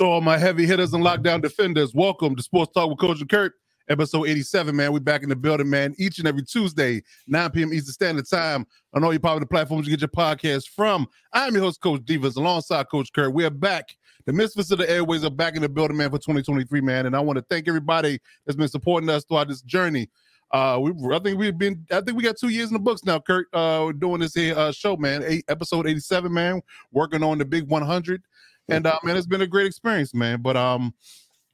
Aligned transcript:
To 0.00 0.06
all 0.06 0.22
my 0.22 0.38
heavy 0.38 0.64
hitters 0.64 0.94
and 0.94 1.04
lockdown 1.04 1.42
defenders, 1.42 1.92
welcome 1.92 2.34
to 2.34 2.42
Sports 2.42 2.72
Talk 2.72 2.88
with 2.88 2.98
Coach 2.98 3.20
and 3.20 3.28
Kurt, 3.28 3.52
episode 3.86 4.28
87, 4.28 4.74
man. 4.74 4.94
we're 4.94 5.00
back 5.00 5.22
in 5.22 5.28
the 5.28 5.36
building, 5.36 5.68
man, 5.68 5.94
each 5.98 6.18
and 6.18 6.26
every 6.26 6.42
Tuesday, 6.42 7.02
9 7.26 7.50
p.m. 7.50 7.74
Eastern 7.74 7.92
Standard 7.92 8.26
Time 8.26 8.66
on 8.94 9.04
all 9.04 9.12
your 9.12 9.20
popular 9.20 9.44
platforms 9.44 9.86
you 9.86 9.94
get 9.94 10.00
your 10.00 10.08
podcast 10.08 10.70
from. 10.70 11.06
I'm 11.34 11.52
your 11.52 11.64
host, 11.64 11.82
Coach 11.82 12.00
Divas, 12.00 12.38
alongside 12.38 12.88
Coach 12.88 13.12
Kurt. 13.12 13.34
We 13.34 13.44
are 13.44 13.50
back. 13.50 13.94
The 14.24 14.32
Misfits 14.32 14.70
of 14.70 14.78
the 14.78 14.90
Airways 14.90 15.22
are 15.22 15.30
back 15.30 15.54
in 15.54 15.60
the 15.60 15.68
building, 15.68 15.98
man, 15.98 16.08
for 16.08 16.16
2023, 16.16 16.80
man. 16.80 17.04
And 17.04 17.14
I 17.14 17.20
want 17.20 17.36
to 17.36 17.44
thank 17.50 17.68
everybody 17.68 18.20
that's 18.46 18.56
been 18.56 18.68
supporting 18.68 19.10
us 19.10 19.26
throughout 19.26 19.48
this 19.48 19.60
journey. 19.60 20.08
Uh, 20.50 20.80
we 20.80 21.14
I 21.14 21.18
think 21.20 21.38
we've 21.38 21.56
been 21.56 21.86
I 21.92 22.00
think 22.00 22.16
we 22.16 22.24
got 22.24 22.36
two 22.36 22.48
years 22.48 22.68
in 22.68 22.72
the 22.72 22.80
books 22.80 23.04
now, 23.04 23.20
Kurt. 23.20 23.46
Uh, 23.52 23.92
doing 23.92 24.20
this 24.20 24.34
here 24.34 24.56
uh, 24.58 24.72
show, 24.72 24.96
man. 24.96 25.22
Eight, 25.24 25.44
episode 25.48 25.86
87, 25.86 26.32
man. 26.32 26.60
Working 26.90 27.22
on 27.22 27.38
the 27.38 27.44
big 27.44 27.68
100. 27.68 28.22
And 28.70 28.86
uh, 28.86 28.98
man, 29.02 29.16
it's 29.16 29.26
been 29.26 29.42
a 29.42 29.46
great 29.46 29.66
experience, 29.66 30.14
man. 30.14 30.42
But 30.42 30.56
um, 30.56 30.94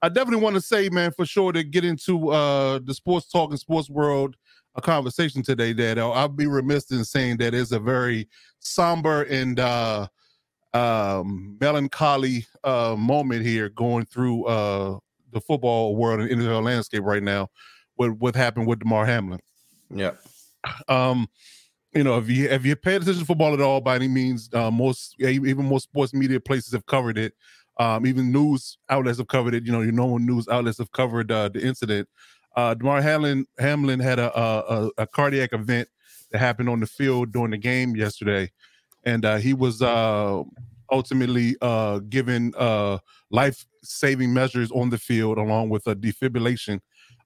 I 0.03 0.09
definitely 0.09 0.43
want 0.43 0.55
to 0.57 0.61
say, 0.61 0.89
man, 0.89 1.11
for 1.13 1.27
sure 1.27 1.53
to 1.53 1.65
get 1.65 1.85
into 1.85 2.31
uh 2.31 2.81
the 2.85 2.95
sports 2.95 3.31
talk 3.31 3.51
and 3.51 3.59
sports 3.59 3.91
world 3.91 4.37
a 4.77 4.81
conversation 4.81 5.43
today 5.43 5.73
that 5.73 5.99
uh, 5.99 6.11
I'll 6.11 6.29
be 6.29 6.47
remiss 6.47 6.91
in 6.91 7.05
saying 7.05 7.39
that 7.39 7.55
is 7.55 7.73
a 7.73 7.81
very 7.81 8.29
somber 8.61 9.23
and 9.23 9.59
uh 9.59 10.07
um 10.75 11.57
melancholy 11.61 12.47
uh 12.63 12.95
moment 12.99 13.45
here 13.45 13.71
going 13.71 14.05
through 14.05 14.45
uh 14.45 14.99
the 15.33 15.41
football 15.41 15.97
world 15.97 16.21
and 16.21 16.31
NFL 16.31 16.65
landscape 16.65 17.03
right 17.03 17.23
now 17.23 17.49
with 17.97 18.11
what 18.13 18.37
happened 18.37 18.67
with 18.67 18.81
Damar 18.81 19.07
Hamlin. 19.07 19.41
Yeah. 19.91 20.13
Um 20.89 21.29
you 21.97 22.05
know, 22.05 22.19
if 22.19 22.29
you 22.29 22.49
if 22.49 22.67
you 22.67 22.77
pay 22.77 22.97
attention 22.97 23.21
to 23.21 23.25
football 23.25 23.55
at 23.55 23.61
all 23.61 23.81
by 23.81 23.97
any 23.97 24.09
means, 24.09 24.51
uh, 24.53 24.71
most 24.71 25.17
even 25.19 25.67
most 25.69 25.85
sports 25.85 26.13
media 26.13 26.39
places 26.39 26.73
have 26.73 26.87
covered 26.87 27.17
it. 27.19 27.33
Um, 27.79 28.07
even 28.07 28.31
news 28.33 28.79
outlets 28.89 29.19
have 29.19 29.29
covered 29.29 29.55
it. 29.55 29.65
You 29.65 29.73
know, 29.73 29.81
you 29.81 29.93
know, 29.93 30.19
news 30.19 30.47
outlets 30.49 30.79
have 30.79 30.93
covered 30.93 31.33
uh, 31.33 31.49
the 31.49 31.65
incident. 31.67 32.09
Uh, 32.55 32.75
Damar 32.75 33.01
Hamlin 33.03 33.47
Hamlin 33.59 34.01
had 34.01 34.19
a, 34.19 34.39
a, 34.39 34.91
a 34.99 35.07
cardiac 35.07 35.53
event 35.53 35.89
that 36.31 36.39
happened 36.39 36.69
on 36.69 36.81
the 36.81 36.87
field 36.87 37.33
during 37.33 37.51
the 37.51 37.59
game 37.59 37.97
yesterday, 37.97 38.51
and 39.05 39.25
uh, 39.25 39.37
he 39.37 39.55
was 39.55 39.81
uh, 39.81 40.43
ultimately 40.93 41.57
uh, 41.63 42.01
given 42.11 42.53
uh, 42.59 42.99
life 43.31 43.67
saving 43.83 44.33
measures 44.35 44.71
on 44.73 44.91
the 44.91 44.99
field 44.99 45.39
along 45.39 45.71
with 45.71 45.87
a 45.87 45.95
defibrillation 45.97 46.81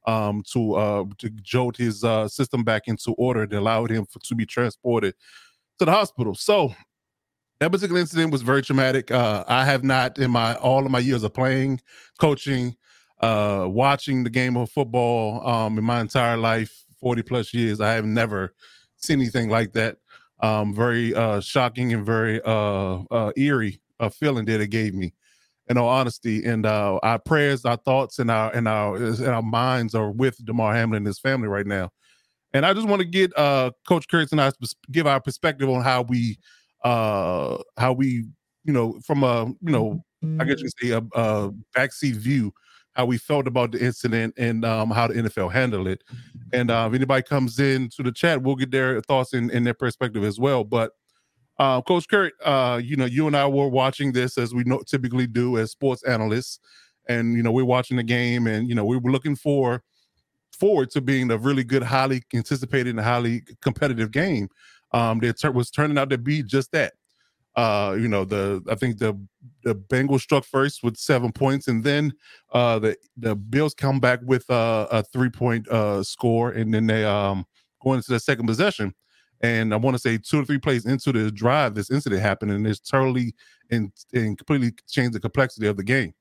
um, 0.06 0.43
to 0.52 0.75
uh, 0.75 1.05
to 1.19 1.31
jolt 1.43 1.76
his 1.76 2.05
uh, 2.05 2.29
system 2.29 2.64
back 2.64 2.82
into 2.87 3.12
order 3.12 3.47
that 3.47 3.58
allowed 3.58 3.91
him 3.91 4.06
for, 4.06 4.19
to 4.20 4.35
be 4.35 4.47
transported 4.47 5.14
to 5.79 5.85
the 5.85 5.91
hospital. 5.91 6.35
So 6.35 6.75
that 7.58 7.70
particular 7.70 8.00
incident 8.00 8.32
was 8.32 8.43
very 8.43 8.62
traumatic. 8.62 9.11
Uh, 9.11 9.44
I 9.47 9.64
have 9.64 9.85
not, 9.85 10.19
in 10.19 10.31
my 10.31 10.55
all 10.55 10.85
of 10.87 10.91
my 10.91 10.99
years 10.99 11.23
of 11.23 11.35
playing, 11.35 11.81
coaching, 12.19 12.75
uh, 13.20 13.67
watching 13.69 14.25
the 14.25 14.31
game 14.31 14.56
of 14.56 14.70
football 14.70 15.47
um, 15.47 15.79
in 15.79 15.85
my 15.85 16.00
entire 16.00 16.38
life, 16.38 16.85
forty 17.00 17.23
plus 17.23 17.52
years, 17.52 17.81
I 17.81 17.93
have 17.93 18.06
never 18.06 18.55
seen 18.97 19.20
anything 19.20 19.50
like 19.50 19.73
that. 19.73 19.99
Um, 20.43 20.75
very 20.75 21.14
uh, 21.14 21.41
shocking 21.41 21.93
and 21.93 22.06
very 22.06 22.41
uh, 22.47 23.02
uh, 23.11 23.32
eerie 23.37 23.82
uh, 23.99 24.08
feeling 24.08 24.47
that 24.47 24.62
it 24.62 24.69
gave 24.69 24.94
me 24.94 25.12
in 25.70 25.78
all 25.78 25.88
honesty. 25.88 26.44
And 26.44 26.67
uh, 26.67 26.99
our 27.02 27.19
prayers, 27.19 27.64
our 27.64 27.76
thoughts, 27.76 28.19
and 28.19 28.31
our 28.31 28.52
and 28.55 28.69
our 28.69 28.96
and 28.96 29.28
our 29.28 29.43
minds 29.43 29.94
are 29.94 30.11
with 30.11 30.44
Damar 30.44 30.75
Hamlin 30.75 30.99
and 30.99 31.06
his 31.06 31.20
family 31.20 31.49
right 31.49 31.67
now. 31.67 31.90
And 32.52 32.67
I 32.67 32.75
just 32.75 32.88
want 32.88 33.00
to 33.00 33.06
get 33.06 33.32
uh, 33.38 33.70
Coach 33.88 34.08
Kurtz 34.08 34.32
and 34.32 34.40
I 34.40 34.50
give 34.90 35.06
our 35.06 35.20
perspective 35.20 35.70
on 35.70 35.82
how 35.82 36.02
we 36.02 36.38
uh, 36.84 37.58
how 37.78 37.93
we 37.93 38.26
you 38.64 38.72
know 38.72 39.00
from 39.06 39.22
a 39.22 39.46
you 39.46 39.72
know 39.72 40.05
I 40.38 40.44
guess 40.44 40.58
you 40.58 40.64
could 40.64 40.87
say 40.87 40.90
a, 40.90 40.99
a 41.19 41.50
backseat 41.75 42.16
view 42.16 42.52
how 42.94 43.06
we 43.06 43.16
felt 43.16 43.46
about 43.46 43.70
the 43.73 43.82
incident 43.82 44.34
and 44.37 44.64
um, 44.64 44.90
how 44.90 45.06
the 45.06 45.14
NFL 45.14 45.52
handled 45.52 45.87
it. 45.87 46.02
And 46.52 46.70
uh, 46.70 46.88
if 46.90 46.94
anybody 46.94 47.23
comes 47.23 47.61
in 47.61 47.88
to 47.90 48.02
the 48.02 48.11
chat, 48.11 48.43
we'll 48.43 48.56
get 48.56 48.73
their 48.73 49.00
thoughts 49.02 49.32
and, 49.32 49.50
and 49.52 49.64
their 49.64 49.75
perspective 49.75 50.25
as 50.25 50.40
well. 50.40 50.64
But 50.64 50.93
uh, 51.60 51.82
Coach 51.82 52.08
Kurt, 52.08 52.32
uh, 52.42 52.80
you 52.82 52.96
know, 52.96 53.04
you 53.04 53.26
and 53.26 53.36
I 53.36 53.46
were 53.46 53.68
watching 53.68 54.12
this 54.12 54.38
as 54.38 54.54
we 54.54 54.64
know, 54.64 54.80
typically 54.86 55.26
do 55.26 55.58
as 55.58 55.70
sports 55.70 56.02
analysts, 56.04 56.58
and 57.06 57.34
you 57.36 57.42
know, 57.42 57.52
we're 57.52 57.66
watching 57.66 57.98
the 57.98 58.02
game, 58.02 58.46
and 58.46 58.66
you 58.66 58.74
know, 58.74 58.84
we 58.86 58.96
were 58.96 59.12
looking 59.12 59.36
for 59.36 59.82
forward 60.58 60.90
to 60.92 61.02
being 61.02 61.30
a 61.30 61.36
really 61.36 61.62
good, 61.62 61.82
highly 61.82 62.22
anticipated 62.32 62.90
and 62.96 63.00
highly 63.00 63.42
competitive 63.60 64.10
game. 64.10 64.48
Um, 64.92 65.20
that 65.20 65.54
was 65.54 65.70
turning 65.70 65.98
out 65.98 66.08
to 66.10 66.18
be 66.18 66.42
just 66.42 66.72
that. 66.72 66.94
Uh, 67.56 67.94
you 68.00 68.08
know, 68.08 68.24
the 68.24 68.62
I 68.70 68.74
think 68.74 68.96
the 68.96 69.20
the 69.62 69.74
Bengals 69.74 70.20
struck 70.22 70.44
first 70.44 70.82
with 70.82 70.96
seven 70.96 71.30
points, 71.30 71.68
and 71.68 71.84
then 71.84 72.14
uh, 72.54 72.78
the 72.78 72.96
the 73.18 73.36
Bills 73.36 73.74
come 73.74 74.00
back 74.00 74.20
with 74.22 74.48
uh, 74.48 74.86
a 74.90 75.02
three 75.02 75.30
point 75.30 75.68
uh, 75.68 76.02
score, 76.04 76.52
and 76.52 76.72
then 76.72 76.86
they 76.86 77.04
um 77.04 77.44
go 77.82 77.92
into 77.92 78.12
the 78.12 78.18
second 78.18 78.46
possession 78.46 78.94
and 79.40 79.72
I 79.72 79.76
want 79.76 79.94
to 79.94 80.00
say 80.00 80.19
two 80.19 80.40
or 80.40 80.44
three 80.44 80.58
plays 80.58 80.87
into 80.87 81.12
the 81.12 81.31
drive, 81.31 81.75
this 81.75 81.90
incident 81.90 82.22
happened, 82.22 82.52
and 82.52 82.66
it's 82.66 82.81
totally 82.81 83.34
and 83.70 83.92
and 84.12 84.37
completely 84.37 84.72
changed 84.88 85.14
the 85.14 85.20
complexity 85.20 85.66
of 85.66 85.76
the 85.76 85.84
game. 85.84 86.12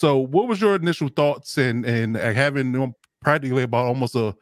So, 0.00 0.18
what 0.18 0.48
was 0.48 0.60
your 0.60 0.76
initial 0.76 1.08
thoughts 1.08 1.56
and 1.56 1.84
and 1.84 2.16
having 2.16 2.94
practically 3.22 3.62
about 3.62 3.86
almost 3.86 4.14
a 4.14 4.34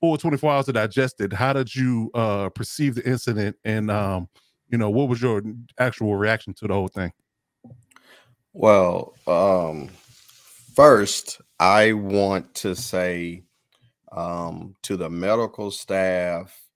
full 0.00 0.18
24 0.18 0.52
hours 0.52 0.66
to 0.66 0.72
digest 0.72 1.20
it? 1.20 1.32
How 1.32 1.52
did 1.52 1.74
you 1.74 2.10
uh, 2.14 2.50
perceive 2.50 2.94
the 2.94 3.08
incident, 3.08 3.56
and 3.64 3.90
um, 3.90 4.28
you 4.68 4.76
know, 4.76 4.90
what 4.90 5.08
was 5.08 5.22
your 5.22 5.42
actual 5.78 6.16
reaction 6.16 6.52
to 6.54 6.66
the 6.66 6.74
whole 6.74 6.88
thing? 6.88 7.12
Well, 8.52 9.14
um, 9.26 9.88
first, 10.74 11.40
I 11.60 11.92
want 11.92 12.54
to 12.56 12.74
say 12.74 13.44
um, 14.12 14.74
to 14.82 14.96
the 14.96 15.08
medical 15.08 15.70
staff 15.70 16.67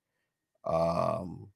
um, 0.64 1.48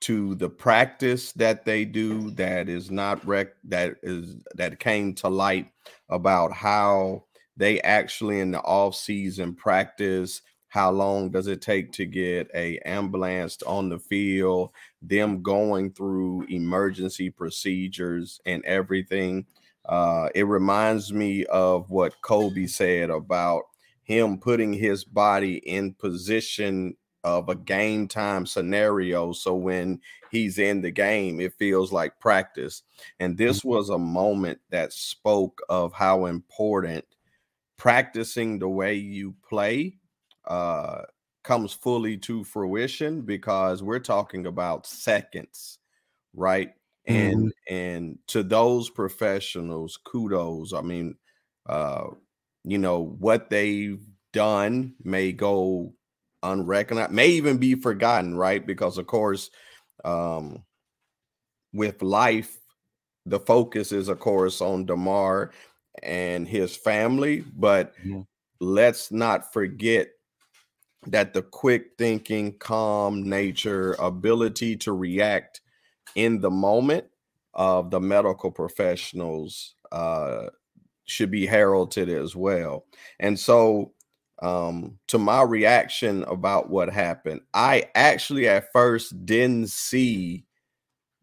to 0.00 0.34
the 0.34 0.48
practice 0.48 1.32
that 1.32 1.64
they 1.64 1.84
do 1.84 2.30
that 2.32 2.68
is 2.68 2.90
not 2.90 3.24
rec 3.26 3.48
that 3.64 3.96
is 4.02 4.36
that 4.54 4.78
came 4.78 5.14
to 5.14 5.28
light 5.28 5.70
about 6.10 6.52
how 6.52 7.24
they 7.56 7.80
actually 7.80 8.40
in 8.40 8.50
the 8.50 8.60
off 8.60 8.94
season 8.94 9.54
practice 9.54 10.42
how 10.68 10.90
long 10.90 11.30
does 11.30 11.46
it 11.46 11.62
take 11.62 11.92
to 11.92 12.04
get 12.04 12.50
a 12.52 12.78
ambulance 12.80 13.62
on 13.62 13.88
the 13.88 13.98
field 13.98 14.70
them 15.00 15.40
going 15.40 15.92
through 15.92 16.44
emergency 16.48 17.30
procedures 17.30 18.40
and 18.44 18.64
everything. 18.64 19.46
Uh, 19.84 20.28
it 20.34 20.44
reminds 20.44 21.12
me 21.12 21.44
of 21.46 21.90
what 21.90 22.20
kobe 22.22 22.66
said 22.66 23.10
about 23.10 23.62
him 24.02 24.38
putting 24.38 24.72
his 24.72 25.04
body 25.04 25.56
in 25.58 25.94
position 25.94 26.96
of 27.24 27.48
a 27.48 27.54
game 27.54 28.06
time 28.06 28.46
scenario. 28.46 29.32
So 29.32 29.54
when 29.54 30.00
he's 30.30 30.58
in 30.58 30.82
the 30.82 30.90
game, 30.90 31.40
it 31.40 31.54
feels 31.54 31.90
like 31.90 32.20
practice. 32.20 32.82
And 33.18 33.36
this 33.36 33.60
mm-hmm. 33.60 33.68
was 33.68 33.88
a 33.88 33.98
moment 33.98 34.60
that 34.70 34.92
spoke 34.92 35.62
of 35.68 35.92
how 35.92 36.26
important 36.26 37.04
practicing 37.76 38.58
the 38.58 38.68
way 38.68 38.94
you 38.94 39.34
play 39.48 39.96
uh, 40.46 41.02
comes 41.42 41.72
fully 41.72 42.16
to 42.18 42.44
fruition 42.44 43.22
because 43.22 43.82
we're 43.82 43.98
talking 43.98 44.46
about 44.46 44.86
seconds, 44.86 45.78
right? 46.34 46.72
And 47.06 47.46
mm-hmm. 47.46 47.74
and 47.74 48.18
to 48.28 48.42
those 48.42 48.90
professionals, 48.90 49.98
kudos. 50.04 50.72
I 50.72 50.80
mean, 50.82 51.16
uh, 51.66 52.06
you 52.64 52.78
know 52.78 53.16
what 53.18 53.50
they've 53.50 54.02
done 54.32 54.94
may 55.02 55.32
go 55.32 55.94
unrecognized, 56.44 57.10
may 57.10 57.28
even 57.28 57.58
be 57.58 57.74
forgotten, 57.74 58.36
right? 58.36 58.64
Because 58.64 58.98
of 58.98 59.06
course, 59.06 59.50
um, 60.04 60.62
with 61.72 62.02
life, 62.02 62.56
the 63.26 63.40
focus 63.40 63.90
is, 63.90 64.08
of 64.08 64.20
course, 64.20 64.60
on 64.60 64.86
Damar 64.86 65.50
and 66.02 66.46
his 66.46 66.76
family, 66.76 67.44
but 67.56 67.96
mm-hmm. 67.98 68.20
let's 68.60 69.10
not 69.10 69.52
forget 69.52 70.08
that 71.06 71.34
the 71.34 71.42
quick 71.42 71.92
thinking, 71.98 72.56
calm 72.58 73.28
nature, 73.28 73.94
ability 73.98 74.76
to 74.76 74.92
react 74.92 75.60
in 76.14 76.40
the 76.40 76.50
moment 76.50 77.04
of 77.54 77.90
the 77.90 78.00
medical 78.00 78.50
professionals 78.50 79.74
uh, 79.92 80.46
should 81.06 81.30
be 81.30 81.46
heralded 81.46 82.08
as 82.08 82.34
well. 82.34 82.84
And 83.20 83.38
so 83.38 83.92
um, 84.42 84.98
to 85.08 85.18
my 85.18 85.42
reaction 85.42 86.24
about 86.24 86.70
what 86.70 86.90
happened. 86.90 87.40
I 87.54 87.90
actually 87.94 88.48
at 88.48 88.72
first 88.72 89.24
didn't 89.26 89.70
see 89.70 90.44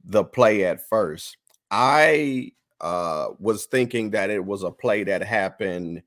the 0.03 0.23
play 0.23 0.65
at 0.65 0.87
first. 0.89 1.37
I 1.71 2.51
uh, 2.81 3.29
was 3.39 3.65
thinking 3.65 4.11
that 4.11 4.29
it 4.29 4.43
was 4.45 4.63
a 4.63 4.71
play 4.71 5.03
that 5.05 5.21
happened 5.23 6.03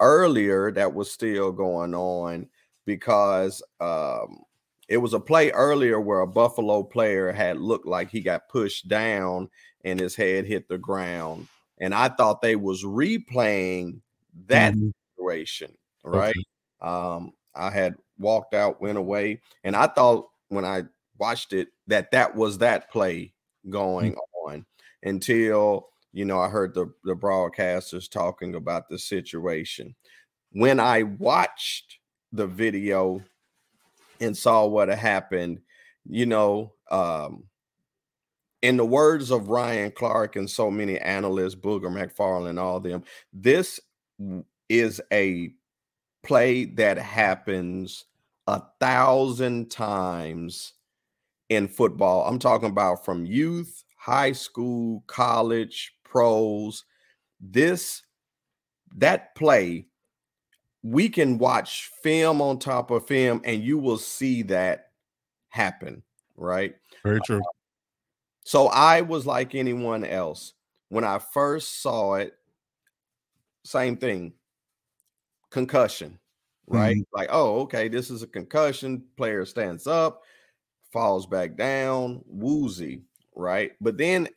earlier 0.00 0.70
that 0.72 0.94
was 0.94 1.10
still 1.10 1.52
going 1.52 1.94
on 1.94 2.48
because 2.84 3.62
um, 3.80 4.42
it 4.88 4.98
was 4.98 5.14
a 5.14 5.20
play 5.20 5.50
earlier 5.50 6.00
where 6.00 6.20
a 6.20 6.26
Buffalo 6.26 6.82
player 6.82 7.32
had 7.32 7.58
looked 7.58 7.86
like 7.86 8.10
he 8.10 8.20
got 8.20 8.48
pushed 8.48 8.88
down 8.88 9.48
and 9.84 9.98
his 10.00 10.14
head 10.16 10.46
hit 10.46 10.68
the 10.68 10.78
ground. 10.78 11.48
and 11.78 11.94
I 11.94 12.08
thought 12.08 12.40
they 12.40 12.56
was 12.56 12.84
replaying 12.84 14.00
that 14.46 14.74
Mhm. 14.74 14.92
situation, 15.16 15.76
right? 16.04 16.34
Okay. 16.34 16.46
Um, 16.80 17.32
I 17.54 17.70
had 17.70 17.96
walked 18.18 18.54
out, 18.54 18.80
went 18.80 18.98
away, 18.98 19.40
and 19.64 19.74
I 19.74 19.86
thought 19.86 20.28
when 20.48 20.64
I 20.64 20.84
watched 21.18 21.52
it 21.52 21.68
that 21.86 22.10
that 22.10 22.34
was 22.34 22.58
that 22.58 22.90
play 22.90 23.32
going 23.70 24.16
on 24.44 24.64
until 25.02 25.88
you 26.12 26.24
know 26.24 26.38
I 26.38 26.48
heard 26.48 26.74
the 26.74 26.92
the 27.04 27.14
broadcasters 27.14 28.10
talking 28.10 28.54
about 28.54 28.88
the 28.88 28.98
situation. 28.98 29.94
When 30.52 30.80
I 30.80 31.02
watched 31.02 31.98
the 32.32 32.46
video 32.46 33.22
and 34.20 34.36
saw 34.36 34.66
what 34.66 34.88
had 34.88 34.98
happened, 34.98 35.60
you 36.08 36.26
know, 36.26 36.72
um, 36.90 37.44
in 38.62 38.76
the 38.76 38.86
words 38.86 39.30
of 39.30 39.48
Ryan 39.48 39.90
Clark 39.90 40.36
and 40.36 40.48
so 40.48 40.70
many 40.70 40.98
analysts, 40.98 41.54
Booger 41.54 41.90
McFarland, 41.90 42.60
all 42.60 42.80
them, 42.80 43.04
this 43.32 43.80
is 44.68 45.00
a 45.12 45.50
play 46.26 46.64
that 46.64 46.98
happens 46.98 48.04
a 48.48 48.60
thousand 48.80 49.70
times 49.70 50.72
in 51.48 51.68
football. 51.68 52.26
I'm 52.26 52.38
talking 52.38 52.68
about 52.68 53.04
from 53.04 53.24
youth, 53.24 53.84
high 53.96 54.32
school, 54.32 55.04
college, 55.06 55.94
pros. 56.04 56.84
This 57.40 58.02
that 58.96 59.34
play, 59.36 59.86
we 60.82 61.08
can 61.08 61.38
watch 61.38 61.90
film 62.02 62.42
on 62.42 62.58
top 62.58 62.90
of 62.90 63.06
film, 63.06 63.40
and 63.44 63.62
you 63.62 63.78
will 63.78 63.98
see 63.98 64.42
that 64.42 64.90
happen, 65.48 66.02
right? 66.36 66.74
Very 67.04 67.20
true. 67.20 67.42
So 68.44 68.66
I 68.68 69.02
was 69.02 69.26
like 69.26 69.54
anyone 69.54 70.04
else. 70.04 70.54
When 70.88 71.04
I 71.04 71.18
first 71.18 71.82
saw 71.82 72.14
it, 72.14 72.34
same 73.64 73.96
thing. 73.96 74.32
Concussion, 75.56 76.18
right? 76.66 76.98
Like, 77.14 77.30
oh, 77.32 77.60
okay, 77.62 77.88
this 77.88 78.10
is 78.10 78.22
a 78.22 78.26
concussion. 78.26 79.06
Player 79.16 79.46
stands 79.46 79.86
up, 79.86 80.22
falls 80.92 81.26
back 81.26 81.56
down, 81.56 82.22
woozy, 82.26 83.04
right? 83.34 83.72
But 83.80 83.98
then 83.98 84.28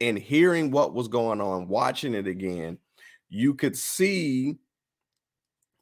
in 0.00 0.16
hearing 0.16 0.70
what 0.70 0.94
was 0.94 1.08
going 1.08 1.40
on, 1.40 1.68
watching 1.68 2.14
it 2.14 2.26
again, 2.28 2.78
you 3.28 3.54
could 3.54 3.76
see 3.78 4.58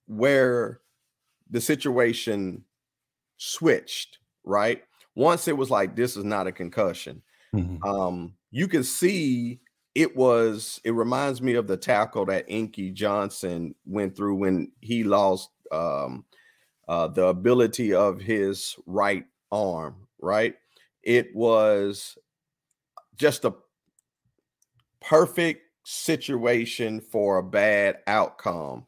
where 0.06 0.80
the 1.50 1.60
situation 1.60 2.64
switched, 3.38 4.18
right? 4.44 4.84
Once 5.16 5.48
it 5.48 5.56
was 5.56 5.70
like, 5.70 5.96
this 5.96 6.16
is 6.16 6.24
not 6.24 6.46
a 6.48 6.52
concussion 6.52 7.22
Mhm. 7.52 7.86
um 7.86 8.36
you 8.50 8.68
could 8.68 8.86
see 8.86 9.60
it 9.99 10.14
was 10.17 10.81
it 10.85 10.93
reminds 10.93 11.43
me 11.43 11.55
of 11.55 11.67
the 11.67 11.76
tackle 11.76 12.25
that 12.25 12.45
Inky 12.47 12.93
Johnson 12.93 13.75
went 13.85 14.17
through 14.17 14.37
when 14.37 14.71
he 14.81 15.02
lost 15.02 15.50
um 15.73 16.25
uh 16.87 17.09
the 17.09 17.26
ability 17.26 17.93
of 17.93 18.21
his 18.21 18.76
right 18.87 19.25
arm 19.50 20.07
right? 20.21 20.55
It 21.02 21.35
was 21.35 22.17
just 23.17 23.45
a 23.45 23.55
perfect 25.00 25.62
situation 25.83 27.00
for 27.00 27.38
a 27.38 27.43
bad 27.43 27.97
outcome. 28.07 28.87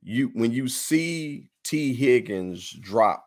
You 0.00 0.30
when 0.34 0.52
you 0.52 0.68
see 0.68 1.48
Tee 1.64 1.92
Higgins 1.92 2.70
drop 2.70 3.26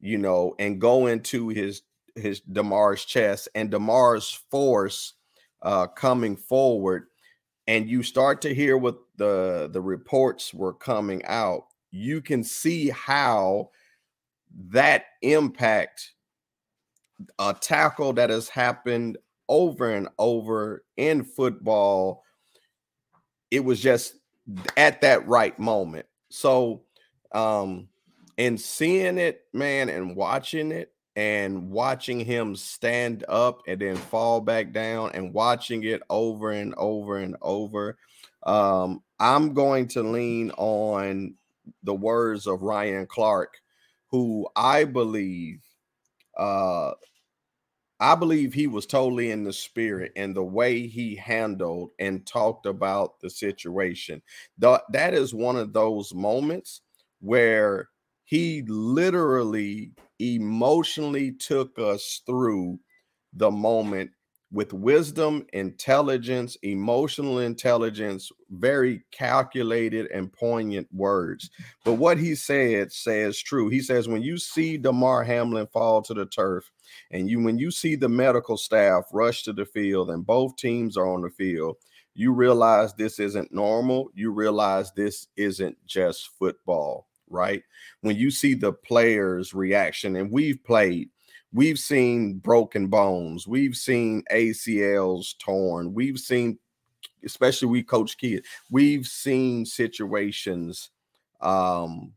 you 0.00 0.18
know 0.18 0.54
and 0.58 0.82
go 0.82 1.06
into 1.06 1.48
his 1.48 1.80
his 2.14 2.40
Damar's 2.40 3.06
chest 3.06 3.48
and 3.54 3.70
Damar's 3.70 4.38
force 4.50 5.14
uh 5.62 5.86
coming 5.86 6.36
forward 6.36 7.06
and 7.66 7.88
you 7.88 8.02
start 8.02 8.40
to 8.40 8.54
hear 8.54 8.78
what 8.78 8.98
the 9.16 9.68
the 9.72 9.80
reports 9.80 10.54
were 10.54 10.74
coming 10.74 11.24
out 11.26 11.64
you 11.90 12.20
can 12.20 12.44
see 12.44 12.88
how 12.90 13.70
that 14.70 15.06
impact 15.22 16.12
a 17.38 17.54
tackle 17.54 18.12
that 18.12 18.30
has 18.30 18.48
happened 18.48 19.18
over 19.48 19.94
and 19.94 20.08
over 20.18 20.84
in 20.96 21.24
football 21.24 22.22
it 23.50 23.64
was 23.64 23.80
just 23.80 24.14
at 24.76 25.00
that 25.00 25.26
right 25.26 25.58
moment. 25.58 26.06
So 26.30 26.82
um 27.32 27.88
and 28.38 28.58
seeing 28.60 29.18
it 29.18 29.42
man 29.52 29.88
and 29.88 30.16
watching 30.16 30.72
it 30.72 30.92
and 31.18 31.68
watching 31.68 32.20
him 32.20 32.54
stand 32.54 33.24
up 33.28 33.62
and 33.66 33.80
then 33.80 33.96
fall 33.96 34.40
back 34.40 34.70
down 34.72 35.10
and 35.14 35.34
watching 35.34 35.82
it 35.82 36.00
over 36.08 36.52
and 36.52 36.72
over 36.76 37.18
and 37.18 37.36
over 37.42 37.98
um 38.44 39.02
i'm 39.18 39.52
going 39.52 39.88
to 39.88 40.00
lean 40.00 40.52
on 40.52 41.34
the 41.82 41.92
words 41.92 42.46
of 42.46 42.62
ryan 42.62 43.04
clark 43.04 43.54
who 44.06 44.46
i 44.54 44.84
believe 44.84 45.60
uh 46.36 46.92
i 47.98 48.14
believe 48.14 48.54
he 48.54 48.68
was 48.68 48.86
totally 48.86 49.32
in 49.32 49.42
the 49.42 49.52
spirit 49.52 50.12
and 50.14 50.36
the 50.36 50.44
way 50.44 50.86
he 50.86 51.16
handled 51.16 51.90
and 51.98 52.24
talked 52.26 52.64
about 52.64 53.18
the 53.18 53.28
situation. 53.28 54.22
Th- 54.60 54.78
that 54.92 55.14
is 55.14 55.34
one 55.34 55.56
of 55.56 55.72
those 55.72 56.14
moments 56.14 56.82
where 57.20 57.88
he 58.28 58.62
literally 58.68 59.90
emotionally 60.18 61.32
took 61.32 61.78
us 61.78 62.20
through 62.26 62.78
the 63.32 63.50
moment 63.50 64.10
with 64.52 64.74
wisdom, 64.74 65.46
intelligence, 65.54 66.54
emotional 66.62 67.38
intelligence, 67.38 68.30
very 68.50 69.02
calculated 69.12 70.10
and 70.10 70.30
poignant 70.30 70.86
words. 70.92 71.48
But 71.86 71.94
what 71.94 72.18
he 72.18 72.34
said 72.34 72.92
says 72.92 73.40
true. 73.40 73.70
He 73.70 73.80
says, 73.80 74.08
when 74.08 74.20
you 74.20 74.36
see 74.36 74.76
Damar 74.76 75.24
Hamlin 75.24 75.66
fall 75.72 76.02
to 76.02 76.12
the 76.12 76.26
turf, 76.26 76.70
and 77.10 77.30
you 77.30 77.42
when 77.42 77.56
you 77.56 77.70
see 77.70 77.96
the 77.96 78.10
medical 78.10 78.58
staff 78.58 79.04
rush 79.10 79.42
to 79.44 79.54
the 79.54 79.64
field 79.64 80.10
and 80.10 80.26
both 80.26 80.56
teams 80.56 80.98
are 80.98 81.08
on 81.08 81.22
the 81.22 81.30
field, 81.30 81.76
you 82.14 82.34
realize 82.34 82.92
this 82.92 83.18
isn't 83.18 83.54
normal. 83.54 84.10
You 84.12 84.32
realize 84.32 84.92
this 84.92 85.28
isn't 85.38 85.78
just 85.86 86.28
football, 86.38 87.07
right? 87.30 87.62
When 88.02 88.16
you 88.16 88.30
see 88.30 88.54
the 88.54 88.72
players' 88.72 89.54
reaction, 89.54 90.16
and 90.16 90.30
we've 90.32 90.62
played, 90.64 91.10
we've 91.52 91.78
seen 91.78 92.38
broken 92.38 92.88
bones, 92.88 93.46
we've 93.46 93.76
seen 93.76 94.22
ACLs 94.30 95.36
torn, 95.38 95.94
we've 95.94 96.18
seen, 96.18 96.58
especially 97.24 97.68
we 97.68 97.82
coach 97.82 98.18
kids, 98.18 98.46
we've 98.70 99.06
seen 99.06 99.64
situations 99.66 100.90
um 101.40 102.12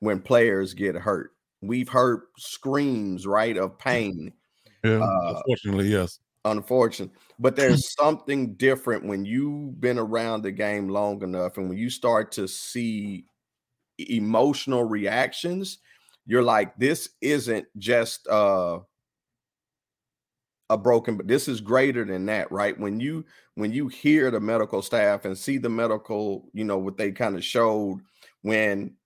when 0.00 0.20
players 0.20 0.74
get 0.74 0.94
hurt. 0.96 1.32
We've 1.62 1.88
heard 1.88 2.22
screams, 2.38 3.26
right, 3.26 3.56
of 3.56 3.78
pain 3.78 4.32
Yeah. 4.84 5.02
uh, 5.02 5.42
Unfortunately, 5.44 5.88
yes. 5.88 6.20
unfortunate. 6.44 7.10
But 7.38 7.56
there's 7.56 7.94
something 7.98 8.54
different 8.56 9.04
when 9.06 9.24
you've 9.24 9.80
been 9.80 9.98
around 9.98 10.42
the 10.42 10.52
game 10.52 10.88
long 10.88 11.22
enough 11.22 11.56
and 11.58 11.68
when 11.68 11.78
you 11.78 11.90
start 11.90 12.32
to 12.32 12.46
see 12.48 13.26
emotional 13.98 14.84
reactions, 14.84 15.78
you're 16.26 16.42
like, 16.42 16.76
this 16.76 17.10
isn't 17.20 17.66
just 17.78 18.26
uh 18.28 18.80
a 20.68 20.76
broken, 20.76 21.16
but 21.16 21.28
this 21.28 21.46
is 21.46 21.60
greater 21.60 22.04
than 22.04 22.26
that, 22.26 22.50
right? 22.50 22.78
When 22.78 22.98
you 22.98 23.24
when 23.54 23.72
you 23.72 23.86
hear 23.88 24.30
the 24.30 24.40
medical 24.40 24.82
staff 24.82 25.24
and 25.24 25.38
see 25.38 25.58
the 25.58 25.68
medical, 25.68 26.48
you 26.52 26.64
know, 26.64 26.78
what 26.78 26.96
they 26.96 27.12
kind 27.12 27.36
of 27.36 27.44
showed 27.44 28.00
when 28.42 28.96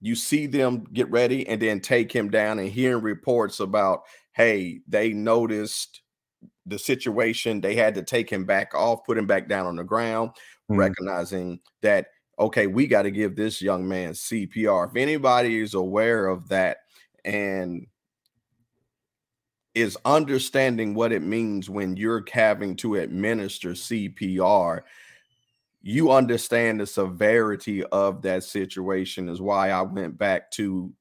you 0.00 0.14
see 0.16 0.46
them 0.46 0.84
get 0.92 1.10
ready 1.10 1.46
and 1.48 1.62
then 1.62 1.80
take 1.80 2.12
him 2.12 2.30
down 2.30 2.58
and 2.60 2.70
hearing 2.70 3.02
reports 3.02 3.60
about 3.60 4.02
hey 4.34 4.80
they 4.88 5.12
noticed 5.12 6.02
the 6.66 6.78
situation 6.78 7.60
they 7.60 7.74
had 7.76 7.94
to 7.94 8.02
take 8.02 8.30
him 8.30 8.44
back 8.44 8.74
off 8.74 9.04
put 9.06 9.18
him 9.18 9.26
back 9.26 9.48
down 9.48 9.66
on 9.66 9.76
the 9.76 9.84
ground 9.84 10.30
Mhm. 10.68 10.78
recognizing 10.78 11.60
that 11.82 12.08
okay 12.38 12.66
we 12.66 12.86
got 12.86 13.02
to 13.02 13.10
give 13.10 13.36
this 13.36 13.62
young 13.62 13.86
man 13.86 14.12
cpr 14.12 14.88
if 14.88 14.96
anybody 14.96 15.60
is 15.60 15.74
aware 15.74 16.26
of 16.26 16.48
that 16.48 16.78
and 17.24 17.86
is 19.74 19.98
understanding 20.04 20.94
what 20.94 21.12
it 21.12 21.22
means 21.22 21.68
when 21.68 21.96
you're 21.96 22.24
having 22.32 22.76
to 22.76 22.96
administer 22.96 23.70
cpr 23.70 24.82
you 25.88 26.10
understand 26.10 26.80
the 26.80 26.86
severity 26.86 27.84
of 27.84 28.20
that 28.22 28.42
situation 28.42 29.28
is 29.28 29.40
why 29.40 29.70
I 29.70 29.82
went 29.82 30.18
back 30.18 30.50
to 30.52 30.92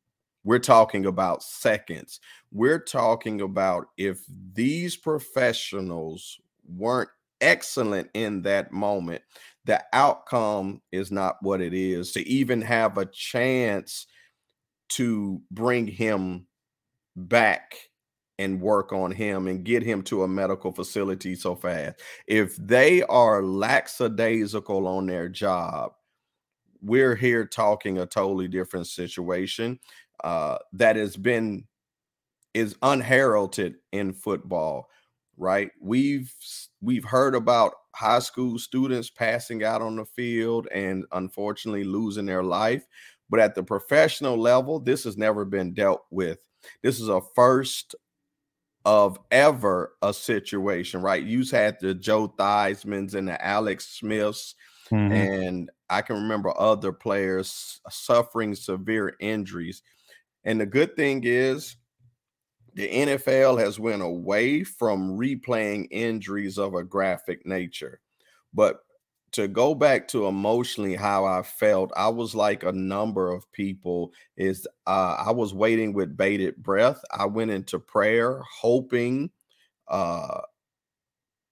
we're 0.43 0.59
talking 0.59 1.07
about 1.07 1.41
seconds. 1.41 2.19
We're 2.51 2.83
talking 2.83 3.41
about 3.41 3.87
if 3.97 4.23
these 4.53 4.95
professionals 4.95 6.39
weren't 6.67 7.09
excellent 7.41 8.11
in 8.13 8.43
that 8.43 8.71
moment, 8.71 9.23
the 9.65 9.83
outcome 9.93 10.81
is 10.91 11.11
not 11.11 11.37
what 11.41 11.61
it 11.61 11.73
is 11.73 12.11
to 12.13 12.27
even 12.27 12.61
have 12.61 12.97
a 12.97 13.05
chance 13.05 14.05
to 14.89 15.41
bring 15.51 15.87
him 15.87 16.47
back 17.15 17.75
and 18.37 18.61
work 18.61 18.91
on 18.91 19.11
him 19.11 19.47
and 19.47 19.63
get 19.63 19.81
him 19.81 20.03
to 20.03 20.23
a 20.23 20.27
medical 20.27 20.71
facility 20.71 21.35
so 21.35 21.55
fast. 21.55 22.01
If 22.27 22.55
they 22.57 23.01
are 23.03 23.41
lackadaisical 23.43 24.87
on 24.87 25.07
their 25.07 25.29
job, 25.29 25.93
we're 26.81 27.15
here 27.15 27.45
talking 27.45 27.97
a 27.97 28.05
totally 28.05 28.47
different 28.47 28.87
situation 28.87 29.79
uh, 30.23 30.57
that 30.73 30.95
has 30.95 31.15
been 31.15 31.65
is 32.53 32.75
unheralded 32.81 33.75
in 33.91 34.13
football 34.13 34.89
right? 35.37 35.71
We've 35.79 36.33
we've 36.81 37.03
heard 37.03 37.35
about 37.35 37.73
high 37.93 38.19
school 38.19 38.57
students 38.59 39.09
passing 39.09 39.63
out 39.63 39.81
on 39.81 39.95
the 39.95 40.05
field 40.05 40.67
and 40.73 41.05
unfortunately 41.11 41.83
losing 41.83 42.25
their 42.25 42.43
life 42.43 42.85
but 43.29 43.39
at 43.39 43.55
the 43.55 43.63
professional 43.63 44.37
level 44.37 44.79
this 44.79 45.03
has 45.03 45.17
never 45.17 45.45
been 45.45 45.73
dealt 45.73 46.03
with. 46.11 46.39
This 46.83 46.99
is 46.99 47.09
a 47.09 47.21
first 47.35 47.95
of 48.85 49.17
ever 49.31 49.93
a 50.01 50.13
situation 50.13 51.01
right? 51.01 51.23
You've 51.23 51.49
had 51.51 51.77
the 51.79 51.93
joe 51.93 52.27
theismanns 52.37 53.15
and 53.15 53.27
the 53.27 53.43
alex 53.43 53.87
smiths 53.87 54.55
mm-hmm. 54.91 55.11
and 55.11 55.71
i 55.89 56.01
can 56.01 56.15
remember 56.17 56.53
other 56.59 56.91
players 56.91 57.81
suffering 57.89 58.53
severe 58.53 59.15
injuries 59.19 59.81
and 60.43 60.61
the 60.61 60.65
good 60.65 60.95
thing 60.95 61.21
is 61.23 61.75
the 62.75 62.87
NFL 62.89 63.59
has 63.59 63.79
went 63.79 64.01
away 64.01 64.63
from 64.63 65.17
replaying 65.17 65.87
injuries 65.91 66.57
of 66.57 66.75
a 66.75 66.83
graphic 66.83 67.45
nature. 67.45 68.01
But 68.53 68.81
to 69.31 69.47
go 69.47 69.73
back 69.75 70.07
to 70.09 70.27
emotionally 70.27 70.95
how 70.95 71.25
I 71.25 71.41
felt, 71.41 71.91
I 71.95 72.09
was 72.09 72.35
like 72.35 72.63
a 72.63 72.71
number 72.71 73.31
of 73.31 73.51
people 73.51 74.13
is 74.37 74.67
uh, 74.87 75.23
I 75.25 75.31
was 75.31 75.53
waiting 75.53 75.93
with 75.93 76.15
bated 76.17 76.57
breath. 76.57 77.01
I 77.11 77.25
went 77.25 77.51
into 77.51 77.79
prayer 77.79 78.41
hoping 78.61 79.29
uh, 79.87 80.41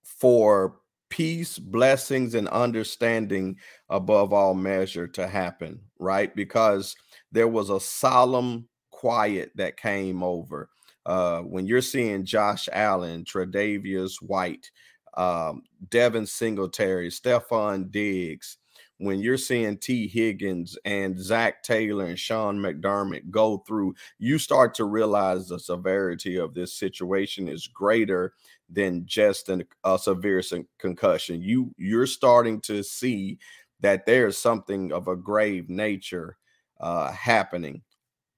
for 0.03 0.75
peace, 1.09 1.59
blessings, 1.59 2.35
and 2.35 2.47
understanding 2.49 3.57
above 3.89 4.33
all 4.33 4.53
measure 4.53 5.07
to 5.07 5.27
happen, 5.27 5.79
right? 5.99 6.35
Because 6.35 6.95
there 7.31 7.47
was 7.47 7.69
a 7.69 7.79
solemn 7.79 8.67
quiet 8.91 9.51
that 9.55 9.77
came 9.77 10.23
over. 10.23 10.69
Uh, 11.05 11.41
when 11.41 11.65
you're 11.65 11.81
seeing 11.81 12.25
Josh 12.25 12.69
Allen, 12.71 13.23
Tre'Davious 13.25 14.21
White, 14.21 14.71
um, 15.15 15.63
Devin 15.89 16.25
Singletary, 16.25 17.09
Stefon 17.09 17.91
Diggs, 17.91 18.57
when 18.99 19.19
you're 19.19 19.37
seeing 19.37 19.77
Tee 19.77 20.07
Higgins 20.07 20.77
and 20.85 21.19
Zac 21.19 21.61
Taylor 21.61 22.05
and 22.05 22.17
Sean 22.17 22.57
McDermott 22.57 23.29
go 23.29 23.57
through, 23.67 23.95
you 24.17 24.37
start 24.37 24.73
to 24.75 24.85
realize 24.85 25.47
the 25.47 25.59
severity 25.59 26.37
of 26.37 26.53
this 26.53 26.73
situation 26.73 27.49
is 27.49 27.67
greater 27.67 28.33
than 28.69 29.05
just 29.05 29.49
an, 29.49 29.65
a 29.83 29.99
severe 29.99 30.41
concussion. 30.79 31.41
You 31.41 31.73
you're 31.77 32.07
starting 32.07 32.61
to 32.61 32.81
see 32.81 33.39
that 33.81 34.05
there's 34.05 34.37
something 34.37 34.93
of 34.93 35.09
a 35.09 35.17
grave 35.17 35.69
nature 35.69 36.37
uh, 36.79 37.11
happening. 37.11 37.81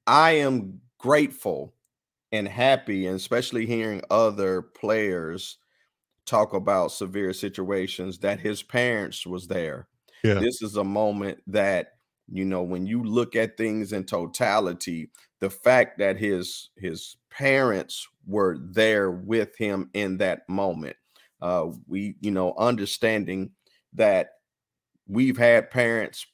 I 0.08 0.32
am 0.32 0.82
grateful 0.98 1.75
and 2.36 2.48
happy, 2.48 3.08
and 3.08 3.16
especially 3.16 3.66
hearing 3.66 4.02
other 4.10 4.62
players 4.62 5.58
talk 6.26 6.54
about 6.54 6.92
severe 6.92 7.34
situations 7.34 8.20
that 8.20 8.40
his 8.40 8.64
parents 8.64 9.26
was 9.26 9.48
there. 9.48 9.88
Yeah. 10.24 10.36
This 10.36 10.62
is 10.62 10.76
a 10.76 10.84
moment 10.84 11.40
that 11.48 11.94
you 12.28 12.46
know 12.46 12.64
when 12.64 12.86
you 12.88 13.04
look 13.04 13.36
at 13.36 13.58
things 13.58 13.94
in 13.94 14.06
totality, 14.06 15.12
the 15.40 15.50
fact 15.50 16.00
that 16.00 16.18
his 16.18 16.70
his 16.78 17.18
parents 17.30 18.08
were 18.26 18.58
there 18.60 19.12
with 19.12 19.56
him 19.58 19.90
in 19.94 20.18
that 20.18 20.48
moment. 20.50 20.96
Uh, 21.42 21.68
we, 21.88 22.16
you 22.22 22.32
know, 22.32 22.56
understanding 22.58 23.52
that 23.94 24.30
we've 25.08 25.38
had 25.38 25.70
parents 25.70 26.26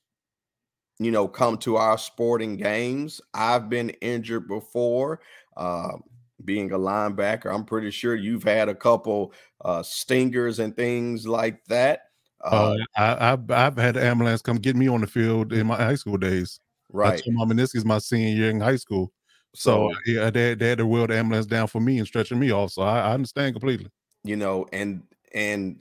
you 1.04 1.12
know, 1.12 1.28
come 1.28 1.58
to 1.58 1.78
our 1.78 1.98
sporting 1.98 2.58
games. 2.58 3.22
I've 3.34 3.70
been 3.70 3.90
injured 4.02 4.48
before. 4.48 5.22
Uh, 5.58 5.98
being 6.46 6.72
a 6.72 6.78
linebacker, 6.78 7.54
I'm 7.54 7.66
pretty 7.66 7.92
sure 7.92 8.16
you've 8.16 8.44
had 8.44 8.70
a 8.70 8.76
couple 8.76 9.34
uh, 9.64 9.84
stingers 9.84 10.60
and 10.60 10.76
things 10.76 11.28
like 11.28 11.64
that. 11.66 12.04
Uh, 12.44 12.76
uh, 12.98 13.16
I, 13.20 13.26
have 13.28 13.52
I've 13.52 13.78
had 13.78 13.98
an 13.98 14.04
ambulance 14.04 14.42
come 14.42 14.58
get 14.58 14.76
me 14.76 14.88
on 14.88 15.02
the 15.02 15.08
field 15.08 15.54
in 15.54 15.68
my 15.68 15.76
high 15.76 15.96
school 15.96 16.18
days. 16.18 16.60
Right, 16.92 17.14
I 17.14 17.18
tore 17.18 17.34
my 17.34 17.46
meniscus 17.46 17.86
my 17.86 18.00
senior 18.00 18.36
year 18.36 18.50
in 18.50 18.60
high 18.60 18.76
school. 18.76 19.12
So, 19.54 19.92
so 19.92 20.12
yeah, 20.12 20.30
they, 20.30 20.56
they 20.56 20.70
had 20.70 20.78
to 20.80 20.88
wheel 20.88 21.08
the 21.08 21.18
ambulance 21.18 21.46
down 21.46 21.68
for 21.68 21.80
me 21.80 22.00
and 22.00 22.08
stretching 22.08 22.40
me 22.40 22.52
off. 22.52 22.72
So 22.72 22.82
I, 22.82 23.00
I 23.00 23.14
understand 23.14 23.54
completely. 23.54 23.90
You 24.24 24.36
know, 24.36 24.68
and 24.72 25.04
and 25.34 25.80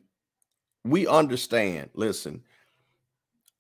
we 0.85 1.07
understand. 1.07 1.91
Listen, 1.95 2.43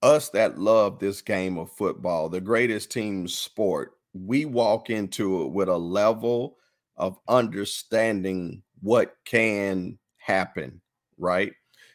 us 0.02 0.30
that 0.30 0.59
love 0.59 0.99
this 0.99 1.23
game 1.23 1.59
of 1.59 1.71
football, 1.73 2.28
the 2.28 2.40
greatest 2.40 2.90
team 2.90 3.28
sport, 3.28 3.92
we 4.12 4.45
walk 4.45 4.90
into 4.90 5.42
it 5.42 5.52
with 5.52 5.69
a 5.69 5.76
level 5.76 6.57
of 6.97 7.19
understanding 7.28 8.62
what 8.80 9.16
can 9.25 9.99
happen, 10.16 10.80
right? 11.19 11.52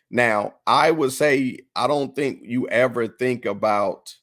Now, 0.09 0.55
I 0.67 0.91
would 0.91 1.12
say 1.12 1.59
I 1.75 1.88
don't 1.88 2.15
think 2.15 2.41
you 2.43 2.67
ever 2.69 3.07
think 3.07 3.45
about 3.45 4.15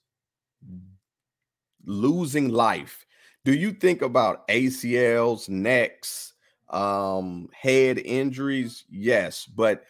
losing 1.85 2.49
life. 2.51 3.05
Do 3.45 3.53
you 3.53 3.73
think 3.73 4.03
about 4.03 4.47
ACLs, 4.49 5.49
necks, 5.49 6.33
um, 6.71 7.49
head 7.53 7.99
injuries? 7.99 8.85
Yes, 8.89 9.47
but 9.47 9.85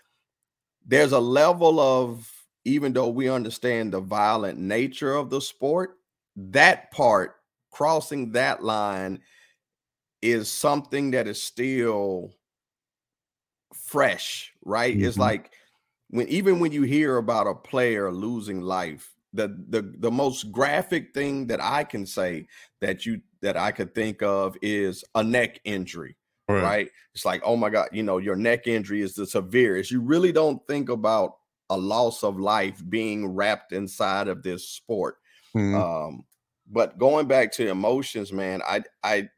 there's 0.87 1.12
a 1.12 1.20
level 1.20 1.78
of 1.80 2.30
even 2.64 2.92
though 2.92 3.09
we 3.09 3.28
understand 3.28 3.92
the 3.92 4.00
violent 4.00 4.59
nature 4.59 5.14
of 5.14 5.31
the 5.31 5.40
sport, 5.40 5.99
that 6.37 6.90
part, 6.90 7.37
crossing 7.71 8.33
that 8.33 8.62
line, 8.62 9.21
is 10.21 10.49
something 10.49 11.11
that 11.11 11.26
is 11.26 11.42
still 11.42 12.33
fresh, 13.75 14.52
right? 14.64 14.97
Mm-hmm. 14.97 15.07
It's 15.07 15.19
like 15.19 15.52
when 16.11 16.28
even 16.28 16.61
when 16.61 16.73
you 16.73 16.83
hear 16.83 17.16
about 17.16 17.47
a 17.47 17.54
player 17.54 18.12
losing 18.12 18.61
life, 18.61 19.12
the 19.33 19.49
the 19.69 19.95
the 19.99 20.11
most 20.11 20.52
graphic 20.52 21.12
thing 21.12 21.47
that 21.49 21.61
I 21.61 21.85
can 21.85 22.07
say 22.07 22.47
that 22.81 23.04
you 23.04 23.21
that 23.40 23.57
I 23.57 23.73
could 23.73 23.95
think 23.95 24.23
of 24.23 24.57
is 24.62 25.04
a 25.14 25.25
neck 25.25 25.61
injury. 25.64 26.16
Right. 26.49 26.62
right. 26.62 26.88
It's 27.14 27.25
like, 27.25 27.40
oh 27.45 27.57
my 27.57 27.71
God, 27.71 27.88
you 27.92 28.02
know, 28.02 28.19
your 28.19 28.37
neck 28.37 28.66
injury 28.66 29.00
is 29.00 29.14
the 29.14 29.26
severest. 29.26 29.90
You 29.90 30.00
really 30.00 30.33
don't 30.33 30.64
think 30.66 30.88
about 30.88 31.37
a 31.73 31.76
loss 31.76 32.23
of 32.23 32.38
life 32.38 32.83
being 32.88 33.26
wrapped 33.26 33.73
inside 33.73 34.29
of 34.29 34.43
this 34.43 34.69
sport. 34.69 35.17
Mm-hmm. 35.57 35.75
Um, 35.75 36.25
but 36.71 36.99
going 36.99 37.26
back 37.26 37.52
to 37.52 37.69
emotions, 37.69 38.32
man, 38.32 38.63
I 38.67 38.85
I 39.02 39.30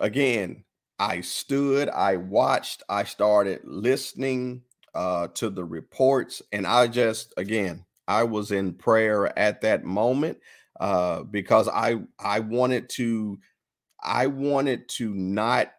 again 0.00 0.64
I 0.98 1.20
stood, 1.20 1.88
I 1.88 2.16
watched, 2.16 2.82
I 2.88 3.04
started 3.04 3.60
listening 3.64 4.62
uh 4.94 5.28
to 5.34 5.50
the 5.50 5.64
reports, 5.64 6.42
and 6.52 6.66
I 6.66 6.88
just 6.88 7.34
again 7.36 7.84
I 8.06 8.24
was 8.24 8.50
in 8.50 8.72
prayer 8.72 9.38
at 9.38 9.60
that 9.60 9.84
moment 9.84 10.38
uh 10.80 11.22
because 11.24 11.68
I 11.68 12.00
I 12.18 12.40
wanted 12.40 12.88
to 12.90 13.38
I 14.02 14.26
wanted 14.26 14.88
to 14.90 15.14
not 15.14 15.72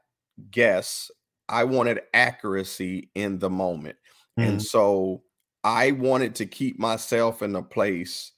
guess. 0.52 1.10
I 1.48 1.63
wanted 1.63 2.02
accuracy 2.13 3.10
in 3.15 3.39
the 3.39 3.50
moment. 3.50 3.98
Mm-hmm. 4.39 4.52
And 4.52 4.62
so 4.62 5.21
I 5.63 5.91
wanted 5.91 6.36
to 6.36 6.45
keep 6.45 6.80
myself 6.80 7.41
in 7.41 7.56
a 7.56 7.63
place 7.63 8.32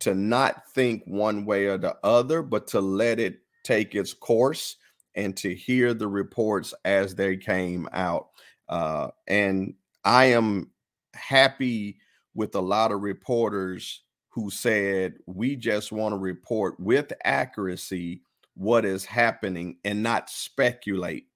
to 0.00 0.14
not 0.14 0.68
think 0.70 1.02
one 1.06 1.44
way 1.44 1.66
or 1.66 1.76
the 1.76 1.96
other, 2.04 2.42
but 2.42 2.66
to 2.68 2.80
let 2.80 3.18
it 3.18 3.40
take 3.64 3.94
its 3.94 4.14
course 4.14 4.76
and 5.14 5.36
to 5.36 5.54
hear 5.54 5.92
the 5.92 6.08
reports 6.08 6.72
as 6.84 7.14
they 7.14 7.36
came 7.36 7.88
out. 7.92 8.28
Uh, 8.68 9.08
and 9.26 9.74
I 10.04 10.26
am 10.26 10.70
happy 11.14 11.98
with 12.34 12.54
a 12.54 12.60
lot 12.60 12.92
of 12.92 13.02
reporters 13.02 14.02
who 14.28 14.48
said, 14.48 15.14
we 15.26 15.56
just 15.56 15.90
want 15.90 16.12
to 16.12 16.18
report 16.18 16.78
with 16.78 17.12
accuracy 17.24 18.22
what 18.54 18.84
is 18.84 19.04
happening 19.04 19.76
and 19.84 20.02
not 20.02 20.30
speculate 20.30 21.26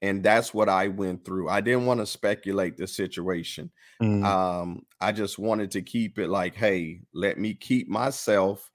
and 0.00 0.22
that's 0.22 0.54
what 0.54 0.68
I 0.68 0.88
went 0.88 1.24
through. 1.24 1.48
I 1.48 1.60
didn't 1.60 1.86
want 1.86 2.00
to 2.00 2.06
speculate 2.06 2.76
the 2.76 2.86
situation. 2.86 3.70
Mm. 4.00 4.24
Um, 4.24 4.82
I 5.00 5.12
just 5.12 5.38
wanted 5.38 5.72
to 5.72 5.82
keep 5.82 6.18
it 6.18 6.28
like, 6.28 6.54
hey, 6.54 7.00
let 7.12 7.38
me 7.38 7.54
keep 7.54 7.88
myself 7.88 8.70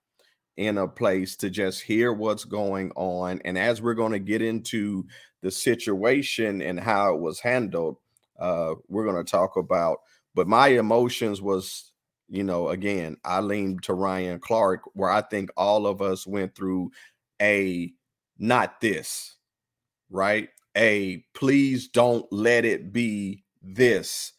in 0.58 0.78
a 0.78 0.88
place 0.88 1.36
to 1.38 1.50
just 1.50 1.82
hear 1.82 2.14
what's 2.14 2.46
going 2.46 2.92
on. 2.96 3.42
And 3.46 3.58
as 3.58 3.82
we're 3.82 3.94
going 3.94 4.12
to 4.12 4.20
get 4.20 4.42
into 4.42 5.06
the 5.42 5.50
situation 5.50 6.62
and 6.62 6.80
how 6.80 7.14
it 7.14 7.20
was 7.20 7.40
handled, 7.40 7.98
uh, 8.40 8.76
we're 8.88 9.06
going 9.06 9.24
to 9.24 9.30
talk 9.30 9.56
about. 9.58 10.00
But 10.36 10.48
my 10.48 10.70
emotions 10.70 11.42
was, 11.42 11.92
you 12.28 12.44
know, 12.44 12.70
again, 12.70 13.18
I 13.24 13.40
leaned 13.40 13.84
to 13.84 13.94
Ryan 13.94 14.40
Clark, 14.40 14.82
where 14.94 15.10
I 15.10 15.22
think 15.22 15.52
all 15.56 15.88
of 15.88 16.02
us 16.02 16.28
went 16.28 16.56
through 16.56 16.92
a 17.42 17.92
not 18.38 18.82
this, 18.82 19.36
right? 20.10 20.50
A 20.78 21.24
please 21.34 21.88
don't 21.88 22.26
let 22.32 22.66
it 22.66 22.92
be 22.92 23.44
this 23.62 24.34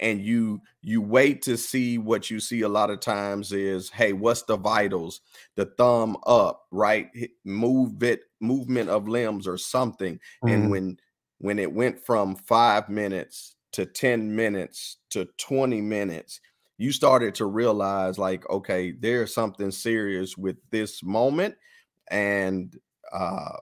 and 0.00 0.20
you 0.20 0.60
you 0.82 1.02
wait 1.02 1.42
to 1.42 1.56
see 1.56 1.98
what 1.98 2.30
you 2.30 2.38
see 2.38 2.62
a 2.62 2.68
lot 2.68 2.90
of 2.90 3.00
times 3.00 3.52
is 3.52 3.90
hey 3.90 4.12
what's 4.12 4.42
the 4.42 4.56
vitals 4.56 5.20
the 5.56 5.64
thumb 5.64 6.16
up 6.26 6.66
right 6.70 7.10
move 7.44 8.02
it 8.02 8.22
movement 8.40 8.88
of 8.88 9.08
limbs 9.08 9.46
or 9.46 9.58
something 9.58 10.14
mm-hmm. 10.14 10.48
and 10.48 10.70
when 10.70 10.96
when 11.38 11.58
it 11.58 11.72
went 11.72 12.04
from 12.04 12.34
5 12.34 12.88
minutes 12.88 13.56
to 13.72 13.86
10 13.86 14.34
minutes 14.34 14.98
to 15.10 15.26
20 15.38 15.80
minutes 15.80 16.40
you 16.78 16.92
started 16.92 17.34
to 17.34 17.46
realize 17.46 18.18
like 18.18 18.48
okay 18.50 18.92
there's 18.92 19.34
something 19.34 19.70
serious 19.70 20.36
with 20.36 20.56
this 20.70 21.02
moment 21.02 21.54
and 22.10 22.78
uh 23.12 23.56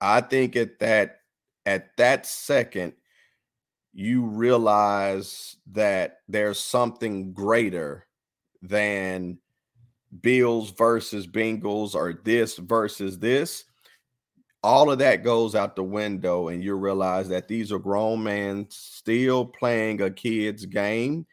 i 0.00 0.20
think 0.20 0.56
at 0.56 0.78
that 0.78 1.20
at 1.66 1.96
that 1.96 2.24
second 2.24 2.94
you 3.92 4.26
realize 4.26 5.56
that 5.72 6.18
there's 6.28 6.60
something 6.60 7.32
greater 7.32 8.06
than 8.60 9.38
Bills 10.20 10.70
versus 10.70 11.26
Bengals 11.26 11.94
or 11.94 12.20
this 12.22 12.58
versus 12.58 13.18
this. 13.18 13.64
All 14.62 14.90
of 14.90 14.98
that 14.98 15.24
goes 15.24 15.54
out 15.54 15.76
the 15.76 15.82
window, 15.82 16.48
and 16.48 16.62
you 16.62 16.74
realize 16.74 17.28
that 17.28 17.48
these 17.48 17.72
are 17.72 17.78
grown 17.78 18.22
men 18.22 18.66
still 18.68 19.46
playing 19.46 20.02
a 20.02 20.10
kid's 20.10 20.66
game. 20.66 21.26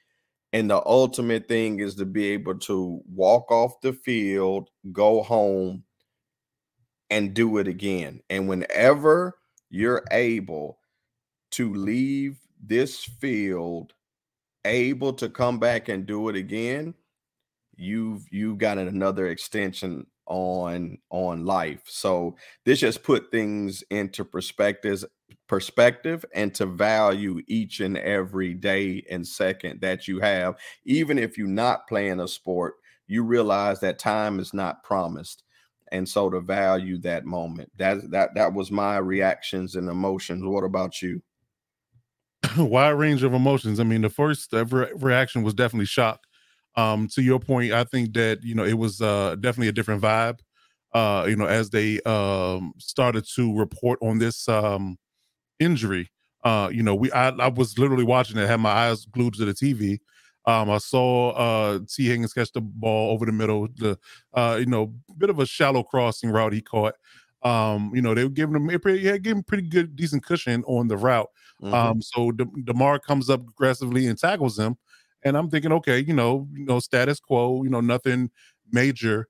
And 0.54 0.70
the 0.70 0.82
ultimate 0.86 1.48
thing 1.48 1.80
is 1.80 1.96
to 1.96 2.06
be 2.06 2.28
able 2.28 2.60
to 2.60 3.02
walk 3.12 3.52
off 3.52 3.82
the 3.82 3.92
field, 3.92 4.70
go 4.92 5.22
home, 5.24 5.84
and 7.10 7.34
do 7.34 7.58
it 7.58 7.68
again. 7.68 8.22
And 8.30 8.48
whenever 8.48 9.36
you're 9.74 10.04
able 10.12 10.78
to 11.50 11.74
leave 11.74 12.38
this 12.64 13.04
field 13.04 13.92
able 14.66 15.14
to 15.14 15.28
come 15.28 15.58
back 15.58 15.90
and 15.90 16.06
do 16.06 16.30
it 16.30 16.36
again, 16.36 16.94
you've 17.76 18.24
you've 18.32 18.60
got 18.60 18.78
another 18.78 19.28
extension 19.28 20.06
on 20.28 21.00
on 21.10 21.44
life. 21.44 21.82
So 21.86 22.36
this 22.66 22.82
just 22.82 23.02
put 23.02 23.32
things 23.32 23.84
into 23.90 24.24
perspectives 24.24 25.06
perspective 25.48 26.24
and 26.36 26.54
to 26.54 26.68
value 26.68 27.42
each 27.48 27.80
and 27.80 27.98
every 27.98 28.54
day 28.54 29.04
and 29.10 29.28
second 29.28 29.82
that 29.82 30.08
you 30.08 30.20
have 30.20 30.56
even 30.86 31.18
if 31.18 31.38
you're 31.38 31.48
not 31.48 31.88
playing 31.88 32.20
a 32.20 32.28
sport 32.28 32.76
you 33.08 33.24
realize 33.24 33.80
that 33.80 34.00
time 34.00 34.40
is 34.40 34.54
not 34.54 34.84
promised 34.84 35.44
and 35.94 36.08
so 36.08 36.30
to 36.30 36.42
value 36.42 36.98
that 36.98 37.26
moment 37.26 37.72
that 37.78 38.12
that 38.12 38.34
that 38.36 38.54
was 38.54 38.70
my 38.72 38.98
reactions 38.98 39.76
and 39.76 39.88
emotions 39.88 40.44
what 40.44 40.66
about 40.66 41.02
you 41.02 41.22
wide 42.58 42.92
range 42.92 43.24
of 43.24 43.34
emotions. 43.34 43.80
I 43.80 43.84
mean, 43.84 44.02
the 44.02 44.10
first 44.10 44.52
re- 44.54 44.92
reaction 44.96 45.44
was 45.44 45.54
definitely 45.54 45.86
shock. 45.86 46.22
Um, 46.76 47.08
to 47.10 47.22
your 47.22 47.40
point, 47.40 47.72
I 47.72 47.84
think 47.84 48.14
that 48.14 48.44
you 48.44 48.56
know 48.56 48.64
it 48.64 48.78
was 48.78 49.02
uh, 49.02 49.36
definitely 49.36 49.68
a 49.68 49.74
different 49.74 50.02
vibe. 50.02 50.40
Uh, 50.94 51.26
you 51.28 51.36
know, 51.36 51.46
as 51.46 51.70
they 51.70 52.00
um, 52.02 52.74
started 52.78 53.26
to 53.36 53.58
report 53.58 54.00
on 54.02 54.20
this 54.20 54.48
um, 54.48 54.98
injury, 55.60 56.10
uh, 56.44 56.70
you 56.72 56.84
know, 56.84 56.96
we 56.96 57.12
I, 57.12 57.30
I 57.30 57.48
was 57.48 57.78
literally 57.78 58.04
watching 58.04 58.38
it, 58.38 58.48
had 58.48 58.60
my 58.60 58.72
eyes 58.72 59.06
glued 59.06 59.36
to 59.36 59.46
the 59.46 59.54
TV. 59.54 60.00
Um, 60.46 60.70
I 60.70 60.78
saw 60.78 61.32
uh, 61.32 61.80
Tee 61.88 62.08
Higgins 62.08 62.34
catch 62.34 62.52
the 62.52 62.62
ball 62.62 63.12
over 63.12 63.26
the 63.26 63.32
middle, 63.32 63.68
the 63.76 63.98
uh, 64.34 64.58
you 64.60 64.66
know, 64.66 64.94
bit 65.18 65.30
of 65.30 65.40
a 65.40 65.46
shallow 65.46 65.84
crossing 65.84 66.32
route 66.32 66.54
he 66.54 66.62
caught. 66.62 66.96
Um, 67.44 67.92
you 67.94 68.02
know, 68.02 68.14
they 68.14 68.24
were 68.24 68.30
giving 68.30 68.56
him 68.56 68.80
pretty, 68.80 69.02
yeah, 69.02 69.18
giving 69.18 69.44
pretty 69.44 69.68
good, 69.68 69.96
decent 69.96 70.24
cushion 70.24 70.64
on 70.66 70.88
the 70.88 70.98
route. 70.98 71.30
Mm-hmm. 71.62 71.74
Um, 71.74 72.02
so 72.02 72.32
De- 72.32 72.48
Damar 72.64 73.00
comes 73.00 73.30
up 73.30 73.42
aggressively 73.48 74.08
and 74.08 74.18
tackles 74.18 74.58
him, 74.58 74.78
and 75.24 75.38
I'm 75.38 75.50
thinking, 75.50 75.72
okay, 75.74 76.00
you 76.00 76.14
know, 76.14 76.48
you 76.54 76.66
know, 76.66 76.80
status 76.80 77.20
quo, 77.20 77.64
you 77.64 77.70
know, 77.70 77.82
nothing 77.82 78.30
major, 78.72 79.28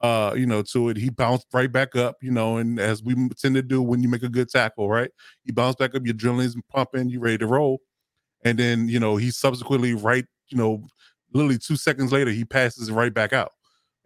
uh, 0.00 0.34
you 0.36 0.46
know, 0.46 0.62
to 0.62 0.88
it. 0.88 0.96
He 0.96 1.10
bounced 1.10 1.46
right 1.52 1.70
back 1.70 1.96
up, 1.96 2.16
you 2.22 2.30
know, 2.30 2.56
and 2.56 2.78
as 2.78 3.02
we 3.02 3.14
tend 3.36 3.54
to 3.54 3.62
do 3.62 3.82
when 3.82 4.02
you 4.02 4.08
make 4.08 4.22
a 4.22 4.28
good 4.28 4.48
tackle, 4.48 4.88
right? 4.88 5.10
You 5.44 5.52
bounce 5.52 5.76
back 5.76 5.94
up, 5.94 6.04
your 6.04 6.14
adrenaline's 6.14 6.56
pumping, 6.72 7.08
you 7.08 7.20
ready 7.20 7.38
to 7.38 7.46
roll, 7.46 7.80
and 8.44 8.58
then 8.58 8.88
you 8.88 9.00
know 9.00 9.16
he 9.16 9.30
subsequently 9.30 9.94
right, 9.94 10.26
you 10.48 10.58
know, 10.58 10.86
literally 11.32 11.58
two 11.58 11.76
seconds 11.76 12.12
later 12.12 12.30
he 12.30 12.44
passes 12.44 12.90
right 12.90 13.12
back 13.12 13.32
out. 13.32 13.52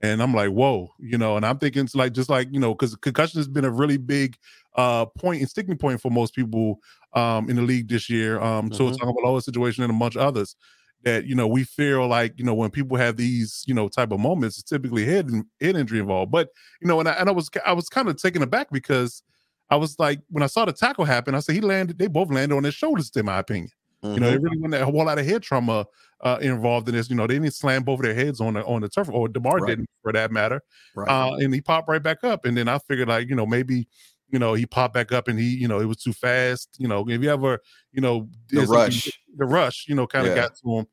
And 0.02 0.22
I'm 0.22 0.34
like, 0.34 0.50
whoa, 0.50 0.88
you 0.98 1.18
know, 1.18 1.36
and 1.36 1.44
I'm 1.44 1.58
thinking 1.58 1.84
it's 1.84 1.94
like 1.94 2.12
just 2.12 2.30
like, 2.30 2.48
you 2.50 2.58
know, 2.58 2.74
because 2.74 2.96
concussion 2.96 3.38
has 3.38 3.48
been 3.48 3.64
a 3.64 3.70
really 3.70 3.98
big 3.98 4.36
uh 4.76 5.04
point 5.04 5.40
and 5.40 5.50
sticking 5.50 5.76
point 5.76 6.00
for 6.00 6.10
most 6.12 6.32
people 6.32 6.78
um 7.14 7.50
in 7.50 7.56
the 7.56 7.62
league 7.62 7.88
this 7.88 8.08
year. 8.08 8.40
Um, 8.40 8.66
mm-hmm. 8.66 8.74
so 8.74 8.88
it's 8.88 8.96
talking 8.96 9.10
about 9.10 9.28
lower 9.28 9.40
situation 9.40 9.82
and 9.82 9.92
a 9.92 9.96
bunch 9.96 10.16
of 10.16 10.22
others 10.22 10.56
that 11.02 11.26
you 11.26 11.34
know 11.34 11.46
we 11.46 11.64
feel 11.64 12.06
like 12.06 12.34
you 12.36 12.44
know 12.44 12.54
when 12.54 12.70
people 12.70 12.96
have 12.96 13.16
these 13.16 13.64
you 13.66 13.74
know 13.74 13.88
type 13.88 14.12
of 14.12 14.20
moments, 14.20 14.58
it's 14.58 14.68
typically 14.68 15.04
head 15.04 15.30
head 15.60 15.76
injury 15.76 16.00
involved. 16.00 16.30
But 16.30 16.50
you 16.80 16.88
know, 16.88 17.00
and 17.00 17.08
I, 17.08 17.12
and 17.12 17.28
I 17.28 17.32
was 17.32 17.50
I 17.64 17.72
was 17.72 17.88
kind 17.88 18.08
of 18.08 18.16
taken 18.16 18.42
aback 18.42 18.68
because 18.70 19.22
I 19.70 19.76
was 19.76 19.98
like 19.98 20.20
when 20.28 20.42
I 20.42 20.46
saw 20.46 20.64
the 20.64 20.72
tackle 20.72 21.04
happen, 21.04 21.34
I 21.34 21.40
said 21.40 21.54
he 21.54 21.60
landed. 21.60 21.98
They 21.98 22.06
both 22.06 22.30
landed 22.30 22.54
on 22.54 22.62
their 22.62 22.72
shoulders, 22.72 23.10
in 23.16 23.26
my 23.26 23.38
opinion. 23.38 23.70
Mm-hmm. 24.02 24.14
You 24.14 24.20
know, 24.20 24.28
it 24.28 24.42
really 24.42 24.58
wasn't 24.58 24.82
a 24.82 24.84
whole 24.84 25.04
lot 25.04 25.18
of 25.18 25.26
head 25.26 25.42
trauma 25.42 25.86
uh, 26.22 26.38
involved 26.40 26.88
in 26.88 26.94
this. 26.94 27.10
You 27.10 27.16
know, 27.16 27.26
they 27.26 27.34
didn't 27.34 27.54
slam 27.54 27.82
both 27.82 28.00
of 28.00 28.04
their 28.04 28.14
heads 28.14 28.40
on 28.40 28.54
the 28.54 28.64
on 28.64 28.82
the 28.82 28.88
turf, 28.88 29.08
or 29.10 29.28
Damar 29.28 29.58
right. 29.58 29.68
didn't 29.68 29.90
for 30.02 30.12
that 30.12 30.30
matter. 30.30 30.62
Right. 30.94 31.08
Uh, 31.08 31.34
and 31.36 31.54
he 31.54 31.60
popped 31.60 31.88
right 31.88 32.02
back 32.02 32.24
up. 32.24 32.44
And 32.44 32.56
then 32.56 32.68
I 32.68 32.78
figured 32.78 33.08
like, 33.08 33.28
you 33.28 33.34
know, 33.34 33.46
maybe, 33.46 33.88
you 34.28 34.38
know, 34.38 34.54
he 34.54 34.66
popped 34.66 34.94
back 34.94 35.12
up 35.12 35.28
and 35.28 35.38
he, 35.38 35.56
you 35.56 35.68
know, 35.68 35.80
it 35.80 35.86
was 35.86 35.98
too 35.98 36.12
fast. 36.12 36.68
You 36.78 36.88
know, 36.88 37.08
if 37.08 37.22
you 37.22 37.30
ever, 37.30 37.58
you 37.92 38.00
know, 38.00 38.28
the 38.48 38.62
rush, 38.62 39.10
the 39.36 39.46
rush, 39.46 39.86
you 39.88 39.94
know, 39.94 40.06
kind 40.06 40.26
of 40.26 40.36
yeah. 40.36 40.42
got 40.42 40.56
to 40.56 40.78
him. 40.78 40.86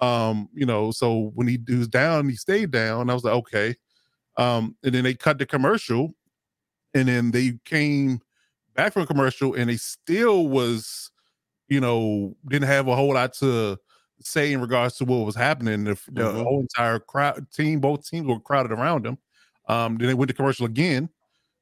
Um, 0.00 0.48
you 0.52 0.66
know, 0.66 0.90
so 0.90 1.32
when 1.34 1.46
he, 1.46 1.58
he 1.66 1.76
was 1.76 1.88
down, 1.88 2.28
he 2.28 2.36
stayed 2.36 2.70
down. 2.70 3.10
I 3.10 3.14
was 3.14 3.24
like, 3.24 3.34
okay. 3.34 3.76
Um, 4.36 4.76
and 4.82 4.94
then 4.94 5.04
they 5.04 5.14
cut 5.14 5.38
the 5.38 5.46
commercial, 5.46 6.12
and 6.92 7.06
then 7.06 7.30
they 7.30 7.52
came 7.64 8.18
back 8.74 8.92
from 8.92 9.06
commercial, 9.06 9.54
and 9.54 9.70
they 9.70 9.76
still 9.76 10.48
was 10.48 11.12
you 11.68 11.80
know, 11.80 12.36
didn't 12.48 12.68
have 12.68 12.88
a 12.88 12.96
whole 12.96 13.14
lot 13.14 13.32
to 13.34 13.76
say 14.20 14.52
in 14.52 14.60
regards 14.60 14.96
to 14.96 15.04
what 15.04 15.26
was 15.26 15.34
happening. 15.34 15.84
The, 15.84 15.94
the 16.10 16.22
mm-hmm. 16.22 16.42
whole 16.42 16.60
entire 16.60 16.98
crowd 16.98 17.46
team, 17.52 17.80
both 17.80 18.08
teams 18.08 18.26
were 18.26 18.40
crowded 18.40 18.72
around 18.72 19.06
him. 19.06 19.18
Um, 19.68 19.96
then 19.98 20.08
they 20.08 20.14
went 20.14 20.28
to 20.28 20.34
commercial 20.34 20.66
again. 20.66 21.08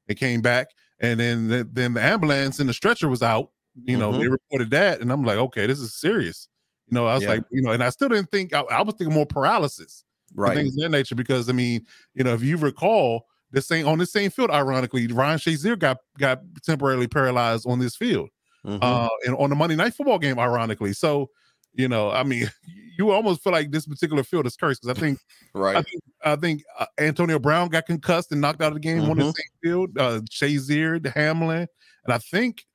They 0.07 0.15
came 0.15 0.41
back, 0.41 0.67
and 0.99 1.19
then 1.19 1.47
the, 1.47 1.69
then 1.71 1.93
the 1.93 2.01
ambulance 2.01 2.59
and 2.59 2.67
the 2.67 2.73
stretcher 2.73 3.07
was 3.07 3.21
out. 3.21 3.51
You 3.85 3.97
know, 3.97 4.11
mm-hmm. 4.11 4.21
they 4.21 4.27
reported 4.27 4.69
that, 4.71 5.01
and 5.01 5.11
I'm 5.11 5.23
like, 5.23 5.37
okay, 5.37 5.65
this 5.65 5.79
is 5.79 5.95
serious. 5.95 6.47
You 6.89 6.95
know, 6.95 7.07
I 7.07 7.15
was 7.15 7.23
yeah. 7.23 7.29
like, 7.29 7.43
you 7.49 7.61
know, 7.61 7.71
and 7.71 7.83
I 7.83 7.89
still 7.89 8.09
didn't 8.09 8.29
think 8.29 8.53
I, 8.53 8.61
I 8.61 8.81
was 8.83 8.95
thinking 8.95 9.15
more 9.15 9.25
paralysis, 9.25 10.03
right? 10.35 10.55
Things 10.55 10.75
of 10.77 10.83
that 10.83 10.89
nature, 10.89 11.15
because 11.15 11.49
I 11.49 11.53
mean, 11.53 11.85
you 12.13 12.23
know, 12.23 12.33
if 12.33 12.43
you 12.43 12.57
recall, 12.57 13.25
the 13.51 13.61
same 13.61 13.87
on 13.87 13.97
the 13.97 14.05
same 14.05 14.29
field, 14.31 14.51
ironically, 14.51 15.07
Ryan 15.07 15.39
Shazier 15.39 15.79
got 15.79 15.97
got 16.19 16.41
temporarily 16.63 17.07
paralyzed 17.07 17.65
on 17.67 17.79
this 17.79 17.95
field 17.95 18.29
mm-hmm. 18.65 18.79
uh, 18.81 19.07
and 19.25 19.35
on 19.37 19.49
the 19.49 19.55
Monday 19.55 19.75
Night 19.75 19.93
Football 19.93 20.19
game, 20.19 20.37
ironically. 20.37 20.93
So, 20.93 21.29
you 21.73 21.87
know, 21.87 22.11
I 22.11 22.23
mean, 22.23 22.49
you 22.97 23.11
almost 23.11 23.43
feel 23.43 23.53
like 23.53 23.71
this 23.71 23.85
particular 23.85 24.23
field 24.23 24.45
is 24.45 24.55
cursed 24.55 24.81
because 24.81 24.97
I 24.97 24.99
think, 24.99 25.19
right? 25.53 25.77
I 25.77 25.81
think, 25.81 26.03
I 26.23 26.35
think 26.35 26.63
uh, 26.79 26.85
Antonio 26.99 27.39
Brown 27.39 27.69
got 27.69 27.85
concussed 27.85 28.31
and 28.31 28.41
knocked 28.41 28.61
out 28.61 28.69
of 28.69 28.75
the 28.75 28.79
game 28.79 29.01
mm-hmm. 29.01 29.11
on 29.11 29.17
the 29.17 29.23
mm-hmm. 29.23 29.31
same 29.31 29.61
field. 29.63 29.97
Uh, 29.97 30.21
Shazier, 30.31 31.01
the 31.01 31.11
Hamlin, 31.11 31.67
and 32.05 32.13
I 32.13 32.17
think 32.17 32.65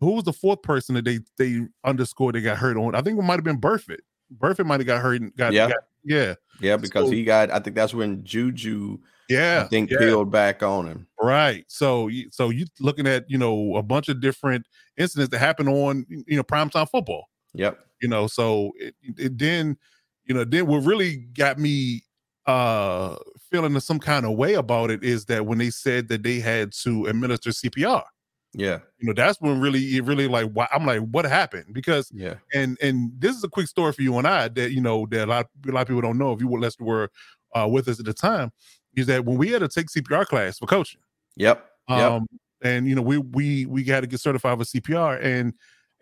who 0.00 0.12
was 0.12 0.24
the 0.24 0.32
fourth 0.32 0.62
person 0.62 0.94
that 0.94 1.04
they 1.04 1.20
they 1.38 1.62
underscored 1.84 2.34
they 2.34 2.40
got 2.40 2.58
hurt 2.58 2.76
on? 2.76 2.94
I 2.94 3.02
think 3.02 3.18
it 3.18 3.22
might 3.22 3.34
have 3.34 3.44
been 3.44 3.60
Burfict. 3.60 4.00
Burfict 4.38 4.66
might 4.66 4.80
have 4.80 4.86
got 4.86 5.00
hurt. 5.02 5.20
And 5.20 5.34
got, 5.36 5.52
yeah, 5.52 5.68
got, 5.68 5.78
yeah, 6.04 6.34
yeah, 6.60 6.76
because 6.76 7.06
so, 7.06 7.12
he 7.12 7.24
got. 7.24 7.50
I 7.50 7.58
think 7.60 7.76
that's 7.76 7.94
when 7.94 8.24
Juju 8.24 8.98
yeah, 9.28 9.62
I 9.64 9.68
think 9.68 9.90
yeah. 9.90 9.98
peeled 9.98 10.30
back 10.30 10.62
on 10.62 10.86
him. 10.86 11.06
Right. 11.20 11.64
So, 11.68 12.10
so 12.30 12.50
you 12.50 12.66
looking 12.80 13.06
at 13.06 13.28
you 13.28 13.38
know 13.38 13.76
a 13.76 13.82
bunch 13.82 14.08
of 14.08 14.20
different 14.20 14.66
incidents 14.96 15.30
that 15.30 15.38
happen 15.38 15.68
on 15.68 16.06
you 16.08 16.36
know 16.36 16.42
primetime 16.42 16.88
football. 16.88 17.26
Yep. 17.54 17.78
You 18.00 18.08
know, 18.08 18.26
so 18.26 18.72
it, 18.76 18.94
it 19.16 19.38
then 19.38 19.76
you 20.24 20.34
know 20.34 20.44
then 20.44 20.66
what 20.66 20.84
really 20.84 21.28
got 21.34 21.58
me 21.58 22.02
uh 22.46 23.16
feeling 23.50 23.78
some 23.80 23.98
kind 23.98 24.24
of 24.24 24.32
way 24.32 24.54
about 24.54 24.90
it 24.90 25.02
is 25.02 25.24
that 25.26 25.46
when 25.46 25.58
they 25.58 25.70
said 25.70 26.08
that 26.08 26.22
they 26.22 26.40
had 26.40 26.72
to 26.72 27.06
administer 27.06 27.50
CPR. 27.50 28.02
Yeah. 28.52 28.78
You 28.98 29.08
know, 29.08 29.12
that's 29.12 29.40
when 29.40 29.60
really 29.60 29.96
it 29.96 30.04
really 30.04 30.28
like 30.28 30.50
why 30.52 30.66
I'm 30.72 30.86
like, 30.86 31.00
what 31.00 31.26
happened? 31.26 31.74
Because 31.74 32.10
yeah, 32.14 32.34
and 32.54 32.78
and 32.80 33.12
this 33.18 33.36
is 33.36 33.44
a 33.44 33.48
quick 33.48 33.66
story 33.66 33.92
for 33.92 34.02
you 34.02 34.16
and 34.16 34.26
I 34.26 34.48
that 34.48 34.72
you 34.72 34.80
know 34.80 35.06
that 35.10 35.26
a 35.26 35.30
lot, 35.30 35.46
a 35.68 35.72
lot 35.72 35.82
of 35.82 35.88
people 35.88 36.00
don't 36.00 36.18
know 36.18 36.32
if 36.32 36.40
you 36.40 36.48
were 36.48 36.60
less 36.60 36.78
were 36.78 37.10
uh, 37.54 37.68
with 37.68 37.88
us 37.88 37.98
at 37.98 38.06
the 38.06 38.14
time 38.14 38.52
is 38.96 39.06
that 39.06 39.24
when 39.24 39.36
we 39.36 39.50
had 39.50 39.60
to 39.60 39.68
take 39.68 39.88
CPR 39.88 40.26
class 40.26 40.58
for 40.58 40.66
coaching. 40.66 41.00
Yep. 41.36 41.64
Um, 41.88 42.00
yep. 42.00 42.22
and 42.62 42.88
you 42.88 42.94
know, 42.94 43.02
we 43.02 43.18
we 43.18 43.66
we 43.66 43.84
got 43.84 44.00
to 44.00 44.06
get 44.06 44.20
certified 44.20 44.58
with 44.58 44.68
CPR. 44.68 45.22
And 45.22 45.52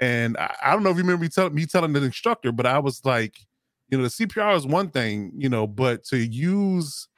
and 0.01 0.37
I, 0.37 0.55
I, 0.65 0.73
don't 0.73 0.83
know 0.83 0.91
if 0.91 0.97
you 0.97 1.03
remember 1.03 1.23
me 1.23 1.29
telling 1.29 1.55
me 1.55 1.67
telling 1.67 1.93
the 1.93 2.03
instructor, 2.03 2.53
but 2.53 2.67
I 2.67 2.79
was 2.79 3.05
like, 3.05 3.39
you 3.91 3.99
know, 3.99 4.05
the 4.05 4.11
CPR 4.11 4.57
is 4.57 4.67
one 4.67 4.91
thing, 4.91 5.33
you 5.37 5.49
know, 5.49 5.67
but 5.67 6.05
to 6.05 6.19
use 6.19 7.09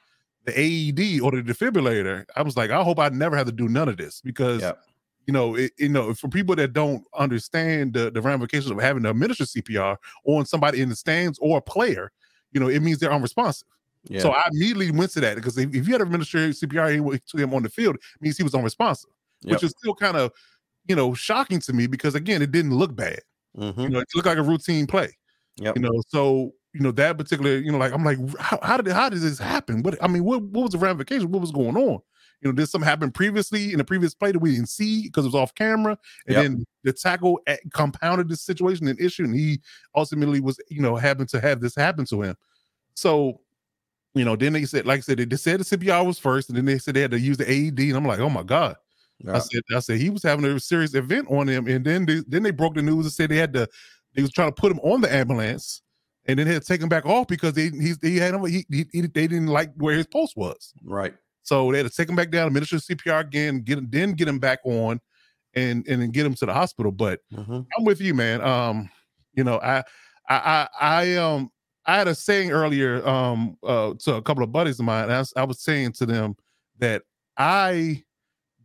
the 0.45 0.51
AED 0.53 1.21
or 1.21 1.31
the 1.31 1.41
defibrillator, 1.41 2.25
I 2.35 2.41
was 2.41 2.55
like, 2.55 2.71
I 2.71 2.83
hope 2.83 2.99
I 2.99 3.09
never 3.09 3.35
have 3.35 3.47
to 3.47 3.51
do 3.51 3.67
none 3.67 3.89
of 3.89 3.97
this 3.97 4.21
because 4.21 4.61
yep. 4.61 4.79
you 5.25 5.33
know, 5.33 5.55
it, 5.55 5.71
you 5.77 5.89
know, 5.89 6.13
for 6.13 6.27
people 6.27 6.55
that 6.55 6.73
don't 6.73 7.03
understand 7.17 7.93
the, 7.93 8.11
the 8.11 8.21
ramifications 8.21 8.71
of 8.71 8.79
having 8.79 9.03
to 9.03 9.09
administer 9.09 9.43
CPR 9.43 9.97
on 10.25 10.45
somebody 10.45 10.81
in 10.81 10.89
the 10.89 10.95
stands 10.95 11.39
or 11.39 11.57
a 11.57 11.61
player, 11.61 12.11
you 12.51 12.59
know, 12.59 12.67
it 12.67 12.81
means 12.81 12.99
they're 12.99 13.11
unresponsive. 13.11 13.67
Yeah. 14.03 14.21
So 14.21 14.31
I 14.31 14.47
immediately 14.51 14.91
went 14.91 15.11
to 15.11 15.19
that 15.21 15.35
because 15.35 15.57
if, 15.57 15.73
if 15.73 15.87
you 15.87 15.93
had 15.93 16.01
administered 16.01 16.51
CPR 16.51 17.21
to 17.25 17.37
him 17.37 17.53
on 17.53 17.63
the 17.63 17.69
field, 17.69 17.95
it 17.95 18.21
means 18.21 18.37
he 18.37 18.43
was 18.43 18.55
unresponsive, 18.55 19.09
yep. 19.41 19.55
which 19.55 19.63
is 19.63 19.71
still 19.77 19.95
kind 19.95 20.15
of, 20.15 20.31
you 20.87 20.95
know, 20.95 21.13
shocking 21.13 21.59
to 21.61 21.73
me 21.73 21.87
because 21.87 22.15
again, 22.15 22.41
it 22.41 22.51
didn't 22.51 22.75
look 22.75 22.95
bad. 22.95 23.21
Mm-hmm. 23.57 23.81
You 23.81 23.89
know, 23.89 23.99
it 23.99 24.07
looked 24.15 24.27
like 24.27 24.37
a 24.37 24.43
routine 24.43 24.87
play. 24.87 25.09
Yep. 25.57 25.75
You 25.75 25.81
know, 25.81 26.01
so 26.07 26.53
you 26.73 26.81
know 26.81 26.91
that 26.91 27.17
particular, 27.17 27.57
you 27.57 27.71
know, 27.71 27.77
like 27.77 27.91
I'm 27.91 28.03
like, 28.03 28.17
how, 28.39 28.59
how 28.61 28.77
did 28.77 28.93
how 28.93 29.09
did 29.09 29.21
this 29.21 29.39
happen? 29.39 29.81
What 29.81 30.01
I 30.03 30.07
mean, 30.07 30.23
what 30.23 30.43
what 30.43 30.63
was 30.63 30.71
the 30.71 30.77
ramification? 30.77 31.31
What 31.31 31.41
was 31.41 31.51
going 31.51 31.75
on? 31.75 31.99
You 32.41 32.49
know, 32.49 32.51
did 32.51 32.69
something 32.69 32.87
happen 32.87 33.11
previously 33.11 33.71
in 33.71 33.79
the 33.79 33.83
previous 33.83 34.13
play 34.13 34.31
that 34.31 34.37
we 34.37 34.51
didn't 34.51 34.69
see 34.69 35.03
because 35.03 35.25
it 35.25 35.29
was 35.29 35.35
off 35.35 35.55
camera, 35.55 35.97
and 36.27 36.35
yep. 36.35 36.43
then 36.43 36.65
the 36.83 36.93
tackle 36.93 37.39
compounded 37.73 38.29
the 38.29 38.37
situation 38.37 38.87
and 38.87 38.99
issue, 39.01 39.23
and 39.23 39.33
he 39.33 39.59
ultimately 39.95 40.39
was, 40.39 40.59
you 40.69 40.81
know, 40.81 40.95
happened 40.95 41.29
to 41.29 41.41
have 41.41 41.61
this 41.61 41.73
happen 41.73 42.05
to 42.05 42.21
him. 42.21 42.35
So, 42.93 43.41
you 44.13 44.23
know, 44.23 44.35
then 44.35 44.53
they 44.53 44.65
said, 44.65 44.85
like 44.85 44.99
I 44.99 45.01
said, 45.01 45.17
they 45.17 45.35
said 45.35 45.61
the 45.61 45.77
CPR 45.77 46.05
was 46.05 46.19
first, 46.19 46.49
and 46.49 46.57
then 46.57 46.65
they 46.65 46.77
said 46.77 46.93
they 46.93 47.01
had 47.01 47.11
to 47.11 47.19
use 47.19 47.37
the 47.37 47.49
AED, 47.49 47.79
and 47.79 47.97
I'm 47.97 48.05
like, 48.05 48.19
oh 48.19 48.29
my 48.29 48.43
god. 48.43 48.75
Yeah. 49.19 49.35
I 49.35 49.39
said, 49.39 49.61
I 49.75 49.79
said 49.79 49.97
he 49.99 50.09
was 50.09 50.23
having 50.23 50.45
a 50.45 50.59
serious 50.59 50.93
event 50.93 51.27
on 51.29 51.47
him, 51.47 51.67
and 51.67 51.83
then 51.85 52.05
they, 52.05 52.21
then 52.27 52.43
they 52.43 52.51
broke 52.51 52.75
the 52.75 52.81
news 52.81 53.05
and 53.05 53.13
said 53.13 53.29
they 53.29 53.37
had 53.37 53.53
to, 53.53 53.67
they 54.13 54.21
was 54.21 54.31
trying 54.31 54.49
to 54.49 54.55
put 54.55 54.71
him 54.71 54.79
on 54.79 55.01
the 55.01 55.13
ambulance, 55.13 55.81
and 56.25 56.37
then 56.37 56.47
they 56.47 56.53
had 56.53 56.61
to 56.61 56.67
take 56.67 56.81
him 56.81 56.89
back 56.89 57.05
off 57.05 57.27
because 57.27 57.53
they 57.53 57.69
he, 57.69 57.93
he 58.01 58.17
had 58.17 58.33
him 58.33 58.45
he, 58.45 58.65
he, 58.69 58.83
they 58.93 59.07
didn't 59.07 59.47
like 59.47 59.71
where 59.75 59.95
his 59.95 60.07
post 60.07 60.35
was. 60.35 60.73
Right. 60.83 61.13
So 61.43 61.71
they 61.71 61.77
had 61.77 61.87
to 61.87 61.95
take 61.95 62.09
him 62.09 62.15
back 62.15 62.29
down, 62.29 62.47
administer 62.47 62.75
CPR 62.75 63.21
again, 63.21 63.61
get 63.61 63.77
him, 63.77 63.87
then 63.89 64.11
get 64.11 64.27
him 64.27 64.37
back 64.37 64.59
on, 64.65 64.99
and 65.53 65.87
and 65.87 66.01
then 66.01 66.11
get 66.11 66.25
him 66.25 66.33
to 66.35 66.45
the 66.45 66.53
hospital. 66.53 66.91
But 66.91 67.21
mm-hmm. 67.33 67.61
I'm 67.77 67.85
with 67.85 68.01
you, 68.01 68.13
man. 68.13 68.41
Um, 68.41 68.89
you 69.33 69.43
know, 69.43 69.59
I 69.59 69.83
I 70.27 70.35
I, 70.35 70.67
I 70.79 71.15
um 71.15 71.49
I 71.85 71.97
had 71.97 72.09
a 72.09 72.15
saying 72.15 72.51
earlier 72.51 73.07
um 73.07 73.57
uh 73.63 73.93
to 73.99 74.15
a 74.15 74.21
couple 74.21 74.43
of 74.43 74.51
buddies 74.51 74.79
of 74.79 74.85
mine. 74.85 75.09
I 75.09 75.23
I 75.37 75.45
was 75.45 75.61
saying 75.61 75.93
to 75.93 76.05
them 76.05 76.35
that 76.79 77.03
I 77.37 78.03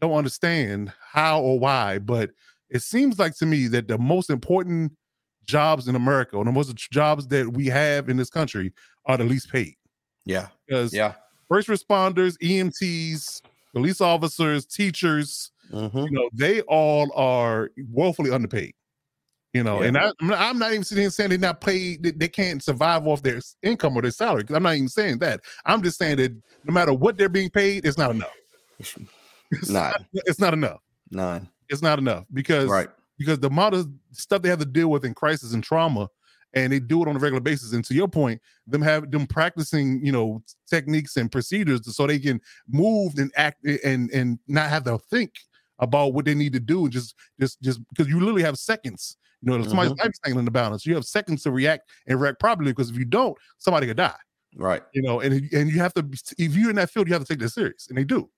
don't 0.03 0.19
understand 0.19 0.93
how 1.01 1.41
or 1.41 1.59
why, 1.59 1.99
but 1.99 2.31
it 2.69 2.83
seems 2.83 3.19
like 3.19 3.37
to 3.37 3.47
me 3.47 3.69
that 3.69 3.88
the 3.88 3.99
most 3.99 4.31
important 4.31 4.93
jobs 5.45 5.88
in 5.88 5.95
America, 5.95 6.37
or 6.37 6.45
the 6.45 6.53
most 6.53 6.75
jobs 6.91 7.27
that 7.29 7.53
we 7.53 7.67
have 7.67 8.09
in 8.09 8.17
this 8.17 8.31
country, 8.31 8.73
are 9.07 9.17
the 9.17 9.25
least 9.25 9.51
paid. 9.51 9.75
Yeah, 10.25 10.49
because 10.67 10.93
yeah, 10.93 11.15
first 11.49 11.69
responders, 11.69 12.37
EMTs, 12.43 13.43
police 13.73 14.01
officers, 14.01 14.67
teachers, 14.67 15.53
mm-hmm. 15.73 15.99
you 15.99 16.11
know, 16.11 16.29
they 16.33 16.62
all 16.62 17.11
are 17.15 17.71
woefully 17.91 18.31
underpaid. 18.31 18.75
You 19.53 19.62
know, 19.62 19.83
yeah. 19.83 19.88
and 19.88 19.99
I, 19.99 20.12
I'm 20.21 20.59
not 20.59 20.73
even 20.73 20.83
sitting 20.83 21.03
here 21.03 21.11
saying 21.11 21.29
they're 21.29 21.38
not 21.38 21.61
paid, 21.61 22.03
they, 22.03 22.12
they 22.12 22.29
can't 22.29 22.62
survive 22.62 23.07
off 23.07 23.23
their 23.23 23.38
income 23.62 23.95
or 23.95 24.01
their 24.01 24.11
salary. 24.11 24.45
Because 24.45 24.57
I'm 24.57 24.62
not 24.62 24.77
even 24.77 24.88
saying 24.88 25.19
that. 25.19 25.41
I'm 25.67 25.83
just 25.83 25.99
saying 25.99 26.17
that 26.17 26.33
no 26.65 26.73
matter 26.73 26.95
what 26.95 27.19
they're 27.19 27.29
being 27.29 27.51
paid, 27.51 27.85
it's 27.85 27.99
not 27.99 28.12
enough. 28.12 28.31
It's 29.53 29.71
not. 29.71 30.03
It's 30.12 30.41
not 30.41 30.55
enough. 30.55 30.81
None. 31.11 31.49
It's 31.69 31.83
not 31.83 31.99
enough 31.99 32.25
because 32.33 32.69
right. 32.69 32.88
because 33.19 33.38
the 33.38 33.49
amount 33.49 33.75
of 33.75 33.88
stuff 34.12 34.43
they 34.43 34.49
have 34.49 34.59
to 34.59 34.65
deal 34.65 34.88
with 34.88 35.05
in 35.05 35.15
crisis 35.15 35.55
and 35.55 35.62
trauma 35.62 36.09
and 36.55 36.73
they 36.73 36.81
do 36.81 37.03
it 37.03 37.09
on 37.09 37.17
a 37.17 37.19
regular 37.19 37.41
basis. 37.41 37.73
And 37.73 37.85
to 37.87 37.95
your 37.95 38.09
point, 38.09 38.41
them 38.67 38.83
have 38.83 39.11
them 39.11 39.27
practicing, 39.27 40.05
you 40.05 40.12
know, 40.12 40.43
techniques 40.69 41.17
and 41.17 41.31
procedures 41.31 41.95
so 41.95 42.07
they 42.07 42.19
can 42.19 42.41
move 42.69 43.15
and 43.17 43.33
act 43.37 43.65
and 43.65 44.11
and 44.11 44.38
not 44.49 44.69
have 44.69 44.85
to 44.85 44.99
think 44.99 45.33
about 45.79 46.15
what 46.15 46.25
they 46.25 46.35
need 46.35 46.53
to 46.53 46.61
do 46.61 46.85
and 46.85 46.93
just 46.93 47.15
just 47.41 47.61
just 47.62 47.81
because 47.88 48.09
you 48.09 48.19
literally 48.21 48.43
have 48.43 48.59
seconds. 48.59 49.17
You 49.43 49.51
know, 49.51 49.65
somebody's 49.65 49.93
mm-hmm. 49.93 50.03
life 50.03 50.11
is 50.11 50.21
hanging 50.23 50.38
in 50.38 50.45
the 50.45 50.53
balance. 50.53 50.87
You 50.87 50.95
have 50.95 51.05
seconds 51.05 51.43
to 51.43 51.51
react 51.51 51.91
and 52.07 52.21
react 52.21 52.38
properly 52.38 52.71
because 52.71 52.91
if 52.91 52.97
you 52.97 53.05
don't, 53.05 53.37
somebody 53.59 53.88
could 53.88 53.97
die. 53.97 54.15
Right. 54.55 54.83
You 54.93 55.03
know, 55.03 55.21
and 55.21 55.51
and 55.53 55.71
you 55.71 55.79
have 55.79 55.95
to 55.95 56.07
if 56.38 56.55
you're 56.55 56.71
in 56.71 56.77
that 56.77 56.91
field, 56.91 57.09
you 57.09 57.15
have 57.15 57.23
to 57.23 57.29
take 57.29 57.41
this 57.41 57.55
serious, 57.55 57.88
and 57.88 57.99
they 57.99 58.05
do. 58.05 58.29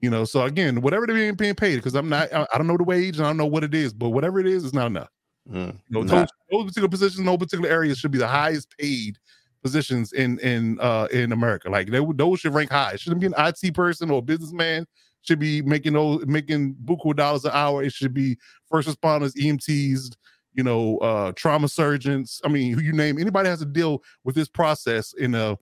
You 0.00 0.08
know, 0.08 0.24
so 0.24 0.44
again, 0.44 0.80
whatever 0.80 1.06
they're 1.06 1.16
being, 1.16 1.34
being 1.34 1.54
paid, 1.54 1.76
because 1.76 1.94
I'm 1.94 2.08
not, 2.08 2.32
I, 2.32 2.46
I 2.54 2.58
don't 2.58 2.66
know 2.66 2.78
the 2.78 2.84
wage 2.84 3.18
and 3.18 3.26
I 3.26 3.28
don't 3.28 3.36
know 3.36 3.46
what 3.46 3.64
it 3.64 3.74
is, 3.74 3.92
but 3.92 4.10
whatever 4.10 4.40
it 4.40 4.46
is, 4.46 4.64
it's 4.64 4.72
not 4.72 4.86
enough. 4.86 5.10
Mm, 5.50 5.74
you 5.74 5.78
know, 5.90 6.04
those, 6.04 6.28
those, 6.50 6.64
particular 6.64 6.88
positions, 6.88 7.20
no 7.20 7.36
particular 7.36 7.68
areas 7.68 7.98
should 7.98 8.10
be 8.10 8.18
the 8.18 8.26
highest 8.26 8.74
paid 8.78 9.18
positions 9.62 10.12
in 10.12 10.38
in 10.38 10.78
uh 10.80 11.06
in 11.12 11.32
America. 11.32 11.68
Like 11.68 11.90
they 11.90 12.00
would 12.00 12.18
those 12.18 12.40
should 12.40 12.54
rank 12.54 12.70
high. 12.70 12.92
It 12.92 13.00
shouldn't 13.00 13.20
be 13.20 13.26
an 13.26 13.34
IT 13.36 13.74
person 13.74 14.10
or 14.10 14.18
a 14.18 14.22
businessman 14.22 14.86
should 15.22 15.38
be 15.38 15.62
making 15.62 15.92
those 15.92 16.24
making 16.26 16.76
buku 16.84 17.14
dollars 17.14 17.44
an 17.44 17.52
hour. 17.52 17.82
It 17.82 17.92
should 17.92 18.14
be 18.14 18.38
first 18.70 18.88
responders, 18.88 19.34
EMTs, 19.34 20.14
you 20.54 20.62
know, 20.62 20.98
uh 20.98 21.32
trauma 21.32 21.68
surgeons. 21.68 22.40
I 22.44 22.48
mean, 22.48 22.72
who 22.72 22.80
you 22.80 22.92
name 22.92 23.18
anybody 23.18 23.48
has 23.48 23.58
to 23.58 23.66
deal 23.66 24.02
with 24.24 24.34
this 24.34 24.48
process 24.48 25.12
in 25.14 25.34
a 25.34 25.58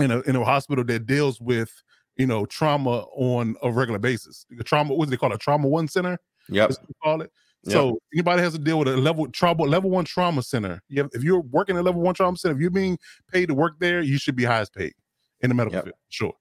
in 0.00 0.10
a 0.10 0.20
in 0.20 0.36
a 0.36 0.44
hospital 0.44 0.84
that 0.84 1.06
deals 1.06 1.40
with 1.40 1.70
you 2.16 2.26
know 2.26 2.46
trauma 2.46 3.04
on 3.14 3.56
a 3.62 3.70
regular 3.70 3.98
basis. 3.98 4.46
The 4.50 4.64
trauma, 4.64 4.94
what 4.94 5.06
do 5.06 5.10
they 5.10 5.16
call 5.16 5.32
it? 5.32 5.40
Trauma 5.40 5.68
one 5.68 5.88
center. 5.88 6.18
Yep. 6.48 6.72
Call 7.02 7.22
it. 7.22 7.30
So 7.64 7.98
anybody 8.14 8.42
has 8.42 8.54
to 8.54 8.58
deal 8.58 8.78
with 8.78 8.88
a 8.88 8.96
level 8.96 9.28
trouble, 9.28 9.68
level 9.68 9.90
one 9.90 10.04
trauma 10.04 10.42
center. 10.42 10.82
You 10.88 11.02
have, 11.02 11.10
if 11.12 11.22
you're 11.22 11.40
working 11.40 11.76
at 11.76 11.84
level 11.84 12.00
one 12.00 12.14
trauma 12.14 12.36
center, 12.36 12.54
if 12.54 12.60
you're 12.60 12.70
being 12.70 12.98
paid 13.30 13.46
to 13.46 13.54
work 13.54 13.74
there, 13.80 14.00
you 14.00 14.18
should 14.18 14.34
be 14.34 14.44
highest 14.44 14.74
paid 14.74 14.94
in 15.40 15.50
the 15.50 15.54
medical 15.54 15.76
yep. 15.76 15.84
field. 15.84 15.96
Sure. 16.08 16.32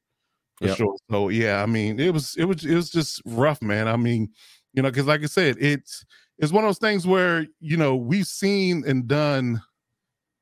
For 0.56 0.68
yep. 0.68 0.78
sure. 0.78 0.96
So 1.10 1.30
yeah, 1.30 1.62
I 1.62 1.66
mean, 1.66 2.00
it 2.00 2.14
was 2.14 2.36
it 2.38 2.46
was 2.46 2.66
it 2.66 2.76
was 2.76 2.90
just 2.90 3.22
rough, 3.26 3.62
man. 3.62 3.88
I 3.88 3.98
mean, 3.98 4.30
you 4.74 4.82
know, 4.82 4.90
because 4.90 5.08
like 5.08 5.22
I 5.22 5.26
said, 5.26 5.58
it's 5.60 6.06
it's 6.38 6.54
one 6.54 6.64
of 6.64 6.70
those 6.70 6.80
things 6.80 7.06
where 7.06 7.46
you 7.60 7.76
know 7.76 7.96
we've 7.96 8.28
seen 8.28 8.84
and 8.88 9.08
done 9.08 9.62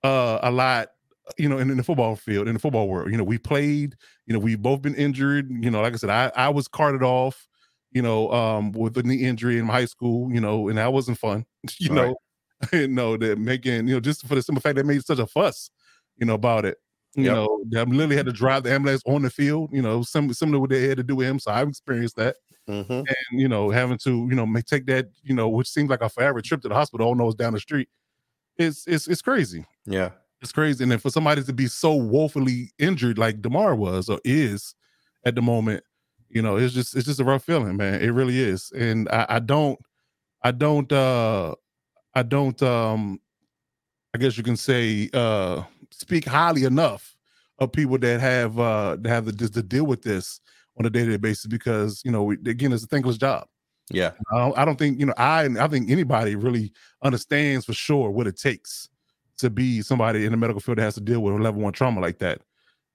uh 0.04 0.40
a 0.44 0.52
lot 0.52 0.90
you 1.38 1.50
know 1.50 1.58
in, 1.58 1.70
in, 1.70 1.78
the 1.78 1.84
football 1.84 2.16
field 2.16 2.48
in 2.48 2.54
the 2.54 2.60
football 2.60 2.88
world 2.88 3.12
you 3.12 3.18
know 3.18 3.24
we 3.24 3.38
played 3.38 3.96
you 4.26 4.34
know 4.34 4.40
we've 4.40 4.62
both 4.62 4.82
been 4.82 4.96
injured 4.96 5.50
you 5.50 5.70
know 5.70 5.82
like 5.82 5.94
i 5.94 5.98
said 5.98 6.10
i 6.10 6.32
i 6.36 6.48
was 6.48 6.68
carted 6.68 7.04
off 7.04 7.48
you 7.92 8.02
know, 8.02 8.32
um, 8.32 8.72
with 8.74 8.98
a 8.98 9.04
knee 9.04 9.24
injury 9.24 9.58
in 9.58 9.66
high 9.66 9.86
school, 9.86 10.32
you 10.32 10.42
know, 10.42 10.68
and 10.68 10.78
that 10.78 10.92
wasn't 10.92 11.18
fun, 11.18 11.46
you 11.80 11.90
right. 11.90 12.08
know. 12.08 12.16
you 12.74 12.88
know, 12.88 13.16
that 13.18 13.38
making, 13.38 13.88
you 13.88 13.94
know, 13.94 14.00
just 14.00 14.26
for 14.26 14.34
the 14.34 14.42
simple 14.42 14.62
fact 14.62 14.76
they 14.76 14.84
made 14.84 15.04
such 15.06 15.20
a 15.20 15.28
fuss, 15.28 15.70
you 16.18 16.26
know, 16.26 16.34
about 16.34 16.66
it. 16.66 16.78
You 17.16 17.26
yep. 17.26 17.36
know, 17.36 17.64
I 17.76 17.84
literally 17.84 18.16
had 18.16 18.26
to 18.26 18.32
drive 18.32 18.64
the 18.64 18.72
ambulance 18.72 19.02
on 19.06 19.22
the 19.22 19.30
field, 19.30 19.70
you 19.72 19.82
know, 19.82 20.02
similar 20.04 20.34
to 20.34 20.60
what 20.60 20.70
they 20.70 20.88
had 20.88 20.98
to 20.98 21.04
do 21.04 21.16
with 21.16 21.28
him. 21.28 21.40
So 21.40 21.52
I've 21.52 21.68
experienced 21.68 22.16
that. 22.18 22.36
Mm-hmm. 22.68 22.92
And, 22.92 23.06
you 23.32 23.48
know, 23.48 23.70
having 23.70 23.98
to, 24.00 24.10
you 24.10 24.36
know, 24.36 24.46
make, 24.46 24.66
take 24.66 24.86
that, 24.88 25.08
you 25.24 25.34
know, 25.36 25.50
which 25.50 25.70
seems 25.70 25.90
like 25.90 26.02
a 26.02 26.10
forever 26.10 26.42
trip 26.42 26.62
to 26.62 26.68
the 26.68 26.76
hospital, 26.76 27.08
all 27.08 27.16
knows 27.16 27.36
down 27.36 27.54
the 27.54 27.60
street. 27.60 27.90
It's, 28.58 28.88
it's, 28.88 29.08
it's 29.08 29.22
crazy. 29.22 29.66
Yeah. 29.86 30.10
It's 30.42 30.52
crazy. 30.52 30.84
And 30.84 30.92
then 30.92 31.00
for 31.00 31.10
somebody 31.10 31.44
to 31.44 31.54
be 31.54 31.68
so 31.68 31.94
woefully 31.94 32.72
injured 32.78 33.18
like 33.18 33.42
Damar 33.42 33.76
was 33.76 34.10
or 34.10 34.20
is 34.24 34.76
at 35.26 35.36
the 35.36 35.42
moment, 35.42 35.84
you 36.30 36.42
know, 36.42 36.58
it's 36.58 36.74
just 36.74 36.96
it's 36.96 37.06
just 37.06 37.20
a 37.20 37.24
rough 37.24 37.44
feeling, 37.44 37.78
man. 37.78 38.02
It 38.02 38.10
really 38.10 38.40
is. 38.40 38.72
And 38.72 39.10
I, 39.10 39.26
I 39.30 39.40
don't 39.40 39.80
I 40.44 40.52
don't 40.52 40.92
uh 40.92 41.56
I 42.14 42.24
don't 42.24 42.62
um 42.62 43.20
I 44.14 44.18
guess 44.18 44.38
you 44.38 44.44
can 44.44 44.58
say 44.58 45.10
uh 45.14 45.64
speak 45.92 46.26
highly 46.26 46.64
enough 46.66 47.16
of 47.60 47.72
people 47.72 47.98
that 47.98 48.20
have 48.20 48.60
uh 48.60 48.98
that 49.00 49.10
have 49.10 49.26
the 49.26 49.32
just 49.32 49.54
to 49.56 49.64
deal 49.64 49.86
with 49.86 50.04
this 50.04 50.40
on 50.78 50.86
a 50.86 50.90
day-to-day 50.90 51.18
basis 51.18 51.48
because 51.48 52.02
you 52.06 52.12
know 52.12 52.24
we, 52.24 52.36
again 52.46 52.72
it's 52.72 52.84
a 52.84 52.88
thankless 52.88 53.18
job 53.18 53.48
yeah 53.90 54.12
I 54.32 54.38
don't, 54.38 54.58
I 54.60 54.66
don't 54.66 54.78
think 54.78 55.00
you 55.00 55.08
know 55.08 55.14
i 55.18 55.46
i 55.60 55.68
think 55.68 55.90
anybody 55.90 56.36
really 56.36 56.72
understands 57.02 57.66
for 57.66 57.74
sure 57.74 58.12
what 58.12 58.28
it 58.28 58.38
takes 58.38 58.90
to 59.38 59.50
be 59.50 59.82
somebody 59.82 60.26
in 60.26 60.32
the 60.32 60.38
medical 60.38 60.60
field 60.60 60.78
that 60.78 60.84
has 60.84 60.96
to 60.96 61.02
deal 61.02 61.22
with 61.22 61.36
a 61.36 61.38
level 61.38 61.62
one 61.62 61.74
trauma 61.74 62.00
like 62.00 62.20
that 62.20 62.42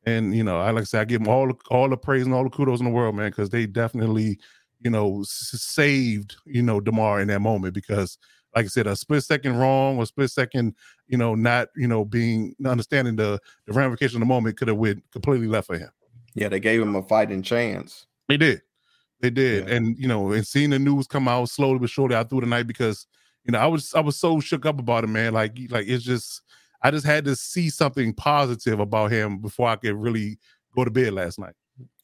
and 0.04 0.34
you 0.34 0.42
know, 0.42 0.58
I 0.58 0.70
like 0.70 0.82
I 0.82 0.84
said, 0.84 1.00
I 1.02 1.04
give 1.04 1.20
them 1.20 1.28
all 1.28 1.52
all 1.70 1.88
the 1.88 1.96
praise 1.96 2.24
and 2.24 2.34
all 2.34 2.44
the 2.44 2.50
kudos 2.50 2.80
in 2.80 2.86
the 2.86 2.90
world, 2.90 3.14
man, 3.14 3.30
because 3.30 3.50
they 3.50 3.66
definitely, 3.66 4.38
you 4.80 4.90
know, 4.90 5.20
s- 5.20 5.54
saved 5.54 6.36
you 6.44 6.62
know 6.62 6.80
Damar 6.80 7.20
in 7.20 7.28
that 7.28 7.40
moment 7.40 7.74
because, 7.74 8.18
like 8.54 8.64
I 8.64 8.68
said, 8.68 8.86
a 8.86 8.96
split 8.96 9.22
second 9.22 9.56
wrong 9.56 9.98
or 9.98 10.06
split 10.06 10.30
second, 10.30 10.74
you 11.06 11.16
know, 11.16 11.34
not 11.34 11.68
you 11.76 11.86
know 11.86 12.04
being 12.04 12.54
understanding 12.64 13.16
the 13.16 13.38
the 13.66 13.72
ramification 13.72 14.16
of 14.16 14.20
the 14.20 14.26
moment 14.26 14.56
could 14.56 14.68
have 14.68 14.76
went 14.76 15.04
completely 15.12 15.46
left 15.46 15.68
for 15.68 15.78
him. 15.78 15.90
Yeah, 16.34 16.48
they 16.48 16.60
gave 16.60 16.80
him 16.80 16.96
a 16.96 17.02
fighting 17.02 17.42
chance. 17.42 18.06
They 18.28 18.36
did, 18.36 18.62
they 19.20 19.30
did, 19.30 19.68
yeah. 19.68 19.74
and 19.76 19.96
you 19.98 20.08
know, 20.08 20.32
and 20.32 20.46
seeing 20.46 20.70
the 20.70 20.78
news 20.80 21.06
come 21.06 21.28
out 21.28 21.48
slowly 21.48 21.78
but 21.78 21.90
surely 21.90 22.16
out 22.16 22.28
through 22.28 22.40
the 22.40 22.46
night 22.46 22.66
because 22.66 23.06
you 23.44 23.52
know 23.52 23.58
I 23.58 23.66
was 23.66 23.94
I 23.94 24.00
was 24.00 24.16
so 24.18 24.40
shook 24.40 24.66
up 24.66 24.78
about 24.80 25.04
it, 25.04 25.08
man. 25.08 25.32
Like 25.34 25.58
like 25.70 25.86
it's 25.88 26.04
just 26.04 26.42
I 26.82 26.90
just 26.90 27.06
had 27.06 27.24
to 27.26 27.36
see 27.36 27.70
something 27.70 28.12
positive 28.14 28.80
about 28.80 29.10
him 29.12 29.38
before 29.38 29.68
I 29.68 29.76
could 29.76 29.94
really 29.96 30.38
go 30.74 30.84
to 30.84 30.90
bed 30.90 31.12
last 31.14 31.38
night. 31.38 31.54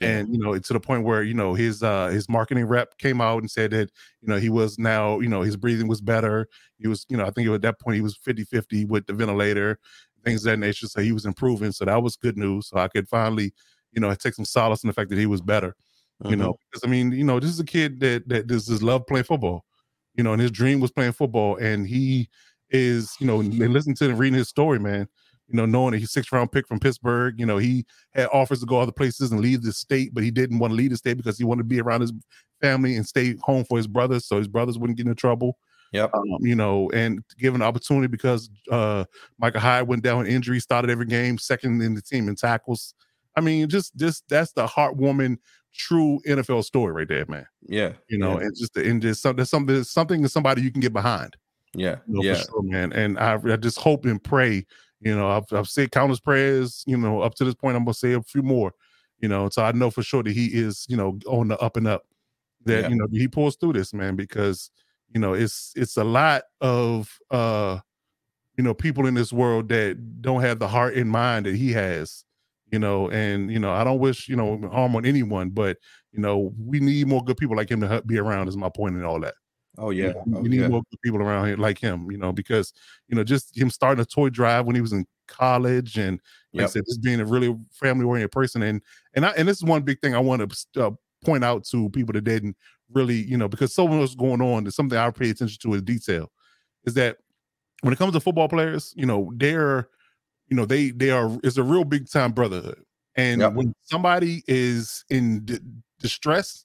And 0.01 0.29
you 0.33 0.39
know, 0.39 0.57
to 0.59 0.73
the 0.73 0.81
point 0.81 1.05
where 1.05 1.23
you 1.23 1.35
know 1.35 1.55
his 1.55 1.83
uh 1.83 2.09
his 2.09 2.29
marketing 2.29 2.67
rep 2.67 2.99
came 2.99 3.21
out 3.21 3.39
and 3.43 3.51
said 3.51 3.73
that 3.73 3.91
you 4.23 4.29
know 4.29 4.39
he 4.39 4.49
was 4.49 4.79
now 4.79 5.21
you 5.21 5.29
know 5.29 5.43
his 5.43 5.57
breathing 5.57 5.89
was 5.89 6.01
better. 6.01 6.47
He 6.79 6.89
was 6.89 7.05
you 7.09 7.17
know 7.17 7.27
I 7.27 7.31
think 7.31 7.49
at 7.49 7.63
that 7.63 7.81
point 7.81 7.97
he 7.97 8.01
was 8.03 8.17
50-50 8.17 8.85
with 8.85 9.07
the 9.07 9.13
ventilator, 9.13 9.79
things 10.25 10.45
of 10.45 10.51
that 10.53 10.59
nature. 10.59 10.87
So 10.87 11.01
he 11.03 11.13
was 11.13 11.27
improving. 11.27 11.73
So 11.73 11.85
that 11.85 12.03
was 12.03 12.17
good 12.17 12.37
news. 12.39 12.69
So 12.69 12.79
I 12.79 12.89
could 12.89 13.09
finally 13.09 13.53
you 13.93 14.01
know 14.01 14.13
take 14.15 14.35
some 14.35 14.45
solace 14.45 14.83
in 14.85 14.89
the 14.89 14.95
fact 14.95 15.11
that 15.11 15.19
he 15.19 15.27
was 15.27 15.41
better. 15.43 15.75
You 16.27 16.37
know, 16.37 16.53
Mhm. 16.53 16.59
because 16.71 16.85
I 16.85 16.89
mean, 16.89 17.13
you 17.13 17.25
know, 17.25 17.41
this 17.41 17.51
is 17.51 17.61
a 17.61 17.65
kid 17.65 18.01
that 18.01 18.29
that 18.29 18.47
just 18.49 18.83
love 18.83 19.07
playing 19.07 19.25
football. 19.25 19.65
You 20.19 20.25
know, 20.25 20.33
and 20.33 20.43
his 20.43 20.51
dream 20.51 20.81
was 20.81 20.91
playing 20.91 21.13
football, 21.13 21.57
and 21.57 21.87
he 21.87 22.29
is, 22.71 23.15
you 23.21 23.27
know, 23.27 23.41
and 23.41 23.73
listen 23.73 23.95
to 23.95 24.11
and 24.11 24.19
reading 24.19 24.39
his 24.39 24.49
story, 24.49 24.79
man. 24.79 25.09
You 25.47 25.57
know, 25.57 25.65
knowing 25.65 25.93
that 25.93 25.99
he's 25.99 26.11
six 26.11 26.31
round 26.31 26.53
pick 26.53 26.69
from 26.69 26.79
Pittsburgh. 26.81 27.39
You 27.39 27.47
know, 27.47 27.57
he 27.57 27.87
had 28.15 28.29
offers 28.33 28.61
to 28.61 28.67
go 28.67 28.81
other 28.81 28.93
places 28.93 29.33
and 29.33 29.41
leave 29.41 29.63
the 29.63 29.73
state, 29.73 30.13
but 30.13 30.23
he 30.23 30.31
didn't 30.31 30.59
want 30.59 30.73
to 30.73 30.77
leave 30.77 30.91
the 30.91 30.99
state 30.99 31.17
because 31.17 31.39
he 31.39 31.45
wanted 31.45 31.63
to 31.63 31.69
be 31.69 31.81
around 31.81 32.03
his 32.03 32.13
family 32.61 32.97
and 32.97 33.07
stay 33.07 33.37
home 33.41 33.65
for 33.65 33.79
his 33.79 33.87
brothers, 33.87 34.27
so 34.27 34.37
his 34.37 34.49
brothers 34.49 34.79
wouldn't 34.79 34.99
get 34.99 35.07
into 35.07 35.15
trouble. 35.15 35.57
Yep. 35.93 36.11
Um, 36.13 36.25
you 36.41 36.55
know, 36.55 36.91
and 36.93 37.23
given 37.39 37.63
an 37.63 37.67
opportunity 37.67 38.09
because 38.09 38.51
uh 38.71 39.05
Micah 39.39 39.61
Hyde 39.61 39.89
went 39.89 40.03
down 40.03 40.19
with 40.19 40.27
injury, 40.27 40.61
started 40.61 40.91
every 40.91 41.07
game, 41.07 41.39
second 41.39 41.81
in 41.81 41.95
the 41.95 42.03
team 42.03 42.29
in 42.29 42.35
tackles. 42.35 42.93
I 43.37 43.41
mean, 43.41 43.69
just 43.69 43.97
just 43.97 44.25
that's 44.29 44.53
the 44.53 44.67
heartwarming, 44.67 45.39
true 45.79 46.21
NFL 46.27 46.65
story 46.65 46.93
right 46.93 47.09
there, 47.09 47.25
man. 47.29 47.47
Yeah. 47.67 47.93
You 48.09 48.19
know, 48.19 48.39
Yeah. 48.39 48.47
and 48.47 48.57
just 48.57 48.77
and 48.77 49.01
just 49.01 49.23
something 49.23 49.45
something 49.45 49.85
something 49.85 50.29
somebody 50.29 50.63
you 50.63 50.71
can 50.71 50.81
get 50.81 50.93
behind. 50.93 51.37
Yeah. 51.75 51.97
You 52.07 52.15
know, 52.17 52.23
yeah. 52.23 52.35
for 52.35 52.41
sure, 52.51 52.63
man. 52.63 52.93
And 52.93 53.19
I, 53.19 53.39
I 53.43 53.57
just 53.57 53.79
hope 53.79 54.05
and 54.05 54.23
pray. 54.23 54.67
You 55.01 55.15
know, 55.17 55.31
I've 55.31 55.51
I've 55.53 55.69
said 55.69 55.93
countless 55.93 56.21
prayers. 56.21 56.85
You 56.87 56.97
know, 56.99 57.21
up 57.23 57.35
to 57.37 57.45
this 57.45 57.55
point, 57.55 57.77
I'm 57.77 57.85
gonna 57.85 57.95
say 57.95 58.13
a 58.13 58.23
few 58.23 58.43
more. 58.43 58.73
You 59.21 59.29
know, 59.29 59.49
so 59.49 59.65
I 59.65 59.73
know 59.73 59.91
for 59.91 60.03
sure 60.03 60.23
that 60.23 60.33
he 60.33 60.47
is, 60.47 60.87
you 60.89 60.97
know, 60.97 61.19
on 61.27 61.49
the 61.49 61.59
up 61.59 61.77
and 61.77 61.87
up. 61.89 62.05
That 62.65 62.83
Yeah. 62.85 62.89
you 62.89 62.97
know 62.97 63.07
he 63.11 63.29
pulls 63.29 63.57
through 63.57 63.75
this, 63.75 63.95
man, 63.95 64.17
because 64.17 64.71
you 65.15 65.21
know 65.21 65.33
it's 65.35 65.73
it's 65.77 65.97
a 65.97 66.05
lot 66.05 66.43
of 66.61 67.17
uh, 67.31 67.79
you 68.57 68.65
know, 68.65 68.75
people 68.75 69.07
in 69.07 69.15
this 69.15 69.33
world 69.33 69.69
that 69.69 70.21
don't 70.21 70.41
have 70.41 70.59
the 70.59 70.67
heart 70.67 70.95
and 70.97 71.09
mind 71.11 71.47
that 71.47 71.55
he 71.55 71.73
has. 71.73 72.25
You 72.71 72.79
know, 72.79 73.09
and 73.11 73.51
you 73.51 73.59
know, 73.59 73.73
I 73.73 73.83
don't 73.85 73.99
wish 73.99 74.29
you 74.29 74.37
know 74.37 74.59
harm 74.71 74.95
on 74.97 75.07
anyone, 75.07 75.51
but 75.51 75.79
you 76.13 76.21
know, 76.21 76.53
we 76.59 76.81
need 76.81 77.07
more 77.07 77.23
good 77.25 77.37
people 77.39 77.57
like 77.57 77.71
him 77.71 77.81
to 77.81 77.89
help 77.89 78.07
be 78.07 78.19
around. 78.19 78.49
Is 78.49 78.57
my 78.57 78.69
point 78.69 78.97
and 78.97 79.05
all 79.07 79.21
that. 79.21 79.35
Oh 79.79 79.91
You 79.91 80.05
yeah. 80.05 80.13
know, 80.13 80.25
Oh, 80.35 80.41
we 80.43 80.49
need 80.49 80.61
yeah. 80.61 80.69
more 80.69 80.83
good 80.91 81.01
people 81.03 81.23
around 81.23 81.47
here 81.47 81.57
like 81.57 81.79
him, 81.79 82.11
you 82.11 82.19
know, 82.19 82.33
because 82.33 82.73
you 83.09 83.17
know, 83.17 83.25
just 83.25 83.57
him 83.57 83.71
starting 83.71 84.03
a 84.03 84.05
toy 84.05 84.29
drive 84.29 84.67
when 84.67 84.75
he 84.75 84.83
was 84.83 84.93
in 84.93 85.07
college, 85.29 85.97
and 85.99 86.21
like 86.53 86.65
I 86.65 86.67
said, 86.67 86.85
just 86.87 87.03
being 87.03 87.21
a 87.21 87.25
really 87.25 87.57
family 87.73 88.05
oriented 88.05 88.33
person, 88.33 88.63
and 88.63 88.83
and 89.15 89.25
I 89.25 89.31
and 89.31 89.49
this 89.49 89.59
is 89.59 89.65
one 89.65 89.83
big 89.83 90.01
thing 90.01 90.15
I 90.15 90.19
want 90.19 90.51
to 90.75 90.87
uh, 90.87 90.91
point 91.25 91.45
out 91.45 91.65
to 91.67 91.89
people 91.91 92.13
that 92.15 92.23
didn't 92.25 92.57
really, 92.93 93.17
you 93.23 93.37
know, 93.37 93.49
because 93.49 93.75
so 93.75 93.87
much 93.89 94.17
going 94.17 94.41
on. 94.43 94.67
is 94.67 94.75
something 94.75 94.99
I 94.99 95.11
pay 95.11 95.31
attention 95.31 95.59
to 95.63 95.75
in 95.75 95.85
detail, 95.85 96.31
is 96.85 96.95
that 96.95 97.19
when 97.83 97.93
it 97.93 97.99
comes 97.99 98.13
to 98.15 98.21
football 98.21 98.49
players, 98.49 98.93
you 98.97 99.07
know, 99.07 99.33
they're, 99.37 99.89
you 100.49 100.57
know, 100.57 100.65
they 100.67 100.91
they 100.91 101.11
are 101.11 101.39
it's 101.43 101.57
a 101.57 101.63
real 101.63 101.85
big 101.85 102.09
time 102.11 102.33
brotherhood, 102.33 102.83
and 103.17 103.41
Yep. 103.41 103.55
when 103.55 103.75
somebody 103.83 104.43
is 104.49 105.05
in 105.11 105.45
d- 105.45 105.59
distress 106.01 106.65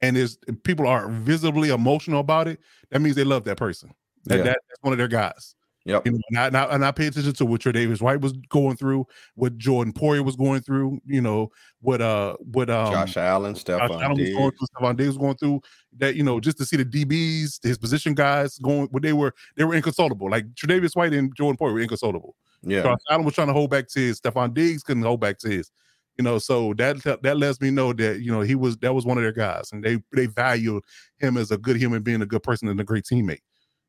and 0.00 0.16
is 0.16 0.38
people 0.64 0.86
are 0.86 1.08
visibly 1.08 1.70
emotional 1.70 2.20
about 2.20 2.48
it, 2.48 2.58
that 2.90 3.00
means 3.00 3.14
they 3.16 3.24
love 3.24 3.44
that 3.44 3.56
person. 3.56 3.90
That, 4.24 4.38
Yeah. 4.38 4.42
that- 4.44 4.58
that's 4.68 4.82
one 4.82 4.92
of 4.92 4.98
their 4.98 5.08
guys. 5.08 5.54
Yep. 5.84 6.06
You 6.06 6.12
know, 6.12 6.18
and 6.28 6.38
I, 6.38 6.46
and 6.46 6.56
I, 6.56 6.64
and 6.76 6.84
I 6.84 6.90
pay 6.92 7.08
attention 7.08 7.32
to 7.32 7.44
what 7.44 7.60
Tre'Davious 7.60 8.00
White 8.00 8.20
was 8.20 8.32
going 8.50 8.76
through, 8.76 9.04
what 9.34 9.58
Jordan 9.58 9.92
Poyer 9.92 10.24
was 10.24 10.36
going 10.36 10.60
through, 10.60 11.00
you 11.04 11.20
know, 11.20 11.50
what 11.80 12.00
uh 12.00 12.36
what 12.38 12.70
um 12.70 12.92
Josh 12.92 13.16
Allen, 13.16 13.54
Josh 13.54 13.64
Stephon 13.64 14.00
Allen 14.00 14.16
was 14.16 14.30
going 14.30 14.50
through, 14.52 14.66
Stefon 14.80 14.96
Diggs 14.96 15.08
was 15.08 15.18
going 15.18 15.34
through 15.36 15.60
that, 15.98 16.14
you 16.14 16.22
know, 16.22 16.38
just 16.38 16.56
to 16.58 16.64
see 16.64 16.76
the 16.76 16.84
DBs, 16.84 17.58
his 17.64 17.78
position 17.78 18.14
guys 18.14 18.58
going, 18.58 18.86
what 18.92 19.02
they 19.02 19.12
were, 19.12 19.34
they 19.56 19.64
were 19.64 19.74
inconsolable. 19.74 20.30
Like 20.30 20.46
Tre'Davious 20.54 20.94
White 20.94 21.14
and 21.14 21.34
Jordan 21.34 21.56
Poyer 21.58 21.72
were 21.72 21.80
inconsolable. 21.80 22.36
Yeah. 22.62 22.82
Josh 22.82 22.98
Allen 23.10 23.24
was 23.24 23.34
trying 23.34 23.48
to 23.48 23.52
hold 23.52 23.70
back 23.70 23.88
to 23.88 24.00
his. 24.00 24.20
Stefon 24.20 24.54
Diggs 24.54 24.82
couldn't 24.82 25.02
hold 25.02 25.20
back 25.20 25.38
to 25.38 25.48
his. 25.48 25.70
You 26.18 26.24
know, 26.24 26.38
so 26.38 26.74
that 26.74 27.02
that 27.22 27.36
lets 27.38 27.60
me 27.60 27.70
know 27.70 27.92
that 27.94 28.20
you 28.20 28.30
know 28.30 28.42
he 28.42 28.54
was 28.54 28.76
that 28.78 28.94
was 28.94 29.06
one 29.06 29.16
of 29.16 29.22
their 29.24 29.32
guys, 29.32 29.70
and 29.72 29.82
they 29.82 29.98
they 30.12 30.26
valued 30.26 30.82
him 31.18 31.36
as 31.36 31.50
a 31.50 31.56
good 31.58 31.76
human 31.76 32.02
being, 32.02 32.20
a 32.22 32.26
good 32.26 32.42
person, 32.42 32.68
and 32.68 32.78
a 32.80 32.84
great 32.84 33.04
teammate. 33.04 33.40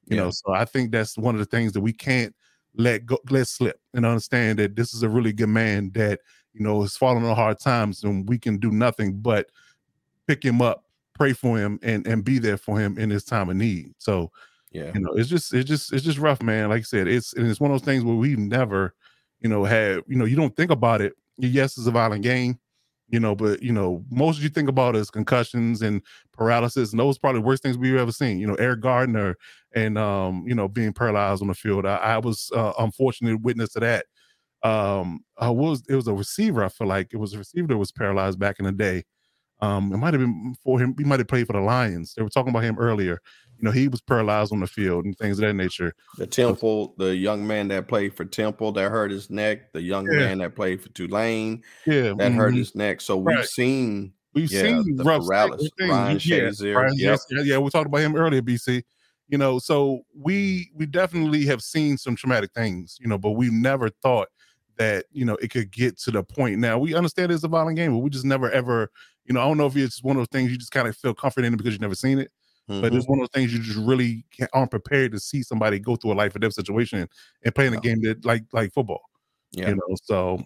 You 0.06 0.16
Yeah. 0.16 0.24
know, 0.24 0.32
so 0.32 0.54
I 0.54 0.66
think 0.66 0.92
that's 0.92 1.18
one 1.18 1.36
of 1.36 1.40
the 1.40 1.46
things 1.46 1.74
that 1.74 1.82
we 1.82 1.92
can't 1.94 2.34
let 2.76 3.06
go, 3.06 3.20
let 3.30 3.48
slip, 3.48 3.80
and 3.94 4.06
understand 4.06 4.60
that 4.60 4.76
this 4.76 4.94
is 4.94 5.04
a 5.04 5.10
really 5.10 5.34
good 5.34 5.50
man 5.50 5.92
that 5.96 6.22
you 6.54 6.64
know 6.64 6.82
is 6.84 6.96
falling 6.96 7.26
on 7.26 7.36
hard 7.36 7.60
times, 7.60 8.04
and 8.04 8.28
we 8.28 8.40
can 8.40 8.58
do 8.58 8.72
nothing 8.72 9.20
but 9.20 9.50
pick 10.28 10.44
him 10.44 10.62
up, 10.62 10.86
pray 11.14 11.34
for 11.34 11.58
him, 11.58 11.78
and 11.84 12.08
and 12.08 12.24
be 12.24 12.40
there 12.40 12.58
for 12.58 12.80
him 12.80 12.98
in 12.98 13.10
his 13.10 13.26
time 13.26 13.50
of 13.50 13.58
need. 13.58 13.92
So 13.98 14.32
Yeah. 14.74 14.92
you 14.94 15.02
know 15.02 15.12
it's 15.14 15.30
just 15.30 15.54
it's 15.54 15.70
just 15.70 15.94
it's 15.94 16.04
just 16.04 16.18
rough 16.18 16.42
man 16.42 16.70
like 16.70 16.80
i 16.80 16.84
said 16.84 17.08
it's 17.08 17.34
and 17.34 17.48
it's 17.48 17.60
one 17.60 17.72
of 17.72 17.76
those 17.80 17.86
things 17.86 18.04
where 18.04 18.16
we 18.16 18.36
never 18.36 18.94
you 19.40 19.50
know 19.50 19.64
had 19.66 20.02
you 20.08 20.16
know 20.18 20.26
you 20.26 20.36
don't 20.36 20.56
think 20.56 20.72
about 20.72 21.02
it 21.02 21.14
yes 21.38 21.78
it's 21.78 21.88
a 21.88 21.92
violent 21.92 22.24
game 22.24 22.60
you 23.10 23.20
know 23.20 23.36
but 23.36 23.62
you 23.62 23.72
know 23.72 24.04
most 24.10 24.42
you 24.42 24.50
think 24.50 24.70
about 24.70 24.96
is 24.96 25.12
concussions 25.12 25.84
and 25.84 26.02
paralysis 26.32 26.92
and 26.92 27.00
those 27.00 27.20
probably 27.20 27.40
the 27.42 27.46
worst 27.46 27.62
things 27.62 27.78
we've 27.78 27.96
ever 27.96 28.12
seen 28.12 28.40
you 28.40 28.48
know 28.48 28.56
eric 28.56 28.80
gardner 28.82 29.36
and 29.76 29.98
um 29.98 30.44
you 30.48 30.56
know 30.56 30.68
being 30.68 30.92
paralyzed 30.94 31.42
on 31.44 31.48
the 31.50 31.54
field 31.54 31.86
i, 31.86 31.98
I 31.98 32.18
was 32.18 32.50
uh, 32.56 32.74
unfortunate 32.80 33.42
witness 33.42 33.74
to 33.74 33.80
that 33.82 34.06
um 34.64 35.24
i 35.38 35.50
was 35.50 35.84
it 35.90 35.96
was 35.96 36.08
a 36.08 36.14
receiver 36.14 36.64
i 36.64 36.70
feel 36.70 36.88
like 36.88 37.10
it 37.14 37.18
was 37.18 37.34
a 37.34 37.38
receiver 37.38 37.68
that 37.68 37.78
was 37.78 37.92
paralyzed 37.92 38.40
back 38.40 38.60
in 38.60 38.66
the 38.66 38.72
day 38.72 39.04
um, 39.64 39.94
it 39.94 39.98
might 39.98 40.14
have 40.14 40.20
been 40.20 40.56
for 40.62 40.78
him. 40.80 40.94
He 40.98 41.06
might 41.06 41.20
have 41.20 41.28
played 41.28 41.48
for 41.48 41.54
the 41.54 41.62
Lions. 41.62 42.14
They 42.14 42.22
were 42.22 42.30
talking 42.30 42.50
about 42.50 42.64
him 42.64 42.78
earlier. 42.78 43.20
You 43.58 43.64
know, 43.64 43.72
he 43.72 43.88
was 43.88 44.02
paralyzed 44.02 44.52
on 44.52 44.60
the 44.60 44.68
field 44.68 45.06
and 45.06 45.18
things 45.18 45.40
of 45.40 45.46
that 45.46 45.54
nature. 45.54 45.94
The 46.18 46.28
Temple, 46.28 46.96
the 46.98 47.16
young 47.16 47.48
man 47.48 47.70
that 47.70 47.88
played 47.88 48.14
for 48.14 48.26
Temple 48.26 48.74
that 48.74 48.90
hurt 48.92 49.12
his 49.12 49.30
neck, 49.30 49.72
the 49.72 49.82
young 49.82 50.06
Yeah. 50.12 50.26
man 50.26 50.40
that 50.40 50.56
played 50.56 50.82
for 50.82 50.90
Tulane 50.90 51.64
Yeah, 51.86 52.14
that 52.18 52.34
hurt 52.34 52.54
mhm. 52.54 52.58
his 52.58 52.76
neck. 52.76 53.00
So 53.00 53.16
we've 53.16 53.46
seen 53.46 54.14
We've 54.34 54.52
yeah, 54.52 54.62
seen 54.64 54.96
the 54.98 55.04
rough 55.04 55.28
paralysis. 55.28 55.70
Ryan 55.80 56.20
yeah, 56.24 56.38
Shazier, 56.40 56.76
Ryan 56.76 56.94
yep. 56.98 57.20
Shazier, 57.20 57.46
yeah, 57.46 57.58
we 57.60 57.70
talked 57.70 57.86
about 57.86 58.02
him 58.02 58.16
earlier, 58.16 58.42
BC. 58.42 58.84
You 59.30 59.38
know, 59.38 59.60
so 59.60 60.02
we 60.14 60.72
we 60.76 60.86
definitely 60.88 61.46
have 61.46 61.62
seen 61.62 61.98
some 61.98 62.16
traumatic 62.16 62.52
things, 62.54 62.98
you 63.00 63.08
know, 63.08 63.18
but 63.18 63.32
we 63.32 63.50
never 63.50 63.90
thought 63.90 64.28
that 64.78 65.06
you 65.12 65.24
know 65.24 65.36
it 65.36 65.52
could 65.52 65.72
get 65.72 65.98
to 66.00 66.12
the 66.12 66.24
point. 66.24 66.58
Now 66.60 66.80
we 66.80 66.96
understand 66.96 67.32
it's 67.32 67.44
a 67.44 67.48
violent 67.48 67.78
game, 67.78 67.94
but 67.94 68.00
we 68.00 68.10
just 68.10 68.26
never 68.26 68.50
ever, 68.52 68.90
you 69.26 69.34
know, 69.34 69.42
I 69.42 69.46
don't 69.46 69.58
know 69.58 69.68
if 69.68 69.76
it's 69.78 70.04
one 70.04 70.18
of 70.18 70.22
those 70.22 70.28
things 70.32 70.52
you 70.52 70.58
just 70.58 70.72
kind 70.72 70.88
of 70.88 70.96
feel 70.98 71.14
comfort 71.14 71.46
in 71.46 71.56
because 71.58 71.74
you've 71.74 71.82
never 71.82 71.96
seen 71.96 72.20
it, 72.20 72.32
but 72.80 72.94
Mhm. 72.94 72.98
it's 72.98 73.08
one 73.08 73.20
of 73.20 73.24
those 73.24 73.40
things 73.42 73.54
you 73.54 73.60
just 73.62 73.78
really 73.80 74.26
can't, 74.32 74.50
aren't 74.54 74.72
prepared 74.72 75.12
to 75.14 75.20
see 75.20 75.44
somebody 75.44 75.80
go 75.80 75.96
through 75.96 76.14
a 76.14 76.16
life 76.16 76.36
or 76.36 76.40
death 76.40 76.54
situation 76.54 77.08
and 77.44 77.56
playing 77.56 77.74
a 77.74 77.78
game 77.80 78.02
that 78.04 78.24
like 78.26 78.44
like 78.54 78.74
football 78.74 79.02
yeah. 79.52 79.70
you 79.70 79.76
know 79.76 79.96
so 80.04 80.42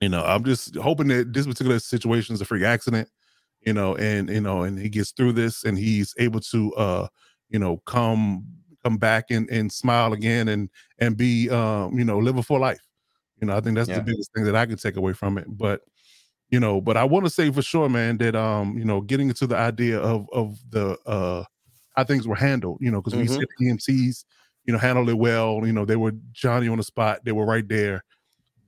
you 0.00 0.08
know 0.08 0.22
i'm 0.24 0.44
just 0.44 0.74
hoping 0.76 1.08
that 1.08 1.32
this 1.32 1.46
particular 1.46 1.78
situation 1.78 2.34
is 2.34 2.40
a 2.40 2.44
freak 2.44 2.62
accident 2.62 3.08
you 3.62 3.72
know 3.72 3.96
and 3.96 4.28
you 4.30 4.40
know 4.40 4.62
and 4.62 4.78
he 4.78 4.88
gets 4.88 5.12
through 5.12 5.32
this 5.32 5.64
and 5.64 5.78
he's 5.78 6.14
able 6.18 6.40
to 6.40 6.72
uh 6.74 7.08
you 7.50 7.58
know 7.58 7.78
come 7.86 8.44
come 8.84 8.96
back 8.96 9.26
and 9.30 9.50
and 9.50 9.72
smile 9.72 10.12
again 10.12 10.48
and 10.48 10.70
and 10.98 11.16
be 11.16 11.50
um 11.50 11.98
you 11.98 12.04
know 12.04 12.18
live 12.18 12.36
a 12.38 12.42
full 12.42 12.60
life 12.60 12.80
you 13.40 13.46
know 13.46 13.56
i 13.56 13.60
think 13.60 13.76
that's 13.76 13.88
Yeah. 13.88 13.96
the 13.96 14.00
biggest 14.02 14.32
thing 14.34 14.44
that 14.44 14.56
i 14.56 14.66
could 14.66 14.80
take 14.80 14.96
away 14.96 15.12
from 15.12 15.38
it 15.38 15.46
but 15.48 15.82
you 16.50 16.60
know 16.60 16.80
but 16.80 16.96
i 16.96 17.04
want 17.04 17.24
to 17.24 17.30
say 17.30 17.50
for 17.50 17.62
sure 17.62 17.88
man 17.88 18.18
that 18.18 18.34
um 18.36 18.78
you 18.78 18.84
know 18.84 19.00
getting 19.00 19.28
into 19.28 19.46
the 19.46 19.56
idea 19.56 19.98
of 20.00 20.28
of 20.32 20.58
the 20.70 20.98
uh 21.06 21.44
how 21.96 22.04
things 22.04 22.26
were 22.26 22.34
handled 22.36 22.78
you 22.80 22.90
know 22.90 23.00
because 23.00 23.16
we 23.16 23.26
Mhm. 23.26 23.28
said 23.28 23.46
emcs 23.62 24.24
you 24.64 24.72
know 24.72 24.78
handled 24.78 25.08
it 25.08 25.14
well 25.18 25.60
you 25.66 25.72
know 25.72 25.84
they 25.84 25.96
were 25.96 26.12
johnny 26.32 26.68
on 26.68 26.78
the 26.78 26.84
spot 26.84 27.20
they 27.24 27.32
were 27.32 27.46
right 27.46 27.68
there 27.68 28.02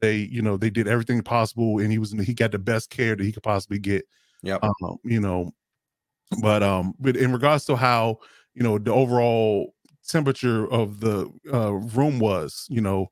they 0.01 0.17
you 0.17 0.43
know 0.43 0.57
they 0.57 0.71
did 0.71 0.89
everything 0.89 1.23
possible 1.23 1.79
and 1.79 1.93
he 1.93 1.99
was 1.99 2.13
he 2.13 2.35
got 2.35 2.53
the 2.53 2.59
best 2.59 2.91
care 2.91 3.17
that 3.17 3.25
he 3.25 3.33
could 3.33 3.43
possibly 3.43 3.79
get 3.79 4.05
Yep. 4.43 4.63
um 4.63 4.99
you 5.05 5.21
know 5.21 5.53
but 6.41 6.63
um 6.63 6.95
but 6.99 7.17
in 7.17 7.33
regards 7.33 7.65
to 7.65 7.77
how 7.77 8.19
you 8.55 8.63
know 8.63 8.79
the 8.79 8.93
overall 8.93 9.75
temperature 10.07 10.71
of 10.73 11.01
the 11.01 11.31
uh 11.53 11.73
room 11.73 12.19
was 12.19 12.67
you 12.71 12.81
know 12.81 13.07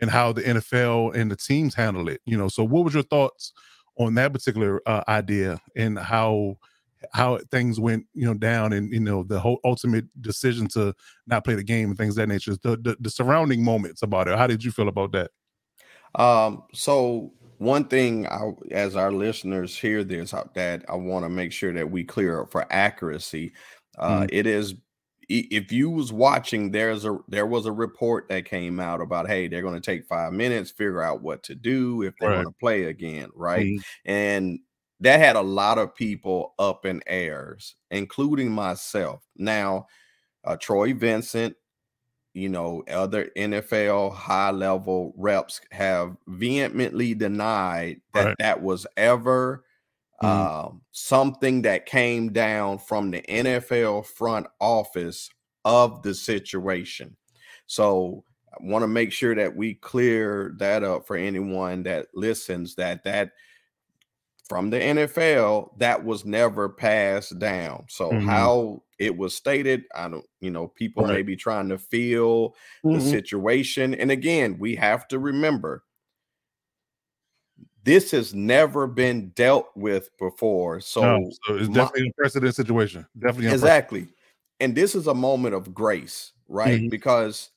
and 0.00 0.10
how 0.10 0.32
the 0.32 0.42
nfl 0.42 1.14
and 1.14 1.30
the 1.30 1.36
teams 1.36 1.74
handled 1.74 2.08
it 2.08 2.20
you 2.24 2.36
know 2.36 2.48
so 2.48 2.64
what 2.64 2.84
was 2.84 2.94
your 2.94 3.02
thoughts 3.04 3.52
on 3.98 4.14
that 4.14 4.32
particular 4.32 4.80
uh, 4.86 5.02
idea 5.08 5.60
and 5.76 5.98
how 5.98 6.56
how 7.12 7.38
things 7.50 7.78
went 7.78 8.06
you 8.14 8.24
know 8.24 8.34
down 8.34 8.72
and 8.72 8.90
you 8.92 9.00
know 9.00 9.22
the 9.22 9.38
whole 9.38 9.60
ultimate 9.64 10.06
decision 10.22 10.66
to 10.66 10.94
not 11.26 11.44
play 11.44 11.54
the 11.54 11.62
game 11.62 11.90
and 11.90 11.98
things 11.98 12.14
of 12.14 12.22
that 12.22 12.28
nature 12.28 12.56
the, 12.62 12.76
the 12.78 12.96
the 13.00 13.10
surrounding 13.10 13.62
moments 13.62 14.02
about 14.02 14.26
it 14.26 14.38
how 14.38 14.46
did 14.46 14.64
you 14.64 14.70
feel 14.70 14.88
about 14.88 15.12
that 15.12 15.30
Um, 16.14 16.62
so 16.72 17.32
one 17.58 17.84
thing 17.84 18.26
I, 18.26 18.50
as 18.70 18.96
our 18.96 19.12
listeners 19.12 19.76
hear 19.76 20.04
this, 20.04 20.34
uh, 20.34 20.44
that 20.54 20.84
I 20.88 20.94
want 20.94 21.24
to 21.24 21.28
make 21.28 21.52
sure 21.52 21.72
that 21.72 21.90
we 21.90 22.04
clear 22.04 22.42
up 22.42 22.50
for 22.50 22.66
accuracy. 22.70 23.52
Uh, 23.98 24.22
Mhm. 24.22 24.28
it 24.32 24.46
is 24.46 24.74
if 25.28 25.72
you 25.72 25.90
was 25.90 26.12
watching, 26.12 26.70
there's 26.72 27.04
a 27.04 27.18
there 27.28 27.46
was 27.46 27.66
a 27.66 27.72
report 27.72 28.28
that 28.28 28.44
came 28.46 28.80
out 28.80 29.00
about 29.00 29.28
hey, 29.28 29.48
they're 29.48 29.62
going 29.62 29.74
to 29.74 29.80
take 29.80 30.06
five 30.06 30.32
minutes, 30.32 30.70
figure 30.70 31.02
out 31.02 31.22
what 31.22 31.42
to 31.44 31.54
do 31.54 32.02
if 32.02 32.14
they're 32.18 32.30
Right. 32.30 32.44
going 32.44 32.46
to 32.46 32.58
play 32.60 32.84
again, 32.84 33.30
right? 33.34 33.68
Mhm. 33.68 33.84
and 34.04 34.60
that 35.00 35.18
had 35.20 35.36
a 35.36 35.42
lot 35.42 35.78
of 35.78 35.94
people 35.94 36.54
up 36.58 36.86
in 36.86 37.02
airs, 37.06 37.76
including 37.90 38.50
myself. 38.52 39.22
Now, 39.36 39.86
uh, 40.44 40.56
Troy 40.58 40.94
Vincent, 40.94 41.56
you 42.34 42.48
know, 42.48 42.82
other 42.90 43.30
NFL 43.36 44.10
high 44.10 44.50
level 44.50 45.14
reps 45.16 45.60
have 45.70 46.16
vehemently 46.26 47.14
denied 47.14 48.00
that 48.14 48.28
Right. 48.28 48.36
that 48.38 48.62
was 48.62 48.86
ever 48.96 49.64
mm-hmm. 50.22 50.66
um, 50.66 50.82
something 50.92 51.62
that 51.62 51.86
came 51.86 52.32
down 52.32 52.78
from 52.78 53.10
the 53.10 53.22
NFL 53.22 54.06
front 54.06 54.46
office 54.60 55.30
of 55.64 56.02
the 56.02 56.14
situation. 56.14 57.16
So 57.66 58.24
I 58.52 58.56
want 58.60 58.82
to 58.82 58.88
make 58.88 59.12
sure 59.12 59.34
that 59.34 59.56
we 59.56 59.74
clear 59.74 60.54
that 60.58 60.84
up 60.84 61.06
for 61.06 61.16
anyone 61.16 61.82
that 61.84 62.08
listens 62.14 62.74
that 62.76 63.04
that 63.04 63.32
from 64.48 64.70
the 64.70 64.78
NFL 64.78 65.78
that 65.78 66.04
was 66.04 66.24
never 66.24 66.68
passed 66.68 67.38
down. 67.38 67.86
So 67.88 68.10
mm-hmm. 68.10 68.28
how 68.28 68.82
it 68.98 69.16
was 69.16 69.34
stated, 69.34 69.84
I 69.94 70.08
don't, 70.08 70.26
you 70.40 70.50
know, 70.50 70.68
people 70.68 71.04
right. 71.04 71.14
may 71.14 71.22
be 71.22 71.36
trying 71.36 71.68
to 71.70 71.78
feel 71.78 72.50
mm-hmm. 72.84 72.94
the 72.94 73.00
situation. 73.00 73.94
And 73.94 74.10
again, 74.10 74.58
we 74.58 74.76
have 74.76 75.08
to 75.08 75.18
remember 75.18 75.82
this 77.84 78.10
has 78.12 78.34
never 78.34 78.86
been 78.86 79.28
dealt 79.30 79.68
with 79.76 80.10
before. 80.18 80.80
So, 80.80 81.02
no, 81.02 81.30
so 81.44 81.56
it's 81.56 81.68
definitely 81.68 82.04
my, 82.04 82.08
a 82.08 82.12
precedent 82.14 82.54
situation. 82.54 83.06
Definitely 83.18 83.52
exactly. 83.52 84.08
And 84.60 84.74
this 84.74 84.94
is 84.94 85.06
a 85.06 85.14
moment 85.14 85.54
of 85.54 85.74
grace, 85.74 86.32
right? 86.48 86.80
Mm-hmm. 86.80 86.88
Because 86.88 87.50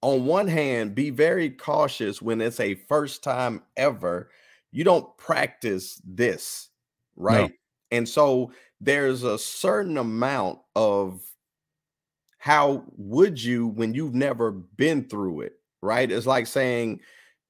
on 0.00 0.26
one 0.26 0.46
hand, 0.46 0.94
be 0.94 1.10
very 1.10 1.50
cautious 1.50 2.22
when 2.22 2.40
it's 2.40 2.60
a 2.60 2.74
first 2.74 3.24
time 3.24 3.62
ever. 3.76 4.30
You 4.70 4.84
don't 4.84 5.16
practice 5.16 6.00
this, 6.04 6.68
right? 7.16 7.50
No. 7.50 7.56
And 7.90 8.08
so 8.08 8.52
there's 8.80 9.22
a 9.22 9.38
certain 9.38 9.98
amount 9.98 10.60
of 10.76 11.20
how 12.38 12.84
would 12.96 13.42
you 13.42 13.68
when 13.68 13.94
you've 13.94 14.14
never 14.14 14.52
been 14.52 15.08
through 15.08 15.40
it, 15.40 15.54
right? 15.80 16.10
It's 16.10 16.26
like 16.26 16.46
saying 16.46 17.00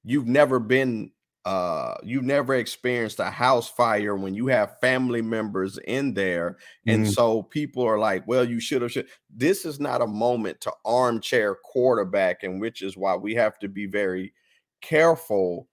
you've 0.03 0.27
never 0.27 0.59
been 0.59 1.11
uh 1.45 1.93
you've 2.01 2.23
never 2.23 2.55
experienced 2.55 3.19
a 3.19 3.29
house 3.29 3.69
fire 3.69 4.15
when 4.15 4.33
you 4.33 4.47
have 4.47 4.79
family 4.79 5.21
members 5.21 5.77
in 5.85 6.13
there 6.13 6.57
and 6.87 7.03
mm-hmm. 7.03 7.11
so 7.11 7.43
people 7.43 7.83
are 7.83 7.99
like 7.99 8.27
well 8.27 8.43
you 8.43 8.59
should 8.59 8.81
have 8.81 8.91
should 8.91 9.07
this 9.29 9.63
is 9.63 9.79
not 9.79 10.01
a 10.01 10.07
moment 10.07 10.59
to 10.59 10.71
armchair 10.83 11.55
quarterback 11.55 12.41
and 12.43 12.59
which 12.59 12.81
is 12.81 12.97
why 12.97 13.15
we 13.15 13.35
have 13.35 13.59
to 13.59 13.67
be 13.67 13.85
very 13.85 14.33
careful 14.81 15.67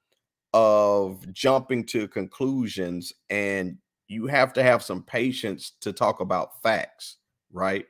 of 0.52 1.24
jumping 1.32 1.84
to 1.84 2.06
conclusions 2.06 3.14
and 3.30 3.78
you 4.08 4.26
have 4.26 4.52
to 4.52 4.62
have 4.62 4.82
some 4.82 5.02
patience 5.02 5.72
to 5.80 5.90
talk 5.90 6.20
about 6.20 6.60
facts 6.62 7.16
right 7.50 7.86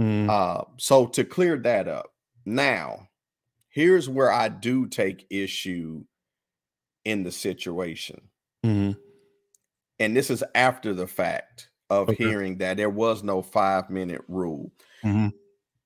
mm-hmm. 0.00 0.30
uh 0.30 0.62
so 0.76 1.04
to 1.04 1.24
clear 1.24 1.56
that 1.56 1.88
up 1.88 2.12
now 2.44 3.08
here's 3.70 4.08
where 4.08 4.30
i 4.30 4.48
do 4.48 4.86
take 4.86 5.26
issue 5.30 6.00
in 7.08 7.22
the 7.22 7.32
situation. 7.32 8.20
Mm-hmm. 8.64 8.92
And 9.98 10.14
this 10.14 10.28
is 10.28 10.44
after 10.54 10.92
the 10.92 11.06
fact 11.06 11.70
of 11.88 12.10
okay. 12.10 12.22
hearing 12.22 12.58
that 12.58 12.76
there 12.76 12.90
was 12.90 13.22
no 13.22 13.40
five 13.40 13.88
minute 13.88 14.20
rule. 14.28 14.70
Mm-hmm. 15.02 15.28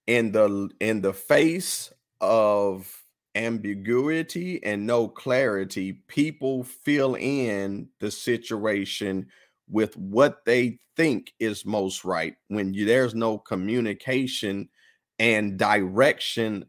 In 0.08 0.32
the 0.32 0.68
in 0.80 1.00
the 1.00 1.12
face 1.12 1.92
of 2.20 3.04
ambiguity 3.36 4.62
and 4.64 4.84
no 4.84 5.06
clarity, 5.06 5.92
people 6.08 6.64
fill 6.64 7.14
in 7.14 7.88
the 8.00 8.10
situation 8.10 9.28
with 9.70 9.96
what 9.96 10.44
they 10.44 10.80
think 10.96 11.32
is 11.38 11.64
most 11.64 12.04
right 12.04 12.34
when 12.48 12.74
you, 12.74 12.84
there's 12.84 13.14
no 13.14 13.38
communication 13.38 14.68
and 15.20 15.56
direction 15.56 16.64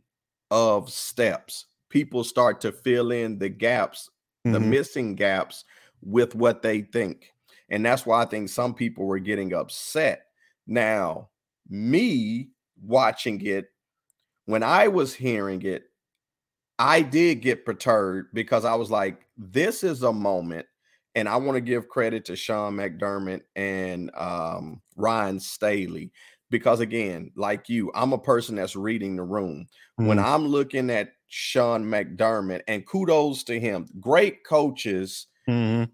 of 0.51 0.91
steps. 0.91 1.65
People 1.89 2.23
start 2.23 2.61
to 2.61 2.71
fill 2.71 3.11
in 3.11 3.39
the 3.39 3.49
gaps 3.49 4.09
the 4.43 4.59
mm-hmm. 4.59 4.69
missing 4.69 5.15
gaps 5.15 5.65
with 6.01 6.35
what 6.35 6.61
they 6.61 6.81
think. 6.81 7.31
And 7.69 7.85
that's 7.85 8.05
why 8.05 8.21
I 8.21 8.25
think 8.25 8.49
some 8.49 8.73
people 8.73 9.05
were 9.05 9.19
getting 9.19 9.53
upset. 9.53 10.25
Now, 10.67 11.29
me 11.69 12.49
watching 12.81 13.41
it, 13.45 13.69
when 14.45 14.63
I 14.63 14.89
was 14.89 15.13
hearing 15.13 15.61
it, 15.61 15.85
I 16.77 17.01
did 17.01 17.35
get 17.41 17.65
perturbed 17.65 18.29
because 18.33 18.65
I 18.65 18.75
was 18.75 18.91
like, 18.91 19.25
this 19.37 19.83
is 19.83 20.03
a 20.03 20.11
moment. 20.11 20.65
And 21.15 21.29
I 21.29 21.35
want 21.37 21.55
to 21.55 21.61
give 21.61 21.87
credit 21.89 22.25
to 22.25 22.35
Sean 22.35 22.73
McDermott 22.73 23.41
and 23.55 24.09
um, 24.15 24.81
Ryan 24.95 25.39
Staley 25.39 26.11
because, 26.49 26.79
again, 26.79 27.31
like 27.35 27.69
you, 27.69 27.91
I'm 27.93 28.13
a 28.13 28.17
person 28.17 28.55
that's 28.55 28.75
reading 28.75 29.15
the 29.15 29.23
room. 29.23 29.67
Mm-hmm. 29.99 30.07
When 30.07 30.19
I'm 30.19 30.47
looking 30.47 30.89
at 30.89 31.13
Sean 31.35 31.83
McDermott, 31.83 32.61
and 32.67 32.85
kudos 32.85 33.43
to 33.45 33.59
him. 33.59 33.87
Great 33.99 34.43
coaches, 34.45 35.25
mm-hmm. 35.49 35.85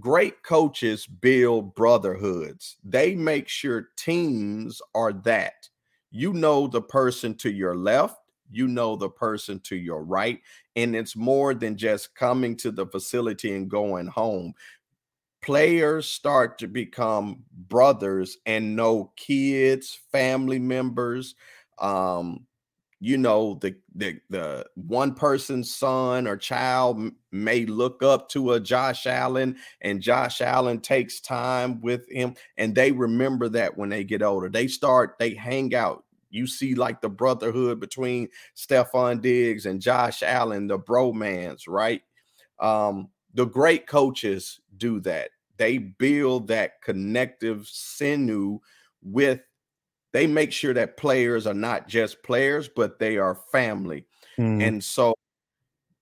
great 0.00 0.42
coaches 0.42 1.06
build 1.06 1.74
brotherhoods. 1.74 2.78
They 2.82 3.14
make 3.14 3.48
sure 3.48 3.90
teams 3.98 4.80
are 4.94 5.12
that. 5.12 5.68
You 6.10 6.32
know 6.32 6.66
the 6.68 6.80
person 6.80 7.34
to 7.36 7.50
your 7.50 7.76
left, 7.76 8.16
you 8.50 8.66
know 8.66 8.96
the 8.96 9.10
person 9.10 9.60
to 9.64 9.76
your 9.76 10.02
right, 10.02 10.40
and 10.74 10.96
it's 10.96 11.14
more 11.14 11.52
than 11.52 11.76
just 11.76 12.14
coming 12.14 12.56
to 12.56 12.70
the 12.70 12.86
facility 12.86 13.54
and 13.54 13.68
going 13.68 14.06
home. 14.06 14.54
Players 15.42 16.08
start 16.08 16.56
to 16.60 16.66
become 16.66 17.44
brothers 17.52 18.38
and 18.46 18.74
know 18.74 19.12
kids, 19.16 19.98
family 20.10 20.58
members, 20.58 21.34
um, 21.78 22.47
you 23.00 23.16
know 23.16 23.58
the 23.60 23.76
the 23.94 24.18
the 24.28 24.66
one 24.74 25.14
person's 25.14 25.72
son 25.72 26.26
or 26.26 26.36
child 26.36 27.00
may 27.30 27.64
look 27.64 28.02
up 28.02 28.28
to 28.30 28.52
a 28.52 28.60
Josh 28.60 29.06
Allen 29.06 29.56
and 29.82 30.00
Josh 30.02 30.40
Allen 30.40 30.80
takes 30.80 31.20
time 31.20 31.80
with 31.80 32.08
him 32.10 32.34
and 32.56 32.74
they 32.74 32.90
remember 32.90 33.48
that 33.50 33.76
when 33.76 33.88
they 33.88 34.02
get 34.02 34.22
older. 34.22 34.48
They 34.48 34.66
start 34.66 35.14
they 35.18 35.34
hang 35.34 35.74
out. 35.74 36.04
You 36.30 36.46
see 36.46 36.74
like 36.74 37.00
the 37.00 37.08
brotherhood 37.08 37.78
between 37.78 38.28
Stefon 38.56 39.20
Diggs 39.20 39.66
and 39.66 39.80
Josh 39.80 40.22
Allen 40.22 40.66
the 40.66 40.78
bromance 40.78 41.62
right? 41.68 42.02
Um 42.58 43.10
the 43.34 43.46
great 43.46 43.86
coaches 43.86 44.58
do 44.76 44.98
that. 45.00 45.30
They 45.56 45.78
build 45.78 46.48
that 46.48 46.82
connective 46.82 47.68
sinew 47.68 48.58
with 49.02 49.40
they 50.12 50.26
make 50.26 50.52
sure 50.52 50.74
that 50.74 50.96
players 50.96 51.46
are 51.46 51.54
not 51.54 51.88
just 51.88 52.22
players, 52.22 52.68
but 52.68 52.98
they 52.98 53.18
are 53.18 53.34
family. 53.52 54.06
Mm. 54.38 54.66
And 54.66 54.84
so 54.84 55.14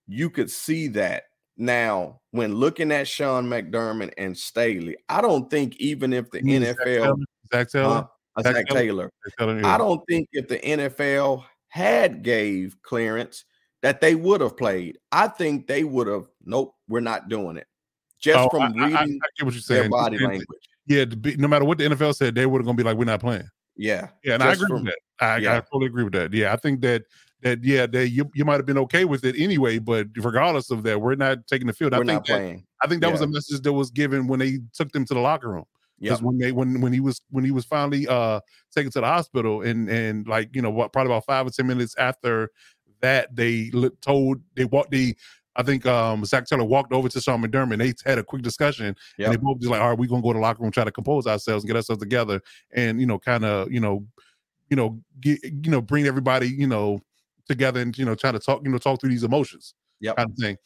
you 0.07 0.29
could 0.29 0.49
see 0.49 0.87
that. 0.89 1.23
Now, 1.57 2.21
when 2.31 2.55
looking 2.55 2.91
at 2.91 3.07
Sean 3.07 3.47
McDermott 3.47 4.13
and 4.17 4.37
Staley, 4.37 4.95
I 5.09 5.21
don't 5.21 5.49
think 5.49 5.75
even 5.77 6.13
if 6.13 6.29
the 6.29 6.41
NFL 6.41 7.17
Zac 7.51 7.69
Taylor, 7.69 8.07
uh, 8.35 8.43
Zac 8.43 8.55
Zac 8.55 8.67
Taylor, 8.67 9.11
Taylor 9.39 9.65
I 9.65 9.77
don't 9.77 10.01
think 10.07 10.29
if 10.33 10.47
the 10.47 10.59
NFL 10.59 11.43
had 11.69 12.21
gave 12.21 12.77
clearance 12.83 13.43
that 13.81 14.01
they 14.01 14.15
would 14.15 14.41
have 14.41 14.55
played. 14.55 14.99
I 15.11 15.27
think 15.27 15.67
they 15.67 15.83
would 15.83 16.07
have. 16.07 16.25
Nope, 16.43 16.75
we're 16.87 16.99
not 16.99 17.27
doing 17.27 17.57
it. 17.57 17.67
Just 18.19 18.37
oh, 18.39 18.49
from 18.49 18.73
reading 18.73 18.95
I, 18.95 18.99
I, 18.99 19.03
I 19.03 19.27
get 19.37 19.45
what 19.45 19.53
you're 19.53 19.61
saying. 19.61 19.81
their 19.81 19.89
body 19.89 20.17
language. 20.19 20.45
Yeah, 20.85 21.05
no 21.37 21.47
matter 21.47 21.65
what 21.65 21.77
the 21.77 21.85
NFL 21.85 22.15
said, 22.15 22.35
they 22.35 22.45
were 22.45 22.63
going 22.63 22.77
to 22.77 22.83
be 22.83 22.87
like, 22.87 22.97
"We're 22.97 23.05
not 23.05 23.19
playing." 23.19 23.47
Yeah. 23.77 24.09
Yeah, 24.23 24.35
and 24.35 24.43
I 24.43 24.53
agree 24.53 24.67
from, 24.67 24.83
with 24.83 24.93
that. 24.93 25.25
I, 25.25 25.37
yeah. 25.37 25.57
I 25.57 25.59
totally 25.61 25.87
agree 25.87 26.03
with 26.03 26.13
that. 26.13 26.33
Yeah, 26.33 26.53
I 26.53 26.57
think 26.57 26.81
that 26.81 27.03
that 27.43 27.63
yeah, 27.63 27.85
that 27.87 28.09
you 28.09 28.29
you 28.33 28.45
might 28.45 28.55
have 28.55 28.65
been 28.65 28.77
okay 28.79 29.05
with 29.05 29.23
it 29.23 29.35
anyway, 29.37 29.77
but 29.79 30.07
regardless 30.17 30.71
of 30.71 30.83
that, 30.83 30.99
we're 30.99 31.15
not 31.15 31.45
taking 31.47 31.67
the 31.67 31.73
field. 31.73 31.91
We're 31.91 31.97
I 31.97 31.99
think 31.99 32.07
not 32.07 32.25
that, 32.25 32.33
playing. 32.33 32.65
I 32.81 32.87
think 32.87 33.01
that 33.01 33.07
yeah. 33.07 33.13
was 33.13 33.21
a 33.21 33.27
message 33.27 33.61
that 33.61 33.73
was 33.73 33.91
given 33.91 34.27
when 34.27 34.39
they 34.39 34.59
took 34.73 34.91
them 34.91 35.05
to 35.05 35.13
the 35.13 35.19
locker 35.19 35.49
room. 35.49 35.65
Because 35.99 36.21
when 36.21 36.37
they 36.37 36.51
when 36.51 36.79
when 36.81 36.93
he 36.93 36.99
was 36.99 37.21
when 37.31 37.43
he 37.43 37.49
was 37.49 37.65
finally 37.65 38.07
uh 38.07 38.39
taken 38.71 38.91
to 38.91 39.01
the 39.01 39.07
hospital 39.07 39.63
and 39.63 39.89
and 39.89 40.27
like 40.27 40.49
you 40.53 40.61
know 40.61 40.69
what 40.69 40.93
probably 40.93 41.11
about 41.11 41.25
five 41.25 41.47
or 41.47 41.49
ten 41.49 41.65
minutes 41.65 41.95
after 41.97 42.51
that 43.01 43.35
they 43.35 43.71
told 44.01 44.39
they 44.55 44.65
walked 44.65 44.91
they 44.91 45.15
I 45.57 45.63
think 45.63 45.85
um, 45.87 46.23
Zac 46.23 46.45
Taylor 46.45 46.63
walked 46.63 46.93
over 46.93 47.09
to 47.09 47.19
Sean 47.19 47.41
McDermott. 47.41 47.79
They 47.79 47.93
had 48.09 48.19
a 48.19 48.23
quick 48.23 48.43
discussion, 48.43 48.95
yep. 49.17 49.27
and 49.27 49.33
they 49.33 49.37
both 49.37 49.59
just 49.59 49.71
like, 49.71 49.81
"All 49.81 49.89
right, 49.89 49.97
we're 49.97 50.07
gonna 50.07 50.21
go 50.21 50.31
to 50.31 50.37
the 50.37 50.41
locker 50.41 50.61
room, 50.61 50.71
try 50.71 50.83
to 50.83 50.91
compose 50.91 51.25
ourselves, 51.25 51.63
and 51.63 51.67
get 51.67 51.75
ourselves 51.75 52.01
together, 52.01 52.41
and 52.71 53.01
you 53.01 53.07
know, 53.07 53.17
kind 53.17 53.43
of, 53.43 53.71
you 53.71 53.79
know, 53.79 54.05
you 54.69 54.77
know, 54.77 55.01
get, 55.19 55.43
you 55.43 55.71
know, 55.71 55.81
bring 55.81 56.05
everybody, 56.05 56.47
you 56.47 56.67
know, 56.67 56.99
together 57.47 57.81
and 57.81 57.97
you 57.97 58.05
know, 58.05 58.13
try 58.13 58.31
to 58.31 58.39
talk, 58.39 58.61
you 58.63 58.69
know, 58.69 58.77
talk 58.77 59.01
through 59.01 59.09
these 59.09 59.23
emotions, 59.23 59.73
yeah, 59.99 60.13
kind 60.13 60.29
of 60.29 60.37
thing." 60.37 60.57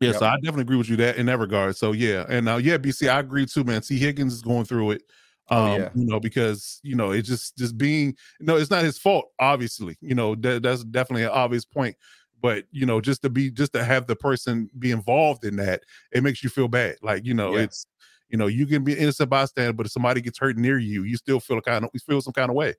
Yeah, 0.00 0.10
yep. 0.10 0.18
so 0.18 0.26
I 0.26 0.34
definitely 0.36 0.62
agree 0.62 0.76
with 0.76 0.88
you 0.88 0.96
that 0.96 1.16
in 1.16 1.26
that 1.26 1.38
regard. 1.38 1.76
So 1.76 1.92
yeah, 1.92 2.26
and 2.28 2.48
uh, 2.48 2.56
yeah, 2.56 2.78
BC, 2.78 3.08
I 3.08 3.20
agree 3.20 3.46
too, 3.46 3.62
man. 3.62 3.80
Tee 3.80 3.98
Higgins 3.98 4.32
is 4.32 4.42
going 4.42 4.64
through 4.64 4.92
it. 4.92 5.02
Oh, 5.50 5.56
um, 5.56 5.70
oh, 5.70 5.76
yeah. 5.76 5.88
you 5.94 6.06
know, 6.06 6.18
because 6.18 6.80
you 6.82 6.96
know, 6.96 7.12
it's 7.12 7.28
just 7.28 7.56
just 7.56 7.78
being 7.78 8.16
no, 8.40 8.56
it's 8.56 8.70
not 8.70 8.82
his 8.82 8.98
fault, 8.98 9.26
obviously. 9.38 9.96
You 10.00 10.14
know, 10.16 10.34
that, 10.36 10.62
that's 10.62 10.82
definitely 10.84 11.24
an 11.24 11.30
obvious 11.30 11.64
point 11.64 11.96
but 12.40 12.64
you 12.70 12.86
know 12.86 13.00
just 13.00 13.22
to 13.22 13.30
be 13.30 13.50
just 13.50 13.72
to 13.72 13.84
have 13.84 14.06
the 14.06 14.16
person 14.16 14.70
be 14.78 14.90
involved 14.90 15.44
in 15.44 15.56
that 15.56 15.82
it 16.12 16.22
makes 16.22 16.42
you 16.42 16.50
feel 16.50 16.68
bad 16.68 16.96
like 17.02 17.24
you 17.24 17.34
know 17.34 17.54
it's 17.56 17.86
you 18.28 18.38
know 18.38 18.46
you 18.46 18.66
can 18.66 18.84
be 18.84 18.92
innocent 18.96 19.28
bystander 19.30 19.72
but 19.72 19.86
if 19.86 19.92
somebody 19.92 20.20
gets 20.20 20.38
hurt 20.38 20.56
near 20.56 20.78
you 20.78 21.04
you 21.04 21.16
still 21.16 21.40
feel 21.40 21.58
a 21.58 21.62
kind 21.62 21.84
of 21.84 21.90
you 21.92 22.00
feel 22.00 22.20
some 22.20 22.32
kind 22.32 22.50
of 22.50 22.56
way 22.56 22.74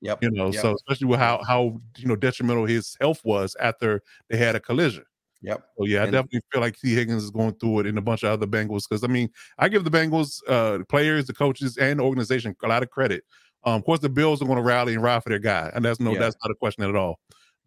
yep 0.00 0.18
you 0.22 0.30
know 0.30 0.46
yep. 0.46 0.60
so 0.62 0.74
especially 0.74 1.06
with 1.06 1.18
how 1.20 1.42
how 1.46 1.80
you 1.96 2.06
know 2.06 2.16
detrimental 2.16 2.64
his 2.66 2.96
health 3.00 3.20
was 3.24 3.56
after 3.60 4.00
they 4.28 4.36
had 4.36 4.54
a 4.56 4.60
collision 4.60 5.04
Yep. 5.42 5.62
So 5.76 5.84
yeah, 5.84 6.00
I 6.00 6.02
And- 6.04 6.12
definitely 6.12 6.40
feel 6.50 6.62
like 6.62 6.78
Tee 6.78 6.94
Higgins 6.94 7.22
is 7.22 7.30
going 7.30 7.52
through 7.56 7.80
it, 7.80 7.86
and 7.86 7.98
a 7.98 8.00
bunch 8.00 8.22
of 8.22 8.30
other 8.30 8.46
Bengals. 8.46 8.88
Because 8.88 9.04
I 9.04 9.08
mean, 9.08 9.28
I 9.58 9.68
give 9.68 9.84
the 9.84 9.90
Bengals, 9.90 10.40
uh, 10.48 10.78
the 10.78 10.86
players, 10.86 11.26
the 11.26 11.34
coaches, 11.34 11.76
and 11.76 12.00
the 12.00 12.02
organization 12.04 12.56
a 12.64 12.66
lot 12.66 12.82
of 12.82 12.88
credit. 12.88 13.24
Um, 13.64 13.74
of 13.74 13.84
course, 13.84 14.00
the 14.00 14.08
Bills 14.08 14.40
are 14.40 14.46
going 14.46 14.56
to 14.56 14.62
rally 14.62 14.94
and 14.94 15.02
ride 15.02 15.22
for 15.22 15.28
their 15.28 15.38
guy, 15.38 15.70
and 15.74 15.84
that's 15.84 16.00
no, 16.00 16.12
Yeah. 16.14 16.18
that's 16.20 16.36
not 16.42 16.50
a 16.50 16.54
question 16.54 16.84
at 16.84 16.96
all. 16.96 17.20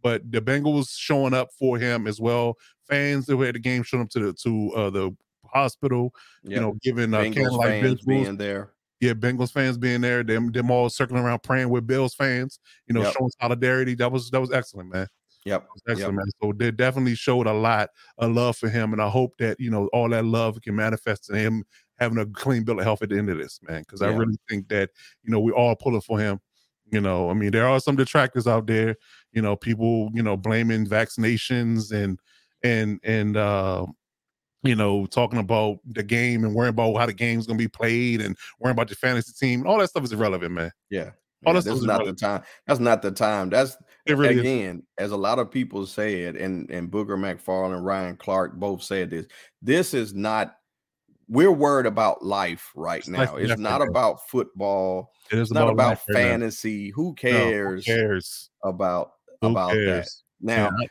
But 0.04 0.32
the 0.32 0.42
Bengals 0.42 0.90
showing 0.96 1.34
up 1.34 1.50
for 1.58 1.78
him 1.78 2.08
as 2.08 2.20
well. 2.20 2.56
Fans 2.90 3.26
that 3.26 3.36
were 3.38 3.48
at 3.48 3.54
the 3.54 3.60
game 3.60 3.84
showing 3.84 4.04
up 4.04 4.10
to 4.12 4.20
the 4.20 4.34
to 4.34 4.72
uh, 4.74 4.90
the 4.90 5.16
hospital, 5.46 6.14
you 6.44 6.60
know, 6.60 6.76
giving 6.82 7.14
uh, 7.14 7.20
Bengals 7.20 7.34
candlelight 7.36 7.82
fans 7.82 8.02
visuals. 8.02 8.06
being 8.08 8.38
there. 8.38 8.72
yeah, 9.02 9.14
Bengals 9.14 9.52
fans 9.52 9.78
being 9.78 10.02
there, 10.02 10.24
them 10.24 10.52
them 10.52 10.72
all 10.72 10.90
circling 10.90 11.24
around 11.24 11.44
praying 11.44 11.70
with 11.70 11.86
Bills 11.88 12.14
fans, 12.16 12.60
you 12.88 12.94
know, 12.94 13.02
Yep. 13.02 13.14
showing 13.18 13.32
solidarity. 13.42 13.96
That 13.96 14.12
was 14.12 14.30
that 14.32 14.40
was 14.40 14.52
excellent, 14.52 14.94
man. 14.94 15.08
Yep. 15.46 15.68
Excellent, 15.88 16.16
man. 16.16 16.26
So 16.42 16.52
they 16.56 16.72
definitely 16.72 17.16
showed 17.16 17.48
a 17.48 17.54
lot 17.54 17.90
of 18.18 18.32
love 18.32 18.58
for 18.58 18.70
him, 18.70 18.94
and 18.94 19.02
I 19.02 19.08
hope 19.10 19.34
that 19.40 19.60
you 19.60 19.70
know 19.72 19.88
all 19.94 20.10
that 20.10 20.26
love 20.26 20.62
can 20.62 20.76
manifest 20.76 21.30
in 21.30 21.36
him 21.38 21.64
having 22.00 22.18
a 22.20 22.26
clean 22.26 22.64
bill 22.64 22.78
of 22.80 22.86
health 22.86 23.02
at 23.02 23.10
the 23.10 23.18
end 23.18 23.30
of 23.30 23.38
this, 23.38 23.60
man. 23.68 23.82
Because 23.82 24.02
I 24.02 24.10
really 24.10 24.38
think 24.50 24.68
that 24.70 24.90
you 25.24 25.32
know 25.32 25.40
we 25.40 25.52
all 25.52 25.76
pulling 25.76 26.02
for 26.02 26.20
him. 26.20 26.40
You 26.90 27.02
know, 27.02 27.30
I 27.30 27.34
mean, 27.34 27.52
there 27.52 27.68
are 27.68 27.80
some 27.82 27.98
detractors 27.98 28.48
out 28.48 28.66
there. 28.68 28.96
You 29.38 29.44
know, 29.44 29.56
people 29.56 30.10
you 30.16 30.24
know 30.24 30.36
blaming 30.36 30.88
vaccinations 30.88 31.92
and 31.92 32.20
and 32.64 33.00
and 33.04 33.38
uh, 33.38 33.86
you 34.64 34.76
know 34.76 35.06
talking 35.06 35.38
about 35.38 35.78
the 35.86 36.02
game 36.02 36.44
and 36.44 36.56
worrying 36.56 36.72
about 36.74 36.98
how 36.98 37.06
the 37.06 37.14
game's 37.14 37.46
gonna 37.46 37.58
be 37.58 37.68
played 37.68 38.20
and 38.20 38.36
worrying 38.60 38.76
about 38.76 38.90
your 38.90 38.96
fantasy 38.98 39.34
team. 39.40 39.68
All 39.68 39.78
that 39.78 39.90
stuff 39.90 40.04
is 40.04 40.12
irrelevant, 40.12 40.54
man. 40.54 40.72
Yeah. 40.90 41.12
All 41.46 41.54
Yeah, 41.54 41.60
that 41.60 41.62
stuff 41.62 41.74
this 41.74 41.76
is 41.76 41.82
is 41.82 41.86
not 41.86 42.06
the 42.06 42.14
time. 42.14 42.42
That's 42.66 42.80
not 42.80 43.02
the 43.04 43.12
time. 43.12 43.52
That's 43.52 43.78
It 44.08 44.18
really 44.18 44.34
is. 44.36 44.40
again, 44.40 44.84
as 44.98 45.12
a 45.12 45.18
lot 45.18 45.38
of 45.38 45.52
people 45.52 45.86
said, 45.86 46.36
and 46.36 46.68
and 46.72 46.90
Booger 46.90 47.16
McFarland 47.16 47.76
and 47.76 47.86
Ryan 47.86 48.18
Clark 48.18 48.56
both 48.56 48.82
said 48.82 49.12
this. 49.12 49.28
This 49.62 49.94
is 49.94 50.16
not. 50.16 50.56
We're 51.30 51.52
worried 51.52 51.86
about 51.86 52.24
life 52.26 52.72
right 52.76 53.00
It's 53.00 53.08
now. 53.08 53.36
and 53.36 53.52
It's 53.52 53.60
not 53.60 53.82
right 53.82 53.90
about 53.90 54.28
football. 54.30 55.12
It 55.32 55.38
is 55.38 55.42
It's 55.50 55.52
not 55.52 55.70
about 55.70 55.90
life 55.90 56.04
right 56.10 56.16
fantasy. 56.16 56.90
Who 56.90 57.14
No, 57.30 57.58
who 57.62 57.78
cares 57.78 57.86
cares? 57.86 58.50
about 58.64 59.12
Who 59.42 59.50
about 59.50 59.74
that? 59.74 60.10
Now, 60.42 60.70
Yeah, 60.80 60.88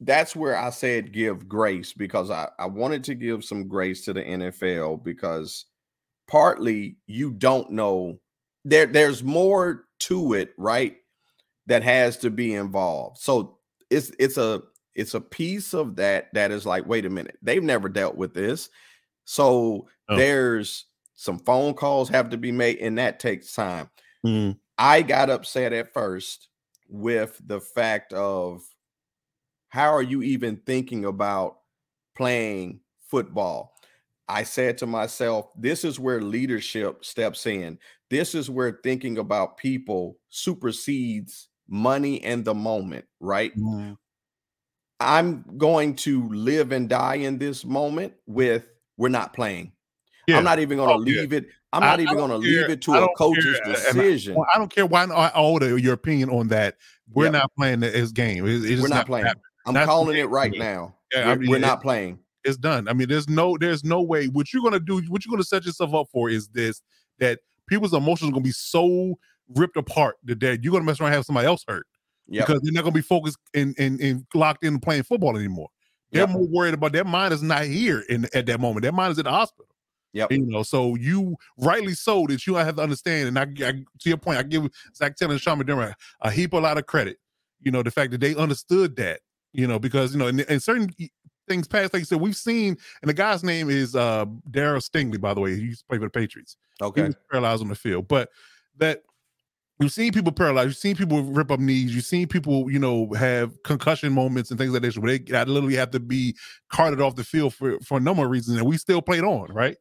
that's 0.00 0.36
where 0.36 0.56
I 0.56 0.70
said 0.70 1.12
give 1.12 1.48
grace 1.48 1.92
because 1.92 2.30
I, 2.30 2.48
I 2.58 2.66
wanted 2.66 3.02
to 3.04 3.14
give 3.14 3.44
some 3.44 3.66
grace 3.68 4.04
to 4.04 4.12
the 4.12 4.22
NFL 4.22 5.02
because 5.02 5.66
partly 6.28 6.96
you 7.06 7.32
don't 7.32 7.70
know 7.70 8.20
there 8.64 8.86
there's 8.86 9.24
more 9.24 9.86
to 10.00 10.34
it, 10.34 10.52
right? 10.56 10.96
That 11.66 11.82
has 11.82 12.16
to 12.18 12.30
be 12.30 12.54
involved. 12.54 13.18
So 13.18 13.58
it's 13.90 14.12
it's 14.18 14.36
a 14.36 14.62
it's 14.94 15.14
a 15.14 15.20
piece 15.20 15.74
of 15.74 15.96
that 15.96 16.28
that 16.34 16.50
is 16.50 16.66
like, 16.66 16.86
wait 16.86 17.06
a 17.06 17.10
minute, 17.10 17.38
they've 17.42 17.62
never 17.62 17.88
dealt 17.88 18.16
with 18.16 18.34
this. 18.34 18.68
So 19.24 19.88
No. 20.08 20.16
there's 20.16 20.86
some 21.14 21.38
phone 21.40 21.74
calls 21.74 22.08
have 22.08 22.30
to 22.30 22.36
be 22.36 22.52
made, 22.52 22.78
and 22.78 22.98
that 22.98 23.18
takes 23.20 23.52
time. 23.52 23.90
Mm, 24.24 24.58
I 24.78 25.02
got 25.02 25.30
upset 25.30 25.72
at 25.72 25.92
first 25.92 26.48
with 26.88 27.40
the 27.46 27.60
fact 27.60 28.12
of 28.12 28.62
how 29.68 29.92
are 29.92 30.02
you 30.02 30.22
even 30.22 30.56
thinking 30.56 31.04
about 31.04 31.58
playing 32.16 32.80
football? 33.08 33.74
I 34.28 34.42
said 34.42 34.78
to 34.78 34.86
myself, 34.86 35.50
this 35.56 35.84
is 35.84 35.98
where 35.98 36.20
leadership 36.20 37.04
steps 37.04 37.46
in. 37.46 37.78
This 38.10 38.34
is 38.34 38.50
where 38.50 38.80
thinking 38.82 39.18
about 39.18 39.56
people 39.56 40.18
supersedes 40.28 41.48
money 41.68 42.22
and 42.22 42.44
the 42.44 42.54
moment, 42.54 43.06
right? 43.20 43.52
mm, 43.54 43.96
I'm 45.00 45.44
going 45.58 45.94
to 45.96 46.28
live 46.28 46.72
and 46.72 46.88
die 46.88 47.16
in 47.16 47.38
this 47.38 47.64
moment 47.64 48.14
with 48.26 48.66
we're 48.96 49.08
not 49.08 49.32
playing. 49.32 49.72
Yeah. 50.28 50.38
I'm 50.38 50.44
not 50.44 50.58
even 50.60 50.76
going 50.78 50.88
to 50.88 50.94
Oh, 50.94 50.98
yeah. 51.14 51.20
leave 51.22 51.32
it. 51.32 51.46
I'm 51.72 51.80
not 51.82 51.98
I 51.98 52.02
even 52.02 52.16
going 52.16 52.30
to 52.30 52.36
leave 52.36 52.70
it 52.70 52.80
to 52.82 52.94
a 52.94 53.08
coach's 53.16 53.44
care, 53.44 53.54
and 53.64 53.76
I- 53.76 53.78
decision. 53.92 54.36
I 54.54 54.58
don't 54.58 54.72
care 54.72 54.86
why 54.86 55.04
I 55.04 55.28
order 55.40 55.76
your 55.78 55.94
opinion 55.94 56.30
on 56.30 56.48
that. 56.48 56.76
We're 57.12 57.24
Yep. 57.24 57.32
not 57.32 57.52
playing 57.56 57.80
the- 57.80 57.90
his 57.90 58.12
game. 58.12 58.46
It- 58.46 58.64
it's 58.64 58.80
We're 58.82 58.88
not 58.88 59.06
playing. 59.06 59.26
happening. 59.26 59.42
I'm 59.66 59.74
That's 59.74 59.86
calling 59.86 60.16
it 60.16 60.28
right 60.30 60.52
now. 60.56 60.94
Yeah, 61.12 61.26
we're, 61.26 61.32
I 61.32 61.36
mean, 61.36 61.50
we're 61.50 61.58
not 61.58 61.82
playing. 61.82 62.18
It's 62.44 62.56
done. 62.56 62.88
I 62.88 62.92
mean, 62.94 63.08
there's 63.08 63.28
no, 63.28 63.56
there's 63.58 63.84
no 63.84 64.00
way. 64.00 64.28
What 64.28 64.52
you're 64.52 64.62
gonna 64.62 64.80
do, 64.80 65.02
what 65.08 65.24
you're 65.26 65.30
gonna 65.32 65.42
set 65.44 65.66
yourself 65.66 65.92
up 65.92 66.06
for, 66.12 66.30
is 66.30 66.48
this: 66.48 66.80
that 67.18 67.40
people's 67.66 67.92
emotions 67.92 68.30
are 68.30 68.32
gonna 68.32 68.44
be 68.44 68.50
so 68.52 69.18
ripped 69.54 69.76
apart 69.76 70.16
that 70.24 70.40
that 70.40 70.62
you're 70.64 70.72
gonna 70.72 70.84
mess 70.84 71.00
around 71.00 71.08
and 71.08 71.16
have 71.16 71.24
somebody 71.26 71.46
else 71.46 71.64
hurt 71.68 71.86
Yep. 72.28 72.46
because 72.46 72.60
they're 72.62 72.72
not 72.72 72.84
gonna 72.84 72.94
be 72.94 73.02
focused 73.02 73.36
and 73.54 73.74
and, 73.78 74.00
and 74.00 74.24
locked 74.34 74.64
in 74.64 74.78
playing 74.78 75.02
football 75.02 75.36
anymore. 75.36 75.68
They're 76.12 76.22
Yep. 76.22 76.30
more 76.30 76.46
worried 76.48 76.74
about 76.74 76.92
their 76.92 77.04
mind 77.04 77.34
is 77.34 77.42
not 77.42 77.64
here 77.64 78.00
in 78.08 78.26
at 78.32 78.46
that 78.46 78.60
moment. 78.60 78.82
Their 78.82 78.92
mind 78.92 79.12
is 79.12 79.18
at 79.18 79.24
the 79.26 79.30
hospital. 79.30 79.66
Yep. 80.12 80.32
You 80.32 80.46
know, 80.46 80.62
so 80.62 80.94
you 80.96 81.36
rightly 81.58 81.94
so 81.94 82.26
that 82.28 82.46
you 82.46 82.54
have 82.54 82.76
to 82.76 82.82
understand. 82.82 83.28
And 83.28 83.38
I, 83.38 83.42
I 83.66 83.72
to 83.72 84.08
your 84.08 84.16
point, 84.16 84.38
I 84.38 84.42
give 84.42 84.68
Zac 84.94 85.16
Taylor 85.16 85.32
and 85.32 85.40
Sean 85.40 85.60
McDermott 85.60 85.94
a 86.22 86.30
heap 86.30 86.52
a 86.54 86.58
lot 86.58 86.78
of 86.78 86.86
credit. 86.86 87.18
You 87.60 87.70
know, 87.70 87.82
the 87.82 87.90
fact 87.90 88.12
that 88.12 88.20
they 88.20 88.34
understood 88.34 88.96
that. 88.96 89.20
You 89.52 89.66
know, 89.66 89.78
because 89.78 90.12
you 90.12 90.18
know, 90.18 90.26
and, 90.26 90.40
in 90.40 90.60
certain 90.60 90.90
things 91.48 91.66
past, 91.66 91.92
like 91.94 92.00
you 92.00 92.06
said, 92.06 92.20
we've 92.20 92.36
seen, 92.36 92.76
and 93.02 93.08
the 93.08 93.14
guy's 93.14 93.42
name 93.42 93.70
is 93.70 93.96
uh 93.96 94.26
Darryl 94.50 94.82
Stingley, 94.82 95.20
by 95.20 95.34
the 95.34 95.40
way. 95.40 95.56
He 95.56 95.62
used 95.62 95.80
to 95.80 95.86
play 95.86 95.98
for 95.98 96.04
the 96.04 96.10
Patriots. 96.10 96.56
He 96.78 96.84
Okay. 96.84 97.06
was 97.06 97.16
paralyzed 97.30 97.62
on 97.62 97.68
the 97.68 97.74
field, 97.74 98.08
but 98.08 98.30
that 98.76 99.02
you've 99.80 99.92
seen 99.92 100.12
people 100.12 100.32
paralyzed, 100.32 100.68
you've 100.68 100.76
seen 100.76 100.96
people 100.96 101.22
rip 101.22 101.50
up 101.50 101.60
knees, 101.60 101.94
you've 101.94 102.04
seen 102.04 102.28
people, 102.28 102.70
you 102.70 102.78
know, 102.78 103.12
have 103.14 103.62
concussion 103.62 104.12
moments 104.12 104.50
and 104.50 104.58
things 104.58 104.72
like 104.72 104.82
this 104.82 104.98
where 104.98 105.18
they 105.18 105.44
literally 105.44 105.76
have 105.76 105.90
to 105.92 106.00
be 106.00 106.36
carted 106.68 107.00
off 107.00 107.16
the 107.16 107.24
field 107.24 107.54
for 107.54 107.78
for 107.80 107.98
a 107.98 108.00
number 108.00 108.24
of 108.24 108.30
reasons, 108.30 108.58
and 108.58 108.66
we 108.66 108.76
still 108.76 109.00
played 109.02 109.24
on, 109.24 109.52
right? 109.52 109.76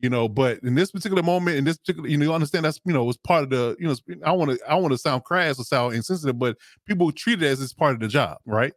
You 0.00 0.10
know, 0.10 0.28
but 0.28 0.58
in 0.62 0.74
this 0.74 0.90
particular 0.90 1.22
moment, 1.22 1.56
in 1.56 1.64
this 1.64 1.78
particular, 1.78 2.08
you 2.08 2.18
know, 2.18 2.26
you 2.26 2.34
understand 2.34 2.66
that's 2.66 2.80
you 2.84 2.92
know, 2.92 3.04
was 3.04 3.16
part 3.16 3.44
of 3.44 3.50
the, 3.50 3.76
you 3.80 3.88
know, 3.88 3.96
I 4.24 4.32
want 4.32 4.50
to, 4.50 4.70
I 4.70 4.74
want 4.74 4.92
to 4.92 4.98
sound 4.98 5.24
crass 5.24 5.58
or 5.58 5.64
sound 5.64 5.94
insensitive, 5.94 6.38
but 6.38 6.58
people 6.86 7.10
treat 7.12 7.42
it 7.42 7.46
as 7.46 7.62
it's 7.62 7.72
part 7.72 7.94
of 7.94 8.00
the 8.00 8.08
job, 8.08 8.38
right? 8.44 8.74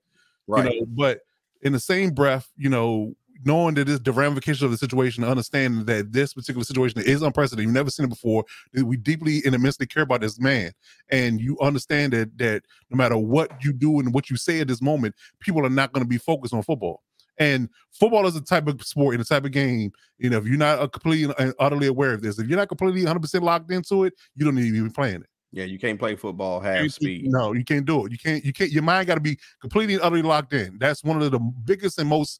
Right. 0.47 0.73
You 0.73 0.79
know, 0.79 0.85
but 0.87 1.19
in 1.61 1.73
the 1.73 1.79
same 1.79 2.11
breath, 2.11 2.49
you 2.57 2.69
know, 2.69 3.15
knowing 3.45 3.75
that 3.75 3.87
this 3.87 3.99
the 3.99 4.11
ramifications 4.11 4.63
of 4.63 4.71
the 4.71 4.77
situation, 4.77 5.23
understanding 5.23 5.85
that 5.85 6.11
this 6.11 6.33
particular 6.33 6.63
situation 6.63 7.01
is 7.01 7.21
unprecedented, 7.21 7.65
you've 7.65 7.73
never 7.73 7.89
seen 7.89 8.05
it 8.05 8.09
before. 8.09 8.45
We 8.73 8.97
deeply 8.97 9.41
and 9.45 9.55
immensely 9.55 9.87
care 9.87 10.03
about 10.03 10.21
this 10.21 10.39
man, 10.39 10.71
and 11.09 11.39
you 11.39 11.57
understand 11.59 12.13
that 12.13 12.37
that 12.37 12.63
no 12.89 12.97
matter 12.97 13.17
what 13.17 13.63
you 13.63 13.73
do 13.73 13.99
and 13.99 14.13
what 14.13 14.29
you 14.29 14.37
say 14.37 14.59
at 14.61 14.67
this 14.67 14.81
moment, 14.81 15.15
people 15.39 15.65
are 15.65 15.69
not 15.69 15.93
going 15.93 16.03
to 16.03 16.09
be 16.09 16.17
focused 16.17 16.53
on 16.53 16.63
football. 16.63 17.01
And 17.39 17.69
football 17.91 18.27
is 18.27 18.35
a 18.35 18.41
type 18.41 18.67
of 18.67 18.81
sport 18.83 19.15
and 19.15 19.23
a 19.23 19.25
type 19.25 19.45
of 19.45 19.51
game. 19.51 19.91
You 20.17 20.29
know, 20.29 20.37
if 20.37 20.45
you're 20.45 20.57
not 20.57 20.91
completely 20.91 21.33
and 21.39 21.53
utterly 21.59 21.87
aware 21.87 22.13
of 22.13 22.21
this, 22.21 22.37
if 22.37 22.47
you're 22.47 22.57
not 22.59 22.67
completely 22.67 23.01
100 23.01 23.19
percent 23.21 23.43
locked 23.43 23.71
into 23.71 24.03
it, 24.03 24.13
you 24.35 24.45
don't 24.45 24.55
need 24.55 24.73
to 24.73 24.83
be 24.83 24.89
playing 24.89 25.21
it. 25.21 25.27
yeah, 25.51 25.63
you 25.63 25.79
can't 25.79 25.97
play 25.97 26.15
football 26.15 26.59
half 26.59 26.83
You- 26.83 26.89
speed. 26.89 27.23
No, 27.27 27.53
you 27.53 27.63
can't 27.63 27.85
do 27.85 28.05
it. 28.05 28.11
You 28.11 28.17
can't. 28.17 28.43
You 28.45 28.51
can't. 28.53 28.71
Your 28.71 28.83
mind 28.83 29.07
got 29.07 29.15
to 29.15 29.21
be 29.21 29.37
completely 29.61 29.93
and 29.95 30.03
utterly 30.03 30.21
locked 30.21 30.53
in. 30.53 30.77
That's 30.79 31.03
one 31.03 31.21
of 31.21 31.31
the 31.31 31.39
biggest 31.39 31.97
and 31.97 32.09
most 32.09 32.39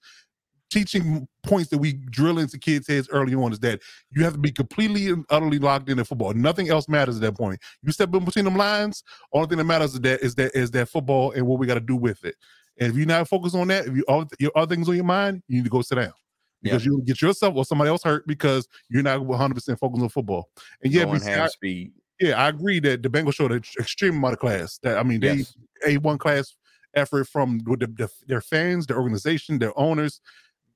teaching 0.70 1.28
points 1.42 1.70
that 1.72 1.80
we 1.80 1.94
drill 1.94 2.38
into 2.38 2.60
kids' 2.60 2.88
heads 2.88 3.10
early 3.12 3.34
on 3.34 3.52
is 3.52 3.58
that 3.60 3.80
you 4.12 4.24
have 4.24 4.34
to 4.34 4.40
be 4.40 4.52
completely 4.52 5.08
and 5.08 5.26
utterly 5.32 5.58
locked 5.58 5.90
in 5.90 5.98
in 5.98 6.06
football. 6.06 6.32
Nothing 6.34 6.70
else 6.70 6.88
matters 6.88 7.16
at 7.16 7.22
that 7.24 7.36
point. 7.36 7.60
You 7.82 7.92
step 7.92 8.14
in 8.14 8.24
between 8.24 8.46
them 8.46 8.56
lines. 8.56 9.04
Only 9.34 9.48
thing 9.48 9.58
that 9.58 9.64
matters 9.64 9.96
is 9.96 10.02
that 10.02 10.22
is 10.22 10.36
that 10.36 10.52
is 10.54 10.70
that 10.72 10.90
football 10.90 11.32
and 11.32 11.48
what 11.48 11.58
we 11.58 11.66
got 11.66 11.74
to 11.76 11.80
do 11.80 11.96
with 11.96 12.24
it. 12.24 12.36
And 12.80 12.92
if 12.92 12.98
you're 12.98 13.06
not 13.06 13.28
focused 13.28 13.56
on 13.56 13.68
that, 13.70 13.88
if 13.88 13.96
you 13.96 14.04
all 14.08 14.26
your 14.40 14.52
other 14.56 14.74
things 14.76 14.88
on 14.90 14.96
your 14.96 15.04
mind, 15.06 15.44
you 15.48 15.58
need 15.58 15.64
to 15.66 15.70
go 15.70 15.82
sit 15.82 15.96
down. 15.96 16.14
Because 16.62 16.86
you'll 16.86 17.02
get 17.02 17.22
yourself 17.22 17.56
or 17.56 17.64
somebody 17.64 17.90
else 17.90 18.04
hurt 18.04 18.28
because 18.28 18.68
you're 18.90 19.02
not 19.04 19.26
100 19.26 19.54
percent 19.54 19.80
focused 19.80 20.04
on 20.04 20.10
football. 20.10 20.50
And 20.84 20.92
yeah, 20.92 21.06
besides- 21.06 21.54
speed. 21.54 21.94
yeah, 22.20 22.38
I 22.42 22.50
agree 22.50 22.80
that 22.82 23.02
the 23.02 23.10
Bengals 23.10 23.36
showed 23.36 23.54
an 23.54 23.64
extreme 23.80 24.18
amount 24.18 24.34
of 24.34 24.40
class. 24.40 24.78
That 24.84 24.98
I 24.98 25.04
mean, 25.04 25.22
they 25.22 25.36
Yes. 25.36 25.56
a 25.88 25.98
one 25.98 26.18
class 26.18 26.56
effort 26.96 27.30
from 27.30 27.60
the, 27.60 27.78
the, 27.88 28.10
their 28.28 28.42
fans, 28.42 28.88
their 28.88 28.98
organization, 28.98 29.58
their 29.60 29.78
owners, 29.80 30.20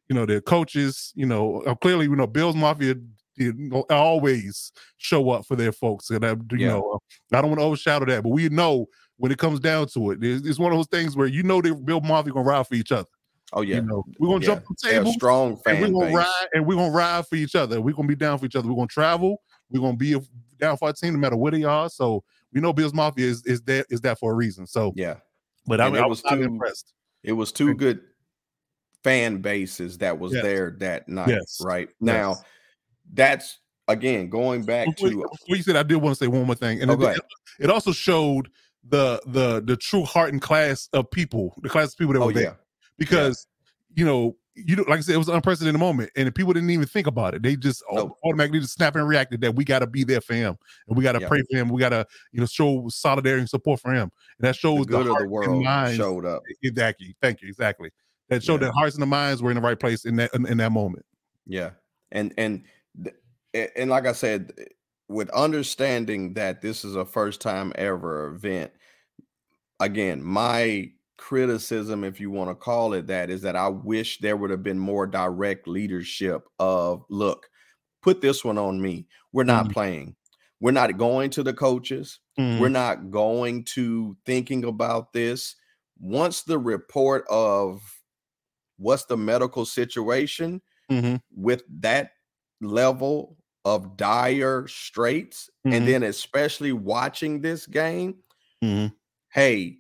you 0.08 0.16
know, 0.16 0.26
their 0.26 0.40
coaches. 0.40 1.12
You 1.16 1.26
know, 1.26 1.62
uh, 1.64 1.76
clearly, 1.76 2.06
you 2.06 2.16
know, 2.16 2.28
Bills 2.28 2.56
Mafia 2.56 2.96
you 3.36 3.52
know, 3.58 3.84
always 3.90 4.72
show 4.98 5.32
up 5.32 5.44
for 5.46 5.56
their 5.56 5.72
folks, 5.72 6.12
and 6.12 6.24
I, 6.24 6.30
you 6.32 6.46
Yeah. 6.60 6.68
know, 6.68 7.00
I 7.34 7.42
don't 7.42 7.50
want 7.50 7.60
to 7.60 7.66
overshadow 7.66 8.06
that, 8.06 8.22
but 8.24 8.30
we 8.30 8.48
know 8.50 8.86
when 9.18 9.32
it 9.32 9.38
comes 9.38 9.60
down 9.60 9.88
to 9.88 10.12
it, 10.12 10.24
it's, 10.24 10.46
it's 10.48 10.60
one 10.60 10.72
of 10.72 10.78
those 10.78 10.88
things 10.88 11.16
where 11.16 11.28
you 11.28 11.44
know 11.44 11.62
the 11.62 11.74
Bill 11.76 12.02
Mafia 12.02 12.34
gonna 12.34 12.46
ride 12.48 12.68
for 12.68 12.76
each 12.76 12.92
other. 12.92 13.08
Oh 13.54 13.62
yeah. 13.62 13.76
You 13.76 13.82
know, 13.84 14.04
we're 14.20 14.28
gonna 14.30 14.40
yeah. 14.42 14.48
jump 14.56 14.66
They're 14.82 14.92
a 14.92 14.94
tables 14.96 15.14
strong 15.16 15.58
fan 15.58 15.80
we're 15.82 15.90
gonna 15.90 16.06
base. 16.08 16.16
ride 16.16 16.48
and 16.54 16.66
we're 16.66 16.76
gonna 16.76 16.92
ride 16.92 17.28
for 17.28 17.36
each 17.36 17.56
other. 17.56 17.80
We're 17.82 17.94
gonna 17.94 18.08
be 18.08 18.16
down 18.16 18.40
for 18.40 18.46
each 18.46 18.56
other. 18.56 18.68
We're 18.68 18.76
gonna 18.76 18.88
travel. 18.88 19.42
We're 19.70 19.82
gonna 19.82 19.96
be 19.98 20.16
down 20.60 20.78
for 20.78 20.88
our 20.88 20.94
team 20.94 21.14
no 21.14 21.20
matter 21.20 21.36
where 21.36 21.52
they 21.52 21.64
are. 21.64 21.90
So 21.90 22.24
we 22.52 22.62
know 22.62 22.74
Bills 22.74 22.94
Mafia 22.94 23.28
is 23.28 23.46
is 23.46 23.62
that 23.64 23.86
is 23.90 24.02
that 24.02 24.18
for 24.20 24.32
a 24.32 24.36
reason. 24.36 24.66
So, 24.66 24.92
Yeah. 24.96 25.18
but 25.68 25.80
I, 25.82 25.88
And 25.88 25.98
I 25.98 26.06
was 26.08 26.22
too- 26.24 26.42
impressed. 26.42 26.94
It 27.24 27.34
was 27.34 27.52
two 27.52 27.74
good 27.76 28.02
fan 29.04 29.38
bases 29.42 29.98
that 30.00 30.18
was 30.18 30.34
Yes. 30.34 30.44
there 30.44 30.76
that 30.80 31.08
night. 31.08 31.30
Yes. 31.30 31.60
Right. 31.64 31.90
Now 32.00 32.30
Yes. 32.32 32.44
that's 33.14 33.60
again 33.88 34.30
going 34.30 34.64
back 34.64 34.88
to 34.96 35.10
before 35.10 35.56
you 35.58 35.62
said, 35.64 35.76
I 35.76 35.84
did 35.84 35.98
want 35.98 36.18
to 36.18 36.24
say 36.24 36.28
one 36.28 36.46
more 36.46 36.56
thing, 36.56 36.82
and 36.82 36.90
Oh, 36.90 37.00
it, 37.02 37.20
it 37.60 37.70
also 37.70 37.92
showed 37.92 38.50
the 38.84 39.22
the 39.26 39.62
the 39.66 39.78
true 39.78 40.04
heart 40.04 40.32
and 40.32 40.42
class 40.42 40.90
of 40.94 41.10
people, 41.12 41.54
the 41.62 41.70
class 41.70 41.94
of 41.94 41.98
people 41.98 42.14
that 42.14 42.22
oh 42.22 42.28
were 42.28 42.34
there. 42.34 42.44
yeah. 42.44 42.54
because 42.98 43.48
you 43.96 44.06
know, 44.06 44.36
you 44.56 44.76
know, 44.76 44.84
like 44.88 45.00
I 45.00 45.02
said, 45.02 45.16
it 45.16 45.20
was 45.20 45.30
an 45.30 45.36
unprecedented 45.36 45.80
moment, 45.80 46.12
and 46.16 46.34
people 46.34 46.54
didn't 46.54 46.70
even 46.70 46.86
think 46.86 47.08
about 47.08 47.34
it. 47.34 47.42
They 47.42 47.56
just 47.56 47.84
automatically 47.90 48.60
just 48.60 48.74
snap 48.74 48.96
and 48.96 49.08
reacted 49.08 49.42
that 49.42 49.56
we 49.56 49.64
got 49.64 49.80
to 49.80 49.88
be 49.88 50.04
there 50.04 50.22
for 50.22 50.34
him, 50.34 50.58
and 50.88 50.98
we 50.98 51.04
got 51.04 51.14
to 51.14 51.22
yep. 51.22 51.30
pray 51.30 51.42
for 51.50 51.58
him. 51.58 51.70
We 51.70 51.80
got 51.80 51.90
to, 51.90 52.06
you 52.32 52.40
know, 52.40 52.46
show 52.46 52.86
solidarity 52.90 53.42
and 53.42 53.50
support 53.50 53.80
for 53.80 53.94
him, 53.94 54.12
and 54.40 54.48
that 54.48 54.56
shows 54.56 54.86
the 54.86 54.92
good 54.92 55.08
the 55.08 55.14
of 55.14 55.20
the 55.20 55.28
world 55.28 55.66
showed 55.96 56.26
up. 56.26 56.44
Exactly. 56.64 57.16
Thank 57.22 57.42
you. 57.42 57.48
Exactly. 57.48 57.92
That 58.30 58.44
showed 58.44 58.62
yeah. 58.62 58.68
that 58.68 58.74
hearts 58.74 58.96
and 58.96 59.02
the 59.02 59.08
minds 59.08 59.42
were 59.42 59.52
in 59.52 59.56
the 59.56 59.62
right 59.62 59.80
place 59.80 60.06
in 60.06 60.16
that 60.18 60.32
in, 60.34 60.46
in 60.46 60.58
that 60.58 60.72
moment. 60.72 61.06
Yeah, 61.46 61.72
and 62.12 62.34
and 62.38 62.64
and 63.54 63.90
like 63.90 64.06
I 64.06 64.14
said, 64.14 64.54
with 65.10 65.30
understanding 65.32 66.34
that 66.36 66.62
this 66.62 66.84
is 66.86 66.96
a 66.96 67.06
first 67.06 67.42
time 67.42 67.74
ever 67.76 68.28
event, 68.28 68.72
again, 69.80 70.24
my 70.24 70.92
criticism, 71.18 72.04
if 72.04 72.20
you 72.20 72.32
want 72.32 72.50
to 72.50 72.56
call 72.56 72.94
it 72.94 73.08
that, 73.08 73.30
is 73.30 73.42
that 73.42 73.56
I 73.56 73.70
wish 73.70 74.20
there 74.20 74.38
would 74.38 74.50
have 74.50 74.64
been 74.64 74.80
more 74.80 75.08
direct 75.08 75.68
leadership 75.68 76.48
of 76.60 77.04
look, 77.10 77.48
put 78.02 78.22
this 78.22 78.44
one 78.44 78.58
on 78.58 78.82
me. 78.82 79.08
We're 79.32 79.44
not 79.44 79.66
mm-hmm. 79.66 79.74
playing. 79.74 80.16
We're 80.60 80.72
not 80.72 80.98
going 80.98 81.30
to 81.32 81.44
the 81.44 81.54
coaches. 81.54 82.20
Mm-hmm. 82.40 82.62
We're 82.62 82.70
not 82.70 83.12
going 83.12 83.66
to 83.66 84.18
thinking 84.26 84.64
about 84.64 85.14
this. 85.14 85.56
Once 86.00 86.44
the 86.44 86.58
report 86.58 87.26
of 87.30 87.82
what's 88.78 89.06
the 89.06 89.18
medical 89.18 89.66
situation 89.66 90.62
mm-hmm. 90.90 91.16
with 91.36 91.64
that 91.80 92.12
level 92.62 93.38
of 93.66 93.98
dire 93.98 94.68
straits, 94.68 95.50
and 95.64 95.74
mm-hmm. 95.74 95.86
then 95.86 96.04
especially 96.04 96.74
watching 96.74 97.42
this 97.42 97.66
game, 97.66 98.16
mm-hmm. 98.64 98.94
hey, 99.32 99.78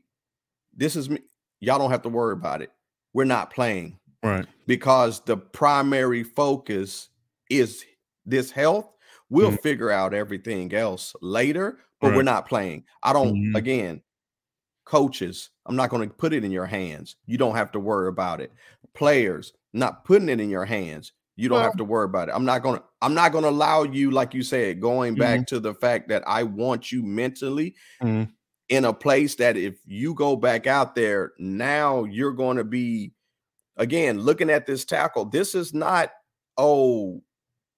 this 0.75 0.95
is 0.95 1.09
me. 1.09 1.19
Y'all 1.59 1.79
don't 1.79 1.91
have 1.91 2.01
to 2.03 2.09
worry 2.09 2.33
about 2.33 2.61
it. 2.61 2.71
We're 3.13 3.25
not 3.25 3.53
playing. 3.53 3.99
Right. 4.21 4.45
Because 4.67 5.19
the 5.21 5.37
primary 5.37 6.23
focus 6.23 7.09
is 7.49 7.83
this 8.25 8.51
health. 8.51 8.89
We'll 9.29 9.47
mm-hmm. 9.47 9.57
figure 9.57 9.91
out 9.91 10.13
everything 10.13 10.73
else 10.73 11.13
later, 11.21 11.79
but 11.99 12.09
right. 12.09 12.17
we're 12.17 12.23
not 12.23 12.47
playing. 12.47 12.85
I 13.01 13.13
don't, 13.13 13.35
mm-hmm. 13.35 13.55
again, 13.55 14.01
coaches, 14.85 15.49
I'm 15.65 15.75
not 15.75 15.89
going 15.89 16.07
to 16.07 16.15
put 16.15 16.33
it 16.33 16.43
in 16.43 16.51
your 16.51 16.65
hands. 16.65 17.15
You 17.25 17.37
don't 17.37 17.55
have 17.55 17.71
to 17.73 17.79
worry 17.79 18.07
about 18.07 18.41
it. 18.41 18.51
Players, 18.93 19.53
not 19.73 20.05
putting 20.05 20.29
it 20.29 20.39
in 20.39 20.49
your 20.49 20.65
hands. 20.65 21.11
You 21.35 21.49
don't 21.49 21.57
well, 21.57 21.63
have 21.63 21.77
to 21.77 21.83
worry 21.83 22.05
about 22.05 22.29
it. 22.29 22.35
I'm 22.35 22.45
not 22.45 22.61
going 22.61 22.77
to 22.77 22.83
I'm 23.01 23.13
not 23.13 23.31
to 23.31 23.49
allow 23.49 23.83
you 23.83 24.11
like 24.11 24.33
you 24.33 24.43
said 24.43 24.79
going 24.79 25.15
back 25.15 25.41
mm-hmm. 25.41 25.55
to 25.55 25.59
the 25.59 25.73
fact 25.73 26.09
that 26.09 26.23
I 26.27 26.43
want 26.43 26.91
you 26.91 27.03
mentally 27.03 27.75
mm-hmm 28.01 28.31
in 28.69 28.85
a 28.85 28.93
place 28.93 29.35
that 29.35 29.57
if 29.57 29.75
you 29.85 30.13
go 30.13 30.35
back 30.35 30.67
out 30.67 30.95
there, 30.95 31.33
now 31.37 32.05
you're 32.05 32.31
going 32.31 32.57
to 32.57 32.63
be 32.63 33.13
again 33.77 34.19
looking 34.19 34.49
at 34.49 34.65
this 34.65 34.85
tackle. 34.85 35.25
This 35.25 35.55
is 35.55 35.73
not, 35.73 36.11
oh, 36.57 37.21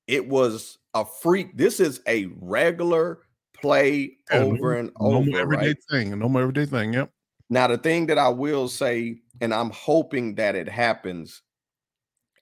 it 0.08 0.28
was 0.28 0.78
a 0.93 1.03
freak. 1.03 1.58
This 1.58 1.80
is 1.80 2.01
a 2.08 2.28
regular 2.39 3.20
play 3.53 4.18
yeah, 4.32 4.38
over 4.38 4.76
and 4.76 4.91
over. 4.99 5.26
no 5.26 5.32
over. 5.32 5.39
everyday 5.39 5.68
right? 5.68 5.78
thing. 5.91 6.18
No 6.18 6.30
more 6.30 6.43
everyday 6.43 6.66
thing. 6.66 6.93
Yep. 6.93 7.12
Now, 7.49 7.68
the 7.68 7.78
thing 7.78 8.08
that 8.08 8.18
I 8.18 8.30
will 8.30 8.68
say, 8.68 9.18
and 9.41 9.53
I'm 9.53 9.72
hoping 9.72 10.36
that 10.36 10.56
it 10.56 10.70
happens, 10.70 11.41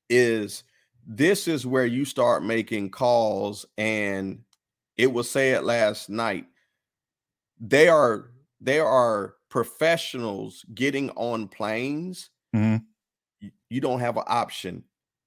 is 0.09 0.63
this 1.05 1.47
is 1.47 1.65
where 1.65 1.85
you 1.85 2.05
start 2.05 2.43
making 2.43 2.91
calls, 2.91 3.65
and 3.77 4.39
it 4.97 5.11
was 5.11 5.29
said 5.29 5.63
last 5.63 6.09
night. 6.09 6.45
They 7.59 7.87
are 7.87 8.31
there 8.59 8.85
are 8.85 9.35
professionals 9.49 10.65
getting 10.73 11.09
on 11.11 11.47
planes. 11.47 12.29
Mm-hmm. 12.55 12.83
You, 13.69 13.81
don't 13.81 13.99
have 13.99 14.17
an 14.17 14.23
option. 14.25 14.83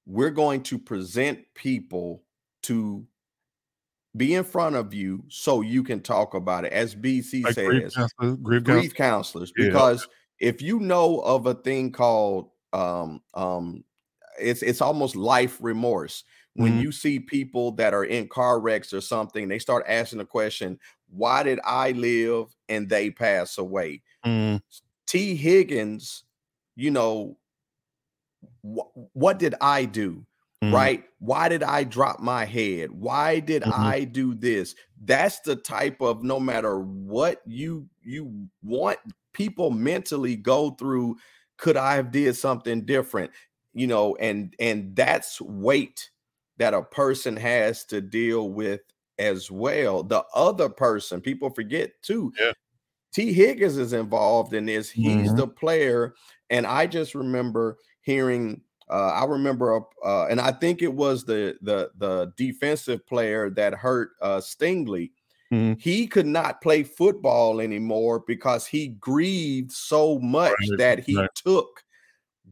We're 0.07 0.31
going 0.31 0.63
to 0.65 0.79
present 0.79 1.41
people 1.55 2.23
to 2.63 3.07
be 4.17 4.35
in 4.35 4.45
front 4.45 4.77
of 4.77 4.95
you 4.95 5.25
so 5.29 5.61
you 5.61 5.83
can 5.83 6.01
talk 6.01 6.35
about 6.35 6.65
it. 6.65 6.73
As 6.73 6.95
BC 6.95 7.45
like 7.45 7.55
says, 7.55 7.67
grief, 7.67 7.95
counselors, 7.95 8.39
grief, 8.43 8.65
grief 8.65 8.95
counselors. 8.95 9.53
Because 9.55 10.09
yeah. 10.41 10.49
if 10.49 10.63
you 10.63 10.81
know 10.81 11.21
of 11.21 11.47
a 11.47 11.55
thing 11.55 11.93
called 11.93 12.51
um 12.73 13.21
um 13.35 13.85
it's 14.39 14.63
it's 14.63 14.81
almost 14.81 15.17
life 15.17 15.59
remorse 15.61 16.25
when 16.55 16.73
mm-hmm. 16.73 16.81
you 16.81 16.93
see 16.93 17.21
people 17.21 17.73
that 17.73 17.93
are 17.93 18.05
in 18.05 18.29
car 18.29 18.61
wrecks 18.61 18.93
or 18.93 19.01
something 19.01 19.47
they 19.49 19.59
start 19.59 19.85
asking 19.89 20.19
the 20.19 20.25
question 20.25 20.79
why 21.11 21.43
did 21.43 21.61
I 21.65 21.93
live 21.93 22.47
and 22.69 22.89
they 22.89 23.11
pass 23.11 23.59
away? 23.59 24.03
Mm. 24.25 24.61
Tee 25.07 25.37
Higgins, 25.37 26.25
you 26.75 26.91
know, 26.91 27.37
wh- 28.63 28.97
what 29.13 29.39
did 29.39 29.55
I 29.61 29.85
do? 29.85 30.27
Mm. 30.63 30.73
Right? 30.73 31.05
Why 31.19 31.49
did 31.49 31.63
I 31.63 31.85
drop 31.85 32.21
my 32.21 32.45
head? 32.45 32.91
Why 32.91 33.41
did 33.41 33.63
mm-hmm. 33.63 33.81
I 33.81 34.05
do 34.05 34.35
this? 34.35 34.75
That's 35.05 35.41
the 35.41 35.57
type 35.57 36.01
of 36.01 36.23
no 36.23 36.41
matter 36.41 36.79
what 36.81 37.43
you 37.47 37.89
you 38.03 38.49
want 38.63 38.99
people 39.33 39.71
mentally 39.71 40.35
go 40.35 40.71
through 40.71 41.17
could 41.59 41.77
I 41.77 41.95
have 41.95 42.11
did 42.11 42.37
something 42.37 42.85
different? 42.85 43.31
You 43.77 43.87
know, 43.87 44.17
and 44.17 44.55
and 44.59 44.97
that's 44.97 45.41
weight 45.41 46.11
that 46.57 46.75
a 46.75 46.83
person 46.83 47.37
has 47.37 47.85
to 47.87 48.01
deal 48.01 48.51
with 48.51 48.81
as 49.19 49.51
well. 49.51 50.03
The 50.03 50.25
other 50.35 50.69
person, 50.69 51.21
people 51.21 51.51
forget 51.51 51.93
too. 52.03 52.33
Yeah. 52.41 52.53
Tee 53.13 53.33
Higgins 53.33 53.77
is 53.77 53.93
involved 53.93 54.55
in 54.55 54.67
this. 54.67 54.91
He's 54.91 55.29
mm-hmm. 55.29 55.37
the 55.37 55.47
player. 55.47 56.15
And 56.51 56.67
I 56.67 56.87
just 56.87 57.15
remember 57.15 57.79
hearing 58.01 58.63
uh, 58.89 59.11
I 59.15 59.25
remember, 59.25 59.81
uh, 60.05 60.27
and 60.27 60.41
I 60.41 60.53
think 60.53 60.81
it 60.81 60.93
was 60.93 61.25
the 61.25 61.57
the 61.63 61.91
the 61.99 62.33
defensive 62.37 63.05
player 63.07 63.51
that 63.51 63.75
hurt 63.75 64.11
uh, 64.23 64.39
Stingley. 64.39 65.11
Mm-hmm. 65.53 65.81
He 65.81 66.07
could 66.07 66.27
not 66.27 66.61
play 66.61 66.83
football 66.83 67.61
anymore 67.61 68.23
because 68.27 68.67
he 68.67 68.89
grieved 68.89 69.73
so 69.73 70.19
much 70.21 70.55
right. 70.71 70.79
that 70.79 71.01
he 71.01 71.17
right. 71.17 71.31
took 71.35 71.83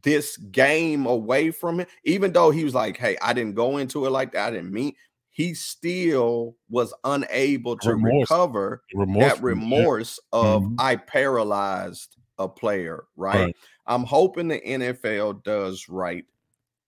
this 0.02 0.36
game 0.36 1.06
away 1.06 1.50
from 1.50 1.80
it. 1.80 1.88
Even 2.04 2.32
though 2.32 2.50
he 2.50 2.64
was 2.64 2.74
like, 2.74 2.96
"Hey, 2.96 3.16
I 3.22 3.32
didn't 3.32 3.54
go 3.54 3.78
into 3.78 4.06
it 4.06 4.10
like 4.10 4.32
that. 4.32 4.48
I 4.48 4.50
didn't 4.50 4.72
mean." 4.72 4.94
he 5.34 5.52
still 5.52 6.56
was 6.70 6.94
unable 7.02 7.76
to 7.76 7.90
remorse. 7.90 8.30
recover 8.30 8.84
remorse. 8.94 9.34
that 9.34 9.42
remorse 9.42 10.20
yeah. 10.32 10.38
of 10.38 10.62
mm-hmm. 10.62 10.76
I 10.78 10.94
paralyzed 10.94 12.16
a 12.38 12.48
player, 12.48 13.06
right? 13.16 13.46
right? 13.46 13.56
I'm 13.84 14.04
hoping 14.04 14.46
the 14.46 14.60
NFL 14.60 15.42
does 15.42 15.88
right 15.88 16.24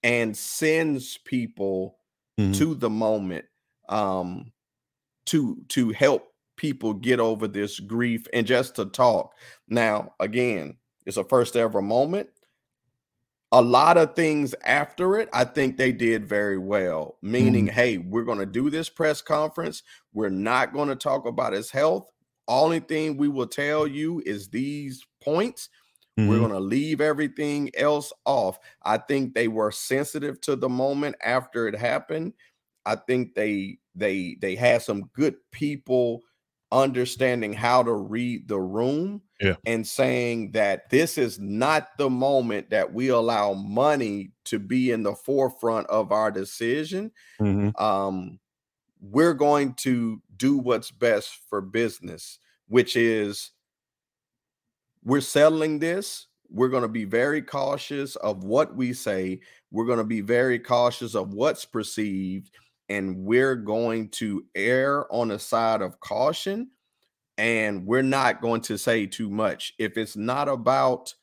and 0.04 0.36
sends 0.36 1.18
people 1.18 1.98
mm-hmm. 2.38 2.52
to 2.52 2.76
the 2.76 2.88
moment 2.88 3.44
um 3.88 4.52
to 5.26 5.61
to 5.68 5.90
help 5.90 6.32
people 6.57 6.94
get 6.94 7.18
over 7.18 7.48
this 7.48 7.80
grief 7.80 8.28
and 8.32 8.46
just 8.46 8.76
to 8.76 8.86
talk. 8.86 9.34
Now, 9.68 10.14
again, 10.20 10.76
it's 11.04 11.16
a 11.16 11.24
first 11.24 11.57
ever 11.57 11.82
moment 11.82 12.28
a 13.53 13.62
lot 13.62 13.97
of 13.97 14.14
things 14.14 14.55
after 14.64 15.18
it, 15.18 15.28
I 15.32 15.44
think 15.44 15.76
they 15.76 15.92
did 15.92 16.26
very 16.26 16.59
well. 16.59 17.16
Meaning, 17.22 17.66
mm. 17.66 17.70
hey, 17.70 17.99
we're 17.99 18.24
going 18.24 18.38
to 18.38 18.47
do 18.47 18.70
this 18.70 18.88
press 18.88 19.22
conference. 19.22 19.82
We're 20.12 20.30
not 20.30 20.72
going 20.72 20.88
to 20.88 20.97
talk 20.97 21.26
about 21.26 21.53
his 21.53 21.70
health. 21.70 22.11
Only 22.49 22.80
thing 22.80 23.16
we 23.16 23.28
will 23.28 23.47
tell 23.47 23.86
you 23.86 24.22
is 24.24 24.49
these 24.49 25.05
points. 25.22 25.68
Mm-hmm. 26.18 26.28
We're 26.28 26.38
going 26.38 26.53
to 26.53 26.61
leave 26.61 27.01
everything 27.01 27.70
else 27.76 28.12
off. 28.24 28.59
I 28.82 28.99
think 28.99 29.34
they 29.34 29.49
were 29.49 29.70
sensitive 29.70 30.40
to 30.42 30.57
the 30.57 30.68
moment 30.68 31.16
after 31.22 31.68
it 31.68 31.76
happened. 31.76 32.32
I 32.84 32.97
think 32.97 33.34
they 33.34 33.78
they 33.94 34.36
they 34.40 34.55
had 34.55 34.82
some 34.82 35.11
good 35.12 35.34
people 35.51 36.22
understanding 36.72 37.53
how 37.53 37.82
to 37.82 37.92
read 37.92 38.49
the 38.49 38.61
room 38.61 39.22
yeah. 39.41 39.55
and 39.64 39.87
saying 39.87 40.53
that 40.53 40.89
this 40.91 41.18
is 41.18 41.39
not 41.39 41.97
the 41.99 42.11
moment 42.11 42.70
that 42.70 42.93
we 42.93 43.09
allow 43.09 43.53
money 43.53 44.30
to 44.45 44.59
be 44.59 44.91
in 44.91 45.03
the 45.03 45.14
forefront 45.14 45.87
of 45.89 46.12
our 46.12 46.30
decision. 46.30 47.11
Mm-hmm. 47.41 47.82
Um, 47.82 48.39
we're 49.01 49.34
going 49.34 49.74
to 49.74 50.20
do 50.37 50.59
what's 50.59 50.91
best 50.91 51.41
for 51.49 51.61
business, 51.61 52.39
which 52.68 52.97
is 52.97 53.51
we're 55.05 55.20
settling 55.20 55.78
this. 55.78 56.26
We're 56.49 56.68
going 56.68 56.82
to 56.82 56.89
be 56.89 57.05
very 57.05 57.43
cautious 57.43 58.16
of 58.16 58.45
what 58.45 58.74
we 58.74 58.93
say. 58.93 59.41
We're 59.70 59.84
going 59.84 59.99
to 59.99 60.05
be 60.05 60.20
very 60.20 60.59
cautious 60.59 61.14
of 61.14 61.34
what's 61.34 61.64
perceived 61.64 62.51
and 62.89 63.16
we're 63.24 63.57
going 63.57 64.09
to 64.11 64.45
err 64.55 65.12
on 65.12 65.28
the 65.28 65.39
side 65.39 65.82
of 65.82 65.99
caution 66.01 66.70
and 67.39 67.87
we're 67.87 68.03
not 68.03 68.41
going 68.41 68.61
to 68.61 68.78
say 68.78 69.07
too 69.07 69.30
much 69.30 69.74
if 69.78 69.97
it's 69.97 70.16
not 70.16 70.49
about 70.49 71.14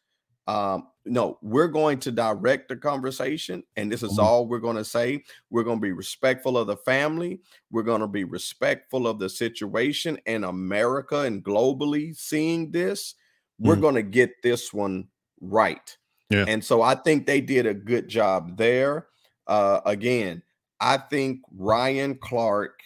um 0.48 0.88
no 1.06 1.38
we're 1.42 1.68
going 1.68 2.00
to 2.00 2.12
direct 2.12 2.70
the 2.70 2.76
conversation 2.76 3.64
and 3.76 3.92
this 3.92 4.04
is 4.04 4.12
mm-hmm. 4.14 4.26
all 4.26 4.48
we're 4.48 4.60
going 4.60 4.76
to 4.76 4.86
say 4.86 5.24
we're 5.50 5.64
going 5.64 5.78
to 5.78 5.82
be 5.82 5.92
respectful 5.92 6.58
of 6.58 6.68
the 6.68 6.78
family 6.78 7.40
we're 7.72 7.82
going 7.84 8.02
to 8.02 8.08
be 8.08 8.24
respectful 8.24 9.08
of 9.08 9.20
the 9.20 9.30
situation 9.30 10.18
in 10.26 10.44
america 10.44 11.22
and 11.22 11.44
globally 11.44 12.16
seeing 12.16 12.72
this 12.72 13.16
we're 13.60 13.74
mm-hmm. 13.74 13.82
going 13.82 13.96
to 13.96 14.04
get 14.04 14.32
this 14.44 14.74
one 14.74 15.08
right 15.42 15.98
Yeah. 16.30 16.46
And 16.48 16.64
so 16.64 16.82
I 16.82 16.96
think 16.96 17.26
they 17.26 17.42
did 17.42 17.66
a 17.66 17.74
good 17.74 18.08
job 18.08 18.58
there. 18.58 19.08
Uh, 19.46 19.82
again, 19.86 20.42
I 20.80 20.98
think 20.98 21.42
Ryan 21.56 22.16
Clark 22.16 22.80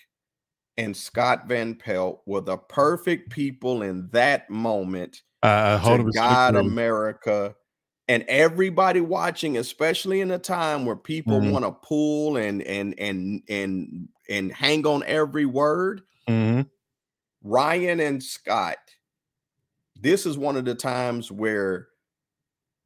and 0.78 0.96
Scott 0.96 1.48
Van 1.48 1.76
Pelt 1.76 2.22
were 2.26 2.42
the 2.42 2.58
perfect 2.58 3.32
people 3.32 3.82
in 3.82 4.10
that 4.12 4.50
moment 4.50 5.22
uh, 5.44 5.98
to 5.98 6.12
guide 6.12 6.56
America 6.56 7.56
and 8.08 8.24
everybody 8.28 9.02
watching, 9.02 9.58
especially 9.58 10.22
in 10.22 10.32
a 10.32 10.40
time 10.40 10.86
where 10.86 10.96
people 10.96 11.40
mm-hmm. 11.40 11.52
want 11.52 11.66
to 11.66 11.72
pull 11.72 12.38
and 12.38 12.62
and 12.62 12.96
and 13.00 13.42
and 13.50 14.08
and 14.30 14.52
hang 14.52 14.86
on 14.86 15.04
every 15.06 15.46
word. 15.46 16.02
Mm-hmm. 16.28 16.62
Ryan 17.44 18.00
and 18.00 18.24
Scott, 18.24 18.78
this 20.00 20.26
is 20.26 20.38
one 20.38 20.58
of 20.58 20.66
the 20.66 20.76
times 20.76 21.32
where 21.32 21.88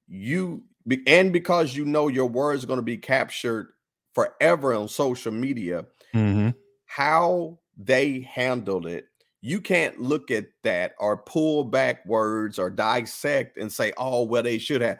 you 0.07 0.63
and 1.05 1.31
because 1.31 1.75
you 1.75 1.85
know 1.85 2.07
your 2.07 2.27
words 2.27 2.63
are 2.63 2.67
going 2.67 2.77
to 2.77 2.83
be 2.83 2.97
captured 2.97 3.67
forever 4.13 4.73
on 4.73 4.87
social 4.87 5.31
media, 5.31 5.85
mm-hmm. 6.13 6.49
how 6.85 7.59
they 7.77 8.21
handled 8.21 8.85
it 8.85 9.05
you 9.41 9.59
can't 9.59 9.99
look 9.99 10.29
at 10.29 10.45
that 10.63 10.93
or 10.99 11.17
pull 11.17 11.63
back 11.63 12.05
words 12.05 12.59
or 12.59 12.69
dissect 12.69 13.57
and 13.57 13.71
say, 13.71 13.91
oh, 13.97 14.23
well, 14.23 14.43
they 14.43 14.59
should 14.59 14.81
have. 14.81 14.99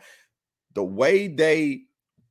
The 0.74 0.84
way 0.84 1.28
they, 1.28 1.84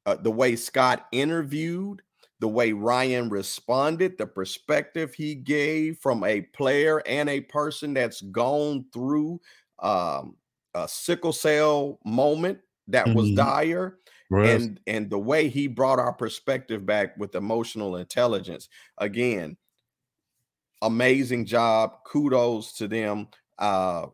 uh, 0.06 0.16
the 0.16 0.30
way 0.30 0.56
Scott 0.56 1.06
interviewed, 1.12 2.02
the 2.40 2.48
way 2.48 2.72
Ryan 2.72 3.28
responded, 3.28 4.18
the 4.18 4.26
perspective 4.26 5.14
he 5.14 5.36
gave 5.36 5.98
from 5.98 6.24
a 6.24 6.40
player 6.40 7.00
and 7.06 7.28
a 7.28 7.42
person 7.42 7.94
that's 7.94 8.22
gone 8.22 8.86
through 8.92 9.40
um, 9.78 10.36
a 10.74 10.88
sickle 10.88 11.32
cell 11.32 12.00
moment 12.04 12.58
that 12.88 13.06
mm-hmm. 13.06 13.16
was 13.16 13.30
dire. 13.32 13.98
And 14.32 14.80
and 14.86 15.10
the 15.10 15.18
way 15.18 15.48
he 15.48 15.66
brought 15.66 15.98
our 15.98 16.12
perspective 16.12 16.86
back 16.86 17.16
with 17.18 17.34
emotional 17.34 17.96
intelligence. 17.96 18.68
Again, 18.98 19.56
amazing 20.82 21.46
job. 21.46 22.04
Kudos 22.04 22.72
to 22.74 22.88
them. 22.88 23.28
Uh, 23.58 24.06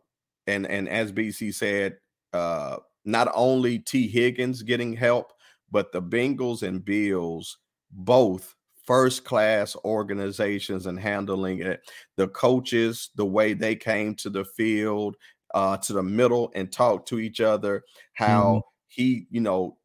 and 0.47 0.65
and 0.67 0.87
as 0.87 1.11
BC 1.11 1.53
said, 1.53 1.97
uh, 2.33 2.77
not 3.05 3.31
only 3.33 3.79
Tee 3.79 4.07
Higgins 4.07 4.63
getting 4.63 4.93
help, 4.93 5.33
but 5.71 5.91
the 5.91 6.01
Bengals 6.01 6.63
and 6.63 6.83
Bills 6.83 7.57
both 7.91 8.55
first 8.85 9.25
class 9.25 9.75
organizations 9.83 10.85
and 10.85 10.99
handling 10.99 11.59
it. 11.59 11.81
The 12.15 12.29
coaches, 12.29 13.09
the 13.15 13.25
way 13.25 13.53
they 13.53 13.75
came 13.75 14.15
to 14.15 14.29
the 14.29 14.45
field, 14.45 15.15
uh, 15.53 15.77
to 15.77 15.93
the 15.93 16.03
middle 16.03 16.51
and 16.55 16.71
talked 16.71 17.07
to 17.09 17.19
each 17.19 17.41
other, 17.41 17.83
how 18.13 18.43
mm. 18.43 18.61
he, 18.87 19.27
you 19.29 19.41
know, 19.41 19.77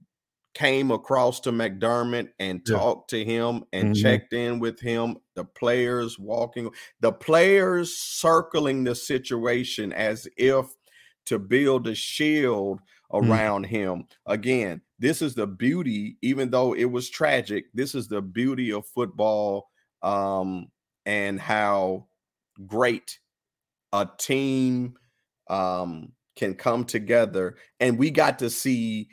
came 0.55 0.91
across 0.91 1.41
to 1.41 1.51
McDermott 1.51 2.29
and 2.39 2.61
yeah. 2.67 2.77
talked 2.77 3.11
to 3.11 3.25
him 3.25 3.65
and 3.73 3.95
mm-hmm. 3.95 4.03
checked 4.03 4.33
in 4.33 4.59
with 4.59 4.81
him. 4.81 5.17
The 5.35 5.45
players 5.45 6.19
walking, 6.19 6.71
the 7.01 7.13
players 7.13 7.97
circling 7.97 8.85
the 8.85 8.95
situation 8.95 9.93
as 9.93 10.29
if 10.37 10.67
to 11.27 11.39
build 11.39 11.89
a 11.89 11.95
shield 11.95 12.81
mm. 13.13 13.29
around 13.29 13.67
mm. 13.67 13.71
him. 13.71 14.05
Again, 14.27 14.83
this 14.99 15.23
is 15.23 15.35
the 15.35 15.47
beauty, 15.47 16.19
even 16.23 16.51
though 16.51 16.75
it 16.75 16.85
was 16.85 17.09
tragic, 17.09 17.65
this 17.73 17.95
is 17.95 18.09
the 18.09 18.23
beauty 18.23 18.73
of 18.73 18.87
football 18.87 19.69
um, 20.03 20.69
and 21.07 21.41
how 21.41 22.09
great 22.67 23.19
a 23.93 24.09
team 24.19 24.95
um, 25.49 26.13
can 26.37 26.55
come 26.55 26.85
together. 26.85 27.57
And 27.81 27.99
we 27.99 28.11
got 28.11 28.39
to 28.41 28.51
see 28.51 29.09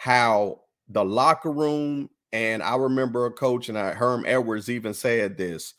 how 0.00 0.58
the 0.88 1.04
locker 1.04 1.52
room, 1.52 2.08
and 2.32 2.62
I 2.62 2.74
remember 2.76 3.26
a 3.26 3.30
coach, 3.30 3.68
and 3.68 3.78
I, 3.78 3.92
Herm 3.92 4.24
Edwards 4.26 4.70
even 4.70 4.94
said 4.94 5.36
this 5.36 5.74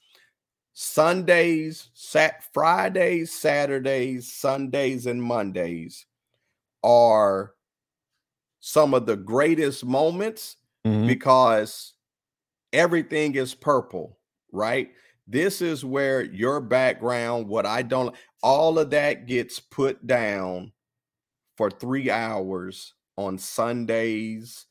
Sundays, 0.74 1.90
sat 1.96 2.44
Fridays, 2.54 3.34
Saturdays, 3.34 4.32
Sundays, 4.32 5.08
and 5.08 5.24
Mondays 5.24 6.06
are 6.84 7.56
some 8.60 8.94
of 8.94 9.08
the 9.08 9.18
greatest 9.18 9.84
moments 9.84 10.58
mm-hmm. 10.86 11.08
because 11.08 11.96
everything 12.74 13.34
is 13.34 13.56
purple, 13.56 14.20
right? 14.52 14.92
This 15.26 15.64
is 15.64 15.84
where 15.84 16.22
your 16.22 16.62
background, 16.62 17.48
what 17.48 17.66
I 17.66 17.82
don't, 17.82 18.16
all 18.44 18.78
of 18.78 18.92
that 18.92 19.26
gets 19.26 19.60
put 19.60 20.06
down 20.06 20.74
for 21.58 21.72
three 21.72 22.12
hours 22.12 22.94
on 23.26 23.38
Sundays, 23.38 24.66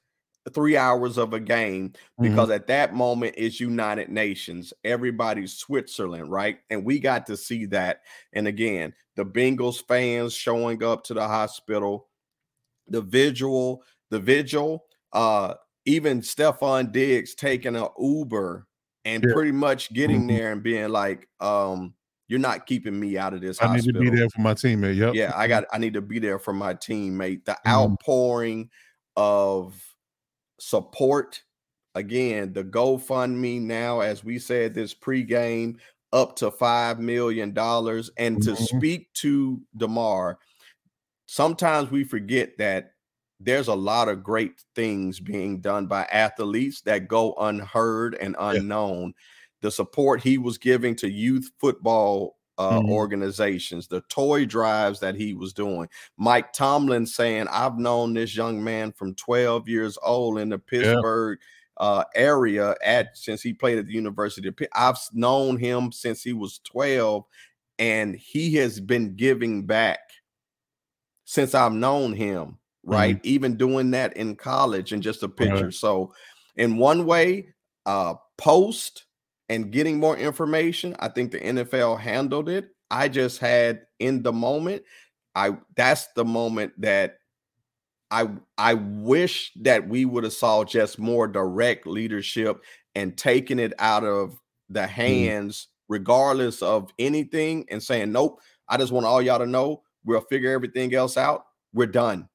three 0.52 0.76
hours 0.76 1.18
of 1.18 1.32
a 1.32 1.40
game, 1.40 1.92
because 2.20 2.48
mm-hmm. 2.48 2.52
at 2.52 2.66
that 2.66 2.94
moment 2.94 3.34
it's 3.36 3.60
United 3.60 4.08
Nations. 4.08 4.72
Everybody's 4.84 5.52
Switzerland, 5.52 6.30
right? 6.30 6.58
And 6.70 6.84
we 6.84 6.98
got 6.98 7.26
to 7.26 7.36
see 7.36 7.66
that. 7.66 8.02
And 8.32 8.46
again, 8.46 8.94
the 9.16 9.24
Bengals 9.24 9.86
fans 9.86 10.32
showing 10.32 10.82
up 10.82 11.04
to 11.04 11.14
the 11.14 11.26
hospital, 11.26 12.08
the 12.88 13.02
visual, 13.02 13.82
the 14.10 14.18
vigil, 14.18 14.84
uh, 15.12 15.54
even 15.84 16.20
Stefon 16.20 16.92
Diggs 16.92 17.34
taking 17.34 17.76
an 17.76 17.88
Uber 17.98 18.66
and 19.04 19.24
yeah. 19.24 19.32
pretty 19.32 19.52
much 19.52 19.92
getting 19.92 20.20
mm-hmm. 20.20 20.36
there 20.36 20.52
and 20.52 20.62
being 20.62 20.88
like, 20.88 21.28
um, 21.40 21.94
you're 22.30 22.38
not 22.38 22.64
keeping 22.64 22.98
me 22.98 23.18
out 23.18 23.34
of 23.34 23.40
this. 23.40 23.60
I 23.60 23.66
hospital. 23.66 24.00
need 24.00 24.06
to 24.06 24.12
be 24.12 24.16
there 24.16 24.30
for 24.30 24.40
my 24.40 24.54
teammate. 24.54 24.94
Yep. 24.94 25.14
Yeah, 25.14 25.32
I 25.34 25.48
got. 25.48 25.64
I 25.72 25.78
need 25.78 25.94
to 25.94 26.00
be 26.00 26.20
there 26.20 26.38
for 26.38 26.52
my 26.52 26.74
teammate. 26.74 27.44
The 27.44 27.58
mm. 27.66 27.70
outpouring 27.70 28.70
of 29.16 29.74
support. 30.60 31.42
Again, 31.96 32.52
the 32.52 32.62
GoFundMe 32.62 33.60
now, 33.60 33.98
as 33.98 34.22
we 34.22 34.38
said 34.38 34.74
this 34.74 34.94
pregame, 34.94 35.78
up 36.12 36.36
to 36.36 36.52
five 36.52 37.00
million 37.00 37.52
dollars. 37.52 38.10
And 38.16 38.36
mm-hmm. 38.36 38.54
to 38.54 38.62
speak 38.62 39.12
to 39.14 39.60
Damar, 39.76 40.38
sometimes 41.26 41.90
we 41.90 42.04
forget 42.04 42.56
that 42.58 42.92
there's 43.40 43.66
a 43.66 43.74
lot 43.74 44.06
of 44.06 44.22
great 44.22 44.62
things 44.76 45.18
being 45.18 45.60
done 45.60 45.88
by 45.88 46.04
athletes 46.12 46.82
that 46.82 47.08
go 47.08 47.34
unheard 47.40 48.14
and 48.14 48.36
unknown. 48.38 49.14
Yeah 49.16 49.24
the 49.60 49.70
support 49.70 50.22
he 50.22 50.38
was 50.38 50.58
giving 50.58 50.94
to 50.96 51.10
youth 51.10 51.50
football 51.58 52.36
uh, 52.60 52.78
mm-hmm. 52.78 52.90
organizations, 52.90 53.86
the 53.86 54.02
toy 54.02 54.44
drives 54.44 55.00
that 55.00 55.14
he 55.14 55.32
was 55.32 55.54
doing. 55.54 55.88
Mike 56.18 56.52
Tomlin 56.52 57.06
saying, 57.06 57.48
I've 57.48 57.78
known 57.78 58.12
this 58.12 58.36
young 58.36 58.62
man 58.62 58.92
from 58.92 59.14
12 59.14 59.66
years 59.66 59.96
old 60.02 60.38
in 60.38 60.50
the 60.50 60.58
Pittsburgh 60.58 61.38
yeah. 61.40 61.86
uh, 61.86 62.04
area 62.14 62.74
at 62.84 63.16
since 63.16 63.40
he 63.40 63.54
played 63.54 63.78
at 63.78 63.86
the 63.86 63.94
University 63.94 64.46
of 64.46 64.56
Pitt. 64.56 64.68
I've 64.74 64.98
known 65.14 65.56
him 65.56 65.90
since 65.90 66.22
he 66.22 66.34
was 66.34 66.60
12, 66.64 67.24
and 67.78 68.14
he 68.14 68.54
has 68.56 68.78
been 68.78 69.16
giving 69.16 69.64
back 69.64 70.00
since 71.24 71.54
I've 71.54 71.72
known 71.72 72.12
him, 72.12 72.58
right? 72.84 73.16
Mm-hmm. 73.16 73.26
Even 73.26 73.56
doing 73.56 73.92
that 73.92 74.18
in 74.18 74.36
college 74.36 74.92
and 74.92 75.02
just 75.02 75.22
a 75.22 75.28
picture. 75.30 75.70
So, 75.70 76.12
in 76.56 76.76
one 76.76 77.06
way, 77.06 77.54
uh, 77.86 78.14
post 78.36 79.06
and 79.50 79.72
getting 79.72 79.98
more 79.98 80.16
information. 80.16 80.96
I 81.00 81.08
think 81.08 81.32
the 81.32 81.40
NFL 81.40 81.98
handled 81.98 82.48
it. 82.48 82.70
I 82.90 83.08
just 83.08 83.40
had 83.40 83.82
in 83.98 84.22
the 84.22 84.32
moment, 84.32 84.84
I 85.34 85.56
that's 85.76 86.06
the 86.14 86.24
moment 86.24 86.72
that 86.80 87.18
I 88.10 88.30
I 88.56 88.74
wish 88.74 89.52
that 89.56 89.88
we 89.88 90.04
would 90.04 90.24
have 90.24 90.32
saw 90.32 90.64
just 90.64 90.98
more 90.98 91.26
direct 91.26 91.86
leadership 91.86 92.62
and 92.94 93.18
taking 93.18 93.58
it 93.58 93.72
out 93.78 94.04
of 94.04 94.40
the 94.68 94.80
mm-hmm. 94.80 94.90
hands, 94.90 95.68
regardless 95.88 96.62
of 96.62 96.92
anything, 96.98 97.66
and 97.70 97.82
saying, 97.82 98.12
Nope, 98.12 98.40
I 98.68 98.76
just 98.76 98.92
want 98.92 99.06
all 99.06 99.20
y'all 99.20 99.40
to 99.40 99.46
know 99.46 99.82
we'll 100.04 100.20
figure 100.22 100.52
everything 100.52 100.94
else 100.94 101.16
out. 101.16 101.44
We're 101.72 101.86
done. 101.86 102.28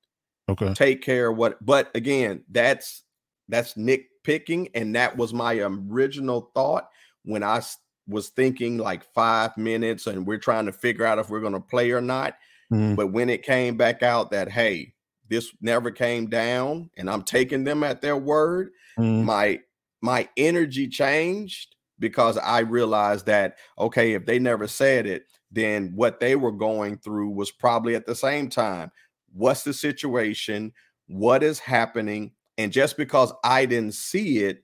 Okay. 0.49 0.73
Take 0.73 1.01
care 1.01 1.31
of 1.31 1.37
what, 1.37 1.65
but 1.65 1.89
again, 1.95 2.43
that's 2.51 3.03
that's 3.47 3.77
Nick 3.77 4.07
picking, 4.23 4.67
and 4.75 4.95
that 4.95 5.15
was 5.15 5.33
my 5.33 5.55
original 5.55 6.51
thought 6.53 6.89
when 7.25 7.43
I 7.43 7.61
was 8.07 8.29
thinking 8.29 8.77
like 8.77 9.03
five 9.13 9.55
minutes 9.57 10.07
and 10.07 10.25
we're 10.25 10.37
trying 10.37 10.65
to 10.67 10.71
figure 10.71 11.05
out 11.05 11.19
if 11.19 11.29
we're 11.29 11.41
going 11.41 11.53
to 11.53 11.59
play 11.59 11.91
or 11.91 12.01
not. 12.01 12.35
Mm-hmm. 12.71 12.95
But 12.95 13.07
when 13.07 13.29
it 13.29 13.43
came 13.43 13.77
back 13.77 14.03
out 14.03 14.31
that, 14.31 14.49
hey, 14.49 14.93
this 15.29 15.51
never 15.61 15.91
came 15.91 16.27
down 16.27 16.89
and 16.97 17.09
I'm 17.09 17.23
taking 17.23 17.63
them 17.63 17.83
at 17.83 18.01
their 18.01 18.17
word, 18.17 18.71
mm-hmm. 18.97 19.25
my 19.25 19.59
my 20.01 20.29
energy 20.37 20.87
changed 20.87 21.75
because 21.97 22.37
I 22.37 22.59
realized 22.59 23.25
that 23.25 23.57
okay, 23.79 24.13
if 24.13 24.25
they 24.25 24.39
never 24.39 24.67
said 24.67 25.05
it, 25.05 25.25
then 25.51 25.91
what 25.95 26.19
they 26.19 26.35
were 26.35 26.51
going 26.51 26.97
through 26.97 27.29
was 27.29 27.51
probably 27.51 27.95
at 27.95 28.05
the 28.05 28.15
same 28.15 28.49
time. 28.49 28.91
What's 29.33 29.63
the 29.63 29.73
situation? 29.73 30.73
What 31.07 31.43
is 31.43 31.59
happening? 31.59 32.33
And 32.57 32.71
just 32.71 32.97
because 32.97 33.33
I 33.43 33.65
didn't 33.65 33.95
see 33.95 34.39
it 34.39 34.63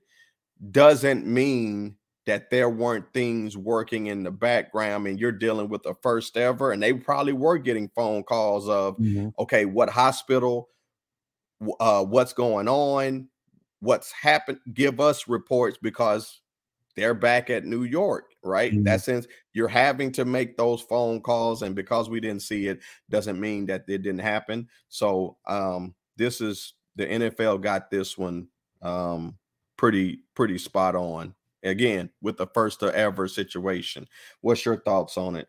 doesn't 0.70 1.26
mean 1.26 1.96
that 2.26 2.50
there 2.50 2.70
weren't 2.70 3.12
things 3.12 3.56
working 3.56 4.06
in 4.06 4.22
the 4.22 4.30
background 4.30 5.06
and 5.06 5.18
you're 5.18 5.32
dealing 5.32 5.68
with 5.68 5.82
the 5.82 5.94
first 6.02 6.36
ever 6.36 6.70
and 6.70 6.82
they 6.82 6.92
probably 6.92 7.32
were 7.32 7.58
getting 7.58 7.88
phone 7.96 8.22
calls 8.22 8.68
of 8.68 8.96
mm-hmm. 8.98 9.28
okay 9.40 9.64
what 9.64 9.90
hospital 9.90 10.68
uh, 11.80 12.04
what's 12.04 12.32
going 12.32 12.68
on, 12.68 13.28
what's 13.80 14.12
happened. 14.12 14.58
Give 14.72 15.00
us 15.00 15.28
reports 15.28 15.78
because 15.80 16.40
they're 16.96 17.14
back 17.14 17.50
at 17.50 17.64
New 17.64 17.84
York, 17.84 18.34
right? 18.42 18.72
Mhm. 18.72 18.84
That 18.84 19.00
sense 19.00 19.26
you're 19.52 19.68
having 19.68 20.12
to 20.12 20.24
make 20.24 20.56
those 20.56 20.82
phone 20.82 21.20
calls, 21.20 21.62
and 21.62 21.74
because 21.74 22.10
we 22.10 22.20
didn't 22.20 22.42
see 22.42 22.66
it, 22.66 22.80
doesn't 23.08 23.40
mean 23.40 23.66
that 23.66 23.84
it 23.88 24.02
didn't 24.02 24.20
happen. 24.20 24.68
So 24.88 25.36
um, 25.46 25.94
this 26.16 26.40
is 26.40 26.74
the 26.96 27.06
NFL 27.06 27.62
got 27.62 27.90
this 27.90 28.18
one 28.18 28.48
um, 28.82 29.36
pretty 29.76 30.20
pretty 30.34 30.58
spot 30.58 30.94
on. 30.94 31.34
Again, 31.62 32.10
with 32.20 32.36
the 32.36 32.46
first 32.48 32.80
to 32.80 32.94
ever 32.94 33.28
situation. 33.28 34.08
What's 34.40 34.64
your 34.64 34.76
thoughts 34.76 35.16
on 35.16 35.36
it? 35.36 35.48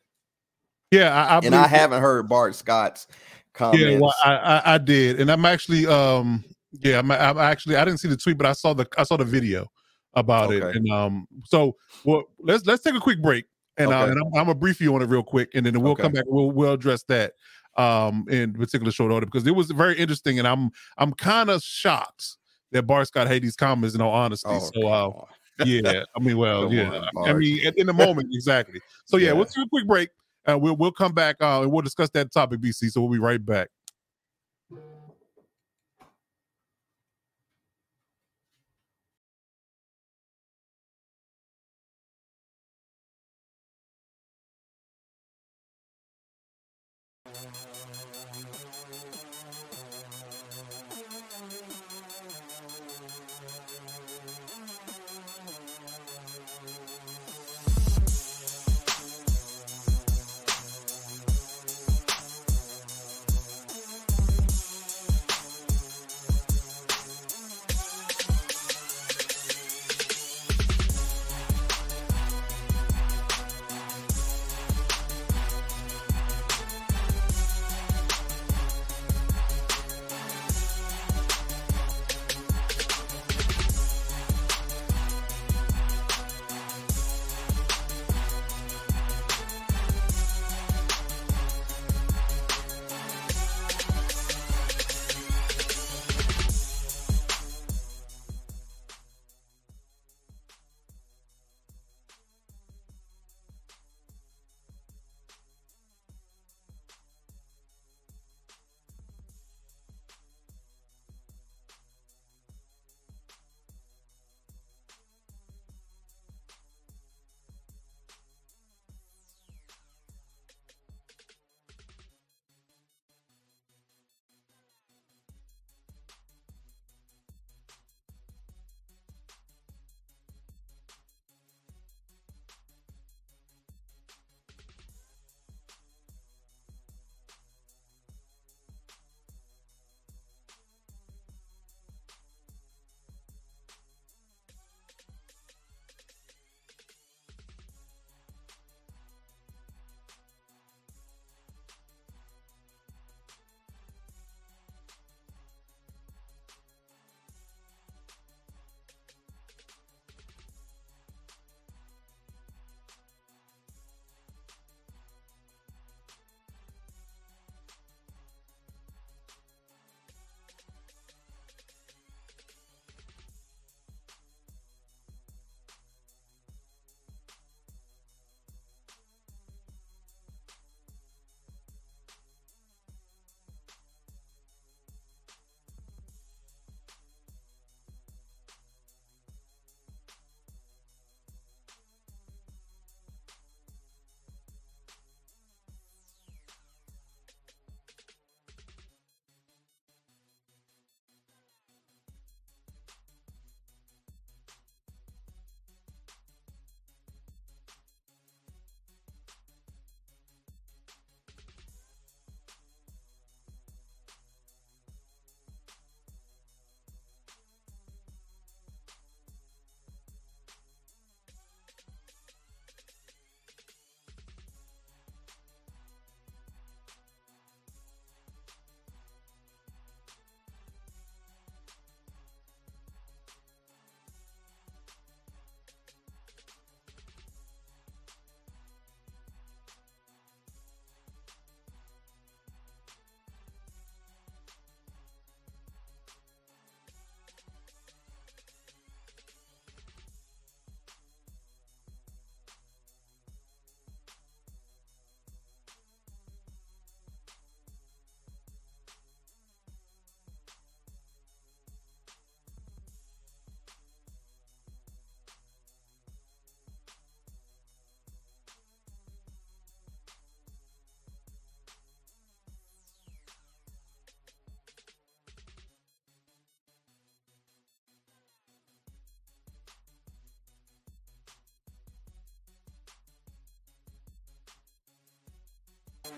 Yeah, 0.91 1.13
I, 1.13 1.35
I 1.35 1.39
And 1.43 1.55
I 1.55 1.67
haven't 1.67 2.01
heard 2.01 2.29
Bart 2.29 2.53
Scott's 2.55 3.07
comments. 3.53 3.91
Yeah, 3.91 3.99
well, 3.99 4.13
I, 4.23 4.35
I 4.35 4.75
I 4.75 4.77
did, 4.77 5.19
and 5.19 5.31
I'm 5.31 5.45
actually 5.45 5.87
um 5.87 6.43
yeah 6.71 6.99
I'm, 6.99 7.09
I'm 7.09 7.37
actually 7.39 7.77
I 7.77 7.85
didn't 7.85 7.99
see 7.99 8.07
the 8.07 8.17
tweet, 8.17 8.37
but 8.37 8.45
I 8.45 8.53
saw 8.53 8.73
the 8.73 8.87
I 8.97 9.03
saw 9.03 9.17
the 9.17 9.25
video 9.25 9.67
about 10.13 10.51
it, 10.51 10.61
and 10.61 10.87
um 10.91 11.27
so 11.45 11.75
well 12.03 12.25
let's 12.39 12.63
let's 12.67 12.83
take 12.83 12.93
a 12.93 12.99
quick 12.99 13.21
break, 13.23 13.45
and 13.77 13.91
uh, 13.91 14.05
and 14.05 14.19
I'm, 14.19 14.27
I'm 14.27 14.45
gonna 14.45 14.55
brief 14.55 14.79
you 14.79 14.93
on 14.93 15.01
it 15.01 15.09
real 15.09 15.23
quick, 15.23 15.49
and 15.55 15.65
then 15.65 15.81
we'll 15.81 15.93
Okay. 15.93 16.03
come 16.03 16.11
back. 16.11 16.25
We'll 16.27 16.51
we'll 16.51 16.73
address 16.73 17.01
that 17.07 17.33
um 17.75 18.25
in 18.29 18.53
particular 18.53 18.91
short 18.91 19.11
order 19.11 19.25
because 19.25 19.47
it 19.47 19.55
was 19.55 19.71
very 19.71 19.97
interesting, 19.97 20.37
and 20.37 20.47
I'm 20.47 20.69
I'm 20.97 21.11
kind 21.13 21.49
of 21.49 21.63
shocked 21.63 22.37
that 22.71 22.83
Bart 22.83 23.07
Scott 23.07 23.25
had 23.25 23.41
these 23.41 23.55
comments 23.55 23.95
in 23.95 24.01
all 24.01 24.13
honesty. 24.13 24.47
Oh, 24.47 24.59
so 24.59 24.87
uh. 24.87 25.25
Yeah, 25.65 26.03
I 26.15 26.19
mean, 26.19 26.37
well, 26.37 26.63
Come 26.63 26.73
yeah, 26.73 27.07
on, 27.15 27.29
I 27.29 27.33
mean, 27.33 27.65
in, 27.65 27.73
in 27.77 27.87
the 27.87 27.93
moment, 27.93 28.29
exactly. 28.33 28.79
So 29.05 29.17
yeah, 29.17 29.27
Yeah. 29.27 29.33
we'll 29.33 29.45
take 29.45 29.65
a 29.65 29.69
quick 29.69 29.87
break. 29.87 30.09
Uh, 30.47 30.57
we'll 30.57 30.75
we'll 30.75 30.91
come 30.91 31.13
back 31.13 31.37
uh, 31.41 31.61
and 31.61 31.71
we'll 31.71 31.81
discuss 31.81 32.09
that 32.11 32.31
topic, 32.33 32.59
BC. 32.59 32.91
So 32.91 33.01
we'll 33.01 33.11
be 33.11 33.19
right 33.19 33.43
back. 33.43 33.69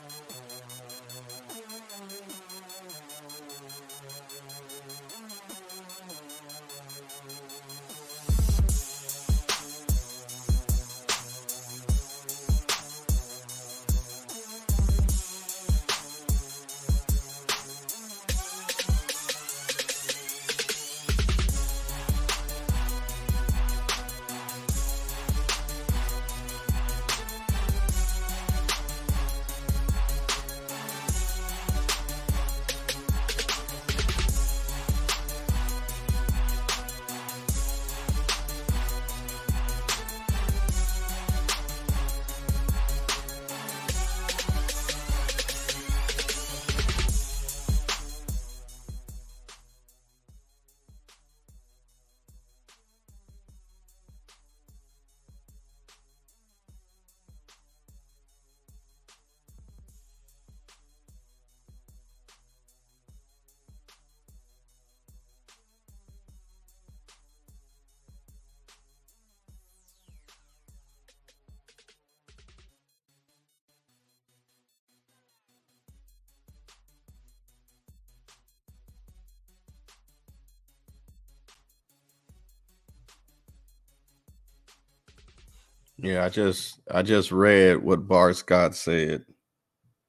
Yeah, 86.04 86.26
I 86.26 86.30
just 86.30 86.82
I 86.92 87.02
just 87.02 87.32
read 87.32 87.82
what 87.82 88.10
Bart 88.10 88.36
Scott 88.36 88.76
said. 88.76 89.24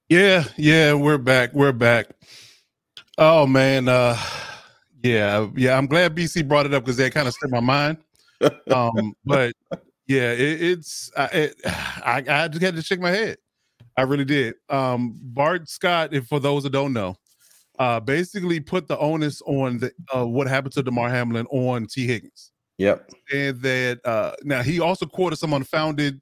Yeah, 0.09 0.43
yeah, 0.57 0.93
we're 0.93 1.19
back. 1.19 1.55
We're 1.55 1.71
back. 1.71 2.09
Oh 3.17 3.47
man, 3.47 3.87
uh 3.89 4.19
yeah, 5.05 5.49
yeah. 5.55 5.79
I'm 5.79 5.87
glad 5.87 6.17
BC 6.17 6.49
brought 6.49 6.67
it 6.67 6.75
up 6.75 6.83
because 6.83 6.97
that 6.97 7.15
kind 7.15 7.29
of 7.29 7.35
slipped 7.35 7.53
my 7.55 7.61
mind. 7.61 7.99
Um, 8.73 9.15
but 9.25 9.55
yeah, 10.09 10.33
it, 10.33 10.63
it's 10.63 11.13
I, 11.17 11.25
it, 11.27 11.61
I 11.65 12.25
I 12.29 12.49
just 12.49 12.63
had 12.63 12.75
to 12.75 12.83
shake 12.83 13.01
my 13.01 13.11
head. 13.11 13.37
I 13.97 14.03
really 14.03 14.25
did. 14.25 14.55
Um, 14.69 15.17
Bart 15.23 15.69
Scott, 15.69 16.13
if 16.13 16.27
for 16.27 16.41
those 16.41 16.65
that 16.65 16.73
don't 16.73 16.93
know, 16.93 17.17
uh, 17.79 18.01
basically 18.01 18.59
put 18.59 18.89
the 18.89 18.99
onus 18.99 19.41
on 19.43 19.79
the 19.79 19.93
uh, 20.13 20.27
what 20.27 20.49
happened 20.49 20.75
to 20.75 20.83
Damar 20.83 21.09
Hamlin 21.09 21.47
on 21.53 21.87
Tee 21.87 22.09
Higgins. 22.09 22.51
Yep. 22.79 23.11
And 23.33 23.61
that 23.63 24.01
uh, 24.05 24.33
now 24.43 24.63
he 24.63 24.81
also 24.81 25.07
quoted 25.07 25.37
some 25.37 25.53
unfounded 25.53 26.21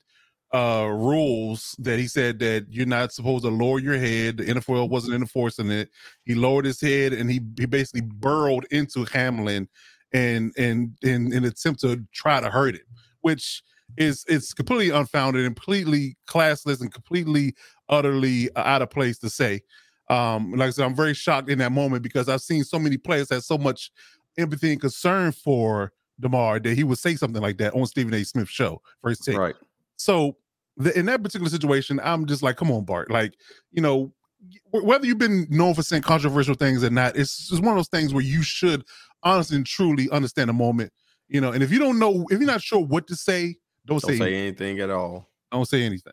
uh, 0.53 0.87
rules 0.93 1.75
that 1.79 1.99
he 1.99 2.07
said 2.07 2.39
that 2.41 2.67
you're 2.69 2.85
not 2.85 3.13
supposed 3.13 3.45
to 3.45 3.51
lower 3.51 3.79
your 3.79 3.97
head. 3.97 4.37
The 4.37 4.45
NFL 4.45 4.91
wasn't 4.91 5.15
enforcing 5.15 5.71
it. 5.71 5.89
He 6.25 6.35
lowered 6.35 6.67
his 6.67 6.81
head 6.81 7.15
and 7.15 7.31
he 7.31 7.41
he 7.57 7.67
basically 7.67 8.03
burrowed 8.03 8.67
into 8.71 9.05
Hamlin 9.07 9.69
and 10.13 10.53
and 10.59 10.95
in 11.03 11.33
an 11.33 11.45
attempt 11.45 11.81
to 11.81 12.05
try 12.13 12.41
to 12.41 12.51
hurt 12.51 12.75
him, 12.75 12.83
which 13.23 13.63
is 13.97 14.25
it's 14.29 14.53
completely 14.53 14.91
unfounded 14.91 15.47
and 15.47 15.57
completely 15.57 16.17
classless 16.29 16.81
and 16.81 16.93
completely 16.93 17.55
utterly 17.89 18.51
out 18.57 18.83
of 18.83 18.91
place 18.91 19.19
to 19.19 19.31
say. 19.31 19.61
Um, 20.11 20.53
like 20.53 20.69
I 20.69 20.71
said, 20.71 20.85
I'm 20.85 20.95
very 20.95 21.15
shocked 21.15 21.49
in 21.49 21.59
that 21.59 21.73
moment 21.73 22.03
because 22.03 22.29
I've 22.29 22.43
seen 22.43 22.65
so 22.65 22.79
many 22.79 22.99
players 22.99 23.31
have 23.31 23.45
so 23.45 23.57
much 23.57 23.91
empathy 24.37 24.73
and 24.73 24.81
concern 24.81 25.33
for 25.33 25.93
Damar 26.23 26.59
that 26.61 26.75
he 26.75 26.85
would 26.85 26.99
say 26.99 27.17
something 27.17 27.43
like 27.43 27.59
that 27.59 27.75
on 27.75 27.85
Stephen 27.87 28.15
A. 28.15 28.25
Smith's 28.25 28.51
show 28.51 28.81
his 29.07 29.19
take. 29.19 29.37
Right. 29.37 29.55
So 29.97 30.37
the, 30.79 30.99
in 30.99 31.07
that 31.07 31.23
particular 31.23 31.51
situation, 31.51 32.01
I'm 32.03 32.25
just 32.27 32.43
like, 32.43 32.57
come 32.57 32.71
on, 32.71 32.85
Bart. 32.85 33.11
Like, 33.11 33.35
you 33.73 33.83
know, 33.83 34.13
whether 34.71 35.07
you've 35.07 35.19
been 35.19 35.47
known 35.51 35.75
for 35.75 35.83
saying 35.83 36.03
controversial 36.03 36.55
things 36.55 36.83
or 36.83 36.91
not, 36.91 37.17
it's 37.17 37.49
just 37.49 37.63
one 37.63 37.73
of 37.73 37.77
those 37.79 37.89
things 37.89 38.15
where 38.15 38.25
you 38.25 38.43
should 38.43 38.85
honestly 39.23 39.57
and 39.57 39.67
truly 39.67 40.09
understand 40.11 40.49
the 40.49 40.53
moment. 40.55 40.93
You 41.29 41.41
know, 41.41 41.53
and 41.53 41.63
if 41.63 41.71
you 41.71 41.79
don't 41.79 41.99
know, 41.99 42.27
if 42.31 42.39
you're 42.39 42.47
not 42.47 42.63
sure 42.63 42.81
what 42.81 43.07
to 43.09 43.17
say, 43.17 43.57
don't, 43.87 44.01
Don't 44.01 44.13
say, 44.13 44.19
say 44.19 44.35
anything. 44.35 44.69
anything 44.69 44.81
at 44.81 44.91
all. 44.91 45.29
Don't 45.51 45.67
say 45.69 45.83
anything. 45.83 46.13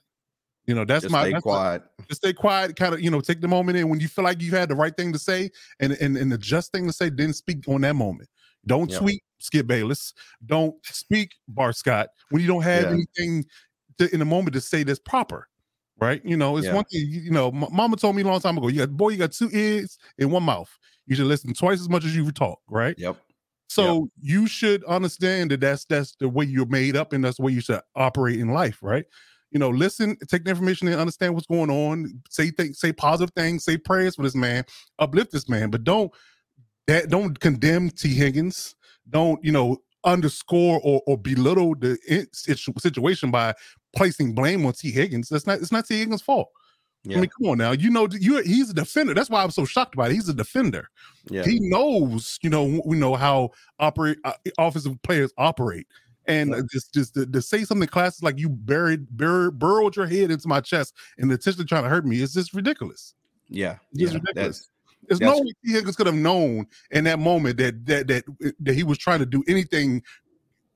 You 0.66 0.76
know, 0.76 0.86
that's 0.86 1.03
Just 1.03 1.12
my 1.12 1.24
stay 1.24 1.32
that's 1.34 1.45
my- 1.45 1.51
quiet. 1.51 1.84
just 2.07 2.22
stay 2.22 2.34
quiet, 2.34 2.76
kind 2.76 2.93
of, 2.93 3.01
you 3.01 3.10
know, 3.10 3.22
take 3.22 3.41
the 3.41 3.47
moment 3.47 3.78
in 3.78 3.89
when 3.89 3.99
you 3.99 4.07
feel 4.07 4.24
like 4.24 4.41
you 4.41 4.51
had 4.51 4.70
the 4.70 4.76
right 4.76 4.95
thing 4.95 5.12
to 5.14 5.20
say 5.20 5.49
and 5.80 5.93
and, 5.93 6.16
and 6.16 6.32
the 6.32 6.38
just 6.38 6.72
thing 6.72 6.86
to 6.86 6.93
say, 6.93 7.10
then 7.10 7.34
speak 7.34 7.68
on 7.68 7.82
that 7.82 7.95
moment. 7.95 8.30
Don't 8.66 8.89
Yep. 8.89 8.99
tweet 8.99 9.24
Skip 9.39 9.68
Bayless. 9.68 10.14
Don't 10.45 10.76
speak 10.86 11.32
Bart 11.47 11.76
Scott 11.76 12.10
when 12.30 12.41
you 12.41 12.47
don't 12.47 12.64
have 12.64 12.84
Yeah. 12.84 12.93
anything 12.93 13.45
to, 13.97 14.12
in 14.14 14.20
the 14.20 14.26
moment 14.26 14.53
to 14.53 14.62
say 14.62 14.84
that's 14.84 14.99
proper. 14.99 15.47
Right? 16.01 16.22
You 16.24 16.38
know, 16.38 16.55
it's 16.55 16.66
Yeah. 16.68 16.76
one 16.76 16.86
thing, 16.86 17.05
you, 17.10 17.30
know, 17.30 17.51
mama 17.51 17.97
told 17.97 18.16
me 18.16 18.22
a 18.22 18.26
long 18.26 18.39
time 18.39 18.57
ago, 18.57 18.70
you 18.70 18.78
got 18.78 18.95
boy, 18.95 19.10
you 19.10 19.18
got 19.18 19.34
two 19.34 19.49
ears 19.51 19.97
and 20.18 20.32
one 20.32 20.43
mouth. 20.43 20.70
You 21.05 21.16
should 21.16 21.26
listen 21.26 21.53
twice 21.53 21.82
as 21.82 21.89
much 21.89 22.05
as 22.05 22.16
you 22.16 22.32
talk, 22.32 22.60
right? 22.70 22.95
Yep. 22.97 23.18
So 23.68 24.10
you 24.22 24.47
should 24.47 24.84
understand 24.86 25.51
that 25.51 25.60
that's 25.60 25.86
that's 25.86 26.16
the 26.16 26.30
way 26.30 26.45
you're 26.45 26.66
made 26.66 26.95
up, 26.95 27.12
and 27.14 27.24
that's 27.24 27.38
the 27.38 27.43
way 27.43 27.51
you 27.51 27.62
should 27.62 27.82
operate 27.95 28.39
in 28.39 28.49
life, 28.49 28.80
right? 28.82 29.05
You 29.51 29.60
know, 29.60 29.70
listen, 29.70 30.16
take 30.28 30.43
the 30.45 30.51
information 30.51 30.88
and 30.88 30.99
understand 30.99 31.34
what's 31.34 31.47
going 31.47 31.70
on. 31.70 32.22
Say 32.30 32.51
things, 32.51 32.80
say 32.80 32.93
positive 32.93 33.34
things, 33.36 33.66
say 33.66 33.78
prayers 33.78 34.16
for 34.16 34.24
this 34.24 34.36
man, 34.36 34.64
uplift 34.99 35.32
this 35.32 35.49
man, 35.49 35.70
but 35.70 35.84
don't 35.84 36.12
that 36.90 37.10
don't 37.10 37.40
condemn 37.40 37.90
Tee 37.90 38.14
Higgins. 38.14 38.76
Don't 39.10 39.44
you 39.44 39.52
know 39.52 39.78
underscore 40.04 40.80
or, 40.84 41.02
or 41.08 41.18
belittle 41.18 41.76
the 41.76 41.98
situation 42.32 43.32
by 43.32 43.54
placing 43.96 44.34
blame 44.34 44.66
on 44.66 44.74
Tee 44.74 44.92
Higgins. 44.92 45.30
That's 45.30 45.48
not 45.48 45.60
it's 45.60 45.72
not 45.72 45.88
Tee 45.88 46.00
Higgins' 46.00 46.22
fault. 46.22 46.50
Yeah. 47.04 47.18
I 47.18 47.22
mean, 47.22 47.30
come 47.30 47.52
on 47.52 47.58
now. 47.58 47.72
You 47.72 47.90
know, 47.90 48.08
you 48.12 48.42
he's 48.42 48.70
a 48.70 48.74
defender. 48.74 49.14
That's 49.14 49.30
why 49.30 49.42
I'm 49.42 49.52
so 49.52 49.64
shocked 49.64 49.96
about 49.96 50.12
it. 50.12 50.16
He's 50.16 50.28
a 50.28 50.34
defender 50.34 50.90
yeah. 51.30 51.44
he 51.44 51.60
knows, 51.60 52.40
you 52.42 52.50
know, 52.50 52.82
we 52.86 52.98
know 52.98 53.16
how 53.16 53.52
operate 53.80 54.18
uh, 54.24 54.34
offensive 54.58 55.02
players 55.04 55.32
operate. 55.38 55.88
And 56.26 56.54
uh, 56.54 56.62
just 56.72 56.94
just 56.94 57.16
to, 57.16 57.26
to 57.26 57.42
say 57.42 57.64
something 57.64 57.88
classes 57.88 58.22
like 58.22 58.38
you 58.38 58.50
buried 58.50 59.10
bur- 59.10 59.52
burrowed 59.52 59.96
your 59.96 60.06
head 60.06 60.30
into 60.30 60.48
my 60.48 60.62
chest 60.62 60.94
and 61.18 61.32
intentionally 61.32 61.66
trying 61.66 61.84
to 61.84 61.90
hurt 61.90 62.06
me 62.06 62.22
is 62.22 62.34
just 62.34 62.54
ridiculous. 62.54 63.16
yeah. 63.48 63.78
It's 63.94 64.12
yeah. 64.12 64.20
ridiculous. 64.20 64.70
That's 65.08 65.20
There's 65.20 65.32
no 65.32 65.39
way 65.41 65.52
Tee 65.66 65.72
Higgins 65.74 65.95
could 65.95 66.08
have 66.08 66.16
known 66.16 66.68
in 66.91 67.04
that 67.06 67.20
moment 67.20 67.58
that 67.58 67.86
that 67.86 68.08
that 68.08 68.54
that 68.60 68.74
he 68.76 68.84
was 68.84 68.97
trying 68.97 69.20
to 69.20 69.26
do 69.26 69.43
anything, 69.47 70.04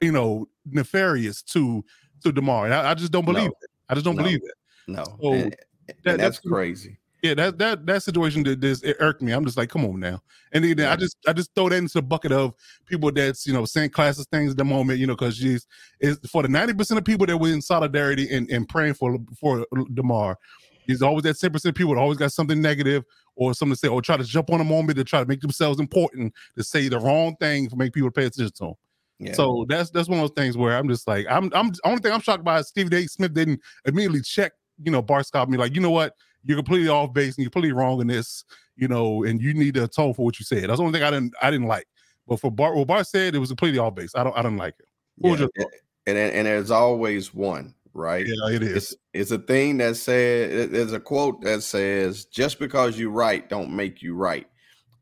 you 0.02 0.12
know, 0.12 0.48
nefarious 0.66 1.42
to 1.44 1.84
to 2.24 2.32
Damar. 2.32 2.72
I, 2.72 2.92
I 2.92 2.94
just 2.94 3.12
don't 3.12 3.26
believe 3.26 3.46
No. 3.46 3.56
it. 3.62 3.70
I 3.90 3.94
just 3.96 4.06
don't 4.06 4.16
No. 4.16 4.24
believe 4.24 4.40
it. 4.44 4.54
no. 4.88 5.04
So, 5.04 5.34
and, 5.34 5.44
and 5.44 5.96
that's 6.04 6.18
that's- 6.18 6.40
crazy. 6.40 6.98
Yeah, 7.22 7.36
that 7.36 7.58
that 7.60 7.86
that 7.86 8.04
situation 8.04 8.44
did 8.44 8.60
this 8.60 8.82
it 8.82 8.98
irked 9.00 9.22
me. 9.22 9.32
I'm 9.32 9.46
just 9.46 9.56
like, 9.56 9.70
come 9.70 9.86
on 9.86 9.98
now. 9.98 10.22
And 10.52 10.62
then 10.66 10.82
I 10.82 10.98
just 10.98 11.16
I 11.26 11.32
just 11.32 11.56
throw 11.56 11.70
that 11.70 11.78
into 11.78 11.94
the 11.94 12.02
bucket 12.02 12.34
of 12.34 12.54
people 12.86 13.14
that's 13.14 13.48
you 13.48 13.54
know 13.54 13.64
saying 13.64 13.92
classes 13.92 14.28
things 14.30 14.52
at 14.52 14.58
the 14.58 14.66
moment, 14.66 15.00
you 15.00 15.08
know, 15.08 15.16
because 15.16 15.38
she's 15.38 15.66
is 16.02 16.20
for 16.30 16.42
the 16.42 16.50
90 16.50 16.74
percent 16.74 16.98
of 16.98 17.06
people 17.06 17.26
that 17.28 17.38
were 17.38 17.48
in 17.48 17.62
solidarity 17.62 18.28
and, 18.30 18.50
and 18.52 18.68
praying 18.68 18.96
for 18.96 19.18
for 19.40 19.66
Damar. 19.94 20.38
There's 20.86 21.02
always 21.02 21.24
that 21.24 21.40
10 21.40 21.54
percent 21.54 21.70
of 21.70 21.76
people 21.78 21.96
that 21.96 22.02
always 22.02 22.18
got 22.18 22.34
something 22.34 22.62
negative 22.62 23.06
or 23.36 23.54
something 23.54 23.74
to 23.74 23.80
say, 23.80 23.88
or 23.88 24.02
try 24.02 24.18
to 24.18 24.24
jump 24.24 24.52
on 24.52 24.62
a 24.62 24.64
moment 24.64 24.98
to 24.98 25.04
try 25.04 25.20
to 25.20 25.28
make 25.28 25.42
themselves 25.42 25.80
important 25.80 26.34
to 26.58 26.64
say 26.64 26.88
the 26.88 27.00
wrong 27.00 27.36
thing 27.38 27.68
to 27.70 27.76
make 27.76 27.94
people 27.94 28.12
pay 28.12 28.26
attention 28.26 28.54
to 28.54 28.64
them. 28.66 28.74
Yeah. 29.20 29.34
So 29.34 29.66
that's 29.70 29.90
that's 29.90 30.10
one 30.10 30.20
of 30.20 30.24
those 30.24 30.36
things 30.36 30.58
where 30.58 30.78
I'm 30.78 30.88
just 30.88 31.08
like, 31.08 31.26
I'm 31.30 31.52
I'm 31.54 31.70
the 31.70 31.80
only 31.86 32.02
thing 32.02 32.12
I'm 32.12 32.22
shocked 32.22 32.44
by 32.44 32.60
is 32.60 32.68
Steve 32.68 32.92
A. 32.94 33.08
Smith 33.08 33.34
didn't 33.34 33.62
immediately 33.86 34.22
check, 34.22 34.54
you 34.84 34.92
know, 34.92 35.02
Bart 35.02 35.26
Scott 35.26 35.50
be 35.50 35.58
like, 35.58 35.76
you 35.76 35.82
know 35.82 35.92
what, 35.92 36.14
you're 36.44 36.58
completely 36.58 36.90
off 36.90 37.14
base 37.14 37.36
and 37.36 37.44
you're 37.44 37.50
completely 37.52 37.74
wrong 37.74 38.02
in 38.02 38.08
this, 38.08 38.44
you 38.76 38.88
know, 38.88 39.24
and 39.24 39.42
you 39.42 39.54
need 39.54 39.76
to 39.76 39.86
atone 39.86 40.14
for 40.14 40.26
what 40.26 40.40
you 40.40 40.46
said. 40.46 40.70
That's 40.70 40.78
the 40.78 40.84
only 40.84 40.98
thing 40.98 41.08
I 41.08 41.12
didn't 41.12 41.34
I 41.42 41.52
didn't 41.52 41.68
like. 41.68 41.88
But 42.28 42.40
for 42.40 42.52
Bart, 42.52 42.76
what 42.76 42.88
Bart 42.88 43.08
said, 43.08 43.36
it 43.36 43.40
was 43.40 43.50
completely 43.50 43.80
off 43.80 43.96
base. 43.96 44.12
I 44.16 44.24
don't 44.24 44.38
I 44.38 44.42
don't 44.42 44.58
like 44.58 44.76
it. 44.80 44.88
what 45.18 45.40
was 45.40 45.50
yeah. 45.56 45.66
and, 46.08 46.18
and 46.18 46.34
and 46.34 46.48
there's 46.48 46.72
always 46.72 47.34
one, 47.34 47.74
right? 47.94 48.28
Yeah, 48.28 48.56
it 48.56 48.64
is. 48.64 48.72
It's 48.76 48.96
it's 49.14 49.32
a 49.32 49.40
thing 49.40 49.78
that 49.78 49.96
says 49.98 50.70
there's 50.72 50.94
a 50.94 51.00
quote 51.00 51.42
that 51.42 51.64
says 51.64 52.26
just 52.26 52.60
because 52.60 52.98
you 52.98 53.10
right 53.10 53.48
don't 53.50 53.76
make 53.76 54.02
you 54.02 54.16
right. 54.16 54.48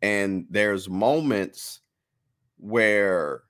And 0.01 0.47
there's 0.49 0.89
moments 0.89 1.81
where 2.57 3.43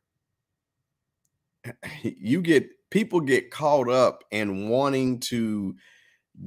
you 2.04 2.42
get 2.42 2.70
people 2.90 3.22
get 3.22 3.52
caught 3.52 3.90
up 3.90 4.24
in 4.32 4.70
wanting 4.70 5.20
to 5.20 5.76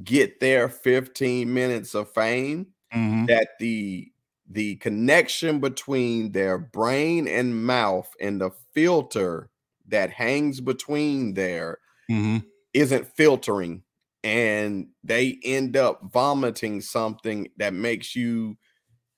get 0.03 0.39
their 0.39 0.69
15 0.69 1.53
minutes 1.53 1.95
of 1.95 2.11
fame 2.13 2.67
Mhm. 2.93 3.27
that 3.27 3.49
the 3.59 4.11
the 4.49 4.77
connection 4.77 5.59
between 5.59 6.33
their 6.33 6.57
brain 6.59 7.27
and 7.27 7.65
mouth 7.65 8.11
and 8.21 8.41
the 8.41 8.51
filter 8.73 9.49
that 9.87 10.11
hangs 10.11 10.61
between 10.61 11.35
there 11.35 11.79
Mhm. 12.09 12.45
Isn't 12.75 13.07
filtering 13.07 13.83
and 14.25 14.89
they 15.03 15.39
end 15.45 15.77
up 15.77 16.01
vomiting 16.13 16.81
something 16.81 17.47
that 17.57 17.73
makes 17.73 18.17
you 18.17 18.57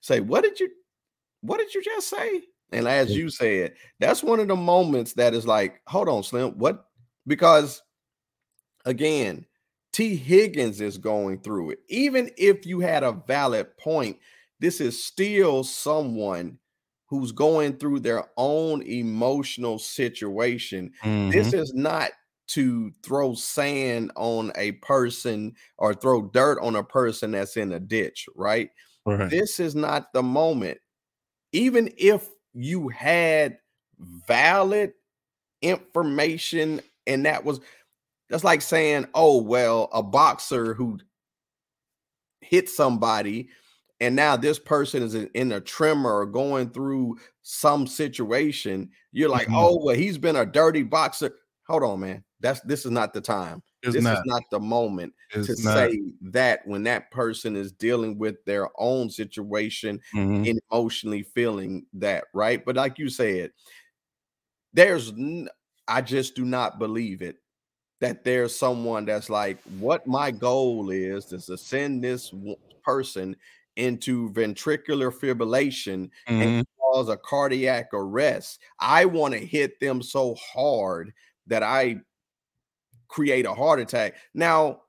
say 0.00 0.20
what 0.20 0.42
did 0.44 0.60
you 0.60 0.70
what 1.42 1.58
did 1.58 1.74
you 1.74 1.82
just 1.82 2.08
say? 2.08 2.44
And 2.72 2.88
as 2.88 3.14
you 3.16 3.30
said 3.30 3.74
that's 4.00 4.22
one 4.22 4.40
of 4.40 4.48
the 4.48 4.56
moments 4.56 5.14
that 5.14 5.34
is 5.34 5.46
like 5.46 5.82
hold 5.88 6.08
on 6.08 6.22
slim 6.24 6.58
what? 6.58 6.86
Because 7.26 7.82
again 8.84 9.46
Tee 9.92 10.16
Higgins 10.16 10.80
is 10.80 10.98
going 10.98 11.40
through 11.40 11.70
it. 11.70 11.80
Even 11.88 12.30
if 12.36 12.66
you 12.66 12.80
had 12.80 13.02
a 13.02 13.12
valid 13.12 13.76
point 13.78 14.18
this 14.60 14.80
is 14.80 15.02
still 15.02 15.64
someone 15.64 16.58
who's 17.06 17.32
going 17.32 17.76
through 17.78 18.00
their 18.00 18.24
own 18.36 18.82
emotional 18.82 19.78
situation. 19.78 20.92
This 21.30 21.52
Mhm. 21.52 21.54
is 21.54 21.72
not 21.74 22.10
to 22.48 22.92
throw 23.02 23.34
sand 23.34 24.12
on 24.16 24.52
a 24.56 24.72
person 24.72 25.54
or 25.76 25.94
throw 25.94 26.22
dirt 26.22 26.58
on 26.60 26.76
a 26.76 26.84
person 26.84 27.32
that's 27.32 27.56
in 27.56 27.72
a 27.72 27.80
ditch, 27.80 28.26
right? 28.34 28.70
Right. 29.06 29.30
This 29.30 29.60
is 29.60 29.74
not 29.74 30.12
the 30.12 30.22
moment. 30.22 30.78
Even 31.52 31.92
if 31.96 32.28
you 32.54 32.88
had 32.88 33.58
valid 33.98 34.92
information 35.62 36.80
and 37.06 37.26
that 37.26 37.44
was 37.44 37.60
that's 38.28 38.44
like 38.44 38.60
saying, 38.62 39.06
oh, 39.14 39.40
well, 39.42 39.88
a 39.92 40.02
boxer 40.02 40.74
who 40.74 40.98
hit 42.40 42.68
somebody 42.68 43.48
and 44.00 44.14
now 44.14 44.36
this 44.36 44.58
person 44.58 45.02
is 45.02 45.14
in, 45.14 45.50
a 45.50 45.60
tremor 45.60 46.18
or 46.18 46.26
going 46.26 46.70
through 46.70 47.18
some 47.42 47.86
situation, 47.86 48.90
you're 49.10 49.28
like, 49.28 49.48
Mhm. 49.48 49.54
oh, 49.56 49.84
well, 49.84 49.96
he's 49.96 50.18
been 50.18 50.36
a 50.36 50.46
dirty 50.46 50.82
boxer. 50.84 51.34
Hold 51.66 51.82
on, 51.82 52.00
man. 52.00 52.24
That's 52.40 52.60
this 52.62 52.84
is 52.84 52.90
not 52.92 53.12
the 53.12 53.20
time. 53.20 53.62
It's 53.82 53.94
this 53.94 54.04
not. 54.04 54.18
is 54.18 54.22
not 54.24 54.42
the 54.50 54.60
moment 54.60 55.14
to 55.42 55.56
not. 55.56 55.90
say 55.90 56.00
that 56.22 56.60
when 56.66 56.82
that 56.84 57.10
person 57.10 57.56
is 57.56 57.72
dealing 57.72 58.18
with 58.18 58.44
their 58.44 58.68
own 58.80 59.10
situation 59.10 60.00
Mhm. 60.14 60.48
and 60.48 60.60
emotionally 60.70 61.22
feeling 61.22 61.86
that, 61.94 62.24
right? 62.34 62.64
But 62.64 62.76
like 62.76 62.98
you 62.98 63.08
said, 63.08 63.52
there's 64.72 65.10
n- 65.12 65.48
I 65.88 66.02
just 66.02 66.34
do 66.34 66.44
not 66.44 66.78
believe 66.78 67.22
it 67.22 67.36
that 68.00 68.24
there's 68.24 68.54
someone 68.56 69.06
that's 69.06 69.30
like, 69.30 69.60
what 69.80 70.06
my 70.06 70.30
goal 70.30 70.90
is 70.90 71.32
is 71.32 71.46
to 71.46 71.58
send 71.58 72.04
this 72.04 72.30
w- 72.30 72.56
person 72.84 73.36
into 73.76 74.30
ventricular 74.30 75.12
fibrillation 75.12 76.10
Mhm. 76.26 76.58
and 76.58 76.66
cause 76.80 77.08
a 77.08 77.16
cardiac 77.18 77.88
arrest. 77.94 78.60
I 78.80 79.06
want 79.06 79.34
to 79.34 79.40
hit 79.40 79.80
them 79.80 80.02
so 80.02 80.34
hard 80.36 81.12
that 81.48 81.62
I 81.62 81.96
create 83.08 83.46
a 83.46 83.54
heart 83.54 83.80
attack. 83.80 84.14
Now, 84.34 84.82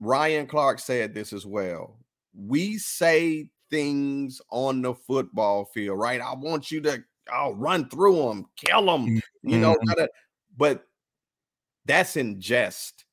Ryan 0.00 0.46
Clark 0.46 0.78
said 0.80 1.14
this 1.14 1.32
as 1.32 1.46
well. 1.46 1.98
We 2.34 2.78
say 2.78 3.48
things 3.70 4.40
on 4.50 4.82
the 4.82 4.94
football 4.94 5.66
field, 5.66 5.98
right? 5.98 6.20
I 6.20 6.34
want 6.34 6.70
you 6.70 6.80
to 6.82 7.02
I'll 7.32 7.54
run 7.54 7.88
through 7.88 8.16
them, 8.16 8.46
kill 8.56 8.84
them, 8.84 9.06
you 9.44 9.58
know, 9.58 9.74
Mhm. 9.76 9.86
gotta- 9.86 10.10
but 10.56 10.88
that's 11.84 12.16
in 12.16 12.40
jest. 12.40 13.04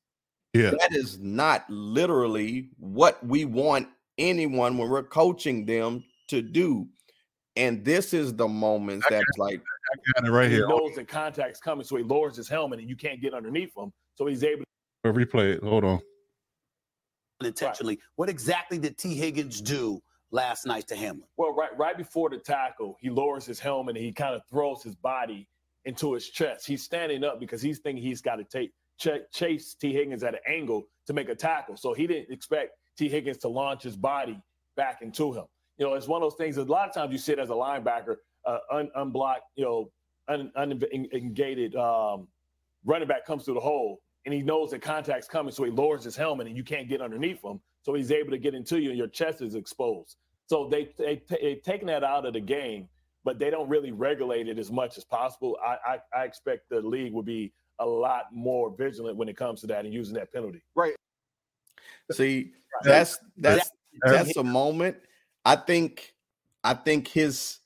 Yeah. 0.52 0.70
That 0.70 0.92
is 0.92 1.20
not 1.20 1.64
literally 1.70 2.70
what 2.76 3.24
we 3.24 3.44
want 3.44 3.88
anyone 4.18 4.78
when 4.78 4.88
we're 4.90 5.04
coaching 5.04 5.64
them 5.64 6.04
to 6.26 6.42
do. 6.42 6.88
And 7.54 7.84
this 7.84 8.12
is 8.12 8.34
the 8.34 8.48
moments 8.48 9.06
I 9.06 9.10
that's 9.10 9.38
like, 9.38 9.60
I 9.60 10.20
got 10.20 10.28
it 10.28 10.32
right 10.32 10.48
he 10.50 10.56
here. 10.56 10.66
knows 10.68 10.96
the 10.96 11.04
contact's 11.04 11.60
coming, 11.60 11.84
so 11.84 11.94
he 11.96 12.02
lowers 12.02 12.36
his 12.36 12.48
helmet 12.48 12.80
and 12.80 12.88
you 12.88 12.96
can't 12.96 13.20
get 13.20 13.32
underneath 13.32 13.76
him. 13.76 13.92
So 14.20 14.26
he's 14.26 14.44
able 14.44 14.64
I'll 15.02 15.14
replay 15.14 15.54
it. 15.54 15.62
Hold 15.62 15.82
on. 15.82 15.98
intentionally. 17.42 17.98
What 18.16 18.28
exactly 18.28 18.76
did 18.76 18.98
Tee 18.98 19.14
Higgins 19.14 19.62
do 19.62 20.02
last 20.30 20.66
night 20.66 20.86
to 20.88 20.94
Hamlin? 20.94 21.26
well, 21.38 21.54
right 21.54 21.70
right 21.78 21.96
before 21.96 22.28
the 22.28 22.36
tackle, 22.36 22.98
he 23.00 23.08
lowers 23.08 23.46
his 23.46 23.58
helmet 23.58 23.96
and 23.96 24.04
he 24.04 24.12
kind 24.12 24.34
of 24.34 24.42
throws 24.50 24.82
his 24.82 24.94
body 24.94 25.48
into 25.86 26.12
his 26.12 26.28
chest. 26.28 26.66
He's 26.66 26.82
standing 26.82 27.24
up 27.24 27.40
because 27.40 27.62
he's 27.62 27.78
thinking 27.78 28.04
he's 28.04 28.20
got 28.20 28.36
to 28.36 28.44
take 28.44 28.72
ch- 28.98 29.24
chase 29.32 29.72
Tee 29.72 29.94
Higgins 29.94 30.22
at 30.22 30.34
an 30.34 30.40
angle 30.46 30.82
to 31.06 31.14
make 31.14 31.30
a 31.30 31.34
tackle. 31.34 31.78
So 31.78 31.94
he 31.94 32.06
didn't 32.06 32.30
expect 32.30 32.72
Tee 32.98 33.08
Higgins 33.08 33.38
to 33.38 33.48
launch 33.48 33.84
his 33.84 33.96
body 33.96 34.38
back 34.76 35.00
into 35.00 35.32
him. 35.32 35.46
You 35.78 35.86
know, 35.86 35.94
it's 35.94 36.08
one 36.08 36.22
of 36.22 36.30
those 36.30 36.36
things. 36.36 36.58
A 36.58 36.64
lot 36.64 36.86
of 36.86 36.94
times 36.94 37.10
you 37.10 37.16
sit 37.16 37.38
as 37.38 37.48
a 37.48 37.54
linebacker, 37.54 38.16
uh, 38.44 38.58
un- 38.70 38.90
unblocked, 38.96 39.44
you 39.56 39.64
know, 39.64 39.90
un- 40.28 40.52
unengaged 40.56 41.74
um, 41.74 42.28
running 42.84 43.08
back 43.08 43.24
comes 43.24 43.46
through 43.46 43.54
the 43.54 43.60
hole 43.60 44.02
and 44.24 44.34
he 44.34 44.42
knows 44.42 44.70
the 44.70 44.78
contact's 44.78 45.28
coming, 45.28 45.52
so 45.52 45.64
he 45.64 45.70
lowers 45.70 46.04
his 46.04 46.16
helmet 46.16 46.46
and 46.46 46.56
you 46.56 46.64
can't 46.64 46.88
get 46.88 47.00
underneath 47.00 47.42
him. 47.42 47.60
So 47.82 47.94
he's 47.94 48.10
able 48.10 48.30
to 48.30 48.38
get 48.38 48.54
into 48.54 48.78
you 48.80 48.90
and 48.90 48.98
your 48.98 49.08
chest 49.08 49.40
is 49.40 49.54
exposed. 49.54 50.16
So 50.46 50.68
they 50.68 50.92
they 50.98 51.22
they've 51.28 51.62
taken 51.62 51.86
that 51.86 52.04
out 52.04 52.26
of 52.26 52.34
the 52.34 52.40
game, 52.40 52.88
but 53.24 53.38
they 53.38 53.50
don't 53.50 53.68
really 53.68 53.92
regulate 53.92 54.48
it 54.48 54.58
as 54.58 54.70
much 54.70 54.98
as 54.98 55.04
possible. 55.04 55.56
I, 55.64 55.76
I 55.86 56.20
I 56.20 56.24
expect 56.24 56.68
the 56.68 56.80
league 56.80 57.12
will 57.12 57.22
be 57.22 57.52
a 57.78 57.86
lot 57.86 58.26
more 58.32 58.74
vigilant 58.76 59.16
when 59.16 59.28
it 59.28 59.36
comes 59.36 59.60
to 59.62 59.66
that 59.68 59.84
and 59.84 59.94
using 59.94 60.14
that 60.14 60.32
penalty. 60.32 60.62
Right. 60.74 60.94
See, 62.12 62.52
that's 62.82 63.18
that's 63.36 63.70
that's 64.02 64.36
a 64.36 64.44
moment. 64.44 64.96
I 65.44 65.56
think 65.56 66.14
I 66.62 66.74
think 66.74 67.08
his 67.08 67.60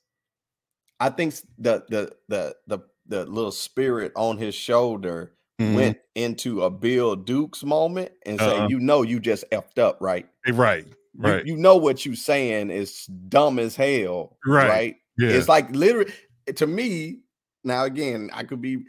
I 0.99 1.09
think 1.09 1.35
the 1.57 1.83
the 1.89 2.15
the 2.29 2.55
the 2.67 2.79
the 3.07 3.25
little 3.25 3.51
spirit 3.51 4.11
on 4.15 4.37
his 4.37 4.55
shoulder 4.55 5.33
Mhm. 5.59 5.75
went 5.75 5.97
into 6.15 6.63
a 6.63 6.69
Bill 6.69 7.15
Dukes 7.15 7.63
moment 7.63 8.11
and 8.25 8.39
say, 8.39 8.45
Uh-uh. 8.59 8.67
you 8.69 8.79
know, 8.79 9.01
you 9.01 9.19
just 9.19 9.43
effed 9.51 9.77
up, 9.79 9.97
right? 10.01 10.27
Right. 10.51 10.85
You- 10.85 10.95
Right. 11.17 11.45
You, 11.45 11.55
know 11.55 11.77
what 11.77 12.05
you're 12.05 12.13
saying 12.15 12.71
is 12.71 13.05
dumb 13.05 13.57
as 13.57 13.73
hell, 13.77 14.37
Right. 14.45 14.67
right? 14.69 14.95
yeah. 15.17 15.29
It's 15.29 15.47
like 15.47 15.73
literally 15.73 16.11
to 16.55 16.67
me. 16.67 17.19
Now 17.63 17.85
again, 17.85 18.29
I 18.33 18.43
could 18.43 18.61
be 18.61 18.79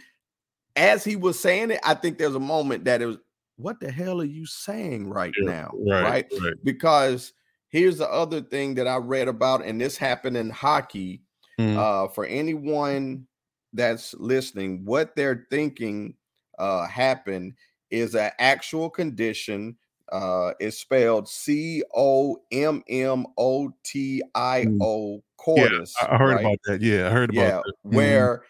as 0.75 1.05
he 1.05 1.15
was 1.15 1.39
saying 1.39 1.71
it. 1.71 1.81
I 1.85 1.95
think 1.95 2.19
there's 2.19 2.35
a 2.35 2.41
moment 2.41 2.85
that 2.87 3.01
it 3.01 3.07
was, 3.07 3.19
what 3.59 3.79
the 3.79 3.93
hell 3.93 4.21
are 4.21 4.25
you 4.25 4.45
saying 4.45 5.09
right 5.09 5.33
Yeah, 5.41 5.51
now, 5.51 5.71
right. 5.89 6.03
right? 6.03 6.27
Right. 6.43 6.55
Because 6.65 7.33
here's 7.69 7.99
the 7.99 8.11
other 8.13 8.41
thing 8.41 8.75
that 8.75 8.89
I 8.89 8.97
read 8.97 9.29
about, 9.29 9.65
and 9.65 9.81
this 9.81 9.97
happened 9.97 10.37
in 10.37 10.51
hockey. 10.51 11.23
Mhm. 11.61 11.77
Uh, 11.77 12.09
for 12.09 12.27
anyone 12.27 13.27
that's 13.73 14.15
listening, 14.15 14.85
what 14.85 15.15
they're 15.15 15.47
thinking 15.49 16.15
uh, 16.59 16.87
happened 16.87 17.55
is 17.91 18.15
an 18.15 18.31
actual 18.39 18.91
condition. 18.91 19.77
Uh, 20.11 20.53
it's 20.61 20.79
spelled 20.79 21.29
C 21.29 21.83
O 21.95 22.37
M 22.53 22.83
M 22.89 23.27
O 23.37 23.73
T 23.85 24.23
I 24.35 24.67
O 24.81 25.23
cordis. 25.37 25.95
I 26.01 26.15
I 26.15 26.19
heard 26.19 26.35
right? 26.35 26.41
about 26.41 26.59
that. 26.67 26.81
Yeah, 26.81 27.09
I 27.09 27.11
heard 27.11 27.31
about 27.31 27.43
yeah, 27.43 27.61
that. 27.65 27.75
Mhm. 27.87 27.95
where 27.95 28.43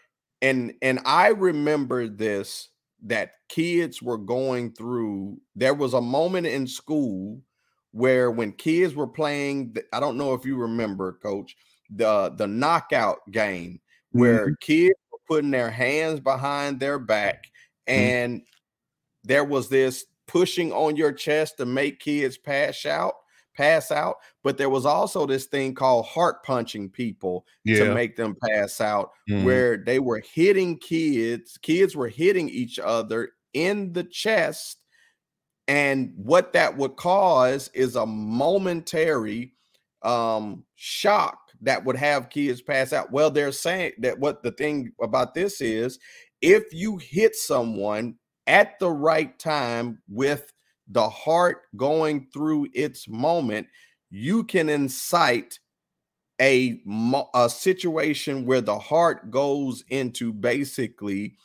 and 0.42 0.74
and 0.82 1.00
I 1.04 1.28
remember 1.28 2.08
this 2.08 2.68
that 3.02 3.32
kids 3.48 4.02
were 4.02 4.18
going 4.18 4.72
through. 4.72 5.40
There 5.54 5.74
was 5.74 5.94
a 5.94 6.00
moment 6.00 6.46
in 6.46 6.66
school 6.66 7.40
where 7.92 8.30
when 8.30 8.52
kids 8.52 8.94
were 8.94 9.06
playing, 9.06 9.76
I 9.92 10.00
don't 10.00 10.18
know 10.18 10.34
if 10.34 10.44
you 10.44 10.56
remember, 10.56 11.14
Coach, 11.22 11.56
the 11.90 12.34
the 12.36 12.46
knockout 12.46 13.18
game 13.30 13.80
where 14.12 14.54
kids 14.56 14.98
were 15.12 15.18
putting 15.28 15.50
their 15.50 15.70
hands 15.70 16.20
behind 16.20 16.80
their 16.80 16.98
back 16.98 17.46
and 17.86 18.42
there 19.24 19.44
was 19.44 19.68
this 19.68 20.06
pushing 20.26 20.72
on 20.72 20.96
your 20.96 21.12
chest 21.12 21.56
to 21.58 21.66
make 21.66 22.00
kids 22.00 22.36
pass 22.38 22.84
out 22.86 23.14
pass 23.54 23.90
out 23.90 24.16
but 24.44 24.58
there 24.58 24.68
was 24.68 24.84
also 24.84 25.24
this 25.24 25.46
thing 25.46 25.74
called 25.74 26.04
heart 26.04 26.42
punching 26.44 26.90
people 26.90 27.46
yeah. 27.64 27.78
to 27.84 27.94
make 27.94 28.14
them 28.14 28.36
pass 28.50 28.80
out 28.82 29.10
Mhm. 29.30 29.44
where 29.44 29.76
they 29.78 29.98
were 29.98 30.22
hitting 30.34 30.78
kids 30.78 31.56
kids 31.62 31.96
were 31.96 32.08
hitting 32.08 32.48
each 32.50 32.78
other 32.78 33.30
in 33.54 33.92
the 33.94 34.04
chest 34.04 34.82
and 35.68 36.12
what 36.16 36.52
that 36.52 36.76
would 36.76 36.96
cause 36.96 37.70
is 37.72 37.96
a 37.96 38.04
momentary 38.04 39.54
um 40.02 40.62
shock 40.74 41.38
that 41.62 41.82
would 41.84 41.96
have 41.96 42.28
kids 42.28 42.60
pass 42.60 42.92
out 42.92 43.10
well 43.10 43.30
they're 43.30 43.50
saying 43.52 43.92
that 43.98 44.18
what 44.18 44.42
the 44.42 44.52
thing 44.52 44.92
about 45.00 45.32
this 45.32 45.62
is 45.62 45.98
if 46.42 46.72
you 46.72 46.98
hit 46.98 47.34
someone 47.36 48.18
at 48.46 48.78
the 48.78 48.90
right 48.90 49.38
time 49.38 50.02
with 50.08 50.52
the 50.88 51.08
heart 51.08 51.62
going 51.76 52.28
through 52.32 52.68
its 52.74 53.08
moment 53.08 53.66
you 54.10 54.44
can 54.44 54.68
incite 54.68 55.58
a, 56.40 56.82
a 57.34 57.48
situation 57.50 58.46
where 58.46 58.60
the 58.60 58.78
heart 58.78 59.30
goes 59.30 59.84
into 59.88 60.32
basically 60.32 61.36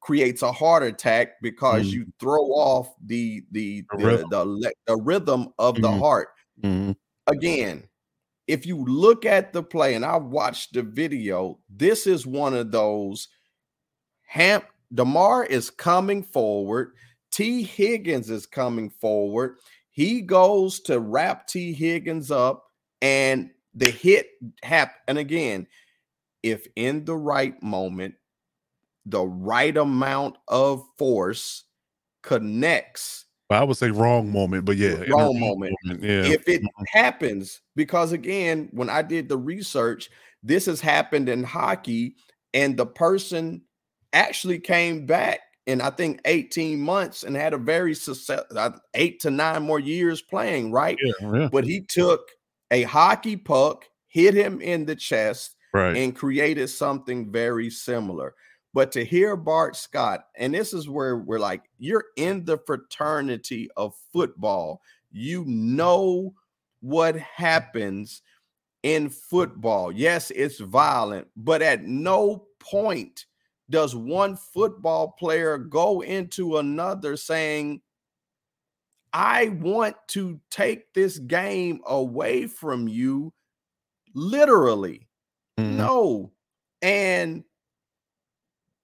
creates 0.00 0.42
a 0.42 0.52
heart 0.52 0.82
attack 0.82 1.34
because 1.42 1.92
Mhm. 1.92 1.94
you 1.94 2.06
throw 2.20 2.44
off 2.46 2.94
the 3.04 3.42
the 3.52 3.86
The 3.90 3.96
the, 3.98 4.06
rhythm. 4.06 4.30
the, 4.30 4.74
the 4.86 4.96
rhythm 4.96 5.48
of 5.58 5.80
the 5.82 5.92
Mhm. 5.92 6.00
heart. 6.00 6.28
Mhm. 6.62 6.94
Again, 7.26 7.88
if 8.48 8.66
you 8.66 8.84
look 8.84 9.26
at 9.26 9.52
the 9.52 9.62
play 9.62 9.94
and 9.94 10.04
I 10.04 10.16
watched 10.18 10.74
the 10.74 10.82
video, 10.82 11.60
this 11.68 12.06
is 12.06 12.26
one 12.26 12.54
of 12.54 12.72
those 12.72 13.28
Ham 14.34 14.62
Damar 14.92 15.44
is 15.44 15.70
coming 15.70 16.24
forward. 16.24 16.90
Tee 17.30 17.62
Higgins 17.62 18.30
is 18.30 18.46
coming 18.46 18.90
forward. 18.90 19.58
He 19.92 20.22
goes 20.22 20.80
to 20.80 20.98
wrap 20.98 21.46
Tee 21.46 21.72
Higgins 21.72 22.32
up, 22.32 22.64
and 23.00 23.50
the 23.74 23.88
hit 23.88 24.30
happen. 24.64 24.96
And 25.06 25.18
again, 25.18 25.68
if 26.42 26.66
in 26.74 27.04
the 27.04 27.14
right 27.14 27.62
moment, 27.62 28.16
the 29.06 29.22
right 29.22 29.76
amount 29.76 30.34
of 30.48 30.84
force 30.98 31.62
connects, 32.24 33.26
I 33.50 33.62
would 33.62 33.76
say 33.76 33.90
wrong 33.92 34.32
moment, 34.32 34.64
but 34.64 34.76
yeah, 34.76 35.04
Wrong 35.10 35.38
moment. 35.38 35.76
Yeah, 35.84 36.24
if 36.24 36.48
it 36.48 36.60
mm-hmm. 36.60 36.84
happens, 36.88 37.60
because 37.76 38.10
again, 38.10 38.68
when 38.72 38.90
I 38.90 39.02
did 39.02 39.28
the 39.28 39.38
research, 39.38 40.10
this 40.42 40.66
has 40.66 40.80
happened 40.80 41.28
in 41.28 41.44
hockey, 41.44 42.16
and 42.52 42.76
the 42.76 42.86
person 42.86 43.62
actually 44.14 44.60
came 44.60 45.04
back 45.04 45.40
in 45.66 45.80
I 45.80 45.90
think 45.90 46.20
18 46.24 46.80
months 46.80 47.22
and 47.22 47.36
had 47.36 47.54
a 47.54 47.58
very 47.58 47.94
success 47.94 48.42
uh, 48.54 48.70
eight 48.94 49.20
to 49.20 49.30
nine 49.30 49.62
more 49.62 49.80
years 49.80 50.22
playing, 50.22 50.72
right? 50.72 50.98
yeah, 51.02 51.32
yeah, 51.32 51.48
But 51.50 51.64
he 51.64 51.80
took 51.82 52.28
a 52.70 52.82
hockey 52.82 53.36
puck, 53.36 53.84
hit 54.08 54.34
him 54.34 54.60
in 54.60 54.84
the 54.84 54.96
chest, 54.96 55.56
right. 55.72 55.96
and 55.96 56.14
created 56.14 56.68
something 56.68 57.30
very 57.30 57.70
similar. 57.70 58.34
But 58.74 58.90
to 58.92 59.04
hear 59.04 59.36
Bart 59.36 59.76
Scott, 59.76 60.26
and 60.36 60.52
this 60.52 60.74
is 60.74 60.88
where 60.88 61.16
we're 61.16 61.38
like, 61.38 61.62
you're 61.78 62.06
in 62.16 62.44
the 62.44 62.58
fraternity 62.58 63.70
of 63.76 63.94
football. 64.12 64.82
You 65.12 65.44
know 65.46 66.34
what 66.80 67.16
happens 67.16 68.22
in 68.82 69.08
football. 69.08 69.92
Yes, 69.92 70.32
it's 70.32 70.58
violent, 70.58 71.28
but 71.36 71.62
at 71.62 71.84
no 71.84 72.46
point 72.58 73.26
does 73.74 73.96
one 73.96 74.36
football 74.36 75.08
player 75.18 75.58
go 75.58 76.00
into 76.00 76.58
another 76.58 77.16
saying, 77.16 77.82
I 79.12 79.48
want 79.48 79.96
to 80.10 80.40
take 80.48 80.94
this 80.94 81.18
game 81.18 81.80
away 81.84 82.46
from 82.46 82.86
you, 82.86 83.32
literally. 84.14 85.08
Mhm. 85.58 85.72
No. 85.72 86.32
And 86.82 87.42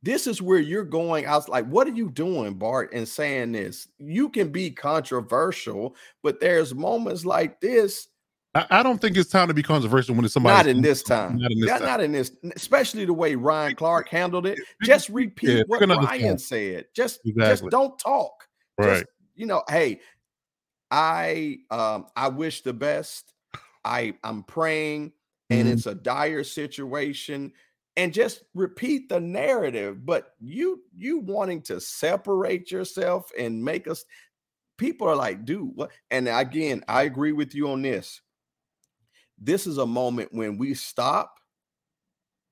this 0.02 0.26
is 0.26 0.42
where 0.42 0.58
you're 0.58 0.82
going. 0.82 1.24
I 1.24 1.36
was 1.36 1.48
like, 1.48 1.66
what 1.66 1.86
are 1.86 1.94
you 1.94 2.10
doing, 2.10 2.54
Bart? 2.54 2.92
And 2.92 3.06
saying 3.06 3.52
this. 3.52 3.86
You 3.98 4.28
can 4.28 4.50
be 4.50 4.72
controversial, 4.72 5.94
but 6.24 6.40
there's 6.40 6.74
moments 6.74 7.24
like 7.24 7.60
this, 7.60 8.08
I, 8.54 8.66
I 8.70 8.82
don't 8.82 9.00
think 9.00 9.16
it's 9.16 9.30
time 9.30 9.48
to 9.48 9.54
be 9.54 9.62
controversial 9.62 10.14
when 10.14 10.24
it's 10.24 10.34
somebody. 10.34 10.56
not 10.56 10.66
in 10.66 10.82
this 10.82 11.02
time. 11.02 11.38
Not 11.38 11.52
in 11.52 11.60
this 11.60 11.68
not, 11.68 11.78
time. 11.78 11.86
not 11.86 12.00
in 12.00 12.12
this, 12.12 12.32
especially 12.56 13.04
the 13.04 13.12
way 13.14 13.34
Ryan 13.36 13.76
Clark 13.76 14.08
handled 14.08 14.46
it. 14.46 14.58
Just 14.82 15.08
repeat 15.08 15.50
Yeah, 15.50 15.62
what 15.66 15.86
Ryan 15.86 16.38
said. 16.38 16.86
Just, 16.94 17.20
just 17.24 17.64
don't 17.70 17.98
talk. 17.98 18.48
Right. 18.78 18.94
Just, 18.94 19.04
you 19.36 19.46
know, 19.46 19.62
hey, 19.68 20.00
I 20.90 21.58
um 21.70 22.06
I 22.16 22.28
wish 22.28 22.62
the 22.62 22.72
best. 22.72 23.32
I 23.84 24.14
I'm 24.24 24.42
praying 24.42 25.12
and 25.48 25.68
Mhm. 25.68 25.72
it's 25.72 25.86
a 25.86 25.94
dire 25.94 26.44
situation 26.44 27.52
and 27.96 28.12
just 28.12 28.44
repeat 28.54 29.08
the 29.08 29.20
narrative 29.20 30.04
but 30.04 30.34
you 30.38 30.82
you 30.96 31.18
wanting 31.18 31.62
to 31.62 31.80
separate 31.80 32.70
yourself 32.70 33.30
and 33.38 33.64
make 33.64 33.88
us 33.88 34.04
people 34.78 35.08
are 35.08 35.16
like 35.16 35.44
dude 35.44 35.74
what 35.74 35.90
and 36.10 36.28
again 36.28 36.84
I 36.88 37.02
agree 37.02 37.32
with 37.32 37.54
you 37.54 37.70
on 37.70 37.82
this 37.82 38.20
this 39.40 39.66
is 39.66 39.78
a 39.78 39.86
moment 39.86 40.28
when 40.32 40.56
we 40.58 40.74
stop 40.74 41.34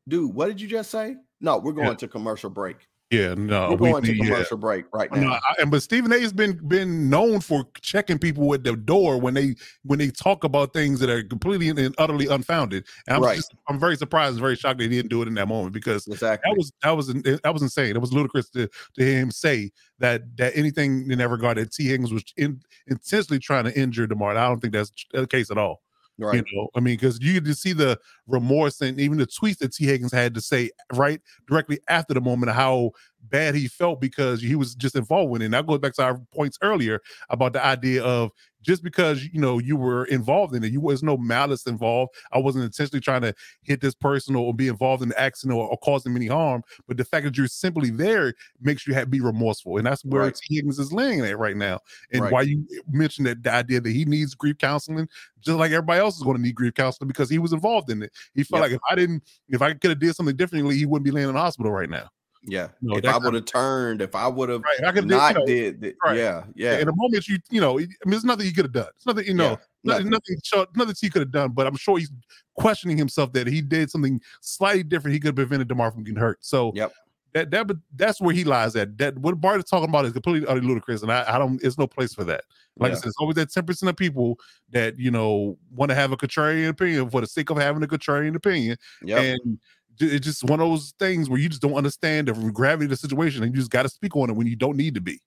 dude 0.08 0.34
what 0.34 0.46
did 0.48 0.60
you 0.60 0.68
just 0.68 0.90
say 0.90 1.16
no 1.40 1.58
we're 1.58 1.76
Yeah. 1.76 1.84
going 1.84 1.96
to 1.98 2.08
commercial 2.08 2.50
break 2.50 2.76
yeah, 3.10 3.32
no, 3.32 3.70
we're 3.70 3.76
we 3.76 3.90
going 3.90 4.02
to 4.04 4.12
need- 4.12 4.18
yeah. 4.18 4.24
commercial 4.32 4.58
break 4.58 4.84
right 4.92 5.10
No, 5.10 5.20
now 5.20 5.32
I, 5.32 5.62
and 5.62 5.70
but 5.70 5.82
Stephen 5.82 6.12
A. 6.12 6.18
has 6.20 6.30
been 6.34 6.60
been 6.68 7.08
known 7.08 7.40
for 7.40 7.64
checking 7.80 8.18
people 8.18 8.52
at 8.52 8.64
the 8.64 8.76
door 8.76 9.18
when 9.18 9.32
they 9.32 9.54
when 9.82 9.98
they 9.98 10.10
talk 10.10 10.44
about 10.44 10.74
things 10.74 11.00
that 11.00 11.08
are 11.08 11.22
completely 11.22 11.70
and 11.70 11.94
utterly 11.96 12.26
unfounded. 12.26 12.84
And 13.06 13.16
I'm 13.16 13.22
Right. 13.22 13.36
just 13.36 13.54
I'm 13.66 13.80
very 13.80 13.96
surprised 13.96 14.32
and 14.34 14.40
very 14.42 14.56
shocked 14.56 14.76
that 14.80 14.90
he 14.90 14.96
didn't 14.96 15.08
do 15.08 15.22
it 15.22 15.28
in 15.28 15.32
that 15.36 15.48
moment 15.48 15.72
because 15.72 16.06
exactly 16.06 16.50
that 16.50 16.58
was 16.58 16.70
that 16.82 16.90
was 16.94 17.06
that 17.42 17.54
was 17.54 17.62
insane. 17.62 17.96
It 17.96 18.00
was 18.02 18.12
ludicrous 18.12 18.50
to 18.50 18.68
to 18.68 19.02
hear 19.02 19.20
him 19.20 19.30
say 19.30 19.70
that 20.00 20.36
that 20.36 20.54
anything 20.54 21.10
in 21.10 21.16
that 21.16 21.30
regard 21.30 21.56
that 21.56 21.72
Tee 21.72 21.84
Higgins 21.88 22.12
was 22.12 22.24
in, 22.36 22.60
intentionally 22.88 23.38
trying 23.38 23.64
to 23.64 23.74
injure 23.80 24.06
Damar. 24.06 24.36
I 24.36 24.46
don't 24.48 24.60
think 24.60 24.74
that's 24.74 24.92
the 25.14 25.26
case 25.26 25.50
at 25.50 25.56
all. 25.56 25.80
Right 26.18 26.34
You 26.34 26.44
know, 26.52 26.68
I 26.74 26.80
mean, 26.80 26.94
because 26.96 27.18
you 27.20 27.40
could 27.40 27.56
see 27.56 27.72
the 27.72 27.98
remorse 28.26 28.80
and 28.80 28.98
even 29.00 29.18
the 29.18 29.26
tweets 29.26 29.58
that 29.58 29.72
Tee 29.72 29.86
Higgins 29.86 30.12
had 30.12 30.34
to 30.34 30.40
say 30.40 30.70
right 30.92 31.20
directly 31.46 31.80
after 31.88 32.14
the 32.14 32.20
moment 32.20 32.52
how 32.52 32.92
bad 33.22 33.54
he 33.54 33.68
felt 33.68 34.00
because 34.00 34.40
he 34.40 34.54
was 34.54 34.74
just 34.74 34.96
involved 34.96 35.30
with 35.30 35.42
it. 35.42 35.46
And 35.46 35.54
that 35.54 35.66
goes 35.66 35.78
back 35.78 35.94
to 35.94 36.02
our 36.02 36.18
points 36.34 36.58
earlier 36.62 37.00
about 37.30 37.52
the 37.52 37.64
idea 37.64 38.02
of 38.02 38.30
just 38.62 38.82
because 38.82 39.24
you 39.24 39.40
know 39.40 39.58
you 39.58 39.76
were 39.76 40.04
involved 40.06 40.54
in 40.54 40.64
it, 40.64 40.72
you 40.72 40.80
was 40.80 41.02
no 41.02 41.16
malice 41.16 41.66
involved. 41.66 42.12
I 42.32 42.38
wasn't 42.38 42.64
intentionally 42.64 43.00
trying 43.00 43.22
to 43.22 43.34
hit 43.62 43.80
this 43.80 43.94
person 43.94 44.34
or 44.36 44.52
be 44.54 44.68
involved 44.68 45.02
in 45.02 45.10
the 45.10 45.20
accident 45.20 45.56
or, 45.58 45.68
or 45.68 45.78
cause 45.78 46.02
them 46.02 46.16
any 46.16 46.26
harm. 46.26 46.62
But 46.86 46.96
the 46.96 47.04
fact 47.04 47.24
that 47.24 47.36
you're 47.36 47.46
simply 47.48 47.90
there 47.90 48.34
makes 48.60 48.86
you 48.86 48.94
have 48.94 49.10
be 49.10 49.20
remorseful, 49.20 49.76
and 49.78 49.86
that's 49.86 50.04
where 50.04 50.24
Right. 50.24 50.34
Tee 50.34 50.56
Higgins 50.56 50.78
is 50.78 50.92
laying 50.92 51.20
at 51.20 51.38
right 51.38 51.56
now. 51.56 51.80
And 52.12 52.22
Right. 52.22 52.30
why 52.30 52.42
you 52.42 52.66
mentioned 52.90 53.26
that 53.26 53.42
the 53.42 53.52
idea 53.52 53.80
that 53.80 53.90
he 53.90 54.04
needs 54.04 54.34
grief 54.34 54.58
counseling, 54.58 55.08
just 55.40 55.58
like 55.58 55.70
everybody 55.72 56.00
else 56.00 56.16
is 56.16 56.22
going 56.22 56.36
to 56.36 56.42
need 56.42 56.54
grief 56.54 56.74
counseling 56.74 57.08
because 57.08 57.30
he 57.30 57.38
was 57.38 57.52
involved 57.52 57.90
in 57.90 58.02
it. 58.02 58.12
He 58.34 58.42
felt 58.44 58.60
Yep. 58.60 58.62
like 58.62 58.72
if 58.72 58.80
I 58.90 58.94
didn't, 58.94 59.22
if 59.48 59.62
I 59.62 59.74
could 59.74 59.90
have 59.90 59.98
did 60.00 60.14
something 60.16 60.36
differently, 60.36 60.76
he 60.76 60.86
wouldn't 60.86 61.04
be 61.04 61.10
laying 61.10 61.28
in 61.28 61.34
the 61.34 61.40
hospital 61.40 61.72
right 61.72 61.90
now. 61.90 62.08
Yeah. 62.50 62.68
No, 62.80 62.96
if 62.96 63.04
I 63.04 63.18
would 63.18 63.34
have 63.34 63.44
turned, 63.44 64.00
if 64.02 64.14
I 64.14 64.26
would 64.26 64.48
have 64.48 64.62
Right? 64.62 64.88
I 64.88 64.92
could 64.92 65.06
not 65.06 65.34
you 65.34 65.38
know, 65.40 65.46
did, 65.46 65.94
right. 66.04 66.16
yeah, 66.16 66.44
yeah, 66.54 66.78
In 66.78 66.86
the 66.86 66.92
moment, 66.96 67.28
you 67.28 67.38
you 67.50 67.60
know, 67.60 67.78
I 67.78 67.82
mean, 67.82 67.90
there's 68.06 68.24
nothing 68.24 68.46
he 68.46 68.52
could 68.52 68.64
have 68.64 68.72
done. 68.72 68.88
It's 68.96 69.06
nothing, 69.06 69.26
you 69.26 69.34
know, 69.34 69.58
yeah, 69.82 69.98
nothing, 69.98 70.10
nothing, 70.10 70.66
nothing 70.74 70.94
he 71.00 71.10
could 71.10 71.22
have 71.22 71.30
done. 71.32 71.50
But 71.52 71.66
I'm 71.66 71.76
sure 71.76 71.98
he's 71.98 72.10
questioning 72.56 72.96
himself 72.98 73.32
that 73.34 73.46
he 73.46 73.60
did 73.60 73.90
something 73.90 74.20
slightly 74.40 74.82
different. 74.82 75.14
He 75.14 75.20
could 75.20 75.28
have 75.28 75.36
prevented 75.36 75.68
Damar 75.68 75.90
from 75.92 76.04
getting 76.04 76.18
hurt. 76.20 76.38
So 76.40 76.72
Yep. 76.74 76.92
that 77.34 77.50
that 77.50 77.66
but 77.66 77.76
that's 77.96 78.20
where 78.20 78.34
he 78.34 78.44
lies 78.44 78.74
at. 78.76 78.96
That 78.98 79.18
what 79.18 79.40
Bart 79.40 79.58
is 79.58 79.64
talking 79.66 79.88
about 79.88 80.04
is 80.06 80.12
completely 80.12 80.48
utterly 80.48 80.66
ludicrous, 80.66 81.02
and 81.02 81.12
I, 81.12 81.24
I 81.34 81.38
don't. 81.38 81.62
It's 81.62 81.78
no 81.78 81.86
place 81.86 82.14
for 82.14 82.24
that. 82.24 82.44
Like 82.80 82.92
I 82.92 82.94
said, 82.94 83.08
it's 83.08 83.16
always 83.18 83.34
that 83.36 83.50
10 83.50 83.66
percent 83.66 83.90
of 83.90 83.96
people 83.96 84.38
that 84.70 84.98
you 84.98 85.10
know 85.10 85.58
want 85.74 85.90
to 85.90 85.94
have 85.96 86.12
a 86.12 86.16
contrarian 86.16 86.68
opinion 86.68 87.10
for 87.10 87.20
the 87.20 87.26
sake 87.26 87.50
of 87.50 87.56
having 87.58 87.82
a 87.82 87.86
contrarian 87.88 88.34
opinion, 88.36 88.76
Yep. 89.04 89.18
and 89.18 89.40
ju- 89.44 89.58
it's 90.00 90.26
just 90.26 90.44
one 90.44 90.60
of 90.60 90.68
those 90.68 90.94
things 90.98 91.28
where 91.28 91.38
you 91.38 91.48
just 91.48 91.62
don't 91.62 91.74
understand 91.74 92.28
the 92.28 92.32
gravity 92.52 92.86
of 92.86 92.90
the 92.90 92.96
situation, 92.96 93.42
and 93.42 93.52
you 93.52 93.58
just 93.58 93.70
got 93.70 93.82
to 93.82 93.88
speak 93.88 94.16
on 94.16 94.30
it 94.30 94.36
when 94.36 94.46
you 94.46 94.56
don't 94.56 94.76
need 94.76 94.94
to 94.94 95.00
be. 95.00 95.20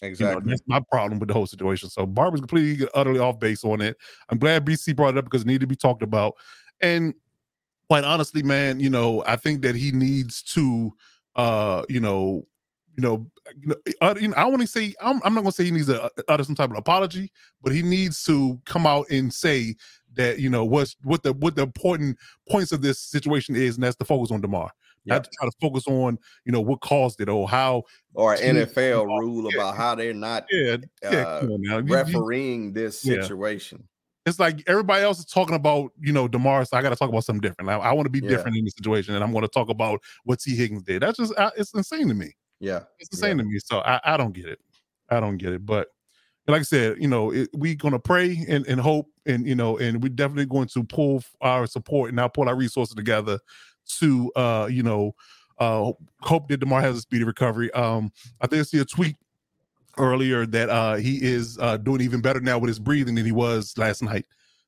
You 0.00 0.08
know, 0.08 0.10
exactly. 0.10 0.50
that's 0.50 0.62
my 0.66 0.80
problem 0.92 1.18
with 1.18 1.28
the 1.28 1.34
whole 1.34 1.46
situation. 1.46 1.88
So 1.90 2.06
Barbara's 2.06 2.40
completely 2.40 2.86
utterly 2.94 3.18
off 3.18 3.40
base 3.40 3.64
on 3.64 3.80
it. 3.80 3.96
I'm 4.28 4.38
glad 4.38 4.64
BC 4.64 4.94
brought 4.94 5.14
it 5.14 5.18
up 5.18 5.24
because 5.24 5.42
it 5.42 5.48
needed 5.48 5.62
to 5.62 5.66
be 5.66 5.74
talked 5.74 6.02
about. 6.02 6.34
And 6.80 7.14
quite 7.88 8.04
honestly, 8.04 8.44
man, 8.44 8.78
you 8.78 8.90
know, 8.90 9.24
I 9.26 9.34
think 9.34 9.62
that 9.62 9.74
he 9.74 9.90
needs 9.90 10.42
to 10.54 10.92
uh, 11.38 11.84
you 11.88 12.00
know, 12.00 12.46
you 12.96 13.02
know, 13.02 13.26
you 13.60 13.68
know, 13.68 13.76
uh, 14.02 14.14
you 14.20 14.28
know 14.28 14.34
I 14.36 14.44
want 14.46 14.60
to 14.60 14.66
say 14.66 14.92
I'm, 15.00 15.20
I'm 15.24 15.32
not 15.32 15.42
gonna 15.42 15.52
say 15.52 15.64
he 15.64 15.70
needs 15.70 15.86
to 15.86 16.02
uh, 16.02 16.08
utter 16.28 16.44
some 16.44 16.56
type 16.56 16.70
of 16.70 16.76
apology, 16.76 17.30
but 17.62 17.72
he 17.72 17.80
needs 17.80 18.22
to 18.24 18.60
come 18.66 18.86
out 18.86 19.08
and 19.08 19.32
say 19.32 19.76
that 20.18 20.38
you 20.38 20.50
know 20.50 20.64
what's 20.64 20.96
what 21.02 21.22
the 21.22 21.32
what 21.32 21.56
the 21.56 21.62
important 21.62 22.18
points 22.48 22.70
of 22.72 22.82
this 22.82 23.00
situation 23.00 23.56
is, 23.56 23.76
and 23.76 23.82
that's 23.84 23.96
to 23.96 24.04
focus 24.04 24.30
on 24.30 24.40
Damar, 24.42 24.70
Yep. 25.04 25.14
not 25.14 25.24
to 25.24 25.30
try 25.38 25.48
to 25.48 25.56
focus 25.60 25.84
on 25.86 26.18
you 26.44 26.52
know 26.52 26.60
what 26.60 26.80
caused 26.82 27.20
it 27.22 27.28
or 27.30 27.48
how. 27.48 27.84
Or 28.14 28.36
NFL 28.36 29.06
rule 29.06 29.48
Yeah. 29.50 29.58
about 29.60 29.76
how 29.76 29.94
they're 29.94 30.12
not 30.12 30.44
Yeah, 30.50 30.76
Uh, 31.04 31.40
come 31.40 31.52
on 31.52 31.62
now. 31.62 31.78
You- 31.78 31.86
you- 31.86 31.94
refereeing 31.94 32.72
this 32.74 33.00
situation. 33.00 33.88
it's 34.26 34.38
like 34.38 34.62
everybody 34.66 35.02
else 35.02 35.18
is 35.20 35.24
talking 35.24 35.54
about, 35.54 35.90
you 35.98 36.12
know, 36.12 36.28
Damar. 36.28 36.62
So 36.66 36.76
I 36.76 36.82
got 36.82 36.90
to 36.90 36.96
talk 36.96 37.08
about 37.08 37.24
something 37.24 37.40
different. 37.40 37.70
I, 37.70 37.76
I 37.78 37.92
want 37.92 38.04
to 38.06 38.10
be 38.10 38.20
different 38.20 38.58
in 38.58 38.64
the 38.64 38.70
situation, 38.70 39.14
and 39.14 39.24
I'm 39.24 39.32
going 39.32 39.40
to 39.42 39.48
talk 39.48 39.70
about 39.70 40.02
what 40.24 40.38
Tee 40.40 40.54
Higgins 40.54 40.82
did. 40.82 41.00
That's 41.00 41.16
just 41.16 41.32
it's 41.56 41.72
insane 41.72 42.08
to 42.08 42.14
me. 42.14 42.32
Yeah. 42.60 42.80
It's 42.98 43.08
insane 43.10 43.38
to 43.38 43.44
me. 43.44 43.58
So 43.64 43.78
I, 43.78 44.00
I 44.04 44.16
don't 44.18 44.32
get 44.34 44.46
it. 44.46 44.58
I 45.08 45.20
don't 45.20 45.38
get 45.38 45.52
it. 45.54 45.64
But 45.64 45.88
like 46.52 46.60
I 46.60 46.64
said, 46.64 46.96
you 47.00 47.08
know, 47.08 47.30
it, 47.30 47.48
we 47.54 47.74
gonna 47.74 47.98
pray 47.98 48.44
and, 48.48 48.66
and 48.66 48.80
hope, 48.80 49.10
and 49.26 49.46
you 49.46 49.54
know, 49.54 49.78
and 49.78 50.02
we're 50.02 50.08
definitely 50.08 50.46
going 50.46 50.68
to 50.68 50.84
pull 50.84 51.22
our 51.40 51.66
support 51.66 52.08
and 52.08 52.16
now 52.16 52.28
pull 52.28 52.48
our 52.48 52.56
resources 52.56 52.94
together 52.94 53.38
to, 53.98 54.32
uh, 54.36 54.68
you 54.70 54.82
know, 54.82 55.14
uh, 55.58 55.92
hope 56.20 56.48
that 56.48 56.58
Damar 56.58 56.80
has 56.80 56.96
a 56.96 57.00
speedy 57.00 57.24
recovery. 57.24 57.70
Um, 57.72 58.12
I 58.40 58.46
did 58.46 58.64
see 58.66 58.78
a 58.78 58.84
tweet 58.84 59.16
earlier 59.98 60.46
that 60.46 60.70
uh 60.70 60.94
he 60.94 61.18
is 61.20 61.58
uh 61.58 61.76
doing 61.76 62.00
even 62.00 62.20
better 62.20 62.38
now 62.38 62.56
with 62.56 62.68
his 62.68 62.78
breathing 62.78 63.16
than 63.16 63.26
he 63.26 63.32
was 63.32 63.76
last 63.76 64.00
night. 64.02 64.24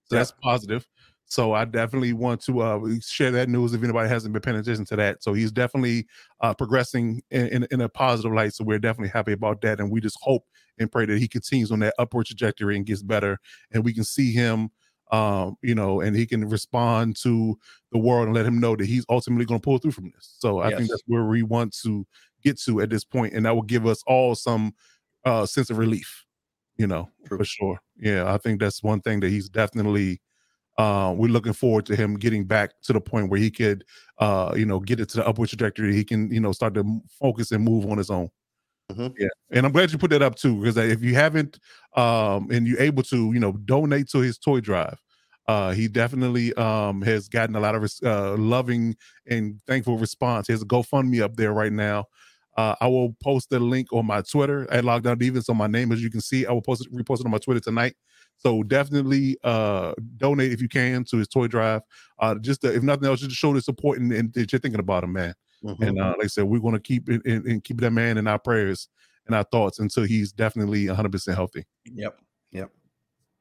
So 0.06 0.16
Yeah. 0.16 0.20
that's 0.20 0.32
positive. 0.42 0.86
So 1.26 1.52
I 1.52 1.64
definitely 1.64 2.12
want 2.12 2.42
to 2.46 2.60
uh, 2.60 2.80
share 3.00 3.30
that 3.30 3.48
news 3.48 3.72
if 3.72 3.84
anybody 3.84 4.08
hasn't 4.08 4.32
been 4.32 4.42
paying 4.42 4.56
attention 4.56 4.84
to 4.86 4.96
that. 4.96 5.22
So 5.22 5.32
he's 5.32 5.52
definitely 5.52 6.08
uh, 6.40 6.54
progressing 6.54 7.22
in, 7.30 7.46
in, 7.46 7.66
in, 7.70 7.80
a 7.82 7.88
positive 7.88 8.32
light. 8.32 8.52
So 8.52 8.64
we're 8.64 8.80
definitely 8.80 9.10
happy 9.10 9.30
about 9.30 9.60
that. 9.60 9.78
And 9.78 9.92
we 9.92 10.00
just 10.00 10.18
hope 10.20 10.44
and 10.80 10.90
pray 10.90 11.06
that 11.06 11.18
he 11.18 11.28
continues 11.28 11.70
on 11.70 11.78
that 11.80 11.94
upward 11.98 12.26
trajectory 12.26 12.76
and 12.76 12.86
gets 12.86 13.02
better. 13.02 13.38
And 13.70 13.84
we 13.84 13.92
can 13.92 14.02
see 14.02 14.32
him, 14.32 14.70
um, 15.12 15.56
you 15.62 15.74
know, 15.74 16.00
and 16.00 16.16
he 16.16 16.26
can 16.26 16.48
respond 16.48 17.16
to 17.22 17.56
the 17.92 17.98
world 17.98 18.26
and 18.26 18.34
let 18.34 18.46
him 18.46 18.58
know 18.58 18.74
that 18.74 18.86
he's 18.86 19.04
ultimately 19.08 19.44
going 19.44 19.60
to 19.60 19.64
pull 19.64 19.78
through 19.78 19.92
from 19.92 20.10
this. 20.14 20.34
So 20.38 20.58
I 20.58 20.70
yes. 20.70 20.78
think 20.78 20.90
that's 20.90 21.02
where 21.06 21.24
we 21.24 21.42
want 21.42 21.76
to 21.82 22.06
get 22.42 22.58
to 22.62 22.80
at 22.80 22.90
this 22.90 23.04
point, 23.04 23.34
And 23.34 23.46
that 23.46 23.54
will 23.54 23.62
give 23.62 23.86
us 23.86 24.02
all 24.06 24.34
some 24.34 24.74
uh, 25.24 25.46
sense 25.46 25.70
of 25.70 25.78
relief, 25.78 26.24
you 26.78 26.86
know, 26.86 27.08
True. 27.26 27.38
for 27.38 27.44
sure. 27.44 27.80
Yeah, 27.98 28.32
I 28.32 28.38
think 28.38 28.58
that's 28.58 28.82
one 28.82 29.02
thing 29.02 29.20
that 29.20 29.28
he's 29.28 29.48
definitely 29.48 30.20
uh, 30.78 31.12
we're 31.14 31.30
looking 31.30 31.52
forward 31.52 31.84
to 31.84 31.94
him 31.94 32.14
getting 32.14 32.44
back 32.44 32.72
to 32.80 32.94
the 32.94 33.00
point 33.00 33.28
where 33.28 33.38
he 33.38 33.50
could, 33.50 33.84
uh, 34.18 34.54
you 34.56 34.64
know, 34.64 34.80
get 34.80 34.98
it 34.98 35.10
to 35.10 35.18
the 35.18 35.26
upward 35.26 35.48
trajectory. 35.50 35.94
He 35.94 36.04
can, 36.04 36.30
you 36.30 36.40
know, 36.40 36.52
start 36.52 36.72
to 36.74 37.02
focus 37.10 37.52
and 37.52 37.62
move 37.62 37.84
on 37.90 37.98
his 37.98 38.08
own. 38.08 38.30
Mm-hmm. 38.90 39.08
Yeah, 39.18 39.28
and 39.52 39.66
I'm 39.66 39.72
glad 39.72 39.92
you 39.92 39.98
put 39.98 40.10
that 40.10 40.22
up 40.22 40.34
too, 40.34 40.56
because 40.56 40.76
if 40.76 41.02
you 41.02 41.14
haven't, 41.14 41.58
um, 41.96 42.50
and 42.50 42.66
you're 42.66 42.80
able 42.80 43.02
to, 43.04 43.32
you 43.32 43.40
know, 43.40 43.52
donate 43.52 44.08
to 44.10 44.18
his 44.18 44.38
toy 44.38 44.60
drive. 44.60 44.98
Uh, 45.48 45.72
he 45.72 45.88
definitely 45.88 46.54
um, 46.54 47.02
has 47.02 47.28
gotten 47.28 47.56
a 47.56 47.60
lot 47.60 47.74
of 47.74 47.90
uh, 48.04 48.36
loving 48.36 48.96
and 49.26 49.60
thankful 49.66 49.98
response. 49.98 50.46
He 50.46 50.52
has 50.52 50.62
a 50.62 50.66
GoFundMe 50.66 51.22
up 51.22 51.34
there 51.34 51.52
right 51.52 51.72
now. 51.72 52.04
Uh, 52.56 52.76
I 52.80 52.86
will 52.86 53.16
post 53.22 53.50
the 53.50 53.58
link 53.58 53.92
on 53.92 54.06
my 54.06 54.22
Twitter 54.22 54.70
at 54.70 54.84
Lockdown 54.84 55.16
Divas. 55.16 55.44
So 55.44 55.54
my 55.54 55.66
name, 55.66 55.90
as 55.90 56.02
you 56.02 56.10
can 56.10 56.20
see, 56.20 56.46
I 56.46 56.52
will 56.52 56.62
post 56.62 56.86
it, 56.86 56.94
repost 56.94 57.20
it 57.20 57.26
on 57.26 57.32
my 57.32 57.38
Twitter 57.38 57.60
tonight. 57.60 57.94
So 58.36 58.62
definitely 58.62 59.38
uh, 59.42 59.94
donate 60.18 60.52
if 60.52 60.62
you 60.62 60.68
can 60.68 61.04
to 61.04 61.16
his 61.16 61.28
toy 61.28 61.48
drive. 61.48 61.82
Uh, 62.18 62.36
just 62.36 62.60
to, 62.62 62.72
if 62.72 62.82
nothing 62.82 63.06
else, 63.08 63.20
just 63.20 63.30
to 63.30 63.36
show 63.36 63.52
the 63.52 63.60
support 63.60 63.98
and, 63.98 64.12
and 64.12 64.32
that 64.34 64.52
you're 64.52 64.60
thinking 64.60 64.80
about 64.80 65.04
him, 65.04 65.12
man. 65.12 65.34
Mm-hmm. 65.64 65.82
And 65.82 66.00
uh, 66.00 66.14
like 66.16 66.24
I 66.24 66.28
said, 66.28 66.44
we're 66.44 66.60
going 66.60 66.74
to 66.74 66.80
keep 66.80 67.08
it 67.08 67.24
and 67.24 67.62
keep 67.62 67.80
that 67.80 67.90
man 67.90 68.18
in 68.18 68.26
our 68.26 68.38
prayers 68.38 68.88
and 69.26 69.34
our 69.34 69.44
thoughts 69.44 69.78
until 69.78 70.04
he's 70.04 70.32
definitely 70.32 70.86
100 70.86 71.12
percent 71.12 71.36
healthy. 71.36 71.64
Yep. 71.84 72.18
Yep. 72.52 72.70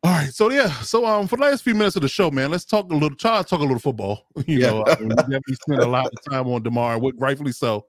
All 0.02 0.12
right, 0.12 0.34
so 0.34 0.50
yeah, 0.50 0.72
so 0.76 1.06
um, 1.06 1.28
for 1.28 1.36
the 1.36 1.44
last 1.44 1.62
few 1.62 1.76
minutes 1.76 1.98
of 1.98 2.02
the 2.02 2.08
show, 2.08 2.32
man, 2.32 2.52
let's 2.52 2.64
talk 2.64 2.90
a 2.90 2.94
little. 2.94 3.18
Try 3.18 3.42
to 3.42 3.44
talk 3.44 3.60
a 3.60 3.64
little 3.64 3.80
football. 3.80 4.28
You 4.48 4.60
yeah. 4.60 4.70
know, 4.70 4.86
I 4.88 4.96
mean, 4.98 5.10
we 5.10 5.16
definitely 5.16 5.56
spent 5.56 5.82
a 5.82 5.88
lot 5.88 6.06
of 6.06 6.32
time 6.32 6.48
on 6.48 6.64
Damar, 6.64 7.00
rightfully 7.18 7.52
so. 7.52 7.86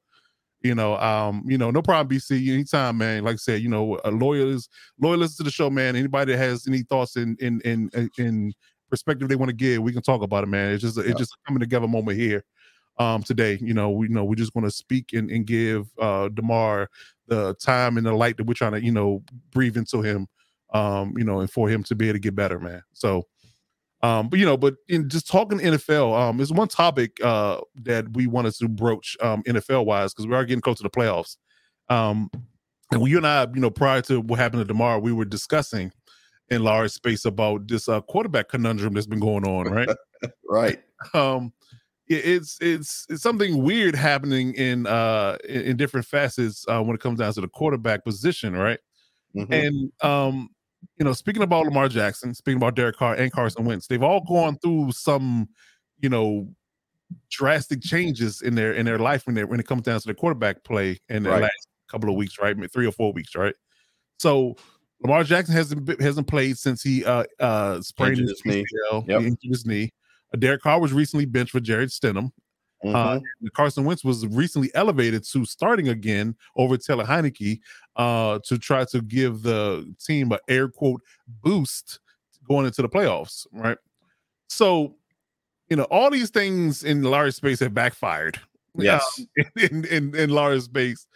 You 0.61 0.75
know, 0.75 0.97
um, 0.97 1.45
you 1.47 1.57
know, 1.57 1.71
no 1.71 1.81
problem, 1.83 2.15
BC. 2.15 2.53
Anytime, 2.53 2.99
man. 2.99 3.23
Like 3.23 3.35
I 3.35 3.37
said, 3.37 3.63
you 3.63 3.69
know, 3.69 4.01
a 4.05 4.11
loyal 4.11 4.59
loyalists 4.99 5.37
to 5.37 5.45
the 5.45 5.53
show, 5.53 5.71
man. 5.71 5.95
Anybody 5.95 6.33
that 6.33 6.39
has 6.39 6.67
any 6.67 6.83
thoughts 6.83 7.17
in 7.17 7.37
in 7.41 7.61
in 7.61 8.11
in 8.19 8.53
perspective 8.91 9.29
they 9.29 9.37
want 9.37 9.51
to 9.51 9.57
give, 9.57 9.81
we 9.81 9.93
can 9.93 10.03
talk 10.03 10.23
about 10.23 10.43
it, 10.43 10.49
man. 10.49 10.73
It's 10.73 10.83
just 10.83 10.99
it's 10.99 11.19
just 11.19 11.33
a 11.33 11.37
coming 11.47 11.61
together 11.61 11.87
moment 11.87 12.19
here. 12.19 12.45
Um, 13.01 13.23
today, 13.23 13.59
you 13.61 13.75
know, 13.75 13.91
we 13.91 14.09
you 14.09 14.15
know 14.15 14.25
we're 14.25 14.35
just 14.37 14.53
going 14.53 14.65
to 14.65 14.71
speak 14.71 15.13
and, 15.13 15.31
and 15.31 15.47
give 15.47 15.89
uh 15.99 16.29
Damar 16.29 16.89
the 17.27 17.55
time 17.55 17.97
and 17.97 18.07
the 18.07 18.13
light 18.13 18.37
that 18.37 18.45
we're 18.45 18.55
trying 18.55 18.73
to, 18.73 18.85
you 18.85 18.93
know, 18.93 19.23
breathe 19.51 19.77
into 19.77 20.03
him. 20.03 20.29
Um, 20.73 21.15
you 21.17 21.25
know, 21.25 21.41
and 21.41 21.51
for 21.51 21.69
him 21.69 21.83
to 21.85 21.97
be 21.97 22.07
able 22.07 22.15
to 22.15 22.21
get 22.21 22.37
better, 22.37 22.61
man. 22.61 22.83
So 22.93 23.27
um, 24.03 24.29
but 24.29 24.39
you 24.39 24.47
know, 24.47 24.57
but 24.57 24.77
in 24.89 25.09
just 25.09 25.29
talking 25.29 25.59
NFL, 25.59 26.19
um, 26.19 26.37
there's 26.37 26.53
one 26.53 26.69
topic 26.69 27.23
uh 27.23 27.61
that 27.77 28.13
we 28.15 28.27
wanted 28.27 28.55
to 28.55 28.69
broach 28.69 29.17
um 29.21 29.43
NFL 29.45 29.85
wise 29.85 30.13
because 30.13 30.27
we 30.27 30.35
are 30.35 30.45
getting 30.45 30.63
close 30.63 30.79
to 30.79 30.83
the 30.83 30.91
playoffs. 30.91 31.37
Um, 31.89 32.31
and 32.93 33.07
you 33.07 33.19
and 33.19 33.27
I, 33.27 33.47
you 33.55 33.61
know, 33.61 33.71
prior 33.71 34.01
to 34.03 34.21
what 34.21 34.39
happened 34.39 34.63
to 34.63 34.67
Damar, 34.67 35.01
we 35.01 35.13
were 35.13 35.25
discussing 35.25 35.93
in 36.49 36.65
large 36.65 36.91
space 36.91 37.25
about 37.25 37.69
this 37.69 37.89
uh, 37.89 38.01
quarterback 38.01 38.49
conundrum 38.49 38.95
that's 38.95 39.07
been 39.07 39.21
going 39.21 39.47
on, 39.47 39.69
right? 39.69 39.89
right. 40.49 40.81
Um, 41.15 41.55
it's 42.11 42.59
it's 42.61 43.07
it's 43.09 43.23
something 43.23 43.63
weird 43.63 43.95
happening 43.95 44.53
in 44.55 44.87
uh 44.87 45.37
in, 45.49 45.61
in 45.63 45.77
different 45.77 46.07
facets 46.07 46.65
uh, 46.69 46.83
when 46.83 46.95
it 46.95 47.01
comes 47.01 47.21
down 47.21 47.33
to 47.33 47.41
the 47.41 47.49
quarterback 47.49 48.05
position, 48.05 48.57
right? 48.57 48.81
Mm-hmm. 49.37 49.53
And 49.53 49.93
um, 50.03 50.49
you 50.99 51.05
know, 51.05 51.13
speaking 51.13 51.43
about 51.43 51.67
Lamar 51.67 51.89
Jackson, 51.89 52.35
speaking 52.35 52.57
about 52.57 52.75
Derek 52.75 52.97
Carr 52.97 53.15
and 53.15 53.31
Carson 53.31 53.65
Wentz, 53.65 53.87
they've 53.87 54.03
all 54.03 54.23
gone 54.23 54.59
through 54.59 54.91
some, 54.93 55.49
you 56.01 56.09
know, 56.09 56.49
drastic 57.31 57.81
changes 57.81 58.43
in 58.43 58.57
their 58.57 58.73
in 58.73 58.87
their 58.87 58.99
life 58.99 59.27
when 59.27 59.37
they 59.37 59.45
when 59.45 59.61
it 59.61 59.67
comes 59.67 59.83
down 59.83 60.01
to 60.01 60.07
the 60.07 60.15
quarterback 60.15 60.65
play 60.65 60.99
in 61.09 61.23
the 61.23 61.31
right. 61.31 61.43
last 61.43 61.69
couple 61.89 62.11
of 62.11 62.17
weeks, 62.17 62.39
right? 62.41 62.57
Three 62.73 62.87
or 62.87 62.93
four 62.93 63.13
weeks, 63.13 63.37
right? 63.37 63.55
So 64.19 64.57
Lamar 65.01 65.23
Jackson 65.23 65.55
hasn't 65.55 66.01
hasn't 66.03 66.27
played 66.27 66.59
since 66.59 66.83
he 66.83 67.05
uh 67.05 67.25
uh 67.39 67.81
sprained 67.83 68.19
his 68.19 68.43
knee. 68.45 68.65
Yep. 69.07 69.37
his 69.43 69.65
knee. 69.65 69.93
Derek 70.39 70.63
Carr 70.63 70.81
was 70.81 70.93
recently 70.93 71.27
benched 71.27 71.53
for 71.53 71.61
Jarrett 71.61 71.91
Stidham. 71.91 72.31
Uh, 72.83 72.89
mm-hmm. 72.89 72.97
Uh, 73.47 73.51
Carson 73.55 73.85
Wentz 73.85 74.03
was 74.03 74.27
recently 74.29 74.71
elevated 74.75 75.23
to 75.25 75.45
starting 75.45 75.89
again 75.89 76.35
over 76.57 76.77
Taylor 76.79 77.05
Heinicke 77.05 77.61
uh, 77.97 78.39
to 78.47 78.59
try 78.59 78.85
to 78.87 79.03
give 79.03 79.43
the 79.43 79.93
team 80.05 80.33
a 80.33 80.39
air 80.49 80.69
quote 80.69 81.03
boost 81.43 82.01
going 82.49 82.67
into 82.67 82.81
the 82.81 82.89
playoffs, 82.89 83.47
right? 83.53 83.77
So, 84.49 84.97
you 85.69 85.77
know, 85.77 85.85
all 85.85 86.11
these 86.11 86.31
things 86.31 86.83
in 86.83 87.03
Larry's 87.03 87.37
space 87.37 87.61
have 87.61 87.75
backfired. 87.75 88.41
Yes, 88.77 89.05
um, 89.19 89.45
in, 89.57 89.85
in 89.87 90.17
in 90.17 90.31
Larry's 90.31 90.65
space, 90.65 91.07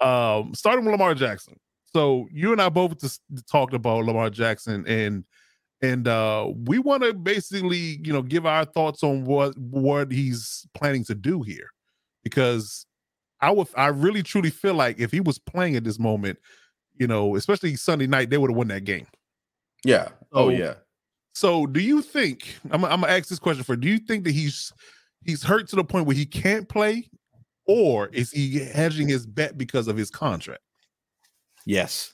um, 0.00 0.54
starting 0.54 0.84
with 0.84 0.92
Lamar 0.92 1.14
Jackson. 1.14 1.58
So 1.92 2.26
you 2.32 2.52
and 2.52 2.60
I 2.60 2.68
both 2.68 3.00
just 3.00 3.20
talked 3.50 3.74
about 3.74 4.04
Lamar 4.04 4.30
Jackson 4.30 4.86
and 4.86 5.24
and 5.82 6.06
uh, 6.06 6.48
we 6.64 6.78
want 6.78 7.02
to 7.02 7.12
basically 7.12 7.98
you 8.02 8.12
know 8.12 8.22
give 8.22 8.46
our 8.46 8.64
thoughts 8.64 9.02
on 9.02 9.24
what 9.24 9.56
what 9.58 10.10
he's 10.10 10.66
planning 10.74 11.04
to 11.04 11.14
do 11.14 11.42
here. 11.42 11.68
Because 12.22 12.86
i 13.40 13.50
would 13.50 13.66
i 13.76 13.88
really 13.88 14.22
truly 14.22 14.50
feel 14.50 14.74
like 14.74 15.00
if 15.00 15.10
he 15.10 15.18
was 15.18 15.36
playing 15.36 15.74
at 15.74 15.82
this 15.82 15.98
moment 15.98 16.38
you 16.96 17.08
know 17.08 17.34
especially 17.34 17.74
sunday 17.74 18.06
night 18.06 18.30
they 18.30 18.38
would 18.38 18.50
have 18.50 18.56
won 18.56 18.68
that 18.68 18.84
game. 18.84 19.06
Yeah. 19.84 20.08
Oh 20.32 20.48
yeah. 20.48 20.74
so 21.34 21.66
do 21.66 21.80
you 21.80 22.00
think 22.00 22.54
I'm, 22.70 22.84
I'm 22.84 23.00
gonna 23.00 23.12
ask 23.12 23.28
this 23.28 23.40
question 23.40 23.64
for 23.64 23.74
do 23.74 23.88
you 23.88 23.98
think 23.98 24.22
that 24.24 24.32
he's 24.32 24.72
he's 25.24 25.42
hurt 25.42 25.68
to 25.68 25.76
the 25.76 25.84
point 25.84 26.06
where 26.06 26.16
he 26.16 26.26
can't 26.26 26.68
play? 26.68 27.08
Or 27.66 28.08
is 28.08 28.30
he 28.32 28.58
hedging 28.58 29.08
his 29.08 29.24
bet 29.24 29.56
because 29.56 29.86
of 29.88 29.96
his 29.96 30.10
contract? 30.10 30.62
Yes 31.64 32.12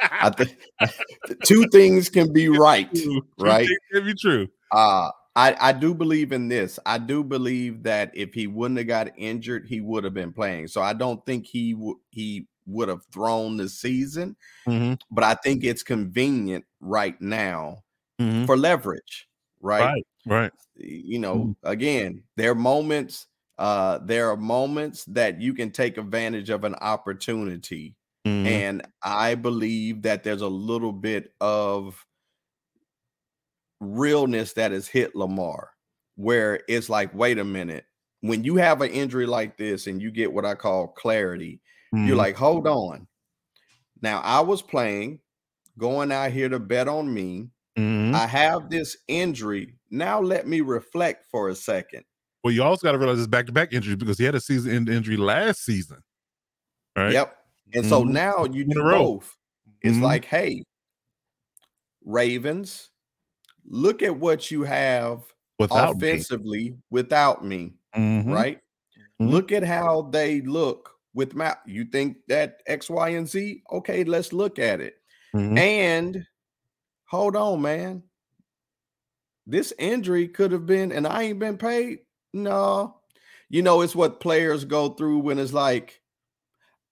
I 0.00 0.30
think 0.30 0.56
two 1.44 1.66
things 1.68 2.08
can 2.08 2.32
be 2.32 2.48
right, 2.48 2.88
right? 3.38 3.68
Can 3.92 4.04
be 4.04 4.14
true. 4.14 4.48
Uh 4.70 5.10
I, 5.34 5.56
I 5.58 5.72
do 5.72 5.94
believe 5.94 6.32
in 6.32 6.48
this. 6.48 6.78
I 6.84 6.98
do 6.98 7.24
believe 7.24 7.84
that 7.84 8.10
if 8.14 8.34
he 8.34 8.46
wouldn't 8.46 8.78
have 8.78 8.86
got 8.86 9.12
injured, 9.16 9.66
he 9.66 9.80
would 9.80 10.04
have 10.04 10.14
been 10.14 10.32
playing. 10.32 10.68
So 10.68 10.82
I 10.82 10.92
don't 10.92 11.24
think 11.24 11.46
he 11.46 11.74
would 11.74 11.96
he 12.10 12.46
would 12.66 12.88
have 12.88 13.04
thrown 13.12 13.56
the 13.56 13.68
season, 13.68 14.36
mm-hmm. 14.66 14.94
but 15.10 15.24
I 15.24 15.34
think 15.34 15.64
it's 15.64 15.82
convenient 15.82 16.64
right 16.80 17.20
now 17.20 17.82
mm-hmm. 18.20 18.44
for 18.44 18.56
leverage, 18.56 19.28
right? 19.60 19.84
Right. 19.84 20.06
Right. 20.24 20.52
You 20.76 21.18
know, 21.18 21.36
mm-hmm. 21.36 21.68
again, 21.68 22.22
there 22.36 22.52
are 22.52 22.56
moments. 22.56 23.26
Uh, 23.58 23.98
there 24.02 24.30
are 24.30 24.36
moments 24.36 25.04
that 25.04 25.40
you 25.40 25.54
can 25.54 25.70
take 25.70 25.98
advantage 25.98 26.50
of 26.50 26.64
an 26.64 26.74
opportunity 26.76 27.94
Mm-hmm. 28.26 28.46
And 28.46 28.82
I 29.02 29.34
believe 29.34 30.02
that 30.02 30.22
there's 30.22 30.42
a 30.42 30.48
little 30.48 30.92
bit 30.92 31.32
of 31.40 32.06
realness 33.80 34.52
that 34.52 34.72
has 34.72 34.86
hit 34.86 35.16
Lamar, 35.16 35.70
where 36.16 36.60
it's 36.68 36.88
like, 36.88 37.12
wait 37.14 37.38
a 37.38 37.44
minute, 37.44 37.84
when 38.20 38.44
you 38.44 38.56
have 38.56 38.80
an 38.80 38.90
injury 38.90 39.26
like 39.26 39.56
this 39.56 39.88
and 39.88 40.00
you 40.00 40.10
get 40.10 40.32
what 40.32 40.44
I 40.44 40.54
call 40.54 40.88
clarity, 40.88 41.60
mm-hmm. 41.94 42.06
you're 42.06 42.16
like, 42.16 42.36
hold 42.36 42.66
on. 42.68 43.08
Now, 44.00 44.20
I 44.20 44.40
was 44.40 44.62
playing, 44.62 45.18
going 45.78 46.12
out 46.12 46.30
here 46.30 46.48
to 46.48 46.58
bet 46.58 46.88
on 46.88 47.12
me. 47.12 47.48
Mm-hmm. 47.78 48.14
I 48.14 48.26
have 48.26 48.70
this 48.70 48.96
injury. 49.08 49.76
Now, 49.90 50.20
let 50.20 50.46
me 50.46 50.60
reflect 50.60 51.26
for 51.30 51.48
a 51.48 51.54
second. 51.54 52.04
Well, 52.44 52.52
you 52.52 52.62
also 52.62 52.86
got 52.86 52.92
to 52.92 52.98
realize 52.98 53.18
it's 53.18 53.26
back 53.26 53.46
to 53.46 53.52
back 53.52 53.72
injury 53.72 53.96
because 53.96 54.18
he 54.18 54.24
had 54.24 54.34
a 54.34 54.40
season 54.40 54.74
end 54.74 54.88
injury 54.88 55.16
last 55.16 55.64
season. 55.64 56.02
Right. 56.96 57.12
Yep. 57.12 57.36
And 57.74 57.86
so 57.86 58.02
mm-hmm. 58.02 58.12
now 58.12 58.44
you 58.44 58.64
do 58.64 58.82
both. 58.82 59.36
It's 59.80 59.94
mm-hmm. 59.94 60.04
like, 60.04 60.24
hey, 60.24 60.64
Ravens, 62.04 62.90
look 63.64 64.02
at 64.02 64.16
what 64.16 64.50
you 64.50 64.62
have 64.62 65.22
without 65.58 65.96
offensively 65.96 66.70
me. 66.70 66.76
without 66.90 67.44
me. 67.44 67.74
Mm-hmm. 67.96 68.32
Right? 68.32 68.58
Mm-hmm. 69.20 69.30
Look 69.32 69.52
at 69.52 69.62
how 69.62 70.02
they 70.02 70.40
look 70.40 70.90
with 71.14 71.34
Matt. 71.34 71.60
You 71.66 71.84
think 71.84 72.18
that 72.28 72.60
X, 72.66 72.90
Y, 72.90 73.10
and 73.10 73.28
Z? 73.28 73.62
Okay, 73.72 74.04
let's 74.04 74.32
look 74.32 74.58
at 74.58 74.80
it. 74.80 74.96
Mm-hmm. 75.34 75.58
And 75.58 76.26
hold 77.06 77.36
on, 77.36 77.62
man. 77.62 78.02
This 79.46 79.72
injury 79.78 80.28
could 80.28 80.52
have 80.52 80.66
been, 80.66 80.92
and 80.92 81.06
I 81.06 81.22
ain't 81.22 81.38
been 81.38 81.58
paid. 81.58 82.00
No. 82.32 82.96
You 83.48 83.62
know, 83.62 83.80
it's 83.80 83.94
what 83.94 84.20
players 84.20 84.64
go 84.64 84.90
through 84.90 85.18
when 85.18 85.38
it's 85.38 85.52
like, 85.52 86.01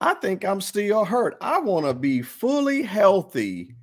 I 0.01 0.15
think 0.15 0.45
I'm 0.45 0.61
still 0.61 1.05
hurt. 1.05 1.37
I 1.41 1.59
want 1.61 1.87
to 1.87 1.95
be 1.95 2.23
fully 2.23 2.83
healthy 2.83 3.75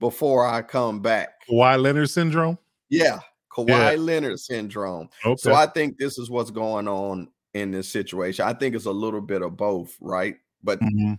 before 0.00 0.46
I 0.46 0.62
come 0.62 1.00
back. 1.00 1.46
Kawhi 1.48 1.80
Leonard 1.80 2.10
syndrome? 2.10 2.58
Yeah. 2.88 3.20
Kawhi 3.52 3.68
Yeah. 3.68 3.90
Leonard 3.98 4.40
syndrome. 4.40 5.08
Okay. 5.24 5.36
So 5.40 5.54
I 5.54 5.66
think 5.66 5.98
this 5.98 6.18
is 6.18 6.30
what's 6.30 6.50
going 6.50 6.88
on 6.88 7.28
in 7.54 7.70
this 7.70 7.88
situation. 7.88 8.44
I 8.46 8.52
think 8.52 8.74
it's 8.74 8.86
a 8.86 8.90
little 8.92 9.20
bit 9.20 9.42
of 9.42 9.56
both, 9.56 9.96
right? 10.00 10.36
But 10.62 10.80
Mhm. 10.80 11.18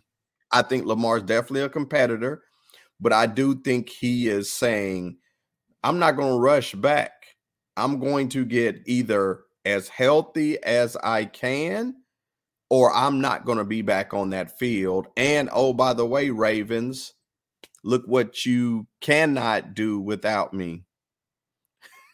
I 0.51 0.61
think 0.63 0.85
Lamar's 0.85 1.23
definitely 1.23 1.61
a 1.61 1.69
competitor, 1.69 2.43
but 2.99 3.13
I 3.13 3.25
do 3.25 3.55
think 3.61 3.89
he 3.89 4.27
is 4.27 4.51
saying, 4.51 5.17
I'm 5.83 5.97
not 5.99 6.17
going 6.17 6.33
to 6.33 6.39
rush 6.39 6.73
back. 6.75 7.11
I'm 7.77 7.99
going 7.99 8.29
to 8.29 8.43
get 8.45 8.81
either 8.85 9.41
as 9.65 9.87
healthy 9.87 10.61
as 10.63 10.97
I 10.97 11.25
can, 11.25 11.95
or 12.71 12.89
I'm 12.93 13.19
not 13.19 13.43
going 13.43 13.57
to 13.57 13.65
be 13.65 13.81
back 13.81 14.13
on 14.13 14.29
that 14.29 14.57
field. 14.57 15.07
And 15.17 15.49
oh, 15.51 15.73
by 15.73 15.91
the 15.91 16.05
way, 16.05 16.29
Ravens, 16.29 17.13
look 17.83 18.03
what 18.05 18.45
you 18.45 18.87
cannot 19.01 19.73
do 19.73 19.99
without 19.99 20.53
me. 20.53 20.85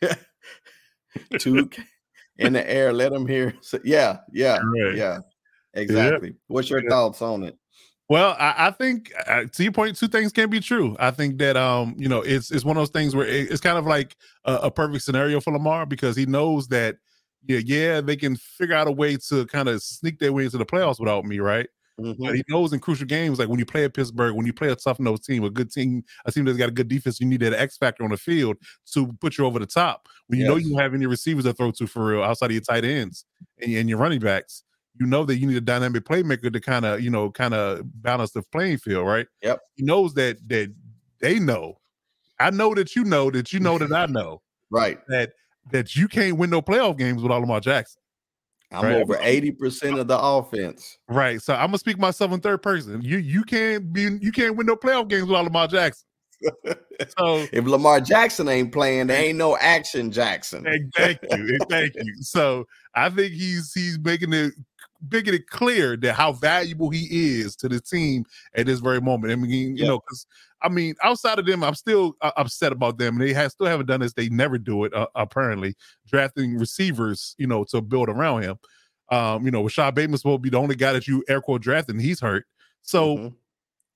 Two 1.40 1.70
in 2.40 2.54
the 2.54 2.68
air, 2.68 2.92
let 2.92 3.12
them 3.12 3.28
hear. 3.28 3.54
So, 3.62 3.80
yeah, 3.84 4.18
yeah, 4.34 4.58
Right. 4.58 4.96
yeah, 4.96 5.20
exactly. 5.76 6.34
What's 6.48 6.72
your 6.72 6.84
Yeah. 6.84 6.90
thoughts 6.90 7.22
on 7.22 7.44
it? 7.44 7.56
Well, 8.10 8.36
I, 8.40 8.68
I 8.68 8.72
think 8.72 9.12
uh, 9.28 9.44
to 9.54 9.64
your 9.64 9.74
point, 9.74 9.96
two 9.96 10.08
things 10.08 10.32
can 10.32 10.50
be 10.50 10.60
true. 10.60 10.96
I 11.00 11.12
think 11.12 11.38
that 11.38 11.56
um, 11.56 11.94
you 12.00 12.10
know, 12.10 12.22
it's 12.22 12.50
it's 12.50 12.66
one 12.66 12.78
of 12.78 12.82
those 12.82 12.90
things 12.90 13.16
where 13.16 13.28
it- 13.28 13.52
it's 13.52 13.62
kind 13.62 13.78
of 13.78 13.86
like 13.86 14.16
a, 14.46 14.54
a 14.56 14.72
perfect 14.72 15.04
scenario 15.04 15.40
for 15.40 15.54
Lamar 15.54 15.86
because 15.86 16.16
he 16.16 16.26
knows 16.26 16.68
that 16.70 16.96
yeah, 17.48 17.60
yeah, 17.66 18.02
they 18.02 18.16
can 18.18 18.36
figure 18.36 18.76
out 18.76 18.88
a 18.88 18.92
way 18.92 19.18
to 19.30 19.46
kind 19.48 19.70
of 19.70 19.82
sneak 19.84 20.20
their 20.20 20.34
way 20.34 20.46
into 20.46 20.58
the 20.58 20.66
playoffs 20.66 21.00
without 21.00 21.26
me, 21.26 21.40
right? 21.40 21.68
Mhm. 22.00 22.28
But 22.28 22.36
he 22.36 22.44
knows 22.50 22.74
in 22.74 22.80
crucial 22.80 23.08
games, 23.08 23.40
like 23.40 23.50
when 23.50 23.60
you 23.60 23.66
play 23.66 23.86
at 23.86 23.94
Pittsburgh, 23.94 24.36
when 24.36 24.46
you 24.46 24.54
play 24.54 24.70
a 24.70 24.76
tough 24.76 25.00
nose 25.00 25.22
team, 25.22 25.44
a 25.44 25.50
good 25.50 25.72
team, 25.72 26.04
a 26.26 26.32
team 26.32 26.46
that's 26.46 26.58
got 26.58 26.70
a 26.70 26.74
good 26.74 26.88
defense, 26.90 27.20
you 27.20 27.28
need 27.28 27.42
that 27.42 27.54
X 27.54 27.78
factor 27.78 28.04
on 28.04 28.12
the 28.12 28.18
field 28.18 28.58
to 28.94 29.14
put 29.22 29.38
you 29.38 29.46
over 29.46 29.60
the 29.60 29.66
top. 29.66 30.08
When 30.28 30.40
you 30.40 30.46
know 30.46 30.58
you 30.58 30.70
don't 30.72 30.80
have 30.80 30.94
any 30.94 31.06
receivers 31.06 31.46
to 31.46 31.54
throw 31.54 31.72
to 31.72 31.88
for 31.88 32.06
real 32.08 32.24
outside 32.24 32.48
of 32.48 32.52
your 32.54 32.62
tight 32.62 32.86
ends 32.86 33.26
and, 33.62 33.74
and 33.74 33.90
your 33.90 33.98
running 34.00 34.20
backs, 34.20 34.64
you 35.00 35.06
know 35.06 35.26
that 35.26 35.38
you 35.38 35.48
need 35.48 35.58
a 35.58 35.62
dynamic 35.62 36.04
playmaker 36.06 36.52
to 36.52 36.60
kind 36.60 36.86
of, 36.86 37.02
you 37.02 37.10
know, 37.10 37.32
kind 37.32 37.54
of 37.54 37.82
balance 38.02 38.32
the 38.32 38.42
playing 38.44 38.78
field, 38.80 39.08
right? 39.08 39.28
Yep. 39.42 39.62
He 39.76 39.84
knows 39.84 40.14
that 40.16 40.48
that 40.50 40.74
they 41.20 41.40
know. 41.40 41.80
I 42.40 42.52
know 42.52 42.74
that 42.76 42.96
you 42.96 43.04
know 43.06 43.32
that 43.32 43.54
you 43.54 43.60
know 43.60 43.78
that 43.80 43.92
I 43.94 44.08
know 44.08 44.42
Right. 44.70 45.00
that 45.08 45.34
that 45.72 45.96
you 45.96 46.08
can't 46.08 46.38
win 46.38 46.50
no 46.50 46.62
playoff 46.62 46.98
games 46.98 47.22
without 47.22 47.42
Lamar 47.42 47.60
Jackson. 47.60 48.02
I'm 48.72 48.84
Right. 48.84 48.96
over 48.96 49.16
80% 49.18 49.98
of 49.98 50.08
the 50.08 50.20
offense. 50.20 50.98
Right. 51.08 51.42
So 51.42 51.54
I'm 51.54 51.68
gonna 51.68 51.78
speak 51.78 51.98
myself 51.98 52.32
in 52.34 52.42
third 52.42 52.62
person. 52.62 53.02
You 53.02 53.18
you 53.18 53.44
can't 53.44 53.94
be 53.94 54.18
you 54.22 54.32
can't 54.32 54.56
win 54.58 54.68
no 54.68 54.76
playoff 54.76 55.08
games 55.08 55.28
without 55.28 55.46
Lamar 55.46 55.68
Jackson. 55.68 56.06
So 57.18 57.46
if 57.54 57.64
Lamar 57.66 58.02
Jackson 58.02 58.50
ain't 58.50 58.72
playing, 58.74 59.08
there 59.08 59.22
ain't 59.24 59.38
no 59.38 59.56
action 59.58 60.12
Jackson. 60.12 60.64
thank, 60.96 61.20
you. 61.32 61.60
Thank 61.70 61.94
you. 61.96 62.14
So 62.22 62.66
I 62.96 63.10
think 63.10 63.34
he's 63.34 63.72
he's 63.72 64.00
making 64.00 64.34
it 64.34 64.54
making 65.12 65.36
it 65.36 65.48
clear 65.48 65.96
that 65.98 66.14
how 66.14 66.32
valuable 66.34 66.90
he 66.90 67.40
is 67.40 67.56
to 67.58 67.70
the 67.70 67.80
team 67.80 68.26
at 68.56 68.66
this 68.66 68.80
very 68.80 69.00
moment. 69.00 69.32
I 69.32 69.36
mean, 69.36 69.52
you 69.52 69.76
Yeah. 69.76 69.90
know, 69.90 70.00
because 70.00 70.26
I 70.62 70.70
mean, 70.70 70.96
outside 71.04 71.40
of 71.40 71.46
them, 71.46 71.64
I'm 71.64 71.76
still 71.76 72.16
uh, 72.22 72.32
upset 72.38 72.72
about 72.72 72.98
them. 72.98 73.18
They 73.18 73.34
have 73.34 73.52
still 73.52 73.68
haven't 73.68 73.86
done 73.88 74.00
this. 74.02 74.14
They 74.14 74.30
never 74.30 74.58
do 74.58 74.84
it. 74.86 74.94
Uh, 74.94 75.08
apparently, 75.16 75.76
drafting 76.08 76.58
receivers, 76.58 77.36
you 77.38 77.48
know, 77.48 77.64
to 77.66 77.82
build 77.82 78.10
around 78.10 78.44
him. 78.44 78.58
Um, 79.12 79.46
you 79.46 79.52
know, 79.52 79.64
Rashod 79.64 79.96
Bateman's 79.96 80.22
supposed 80.22 80.38
to 80.40 80.42
be 80.42 80.50
the 80.50 80.58
only 80.58 80.76
guy 80.76 80.94
that 80.94 81.08
you 81.08 81.24
air 81.30 81.42
quote 81.42 81.62
drafted, 81.62 81.96
and 81.96 82.04
he's 82.04 82.20
hurt. 82.20 82.46
So 82.82 83.18
Mhm. 83.18 83.36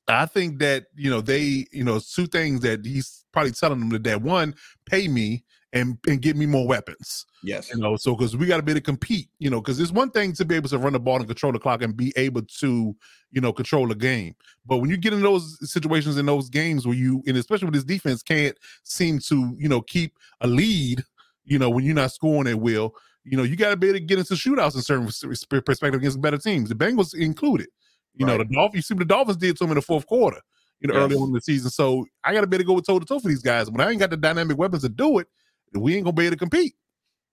I 0.08 0.26
think 0.26 0.60
that 0.60 0.86
you 0.96 1.10
know 1.10 1.22
they, 1.22 1.68
you 1.72 1.84
know, 1.84 2.00
two 2.00 2.28
things 2.28 2.62
that 2.62 2.86
he's 2.86 3.24
probably 3.32 3.52
telling 3.52 3.80
them 3.80 3.90
that, 3.90 4.04
that 4.04 4.22
one, 4.22 4.56
pay 4.86 5.08
me 5.08 5.44
and 5.74 5.98
and 6.08 6.22
get 6.22 6.36
me 6.36 6.46
more 6.46 6.68
weapons. 6.68 7.26
Yes. 7.44 7.70
You 7.74 7.80
know, 7.80 7.96
so 7.96 8.16
because 8.16 8.36
we 8.36 8.46
got 8.46 8.58
to 8.58 8.64
be 8.64 8.72
able 8.72 8.80
to 8.80 8.86
compete, 8.86 9.30
you 9.40 9.50
know, 9.50 9.62
because 9.62 9.80
it's 9.80 9.92
one 9.92 10.12
thing 10.12 10.34
to 10.34 10.46
be 10.46 10.56
able 10.56 10.70
to 10.70 10.78
run 10.78 10.94
the 10.94 11.00
ball 11.00 11.18
and 11.18 11.28
control 11.28 11.52
the 11.52 11.60
clock 11.60 11.82
and 11.82 11.96
be 11.96 12.14
able 12.16 12.42
to, 12.60 12.96
you 13.32 13.42
know, 13.42 13.54
control 13.54 13.88
the 13.88 13.96
game. 13.96 14.36
But 14.66 14.78
when 14.78 14.90
you 14.90 14.98
get 14.98 15.14
in 15.14 15.22
those 15.22 15.58
situations 15.70 16.18
in 16.18 16.26
those 16.26 16.50
games 16.50 16.86
where 16.86 16.96
you, 16.96 17.24
and 17.26 17.38
especially 17.38 17.66
with 17.66 17.76
this 17.76 17.84
defense, 17.84 18.22
can't 18.22 18.58
seem 18.84 19.20
to, 19.28 19.56
you 19.58 19.70
know, 19.70 19.82
keep 19.82 20.18
a 20.42 20.48
lead, 20.48 21.04
you 21.46 21.58
know, 21.58 21.70
when 21.70 21.86
you're 21.86 21.96
not 21.96 22.12
scoring 22.12 22.48
at 22.48 22.60
will, 22.60 22.94
you 23.24 23.38
know, 23.38 23.44
you 23.44 23.56
got 23.56 23.70
to 23.70 23.78
be 23.78 23.88
able 23.88 24.00
to 24.00 24.06
get 24.06 24.20
into 24.20 24.34
shootouts 24.34 24.76
in 24.76 24.82
certain 24.82 25.06
perspective 25.06 26.00
against 26.00 26.22
better 26.22 26.38
teams. 26.38 26.70
The 26.70 26.76
Bengals 26.76 27.14
included. 27.14 27.68
You 28.14 28.26
know, 28.26 28.38
the 28.38 28.46
Dolphins, 28.46 28.76
you 28.76 28.82
see 28.82 28.94
what 28.94 29.00
the 29.00 29.06
Dolphins 29.06 29.38
did 29.38 29.56
to 29.58 29.64
them 29.64 29.72
in 29.72 29.76
the 29.76 29.82
fourth 29.82 30.06
quarter, 30.06 30.42
you 30.82 30.90
know, 30.90 30.96
early 30.96 31.16
on 31.16 31.30
in 31.30 31.34
the 31.34 31.42
season. 31.42 31.70
So 31.72 32.06
I 32.24 32.34
got 32.34 32.42
to 32.42 32.48
be 32.48 32.58
able 32.58 32.64
to 32.64 32.68
go 32.68 32.80
toe 32.82 33.00
to 33.00 33.06
toe 33.06 33.20
for 33.20 33.30
these 33.30 33.42
guys. 33.42 33.72
When 33.72 33.80
I 33.80 33.90
ain't 33.90 34.00
got 34.00 34.10
the 34.10 34.18
dynamic 34.18 34.58
weapons 34.58 34.84
to 34.84 34.90
do 34.90 35.20
it, 35.20 35.28
we 35.74 35.96
ain't 35.96 36.04
gonna 36.06 36.14
be 36.14 36.26
able 36.26 36.36
to 36.36 36.40
compete. 36.40 36.76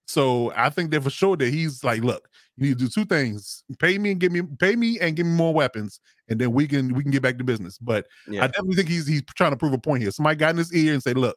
So 0.06 0.52
I 0.56 0.70
think 0.70 0.90
that 0.92 1.02
for 1.02 1.10
sure 1.10 1.36
that 1.36 1.52
he's 1.52 1.84
like, 1.84 2.02
look, 2.02 2.28
you 2.56 2.68
need 2.68 2.78
to 2.78 2.84
do 2.84 2.88
two 2.88 3.04
things: 3.04 3.62
pay 3.78 3.98
me 3.98 4.12
and 4.12 4.20
give 4.20 4.32
me, 4.32 4.42
pay 4.58 4.74
me 4.74 4.98
and 5.00 5.14
give 5.14 5.26
me 5.26 5.32
more 5.32 5.52
weapons, 5.52 6.00
and 6.28 6.40
then 6.40 6.52
we 6.52 6.66
can 6.66 6.94
we 6.94 7.02
can 7.02 7.12
get 7.12 7.22
back 7.22 7.38
to 7.38 7.44
business. 7.44 7.78
But 7.78 8.06
I 8.28 8.46
definitely 8.46 8.76
think 8.76 8.88
he's 8.88 9.06
he's 9.06 9.22
trying 9.36 9.50
to 9.50 9.56
prove 9.56 9.72
a 9.72 9.78
point 9.78 10.02
here. 10.02 10.10
Somebody 10.10 10.36
got 10.36 10.50
in 10.50 10.56
his 10.56 10.74
ear 10.74 10.94
and 10.94 11.02
say, 11.02 11.12
look, 11.12 11.36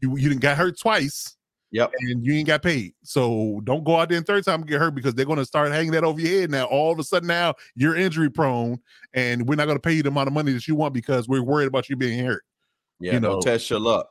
you 0.00 0.16
you 0.16 0.28
didn't 0.28 0.42
got 0.42 0.56
hurt 0.56 0.78
twice. 0.78 1.36
Yep. 1.70 1.92
And 2.00 2.24
you 2.24 2.32
ain't 2.32 2.46
got 2.46 2.62
paid. 2.62 2.94
So 3.02 3.60
don't 3.64 3.84
go 3.84 3.96
out 3.96 4.08
there 4.08 4.16
and 4.16 4.26
third 4.26 4.42
time 4.44 4.60
and 4.60 4.68
get 4.68 4.80
hurt 4.80 4.94
because 4.94 5.14
they're 5.14 5.26
gonna 5.26 5.44
start 5.44 5.70
hanging 5.70 5.92
that 5.92 6.04
over 6.04 6.18
your 6.18 6.40
head. 6.40 6.50
Now 6.50 6.64
all 6.64 6.92
of 6.92 6.98
a 6.98 7.04
sudden 7.04 7.28
now 7.28 7.54
you're 7.74 7.94
injury 7.94 8.30
prone 8.30 8.78
and 9.12 9.46
we're 9.46 9.56
not 9.56 9.66
gonna 9.66 9.78
pay 9.78 9.92
you 9.92 10.02
the 10.02 10.08
amount 10.08 10.28
of 10.28 10.32
money 10.32 10.52
that 10.52 10.66
you 10.66 10.74
want 10.74 10.94
because 10.94 11.28
we're 11.28 11.42
worried 11.42 11.68
about 11.68 11.90
you 11.90 11.96
being 11.96 12.24
hurt. 12.24 12.42
Yeah. 13.00 13.12
you 13.12 13.20
no 13.20 13.34
know, 13.34 13.40
test 13.40 13.68
your 13.68 13.80
luck. 13.80 14.08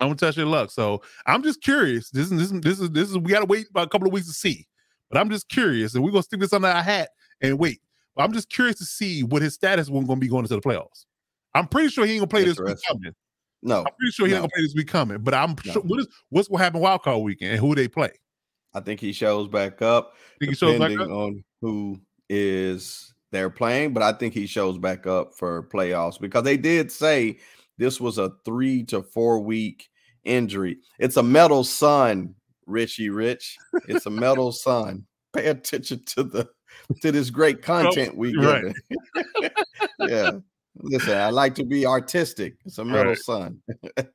I'm 0.00 0.08
gonna 0.08 0.16
test 0.16 0.36
your 0.36 0.46
luck. 0.46 0.70
So 0.70 1.02
I'm 1.26 1.42
just 1.42 1.62
curious. 1.62 2.10
This 2.10 2.30
is 2.30 2.38
this 2.38 2.50
is 2.50 2.60
this 2.60 2.80
is 2.80 2.90
this 2.90 3.10
is 3.10 3.18
we 3.18 3.30
gotta 3.30 3.46
wait 3.46 3.68
about 3.70 3.86
a 3.86 3.90
couple 3.90 4.06
of 4.06 4.12
weeks 4.12 4.26
to 4.28 4.32
see. 4.32 4.66
But 5.10 5.18
I'm 5.20 5.28
just 5.30 5.48
curious, 5.48 5.94
and 5.94 6.02
we're 6.04 6.10
gonna 6.12 6.22
stick 6.22 6.40
this 6.40 6.52
under 6.52 6.68
our 6.68 6.82
hat 6.82 7.10
and 7.40 7.58
wait. 7.58 7.80
But 8.16 8.22
I'm 8.24 8.32
just 8.32 8.48
curious 8.48 8.78
to 8.78 8.84
see 8.84 9.22
what 9.22 9.42
his 9.42 9.54
status 9.54 9.90
was 9.90 10.06
gonna 10.06 10.20
be 10.20 10.28
going 10.28 10.44
into 10.44 10.54
the 10.54 10.60
playoffs. 10.62 11.04
I'm 11.54 11.66
pretty 11.66 11.88
sure 11.88 12.06
he 12.06 12.12
ain't 12.12 12.20
gonna 12.20 12.28
play 12.28 12.44
this 12.44 12.58
week 12.58 12.76
coming. 12.88 13.12
No. 13.62 13.80
I'm 13.80 13.92
pretty 13.98 14.12
sure 14.12 14.26
he 14.26 14.32
ain't 14.32 14.42
gonna 14.42 14.50
play 14.54 14.62
this 14.62 14.74
week 14.74 14.88
coming. 14.88 15.18
But 15.18 15.34
I'm 15.34 15.54
No. 15.66 15.72
sure 15.72 15.82
what 15.82 16.00
is 16.00 16.08
what's 16.30 16.48
gonna 16.48 16.62
happen 16.62 16.80
wild 16.80 17.02
card 17.02 17.22
weekend 17.22 17.52
and 17.52 17.60
who 17.60 17.74
they 17.74 17.88
play. 17.88 18.12
I 18.72 18.80
think 18.80 19.00
he 19.00 19.12
shows 19.12 19.48
back 19.48 19.82
up 19.82 20.14
Think 20.38 20.50
he 20.50 20.54
shows 20.56 20.78
back 20.78 20.90
depending 20.90 21.12
up? 21.12 21.18
on 21.22 21.44
who 21.60 22.00
is 22.28 23.12
they're 23.32 23.50
playing, 23.50 23.92
but 23.92 24.02
I 24.02 24.12
think 24.12 24.32
he 24.32 24.46
shows 24.46 24.78
back 24.78 25.06
up 25.06 25.34
for 25.36 25.64
playoffs 25.64 26.20
because 26.20 26.44
they 26.44 26.56
did 26.56 26.90
say 26.90 27.38
this 27.78 28.00
was 28.00 28.16
a 28.18 28.32
three 28.44 28.82
to 28.84 29.02
four 29.02 29.40
week 29.40 29.88
injury. 30.24 30.78
It's 30.98 31.16
a 31.16 31.22
metal 31.22 31.64
sun, 31.64 32.34
Richie 32.66 33.10
Rich. 33.10 33.56
It's 33.88 34.06
a 34.06 34.10
metal 34.10 34.52
sun. 34.66 35.06
Pay 35.32 35.46
attention 35.46 36.02
to 36.06 36.24
the 36.24 36.48
to 37.02 37.12
this 37.12 37.30
great 37.30 37.62
content 37.62 38.16
we 38.16 38.34
right. 38.36 38.74
get. 38.88 39.52
yeah. 40.00 40.30
Listen, 40.76 41.18
I 41.18 41.30
like 41.30 41.54
to 41.56 41.64
be 41.64 41.86
artistic. 41.86 42.54
It's 42.64 42.78
a 42.78 42.84
metal 42.84 43.12
Right. 43.12 43.18
sun. 43.18 43.60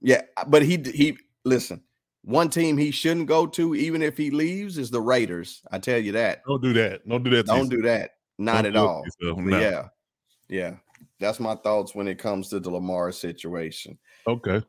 yeah, 0.00 0.22
uh, 0.36 0.44
but 0.46 0.62
he 0.62 0.76
he 0.76 1.16
listen. 1.44 1.82
One 2.22 2.48
team 2.48 2.78
he 2.78 2.90
shouldn't 2.90 3.26
go 3.26 3.46
to, 3.48 3.74
even 3.74 4.00
if 4.00 4.16
he 4.16 4.30
leaves, 4.30 4.78
is 4.78 4.90
the 4.90 5.00
Raiders. 5.00 5.62
I 5.70 5.78
tell 5.78 5.98
you 5.98 6.12
that. 6.12 6.42
Don't 6.46 6.62
do 6.62 6.72
that. 6.72 7.06
Don't 7.06 7.22
do 7.22 7.30
that. 7.30 7.46
Don't 7.46 7.68
do 7.68 7.82
that. 7.82 8.12
Not 8.38 8.62
Don't 8.62 8.66
at 8.66 8.72
do 8.72 8.78
it 8.78 9.26
to 9.26 9.30
all. 9.34 9.42
No. 9.42 9.58
Yeah, 9.58 9.88
yeah. 10.48 10.76
That's 11.20 11.38
my 11.38 11.54
thoughts 11.56 11.94
when 11.94 12.08
it 12.08 12.18
comes 12.18 12.48
to 12.48 12.60
the 12.60 12.70
Lamar 12.70 13.12
situation. 13.12 13.98
Okay. 14.26 14.62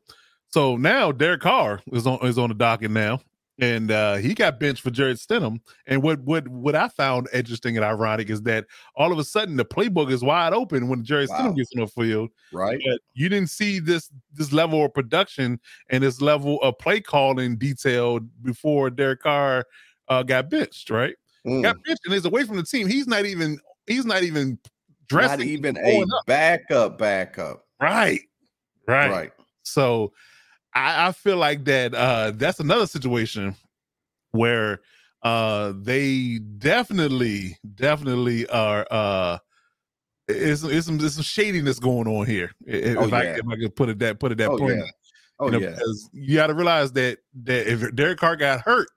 So 0.48 0.76
now 0.76 1.12
Derek 1.12 1.40
Carr 1.40 1.82
is 1.92 2.06
on 2.06 2.18
is 2.26 2.38
on 2.38 2.48
the 2.48 2.54
docket 2.54 2.90
now. 2.90 3.20
And 3.58 3.90
uh 3.90 4.16
he 4.16 4.34
got 4.34 4.60
benched 4.60 4.82
for 4.82 4.90
Jarrett 4.90 5.16
Stidham. 5.16 5.60
And 5.86 6.02
what 6.02 6.20
what 6.20 6.46
what 6.48 6.74
I 6.74 6.88
found 6.88 7.28
interesting 7.32 7.76
and 7.76 7.84
ironic 7.86 8.28
is 8.28 8.42
that 8.42 8.66
all 8.96 9.12
of 9.12 9.18
a 9.18 9.24
sudden 9.24 9.56
the 9.56 9.64
playbook 9.64 10.12
is 10.12 10.22
wide 10.22 10.52
open 10.52 10.88
when 10.88 11.04
Jarrett 11.04 11.30
Wow. 11.30 11.38
Stidham 11.38 11.56
gets 11.56 11.70
on 11.74 11.80
the 11.80 11.86
field. 11.86 12.30
Right? 12.52 12.78
But 12.86 13.00
you 13.14 13.28
didn't 13.30 13.48
see 13.48 13.78
this 13.78 14.10
this 14.34 14.52
level 14.52 14.84
of 14.84 14.92
production 14.92 15.58
and 15.88 16.04
this 16.04 16.20
level 16.20 16.60
of 16.62 16.76
play 16.78 17.00
calling 17.00 17.56
detailed 17.56 18.28
before 18.42 18.90
Derek 18.90 19.22
Carr 19.22 19.64
uh, 20.08 20.22
got 20.22 20.50
benched, 20.50 20.90
right? 20.90 21.14
Mm, 21.46 21.62
Got 21.62 21.76
benched 21.84 22.02
and 22.04 22.14
is 22.14 22.24
away 22.26 22.44
from 22.44 22.56
the 22.56 22.62
team. 22.62 22.86
He's 22.86 23.06
not 23.06 23.24
even 23.24 23.58
he's 23.86 24.04
not 24.04 24.22
even 24.22 24.58
dressed. 25.08 25.38
Not 25.38 25.46
even 25.46 25.76
a 25.78 26.00
up. 26.02 26.26
backup, 26.26 26.98
backup. 26.98 27.64
right. 27.80 28.20
Right. 28.86 29.10
Right. 29.10 29.32
So 29.66 30.12
I, 30.74 31.08
I 31.08 31.12
feel 31.12 31.36
like 31.36 31.64
that 31.64 31.94
uh 31.94 32.32
that's 32.34 32.60
another 32.60 32.86
situation 32.86 33.54
where 34.30 34.80
uh 35.22 35.72
they 35.76 36.38
definitely, 36.58 37.58
definitely 37.74 38.46
are 38.48 38.86
uh 38.90 39.38
it's, 40.28 40.62
it's 40.64 40.86
some 40.86 40.98
some 41.00 41.22
shadiness 41.22 41.78
going 41.78 42.08
on 42.08 42.26
here. 42.26 42.50
If, 42.66 42.96
Oh, 42.98 43.04
if 43.06 43.12
I, 43.12 43.22
if 43.22 43.44
I 43.48 43.56
could 43.56 43.76
put 43.76 43.88
it 43.88 43.98
that 44.00 44.18
put 44.18 44.32
it 44.32 44.38
that 44.38 44.50
Oh 44.50 44.58
point. 44.58 44.76
yeah. 44.76 44.84
Oh 45.38 45.46
you 45.46 45.52
know, 45.52 45.58
yeah. 45.60 45.70
because 45.70 46.10
you 46.12 46.36
got 46.36 46.46
to 46.48 46.54
realize 46.54 46.92
that 46.92 47.18
that 47.44 47.66
if 47.70 47.94
Derek 47.94 48.18
Carr 48.18 48.36
got 48.36 48.60
hurt 48.60 48.88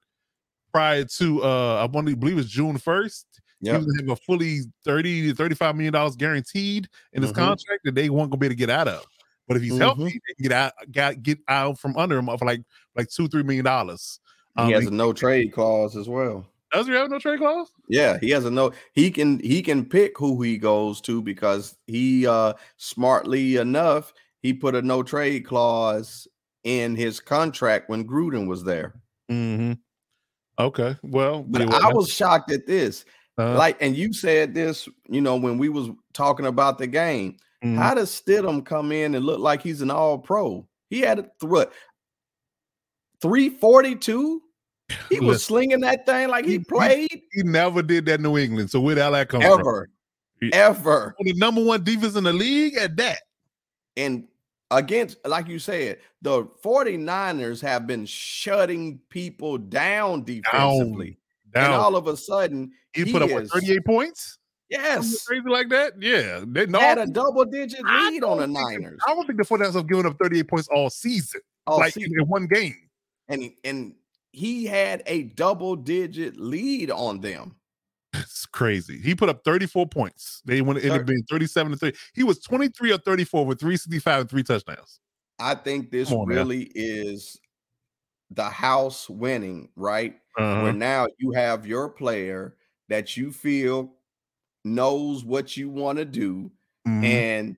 prior 0.72 1.04
to 1.04 1.44
uh 1.44 1.76
I 1.84 1.86
want 1.86 2.08
to 2.08 2.16
believe 2.16 2.38
it's 2.38 2.50
June 2.50 2.78
first, 2.78 3.26
he 3.62 3.72
was 3.72 3.98
have 4.00 4.10
a 4.10 4.16
fully 4.16 4.62
30 4.86 5.30
to 5.30 5.36
35 5.36 5.76
million 5.76 5.94
dollars 5.94 6.16
guaranteed 6.16 6.88
in 7.14 7.22
his 7.22 7.32
Mhm. 7.32 7.36
contract 7.36 7.82
that 7.84 7.96
they 7.96 8.10
weren't 8.10 8.32
gonna 8.32 8.40
be 8.40 8.46
able 8.48 8.54
to 8.54 8.58
get 8.58 8.70
out 8.70 8.88
of. 8.88 9.06
But 9.50 9.58
if 9.58 9.64
he's 9.64 9.74
Mhm. 9.74 9.80
healthy, 9.80 10.22
get 10.40 10.52
out, 10.54 10.74
got, 10.92 11.22
get 11.24 11.40
out 11.48 11.78
from 11.80 11.98
under 11.98 12.18
him 12.20 12.28
for 12.38 12.46
like 12.46 12.62
like 12.96 13.10
two, 13.10 13.28
three 13.28 13.44
million 13.44 13.66
dollars. 13.66 14.20
Um, 14.56 14.68
he 14.68 14.74
has 14.74 14.86
a 14.86 14.92
no 14.92 15.12
trade 15.12 15.52
clause 15.52 15.98
as 15.98 16.08
well. 16.08 16.46
does 16.72 16.86
he 16.88 16.94
have 16.94 17.10
no 17.10 17.18
trade 17.18 17.40
clause? 17.40 17.72
Yeah, 17.88 18.20
he 18.20 18.30
has 18.30 18.46
a 18.46 18.52
no. 18.52 18.72
He 18.94 19.10
can 19.10 19.40
he 19.40 19.62
can 19.64 19.84
pick 19.90 20.18
who 20.20 20.40
he 20.42 20.58
goes 20.60 21.02
to 21.02 21.22
because 21.24 21.76
he 21.88 22.28
uh 22.28 22.54
smartly 22.78 23.56
enough 23.56 24.14
he 24.44 24.54
put 24.54 24.76
a 24.76 24.82
no 24.84 25.02
trade 25.02 25.46
clause 25.46 26.28
in 26.64 26.96
his 26.96 27.20
contract 27.20 27.90
when 27.90 28.08
Gruden 28.08 28.48
was 28.48 28.64
there. 28.64 29.02
Mm-hmm. 29.32 29.74
Okay. 30.60 30.96
Well, 31.04 31.42
But 31.44 31.74
I 31.74 31.92
was 31.92 32.10
shocked 32.10 32.52
at 32.52 32.68
this. 32.68 33.04
uh, 33.38 33.56
like, 33.56 33.78
and 33.82 33.96
you 33.96 34.14
said 34.14 34.54
this, 34.54 34.88
you 35.10 35.22
know, 35.22 35.38
when 35.38 35.58
we 35.58 35.70
was 35.70 35.90
talking 36.14 36.46
about 36.46 36.78
the 36.78 36.88
game. 36.88 37.38
Mhm. 37.64 37.76
How 37.76 37.94
does 37.94 38.10
Stidham 38.10 38.66
come 38.66 38.92
in 38.92 39.16
and 39.16 39.26
look 39.26 39.40
like 39.40 39.62
he's 39.62 39.82
an 39.82 39.92
all 39.92 40.18
pro? 40.18 40.68
He 40.90 41.02
had 41.02 41.20
a 41.20 41.46
what 41.46 41.72
342? 43.22 44.42
He 45.10 45.20
was 45.20 45.44
slinging 45.44 45.82
that 45.82 46.06
thing 46.06 46.30
like 46.30 46.46
He- 46.46 46.52
he 46.54 46.58
he- 46.58 46.64
played 46.64 47.22
he 47.32 47.44
never 47.44 47.84
did 47.84 48.06
that 48.08 48.16
in 48.16 48.24
New 48.24 48.38
England. 48.38 48.72
So 48.72 48.80
where 48.80 48.96
did 48.96 49.02
all 49.02 49.12
that 49.12 49.30
come 49.30 49.42
from? 49.42 49.60
ever, 49.60 49.90
He- 50.42 50.52
ever. 50.54 51.16
The 51.20 51.34
number 51.34 51.64
one 51.64 51.84
defense 51.84 52.16
in 52.16 52.24
the 52.24 52.34
league 52.34 52.76
at 52.76 52.96
that. 52.98 53.20
And 53.96 54.28
against, 54.72 55.18
like 55.28 55.48
you 55.48 55.60
said, 55.60 56.00
the 56.24 56.46
49ers 56.64 57.62
have 57.62 57.86
been 57.86 58.06
shutting 58.08 59.00
people 59.10 59.58
down 59.60 60.24
defensively. 60.24 61.20
And 61.54 61.66
Down. 61.66 61.80
all 61.80 61.96
of 61.96 62.08
a 62.08 62.16
sudden, 62.18 62.72
he, 62.94 63.04
he 63.04 63.12
put 63.12 63.22
up 63.22 63.30
what, 63.30 63.44
is- 63.44 63.52
38 63.52 63.86
points? 63.86 64.39
Yes, 64.70 65.26
Crazy 65.26 65.50
like 65.50 65.70
that? 65.70 65.94
Yeah. 66.00 66.44
They 66.46 66.68
no, 66.68 66.80
had 66.80 67.00
a 67.00 67.08
double 67.08 67.46
digit 67.46 67.84
lead 67.84 68.24
on 68.24 68.38
the 68.38 68.48
Niners. 68.48 69.00
I 69.08 69.14
don't 69.14 69.26
think 69.26 69.40
the 69.40 69.46
49ers 69.46 69.74
have 69.74 69.88
given 69.88 70.06
up 70.06 70.18
38 70.20 70.48
points 70.48 70.68
all 70.68 70.90
season. 70.90 71.42
all 71.66 71.80
like 71.80 71.94
season. 71.94 72.14
in 72.20 72.28
one 72.28 72.46
game. 72.48 72.76
and 73.28 73.52
and 73.64 73.96
he 74.32 74.66
had 74.66 75.02
a 75.08 75.24
double 75.24 75.76
digit 75.76 76.38
lead 76.38 76.92
on 76.92 77.20
them. 77.20 77.56
It's 78.14 78.46
crazy. 78.46 79.00
He 79.00 79.16
put 79.16 79.30
up 79.30 79.44
34 79.44 79.88
points. 79.88 80.42
They 80.46 80.62
went 80.62 80.84
end 80.84 80.92
up 80.94 81.06
being 81.06 81.24
37 81.30 81.72
to 81.72 81.78
3. 81.78 81.94
He 82.14 82.24
was 82.24 82.40
23 82.40 82.92
or 82.92 82.98
34 82.98 83.46
with 83.46 83.60
365 83.60 84.22
and 84.22 84.30
three 84.30 84.44
touchdowns. 84.44 85.00
I 85.40 85.56
think 85.56 85.90
this 85.92 86.12
on 86.12 86.28
really 86.28 86.72
is 86.76 87.40
the 88.32 88.50
house 88.50 89.10
winning, 89.10 89.70
right? 89.76 90.16
Uh-huh. 90.38 90.64
Where 90.64 90.74
now 90.74 91.08
you 91.18 91.32
have 91.32 91.66
your 91.66 91.90
player 91.90 92.56
that 92.90 93.16
you 93.16 93.32
feel 93.32 93.94
knows 94.64 95.24
what 95.24 95.56
you 95.58 95.70
want 95.70 95.98
to 95.98 96.06
do, 96.06 96.52
Mhm. 96.88 97.04
and 97.04 97.58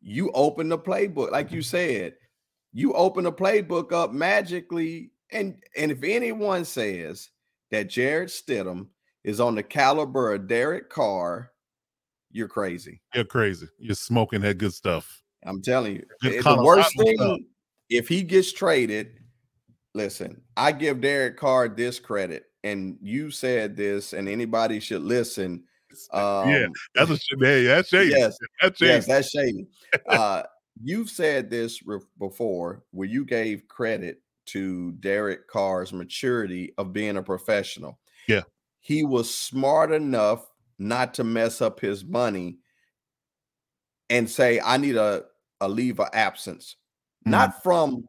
you 0.00 0.30
open 0.32 0.68
the 0.68 0.78
playbook, 0.78 1.30
like 1.30 1.52
you 1.52 1.62
said, 1.62 2.14
you 2.72 2.92
open 2.94 3.24
the 3.24 3.32
playbook 3.32 3.92
up 3.92 4.12
magically. 4.12 5.12
And 5.32 5.62
and 5.76 5.90
if 5.92 6.02
anyone 6.02 6.64
says 6.64 7.30
that 7.70 7.88
Jarrett 7.88 8.30
Stidham 8.30 8.88
is 9.24 9.40
on 9.40 9.54
the 9.54 9.62
caliber 9.62 10.32
of 10.34 10.46
Derek 10.48 10.88
Carr, 10.90 11.52
you're 12.32 12.48
crazy. 12.48 13.02
You're 13.14 13.24
crazy. 13.24 13.66
You're 13.78 13.94
smoking 13.94 14.40
that 14.42 14.58
good 14.58 14.72
stuff. 14.72 15.22
I'm 15.44 15.62
telling 15.62 15.96
you, 15.96 16.06
Good 16.22 16.44
the 16.44 16.62
worst 16.62 16.90
stuff. 16.90 17.04
thing 17.04 17.46
if 17.88 18.08
he 18.08 18.22
gets 18.22 18.52
traded. 18.52 19.16
Listen, 19.94 20.40
I 20.56 20.70
give 20.72 21.00
Derek 21.00 21.36
Carr 21.36 21.68
this 21.68 21.98
credit, 21.98 22.44
and 22.62 22.96
you 23.02 23.30
said 23.32 23.76
this, 23.76 24.12
and 24.12 24.28
anybody 24.28 24.78
should 24.78 25.02
listen. 25.02 25.64
Um, 26.12 26.48
yeah, 26.50 26.66
that's 26.94 27.10
a 27.10 27.18
hey, 27.38 27.64
that's 27.64 27.88
shady. 27.90 28.10
yes, 28.10 28.36
That's 28.60 28.78
shady. 28.78 28.92
yes, 28.92 29.06
that's 29.06 29.30
shady. 29.30 29.66
Uh, 30.08 30.42
you've 30.82 31.10
said 31.10 31.50
this 31.50 31.84
re- 31.86 31.98
before, 32.18 32.84
where 32.92 33.08
you 33.08 33.24
gave 33.24 33.66
credit 33.68 34.22
to 34.46 34.92
Derek 34.92 35.48
Carr's 35.48 35.92
maturity 35.92 36.72
of 36.78 36.92
being 36.92 37.16
a 37.16 37.22
professional. 37.22 37.98
Yeah. 38.28 38.42
he 38.80 39.04
was 39.04 39.32
smart 39.32 39.92
enough 39.92 40.46
not 40.78 41.12
to 41.14 41.24
mess 41.24 41.60
up 41.60 41.80
his 41.80 42.04
money 42.04 42.58
and 44.08 44.28
say, 44.30 44.60
"I 44.60 44.76
need 44.76 44.96
a 44.96 45.24
a 45.60 45.68
leave 45.68 46.00
of 46.00 46.08
absence," 46.12 46.76
Mhm. 47.26 47.30
not 47.32 47.62
from 47.62 48.04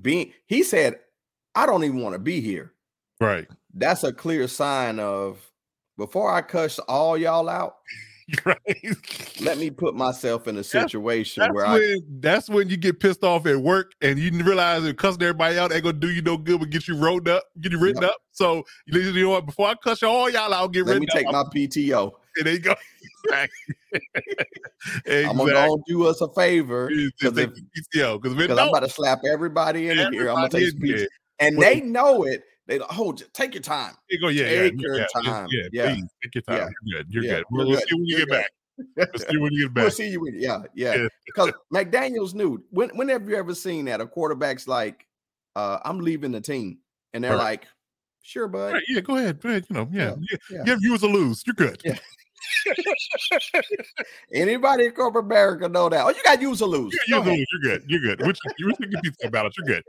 being. 0.00 0.32
He 0.46 0.62
said, 0.62 1.00
"I 1.54 1.66
don't 1.66 1.84
even 1.84 2.00
want 2.00 2.14
to 2.14 2.18
be 2.18 2.40
here." 2.40 2.74
right. 3.20 3.46
That's 3.74 4.02
a 4.04 4.12
clear 4.12 4.48
sign 4.48 4.98
of 4.98 5.47
before 5.98 6.32
I 6.32 6.40
cuss 6.40 6.78
all 6.78 7.18
y'all 7.18 7.48
out. 7.50 7.76
right. 8.44 8.58
let 9.40 9.56
me 9.56 9.70
put 9.70 9.94
myself 9.94 10.48
in 10.48 10.58
a 10.58 10.62
situation 10.64 11.40
That's 11.40 11.54
where 11.54 11.64
I 11.64 11.72
when 11.78 11.96
that's 12.20 12.50
when 12.50 12.68
you 12.68 12.76
get 12.76 13.00
pissed 13.00 13.24
off 13.24 13.46
at 13.46 13.56
work 13.56 13.92
and 14.02 14.18
you 14.18 14.30
realize 14.44 14.82
that 14.82 14.98
cussing 14.98 15.22
everybody 15.22 15.58
out 15.58 15.72
ain't 15.72 15.82
gonna 15.82 15.94
do 15.98 16.10
you 16.10 16.20
no 16.20 16.36
good 16.36 16.60
but 16.60 16.68
get 16.68 16.86
you 16.86 16.94
wrote 16.98 17.26
up, 17.26 17.42
get 17.62 17.72
you 17.72 17.80
written 17.80 18.04
up. 18.04 18.16
So 18.32 18.64
you 18.86 19.12
know- 19.14 19.30
what? 19.30 19.46
Before 19.46 19.68
I 19.68 19.74
cuss 19.82 20.02
you 20.02 20.08
all 20.08 20.28
y'all 20.28 20.52
out, 20.52 20.72
get 20.74 20.84
ready. 20.84 21.00
let 21.00 21.00
written 21.00 21.00
me 21.00 21.06
take 21.06 21.26
up. 21.26 21.32
my 21.32 21.58
PTO. 21.58 22.10
and 22.36 22.46
there 22.46 22.52
you 22.52 22.60
go. 22.60 22.74
exactly. 23.24 23.64
I'm 25.26 25.36
gonna 25.38 25.52
go 25.52 25.82
do 25.86 26.06
us 26.06 26.20
a 26.20 26.28
favor 26.34 26.90
Just 26.90 27.18
'cause 27.20 27.32
take 27.34 27.48
if- 27.48 27.56
your 27.94 28.18
PTO 28.18 28.22
because 28.22 28.58
I'm 28.58 28.68
about 28.68 28.80
to 28.80 28.90
slap 28.90 29.20
everybody 29.24 29.88
in 29.88 30.12
here. 30.12 30.28
I'm 30.28 30.34
gonna 30.36 30.48
take 30.50 30.78
PTO. 30.78 31.06
And 31.40 31.56
they 31.58 31.80
know 31.80 32.24
it. 32.24 32.42
They 32.68 32.78
hold 32.90 33.22
take 33.32 33.54
your 33.54 33.62
time. 33.62 33.94
You 34.10 34.20
go, 34.20 34.28
yeah, 34.28 34.44
yeah, 34.44 34.62
Take 34.62 34.72
yeah, 34.74 34.78
your 34.86 34.98
yeah, 34.98 35.06
time. 35.22 35.48
Yeah, 35.50 35.62
Yeah. 35.72 35.94
please 35.94 36.08
take 36.22 36.34
your 36.36 36.42
time. 36.42 36.56
Yeah. 36.56 36.68
You're 36.84 37.02
good. 37.02 37.14
You're 37.14 37.24
Yeah, 37.24 37.30
good. 37.30 37.36
you're 37.38 37.44
We'll, 37.50 37.66
we'll 37.68 37.76
good. 37.78 37.88
see 37.88 37.94
when 37.94 38.04
you 38.04 38.16
You're 38.18 38.26
get 38.26 38.30
back. 38.30 38.50
Let's 38.96 39.28
see 39.28 39.36
when 39.38 39.52
you 39.54 39.62
get 39.64 39.74
back. 39.74 39.82
We'll 39.82 39.90
see 39.90 40.08
you 40.10 40.24
in 40.26 40.34
yeah, 40.40 40.58
yeah. 40.74 40.94
Yeah. 40.94 41.08
Because 41.26 41.52
McDaniels 41.74 42.34
knew 42.34 42.62
when 42.70 42.90
when 42.90 43.08
have 43.08 43.28
you 43.28 43.36
ever 43.36 43.54
seen 43.54 43.86
that? 43.86 44.00
A 44.02 44.06
quarterback's 44.06 44.68
like, 44.68 45.06
uh, 45.56 45.78
I'm 45.84 45.98
leaving 45.98 46.30
the 46.30 46.40
team. 46.40 46.78
And 47.14 47.24
they're 47.24 47.32
Right. 47.32 47.38
like, 47.62 47.66
sure, 48.22 48.46
bud. 48.48 48.74
Right, 48.74 48.82
yeah, 48.86 49.00
go 49.00 49.16
ahead. 49.16 49.40
Go 49.40 49.48
ahead. 49.48 49.64
You 49.70 49.74
know, 49.74 49.88
yeah, 49.90 50.14
yeah. 50.20 50.36
yeah. 50.50 50.64
Give 50.64 50.78
viewers 50.80 51.02
a 51.02 51.08
lose. 51.08 51.42
You're 51.46 51.54
good. 51.54 51.80
Yeah. 51.84 51.96
Anybody 54.32 54.86
in 54.86 54.92
corporate 54.92 55.24
America 55.24 55.68
know 55.68 55.88
that. 55.88 56.04
Oh, 56.04 56.10
you 56.10 56.22
got 56.24 56.40
use 56.40 56.60
or 56.62 56.68
lose. 56.68 56.92
You 57.06 57.14
Go 57.14 57.16
you 57.16 57.22
ahead. 57.22 57.38
lose. 57.38 57.46
You're 57.52 57.78
good. 57.78 57.84
You're 57.90 58.00
good. 58.16 58.26
Which 58.26 58.38
you 58.58 58.72
think 58.78 58.92
your 58.92 59.00
pizza 59.02 59.26
about 59.26 59.46
it? 59.46 59.54
You're 59.58 59.66
good. 59.66 59.84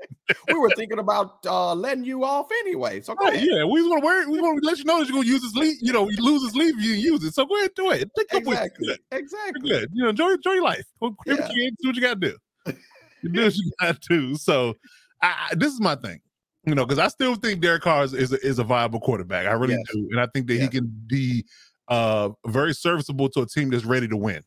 we 0.47 0.53
were 0.55 0.69
thinking 0.75 0.99
about 0.99 1.45
uh, 1.45 1.73
letting 1.73 2.03
you 2.03 2.23
off 2.23 2.47
anyway. 2.61 3.01
So 3.01 3.15
Right, 3.15 3.33
ahead. 3.33 3.47
yeah, 3.49 3.63
we 3.65 3.81
want 3.87 4.01
to 4.01 4.05
wear. 4.05 4.29
We 4.29 4.39
want 4.41 4.61
to 4.61 4.67
let 4.67 4.77
you 4.77 4.85
know 4.85 4.99
that 4.99 5.07
you're 5.07 5.17
gonna 5.17 5.27
use 5.27 5.41
this 5.41 5.53
leave. 5.55 5.77
You 5.81 5.93
know, 5.93 6.09
you 6.09 6.17
lose 6.23 6.41
this 6.43 6.55
leave, 6.55 6.79
you 6.79 6.93
use 6.93 7.23
it. 7.23 7.33
So 7.33 7.45
go 7.45 7.57
ahead, 7.57 7.71
do 7.75 7.91
it. 7.91 8.09
Take. 8.17 8.27
Exactly. 8.33 8.87
You're. 8.87 8.95
Exactly. 9.11 9.61
You're 9.69 9.79
good. 9.81 9.89
You 9.93 10.03
know, 10.03 10.09
enjoy 10.09 10.31
enjoy 10.31 10.53
your 10.53 10.63
life. 10.63 10.85
Go 11.01 11.15
Yeah. 11.25 11.33
your 11.35 11.47
kids, 11.47 11.77
do 11.81 11.89
what 11.89 11.95
you 11.95 12.01
got 12.01 12.21
to 12.21 12.31
do. 12.31 12.37
You 13.21 13.29
do 13.31 13.43
what 13.43 13.55
you 13.55 13.71
got 13.81 14.01
to 14.01 14.07
do. 14.17 14.35
So, 14.37 14.75
I, 15.21 15.49
this 15.57 15.73
is 15.73 15.81
my 15.81 15.95
thing. 15.95 16.21
You 16.65 16.73
know, 16.73 16.85
because 16.85 16.99
I 16.99 17.09
still 17.09 17.35
think 17.35 17.59
Derek 17.61 17.81
Carr 17.81 18.05
is, 18.05 18.13
is 18.13 18.31
a, 18.31 18.45
is 18.45 18.59
a 18.59 18.63
viable 18.63 19.01
quarterback. 19.01 19.45
I 19.45 19.51
really 19.51 19.73
Yes. 19.73 19.83
do, 19.93 20.07
and 20.11 20.21
I 20.21 20.27
think 20.33 20.47
that 20.47 20.57
he 20.57 20.69
can 20.69 20.87
be 21.07 21.43
uh 21.89 22.29
very 22.47 22.73
serviceable 22.73 23.29
to 23.29 23.41
a 23.41 23.45
team 23.45 23.69
that's 23.69 23.85
ready 23.85 24.07
to 24.07 24.17
win. 24.17 24.43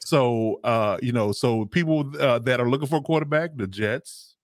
So, 0.00 0.60
uh, 0.64 0.98
you 1.02 1.12
know, 1.12 1.32
so 1.32 1.66
people 1.66 2.10
uh, 2.18 2.38
that 2.40 2.60
are 2.60 2.68
looking 2.68 2.88
for 2.88 2.96
a 2.96 3.02
quarterback, 3.02 3.50
the 3.56 3.66
Jets, 3.66 4.36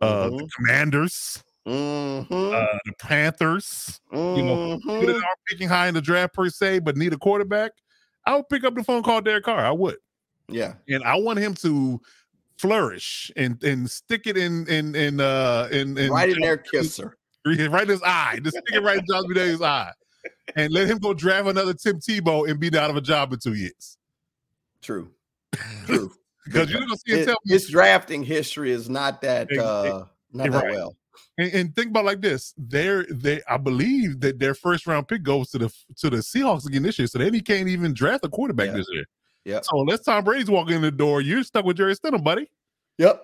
uh, 0.00 0.28
the 0.28 0.34
Mhm. 0.34 0.48
Commanders, 0.56 1.44
Mhm. 1.66 2.54
uh, 2.54 2.78
the 2.84 2.92
Panthers, 2.98 4.00
you 4.12 4.42
know, 4.42 4.80
are 4.88 5.34
picking 5.48 5.68
high 5.68 5.86
in 5.86 5.94
the 5.94 6.00
draft 6.02 6.34
per 6.34 6.48
se, 6.50 6.80
but 6.80 6.96
need 6.96 7.12
a 7.12 7.16
quarterback, 7.18 7.72
I 8.26 8.36
would 8.36 8.48
pick 8.48 8.64
up 8.64 8.74
the 8.74 8.82
phone, 8.82 9.02
call 9.02 9.20
Derek 9.20 9.44
Carr. 9.44 9.64
I 9.64 9.70
would, 9.70 9.98
Yeah. 10.48 10.74
and 10.88 11.04
I 11.04 11.14
want 11.16 11.38
him 11.38 11.54
to 11.54 12.00
flourish 12.58 13.30
and 13.36 13.62
and 13.62 13.90
stick 13.90 14.26
it 14.26 14.36
in 14.36 14.66
in 14.68 14.94
in 14.96 15.20
uh 15.20 15.68
in, 15.70 15.96
in 15.98 16.10
right 16.10 16.28
in 16.28 16.40
their 16.40 16.56
kisser. 16.56 17.16
right 17.46 17.58
in 17.60 17.88
his 17.88 18.02
eye, 18.02 18.40
just 18.42 18.56
stick 18.56 18.74
it 18.74 18.82
right 18.82 18.98
in 18.98 19.04
Josh 19.08 19.24
McDaniel's 19.24 19.62
eye, 19.62 19.92
and 20.56 20.72
let 20.72 20.88
him 20.88 20.98
go 20.98 21.14
draft 21.14 21.48
another 21.48 21.74
Tim 21.74 21.98
Tebow 22.00 22.48
and 22.48 22.58
be 22.60 22.68
out 22.78 22.90
of 22.90 22.96
a 22.96 23.00
job 23.00 23.32
in 23.32 23.38
two 23.38 23.54
years. 23.54 23.96
True. 24.82 25.10
True. 25.86 26.12
Because 26.44 26.70
you're 26.70 26.80
gonna 26.80 26.96
see 27.06 27.12
It- 27.14 27.24
tell 27.26 27.38
me. 27.44 27.52
his 27.54 27.68
drafting 27.68 28.22
history 28.22 28.70
is 28.70 28.88
not 28.90 29.22
that 29.22 29.50
uh 29.56 30.04
not 30.32 30.50
that 30.50 30.64
well. 30.70 30.96
And, 31.38 31.52
and 31.54 31.76
think 31.76 31.88
about 31.88 32.00
it 32.00 32.06
like 32.06 32.20
this: 32.20 32.52
they're 32.58 33.04
they 33.10 33.40
I 33.48 33.56
believe 33.56 34.20
that 34.20 34.38
their 34.38 34.54
first 34.54 34.86
round 34.86 35.08
pick 35.08 35.22
goes 35.22 35.50
to 35.50 35.58
the 35.58 35.74
to 35.98 36.10
the 36.10 36.18
Seahawks 36.18 36.66
again 36.66 36.82
this 36.82 36.98
year, 36.98 37.08
so 37.08 37.18
then 37.18 37.32
he 37.32 37.40
can't 37.40 37.68
even 37.68 37.94
draft 37.94 38.24
a 38.24 38.28
quarterback 38.28 38.68
Yeah. 38.68 38.72
this 38.76 38.86
year. 38.90 39.04
Yeah. 39.44 39.60
So 39.62 39.80
unless 39.80 40.00
Tom 40.00 40.24
Brady's 40.24 40.50
walking 40.50 40.76
in 40.76 40.82
the 40.82 40.90
door, 40.90 41.20
you're 41.20 41.42
stuck 41.44 41.64
with 41.64 41.76
Jerry 41.76 41.94
Stidham, 41.94 42.22
buddy. 42.24 42.48
Yep. 42.98 43.22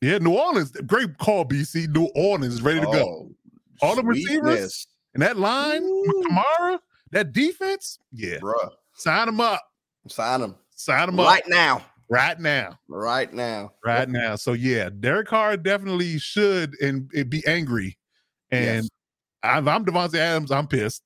Yeah, 0.00 0.18
New 0.18 0.32
Orleans, 0.34 0.70
great 0.86 1.16
call, 1.18 1.44
BC. 1.46 1.88
New 1.88 2.10
Orleans 2.14 2.54
is 2.54 2.62
ready 2.62 2.80
to 2.80 2.86
go, 2.86 2.92
Oh, 2.92 3.34
All 3.80 3.96
the 3.96 4.02
receivers? 4.02 4.86
Sweetness, 5.14 5.14
and 5.14 5.22
that 5.22 5.36
line, 5.38 5.82
Ooh. 5.82 6.22
Kamara, 6.28 6.78
that 7.10 7.32
defense, 7.32 7.98
yeah, 8.12 8.38
bruh. 8.38 8.70
sign 8.94 9.26
them 9.26 9.40
up, 9.40 9.62
Sign 10.08 10.42
him 10.42 10.54
sign 10.76 11.06
them 11.06 11.20
up 11.20 11.26
right 11.26 11.42
now. 11.48 11.84
right 12.10 12.38
now, 12.38 12.78
Right 12.88 13.32
now. 13.32 13.72
right 13.84 14.08
now. 14.08 14.36
So 14.36 14.52
yeah, 14.52 14.90
Derek 15.00 15.28
Carr 15.28 15.56
definitely 15.56 16.18
should 16.18 16.74
and, 16.82 17.10
and 17.14 17.30
be 17.30 17.42
angry. 17.46 17.96
And 18.50 18.82
Yes. 18.84 18.88
I'm, 19.42 19.68
I'm 19.68 19.84
Davante 19.84 20.14
Adams. 20.16 20.50
I'm 20.50 20.66
pissed. 20.66 21.02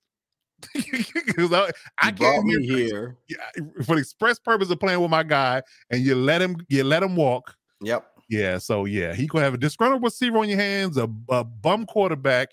I, 0.77 1.71
I 2.03 2.09
You 2.09 2.13
brought 2.13 2.35
came 2.35 2.47
me 2.47 2.67
here 2.67 3.17
here. 3.57 3.75
for 3.85 3.95
the 3.95 4.01
express 4.01 4.39
purpose 4.39 4.71
of 4.71 4.81
playing 4.81 5.01
with 5.01 5.11
my 5.11 5.23
guy, 5.23 5.63
and 5.91 6.03
you 6.03 6.15
let 6.17 6.43
him 6.43 6.57
you 6.69 6.83
let 6.85 7.03
him 7.03 7.15
walk. 7.17 7.55
Yep. 7.83 8.05
Yeah, 8.29 8.59
so 8.59 8.85
yeah, 8.85 9.15
he 9.15 9.27
gonna 9.27 9.45
have 9.45 9.55
a 9.55 9.59
disgruntled 9.59 10.03
receiver 10.03 10.39
on 10.39 10.49
your 10.49 10.59
hands, 10.59 10.97
a, 10.99 11.09
a 11.31 11.45
bum 11.45 11.87
quarterback, 11.87 12.49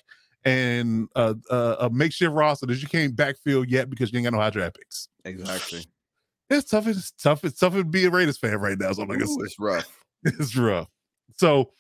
and 0.45 1.09
a, 1.15 1.35
a, 1.49 1.55
a 1.81 1.89
makeshift 1.89 2.31
roster 2.31 2.67
that 2.67 2.81
you 2.81 2.87
can't 2.87 3.15
backfield 3.15 3.69
yet 3.69 3.89
because 3.89 4.13
you 4.13 4.19
ain't 4.19 4.25
got 4.25 4.33
no 4.33 4.39
high 4.39 4.51
draft 4.51 4.77
picks. 4.77 5.09
Exactly. 5.25 5.83
It's 6.49 6.69
tough. 6.69 6.87
It's 6.87 7.11
tough. 7.11 7.43
It's 7.43 7.59
tough 7.59 7.73
to 7.73 7.83
be 7.83 8.05
a 8.05 8.11
Raiders 8.11 8.37
fan 8.37 8.55
right 8.57 8.77
now. 8.79 8.91
So 8.91 9.01
I'm 9.01 9.07
not 9.07 9.15
gonna 9.15 9.31
Ooh, 9.31 9.35
say 9.35 9.45
it's 9.45 9.59
rough. 9.59 9.99
it's 10.23 10.55
rough. 10.55 10.87
So 11.37 11.71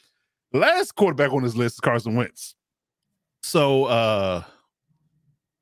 last 0.51 0.95
quarterback 0.95 1.31
on 1.31 1.43
this 1.43 1.55
list 1.55 1.75
is 1.75 1.79
Carson 1.79 2.15
Wentz. 2.15 2.55
So 3.43 3.85
uh 3.85 4.43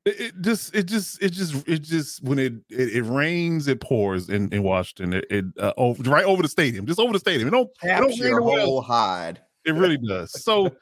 it, 0.06 0.20
it 0.20 0.40
just 0.40 0.74
it 0.74 0.86
just 0.86 1.22
it 1.22 1.32
just 1.32 1.68
it 1.68 1.82
just 1.82 2.22
when 2.24 2.38
it 2.38 2.54
it, 2.70 2.96
it 2.96 3.02
rains 3.02 3.68
it 3.68 3.80
pours 3.80 4.30
in, 4.30 4.52
in 4.52 4.62
Washington 4.62 5.14
it, 5.14 5.26
it 5.30 5.44
uh, 5.58 5.72
over, 5.76 6.02
right 6.10 6.24
over 6.24 6.42
the 6.42 6.48
stadium 6.48 6.86
just 6.86 7.00
over 7.00 7.12
the 7.12 7.18
stadium 7.18 7.48
it 7.48 7.50
don't, 7.50 7.70
it 7.82 7.88
don't 7.88 8.08
rain 8.08 8.30
your 8.30 8.40
whole 8.40 8.80
hide. 8.80 9.40
It 9.64 9.74
really 9.74 9.96
does. 9.96 10.42
So 10.42 10.74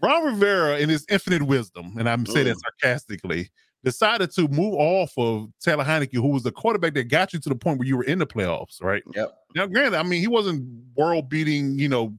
Ron 0.00 0.24
Rivera, 0.24 0.78
in 0.78 0.88
his 0.88 1.04
infinite 1.10 1.42
wisdom, 1.42 1.94
and 1.98 2.08
I'm 2.08 2.24
saying 2.26 2.46
that 2.46 2.56
Mm. 2.56 2.60
sarcastically, 2.60 3.50
decided 3.84 4.30
to 4.32 4.48
move 4.48 4.74
off 4.74 5.12
of 5.16 5.48
Taylor 5.60 5.84
Heinicke, 5.84 6.14
who 6.14 6.28
was 6.28 6.42
the 6.42 6.52
quarterback 6.52 6.94
that 6.94 7.04
got 7.04 7.32
you 7.32 7.38
to 7.40 7.48
the 7.48 7.54
point 7.54 7.78
where 7.78 7.86
you 7.86 7.96
were 7.96 8.04
in 8.04 8.18
the 8.18 8.26
playoffs, 8.26 8.82
right? 8.82 9.02
Yep. 9.14 9.32
Now, 9.54 9.66
granted, 9.66 9.96
I 9.96 10.02
mean, 10.02 10.20
he 10.20 10.26
wasn't 10.26 10.64
world 10.96 11.28
beating, 11.28 11.78
you 11.78 11.88
know, 11.88 12.16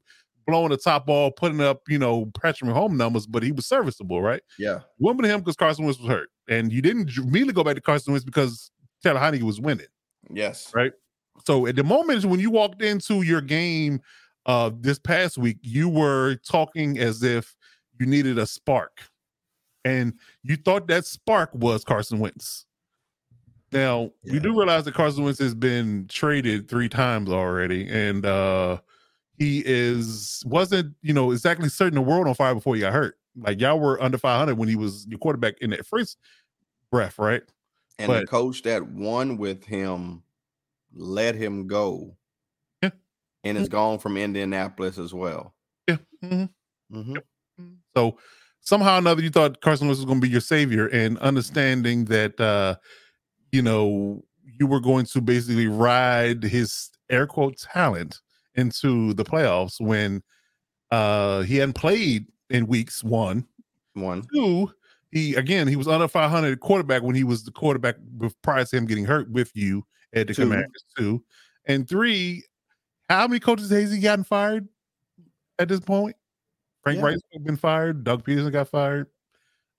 blowing 0.47 0.69
the 0.69 0.77
top 0.77 1.05
ball, 1.05 1.31
putting 1.31 1.61
up, 1.61 1.81
you 1.87 1.99
know, 1.99 2.25
pressuring 2.27 2.71
home 2.71 2.97
numbers, 2.97 3.27
but 3.27 3.43
he 3.43 3.51
was 3.51 3.65
serviceable, 3.67 4.21
right? 4.21 4.41
Yeah. 4.57 4.79
With 4.99 5.23
him 5.23 5.41
because 5.41 5.55
Carson 5.55 5.85
Wentz 5.85 5.99
was 5.99 6.07
hurt. 6.09 6.29
And 6.47 6.71
you 6.71 6.81
didn't 6.81 7.15
immediately 7.17 7.53
go 7.53 7.63
back 7.63 7.75
to 7.75 7.81
Carson 7.81 8.13
Wentz 8.13 8.25
because 8.25 8.71
Taylor 9.03 9.19
Heinicke 9.19 9.43
was 9.43 9.61
winning. 9.61 9.85
Yes. 10.31 10.71
Right. 10.73 10.93
So 11.45 11.67
at 11.67 11.75
the 11.75 11.83
moment 11.83 12.25
when 12.25 12.39
you 12.39 12.49
walked 12.49 12.81
into 12.81 13.21
your 13.21 13.41
game 13.41 14.01
uh 14.45 14.71
this 14.79 14.99
past 14.99 15.37
week, 15.37 15.57
you 15.61 15.89
were 15.89 16.35
talking 16.47 16.97
as 16.99 17.23
if 17.23 17.55
you 17.99 18.05
needed 18.05 18.37
a 18.37 18.45
spark. 18.45 19.01
And 19.85 20.13
you 20.43 20.55
thought 20.57 20.87
that 20.87 21.05
spark 21.05 21.51
was 21.53 21.83
Carson 21.83 22.19
Wentz. 22.19 22.65
Now, 23.71 24.11
Yeah. 24.23 24.39
do 24.39 24.57
realize 24.57 24.85
that 24.85 24.93
Carson 24.93 25.23
Wentz 25.23 25.39
has 25.39 25.53
been 25.53 26.07
traded 26.07 26.67
three 26.67 26.89
times 26.89 27.29
already, 27.29 27.87
and 27.87 28.25
uh 28.25 28.79
he 29.37 29.63
is 29.65 30.43
wasn't, 30.45 30.95
you 31.01 31.13
know, 31.13 31.31
exactly 31.31 31.69
setting 31.69 31.95
the 31.95 32.01
world 32.01 32.27
on 32.27 32.35
fire 32.35 32.53
before 32.53 32.75
he 32.75 32.81
got 32.81 32.93
hurt. 32.93 33.17
Like 33.37 33.61
y'all 33.61 33.79
were 33.79 34.01
under 34.01 34.17
500 34.17 34.57
when 34.57 34.67
he 34.67 34.75
was 34.75 35.07
your 35.07 35.19
quarterback 35.19 35.59
in 35.61 35.69
that 35.69 35.85
first 35.85 36.17
breath, 36.91 37.17
right? 37.17 37.43
And 37.99 38.11
the 38.11 38.25
coach 38.25 38.63
that 38.63 38.85
won 38.85 39.37
with 39.37 39.63
him 39.65 40.23
let 40.93 41.35
him 41.35 41.67
go. 41.67 42.15
Yeah. 43.43 43.49
And 43.51 43.57
is 43.57 43.69
gone 43.69 43.99
from 43.99 44.17
Indianapolis 44.17 44.97
as 44.97 45.13
well. 45.13 45.55
Yeah. 45.87 45.97
mhm. 46.23 46.49
Mhm. 46.93 47.17
So 47.95 48.17
somehow 48.61 48.95
or 48.95 48.99
another, 48.99 49.21
you 49.21 49.29
thought 49.29 49.61
Carson 49.61 49.87
Wentz 49.87 49.99
was 49.99 50.05
going 50.05 50.19
to 50.19 50.25
be 50.25 50.31
your 50.31 50.41
savior, 50.41 50.87
and 50.87 51.17
understanding 51.19 52.05
that, 52.05 52.39
uh, 52.39 52.75
you 53.51 53.61
know, 53.61 54.23
you 54.43 54.67
were 54.67 54.79
going 54.81 55.05
to 55.05 55.21
basically 55.21 55.67
ride 55.67 56.43
his 56.43 56.89
air 57.09 57.25
quote 57.27 57.57
talent 57.57 58.19
into 58.55 59.13
the 59.13 59.23
playoffs 59.23 59.79
when 59.79 60.21
uh, 60.91 61.41
he 61.43 61.57
hadn't 61.57 61.73
played 61.73 62.25
in 62.49 62.67
weeks 62.67 63.03
one, 63.03 63.47
One. 63.93 64.27
He 65.11 65.33
again, 65.35 65.67
he 65.67 65.75
was 65.75 65.87
under 65.87 66.07
500 66.07 66.59
quarterback 66.59 67.01
when 67.03 67.15
he 67.15 67.23
was 67.23 67.43
the 67.43 67.51
quarterback 67.51 67.95
prior 68.43 68.65
to 68.65 68.77
him 68.77 68.85
getting 68.85 69.05
hurt 69.05 69.29
with 69.31 69.51
you 69.55 69.83
at 70.13 70.27
the 70.27 70.33
Two. 70.33 70.43
Commanders. 70.43 70.83
Two 70.97 71.23
and 71.65 71.87
three. 71.89 72.43
How 73.09 73.27
many 73.27 73.39
coaches 73.39 73.69
has 73.71 73.91
he 73.91 73.99
gotten 73.99 74.23
fired 74.23 74.67
at 75.57 75.67
this 75.67 75.79
point? 75.79 76.15
Frank 76.83 76.99
Yeah. 76.99 77.05
Reich's 77.05 77.21
been 77.43 77.57
fired. 77.57 78.03
Doug 78.03 78.23
Pederson 78.23 78.51
got 78.51 78.69
fired. 78.69 79.07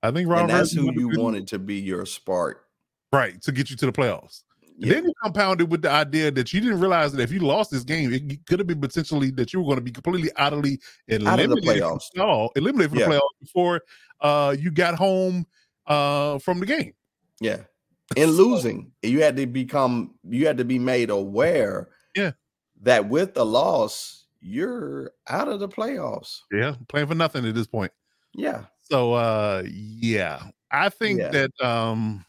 I 0.03 0.11
think 0.11 0.29
Ron 0.29 0.41
And 0.41 0.49
that's 0.49 0.71
who 0.73 0.91
you 0.93 1.09
wanted 1.19 1.47
to 1.47 1.59
be 1.59 1.75
your 1.75 2.05
spark. 2.05 2.65
right 3.13 3.41
to 3.41 3.51
get 3.51 3.69
you 3.69 3.75
to 3.77 3.85
the 3.85 3.91
playoffs. 3.91 4.43
Yeah. 4.77 4.93
Then 4.93 5.05
you 5.05 5.13
compounded 5.21 5.69
with 5.69 5.81
the 5.83 5.91
idea 5.91 6.31
that 6.31 6.53
you 6.53 6.59
didn't 6.61 6.79
realize 6.79 7.11
that 7.11 7.21
if 7.21 7.31
you 7.31 7.39
lost 7.39 7.69
this 7.71 7.83
game, 7.83 8.11
it 8.13 8.45
could 8.47 8.57
have 8.59 8.67
been 8.67 8.81
potentially 8.81 9.29
that 9.31 9.53
you 9.53 9.59
were 9.59 9.65
going 9.65 9.75
to 9.77 9.81
be 9.83 9.91
completely 9.91 10.31
utterly 10.37 10.79
Out 11.11 11.15
of 11.17 11.23
the 11.37 11.43
eliminated. 11.43 11.83
playoffs. 11.83 12.03
No, 12.15 12.49
eliminated 12.55 12.89
from 12.91 12.99
Yeah. 12.99 13.05
the 13.07 13.11
playoffs 13.15 13.39
before 13.41 13.81
uh, 14.21 14.55
you 14.57 14.71
got 14.71 14.95
home 14.95 15.45
uh, 15.87 16.39
from 16.39 16.59
the 16.59 16.65
game. 16.65 16.93
Yeah. 17.39 17.63
In 18.15 18.29
losing, 18.31 18.91
you 19.03 19.21
had 19.21 19.37
to 19.37 19.45
become 19.45 20.15
you 20.27 20.47
had 20.47 20.57
to 20.57 20.65
be 20.65 20.79
made 20.79 21.09
aware. 21.09 21.89
That 22.81 23.07
with 23.07 23.33
the 23.33 23.45
loss, 23.45 24.25
you're 24.39 25.11
out 25.27 25.47
of 25.47 25.59
the 25.59 25.69
playoffs. 25.69 26.39
Yeah, 26.51 26.75
playing 26.87 27.07
for 27.07 27.15
nothing 27.15 27.45
at 27.45 27.55
this 27.55 27.67
point. 27.67 27.91
Yeah. 28.33 28.65
So 28.81 29.13
uh 29.13 29.63
yeah, 29.67 30.41
I 30.71 30.89
think 30.89 31.19
Yeah. 31.19 31.29
that 31.29 31.61
um 31.61 32.25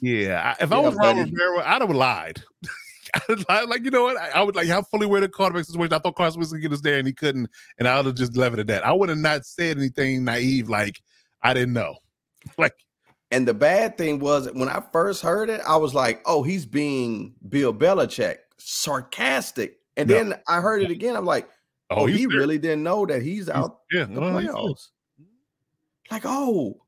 yeah, 0.00 0.54
if 0.60 0.70
I 0.72 0.78
was 0.78 0.94
Ron. 0.94 1.16
Rivera, 1.18 1.62
I'd 1.64 1.80
have 1.80 1.90
lied. 1.90 2.42
I'd 3.48 3.68
like 3.68 3.84
you 3.84 3.90
know 3.90 4.02
what? 4.04 4.16
I, 4.16 4.30
I 4.30 4.42
would 4.42 4.56
like 4.56 4.68
how 4.68 4.82
fully 4.82 5.06
aware 5.06 5.20
the 5.20 5.28
quarterback 5.28 5.64
situation. 5.64 5.92
I 5.92 5.98
thought 5.98 6.16
Carson 6.16 6.40
was 6.40 6.50
gonna 6.50 6.60
get 6.62 6.72
us 6.72 6.80
there 6.80 6.98
and 6.98 7.06
he 7.06 7.12
couldn't, 7.12 7.48
and 7.78 7.86
I 7.86 7.96
would 7.96 8.06
have 8.06 8.14
just 8.16 8.36
left 8.36 8.54
it 8.54 8.60
at 8.60 8.66
that. 8.68 8.84
I 8.86 8.92
would 8.92 9.08
have 9.08 9.18
not 9.18 9.46
said 9.46 9.78
anything 9.78 10.24
naive 10.24 10.68
like 10.68 11.00
I 11.42 11.54
didn't 11.54 11.74
know. 11.74 11.96
Like 12.58 12.74
And 13.30 13.48
the 13.48 13.54
bad 13.54 13.96
thing 13.96 14.18
was 14.18 14.50
when 14.52 14.68
I 14.68 14.82
first 14.92 15.22
heard 15.22 15.48
it, 15.48 15.60
I 15.66 15.76
was 15.76 15.94
like, 15.94 16.20
oh, 16.26 16.42
he's 16.42 16.66
being 16.66 17.34
Bill 17.48 17.72
Belichick, 17.72 18.36
sarcastic. 18.58 19.78
And 19.96 20.08
No. 20.08 20.14
then 20.16 20.34
I 20.48 20.60
heard 20.60 20.82
it 20.82 20.90
again. 20.90 21.16
I'm 21.16 21.24
like, 21.26 21.48
oh, 21.90 22.02
oh, 22.02 22.06
he 22.06 22.26
there. 22.26 22.36
really 22.38 22.58
didn't 22.58 22.82
know 22.82 23.06
that 23.06 23.22
he's 23.22 23.46
He's- 23.46 23.56
out 23.56 23.80
yeah, 23.92 24.04
the 24.04 24.20
well, 24.20 24.38
he's 24.38 24.50
playoffs. 24.50 24.88
Like, 26.10 26.22
oh, 26.24 26.80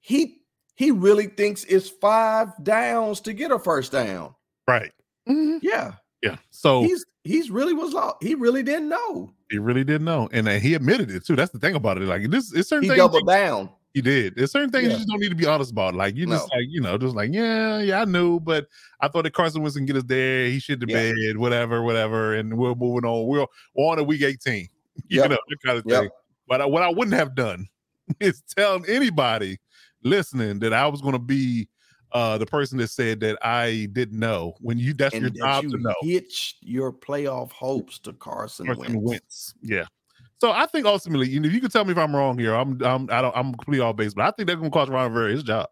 he 0.00 0.42
he 0.74 0.90
really 0.90 1.26
thinks 1.26 1.64
it's 1.64 1.88
five 1.88 2.48
downs 2.62 3.20
to 3.22 3.32
get 3.32 3.50
a 3.50 3.58
first 3.58 3.92
down. 3.92 4.34
right. 4.66 4.92
Mhm. 5.28 5.58
Yeah, 5.62 5.92
Yeah. 6.22 6.36
So 6.50 6.82
he's 6.82 7.04
he's 7.24 7.50
really 7.50 7.74
was 7.74 7.92
lost. 7.92 8.16
He 8.22 8.34
really 8.34 8.62
didn't 8.62 8.88
know. 8.88 9.32
he 9.50 9.58
really 9.58 9.84
didn't 9.84 10.04
know, 10.04 10.28
and 10.32 10.46
uh, 10.48 10.52
he 10.58 10.74
admitted 10.74 11.10
it 11.10 11.24
too. 11.26 11.36
That's 11.36 11.50
the 11.52 11.58
thing 11.58 11.74
about 11.74 11.96
it. 11.98 12.02
Like 12.04 12.30
this, 12.30 12.52
it's 12.54 12.68
certain 12.68 12.84
He 12.84 12.88
things 12.90 12.98
doubled 12.98 13.26
down. 13.26 13.70
He 13.94 14.02
did. 14.02 14.34
There's 14.36 14.52
certain 14.52 14.70
things 14.70 14.84
Yeah. 14.84 14.90
you 14.90 14.96
just 14.96 15.08
don't 15.08 15.20
need 15.20 15.30
to 15.30 15.34
be 15.34 15.46
honest 15.46 15.72
about. 15.72 15.94
Like 15.94 16.14
you 16.14 16.26
just 16.26 16.50
like 16.52 16.66
you 16.68 16.80
know, 16.80 16.98
just 16.98 17.16
like 17.16 17.32
yeah, 17.32 17.78
yeah, 17.80 18.02
I 18.02 18.04
knew, 18.04 18.38
but 18.38 18.66
I 19.00 19.08
thought 19.08 19.22
that 19.24 19.32
Carson 19.32 19.62
Wentz 19.62 19.76
can 19.76 19.86
get 19.86 19.96
us 19.96 20.04
there. 20.04 20.46
He 20.46 20.58
should 20.60 20.82
have 20.82 20.90
Yeah. 20.90 21.12
bed, 21.12 21.38
whatever, 21.38 21.82
whatever, 21.82 22.34
and 22.34 22.56
we're 22.58 22.74
moving 22.74 23.08
on. 23.08 23.26
We're, 23.26 23.46
we're 23.74 23.84
on 23.86 23.98
a 23.98 24.02
week 24.02 24.22
18. 24.22 24.68
You 25.08 25.20
Yep. 25.20 25.30
know 25.30 25.38
that 25.48 25.56
kind 25.64 25.78
of 25.78 25.84
Yep. 25.86 26.00
thing. 26.02 26.10
But 26.48 26.60
I, 26.60 26.66
what 26.66 26.82
I 26.82 26.88
wouldn't 26.88 27.16
have 27.16 27.34
done 27.34 27.66
is 28.20 28.42
tell 28.56 28.80
anybody 28.88 29.58
listening 30.02 30.58
that 30.60 30.72
I 30.74 30.86
was 30.86 31.00
going 31.00 31.12
to 31.14 31.18
be 31.18 31.68
uh 32.12 32.38
the 32.38 32.46
person 32.46 32.78
that 32.78 32.88
said 32.88 33.20
that 33.20 33.38
I 33.46 33.86
didn't 33.92 34.18
know 34.18 34.54
when 34.60 34.78
you 34.78 34.94
that's 34.94 35.14
And 35.14 35.22
your 35.22 35.30
that 35.30 35.38
job 35.38 35.64
you 35.64 35.70
to 35.72 35.78
know. 35.78 35.94
hitched 36.02 36.56
your 36.62 36.90
playoff 36.92 37.52
hopes 37.52 37.98
to 38.00 38.12
Carson, 38.14 38.66
Carson 38.66 38.82
Wentz. 39.02 39.04
Wentz. 39.04 39.54
Yeah. 39.62 39.84
So 40.40 40.52
I 40.52 40.66
think 40.66 40.86
ultimately, 40.86 41.28
you 41.28 41.40
know, 41.40 41.48
you 41.48 41.60
can 41.60 41.70
tell 41.70 41.84
me 41.84 41.92
if 41.92 41.98
I'm 41.98 42.14
wrong 42.14 42.38
here. 42.38 42.54
I'm 42.54 42.80
I'm 42.82 43.08
I 43.10 43.20
don't 43.22 43.36
I'm 43.36 43.52
completely 43.54 43.80
all 43.84 43.92
based, 43.92 44.14
but 44.16 44.24
I 44.24 44.30
think 44.30 44.46
that's 44.48 44.58
gonna 44.58 44.70
cost 44.70 44.90
Ron 44.90 45.12
Rivera 45.12 45.32
his 45.32 45.42
job. 45.42 45.68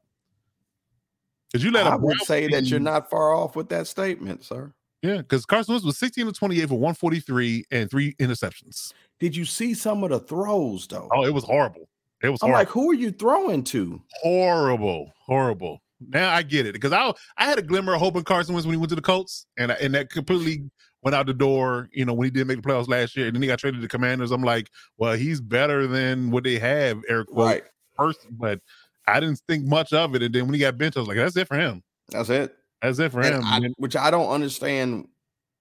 Because 1.53 1.65
you 1.65 1.71
let 1.71 1.87
I 1.87 1.95
him 1.95 2.03
would 2.03 2.21
say 2.23 2.49
that 2.49 2.65
you're 2.65 2.81
not 2.81 3.09
far 3.09 3.33
off 3.33 3.55
with 3.57 3.69
that 3.69 3.87
statement, 3.87 4.45
sir. 4.45 4.73
Yeah, 5.03 5.19
because 5.19 5.47
Carson 5.47 5.75
Wentz 5.75 5.85
was 5.87 5.99
16 5.99 6.27
to 6.27 6.33
28 6.33 6.69
for 6.69 6.75
143 6.75 7.65
and 7.71 7.89
three 7.89 8.15
interceptions. 8.15 8.93
Did 9.21 9.37
you 9.37 9.45
see 9.45 9.73
some 9.75 10.03
of 10.03 10.11
the 10.11 10.19
throws 10.19 10.87
though? 10.89 11.09
Oh, 11.15 11.25
it 11.25 11.33
was 11.33 11.45
horrible. 11.45 11.89
It 12.23 12.31
was 12.31 12.43
I'm 12.43 12.49
horrible. 12.49 12.61
like, 12.61 12.69
who 12.69 12.91
are 12.91 12.95
you 12.95 13.13
throwing 13.13 13.63
to? 13.65 14.03
horrible, 14.23 15.13
horrible. 15.25 15.81
Now 16.09 16.35
I 16.35 16.43
get 16.43 16.67
it 16.67 16.73
because 16.73 16.93
I 16.93 17.13
I 17.39 17.45
had 17.47 17.59
a 17.59 17.63
glimmer 17.63 17.95
of 17.95 18.01
hope 18.01 18.17
in 18.17 18.25
Carson 18.25 18.55
Wentz 18.55 18.67
when 18.67 18.75
he 18.75 18.79
went 18.79 18.91
to 18.91 18.97
the 18.97 19.03
Colts, 19.03 19.47
and 19.57 19.71
I- 19.73 19.77
and 19.77 19.95
that 19.95 20.11
completely 20.11 20.69
went 21.03 21.15
out 21.15 21.27
the 21.27 21.35
door. 21.35 21.89
You 21.93 22.05
know 22.05 22.15
when 22.15 22.25
he 22.27 22.31
didn't 22.31 22.49
make 22.49 22.63
the 22.63 22.69
playoffs 22.69 22.89
last 22.89 23.17
year, 23.17 23.27
and 23.27 23.35
then 23.37 23.43
he 23.43 23.49
got 23.49 23.59
traded 23.59 23.81
to 23.83 23.89
Commanders. 23.89 24.31
I'm 24.31 24.43
like, 24.43 24.71
well, 24.99 25.15
he's 25.15 25.41
better 25.41 25.87
than 25.87 26.31
what 26.31 26.45
they 26.45 26.59
have, 26.59 27.03
Eric. 27.09 27.29
Right. 27.33 27.65
First, 27.97 28.27
but 28.31 28.61
I 29.09 29.21
didn't 29.21 29.41
think 29.49 29.65
much 29.65 29.93
of 29.93 30.15
it, 30.15 30.23
and 30.23 30.35
then 30.35 30.45
when 30.47 30.55
he 30.55 30.61
got 30.61 30.77
benched, 30.79 30.97
I 30.97 31.01
was 31.01 31.09
like, 31.09 31.17
that's 31.17 31.37
it 31.37 31.49
for 31.49 31.57
him. 31.57 31.83
That's 32.11 32.29
it. 32.29 32.55
That's 32.83 32.99
it 32.99 33.11
for 33.13 33.21
And 33.23 33.37
him. 33.37 33.43
I- 33.45 33.71
which 33.79 33.97
I 33.97 34.11
don't 34.11 34.29
understand, 34.31 35.09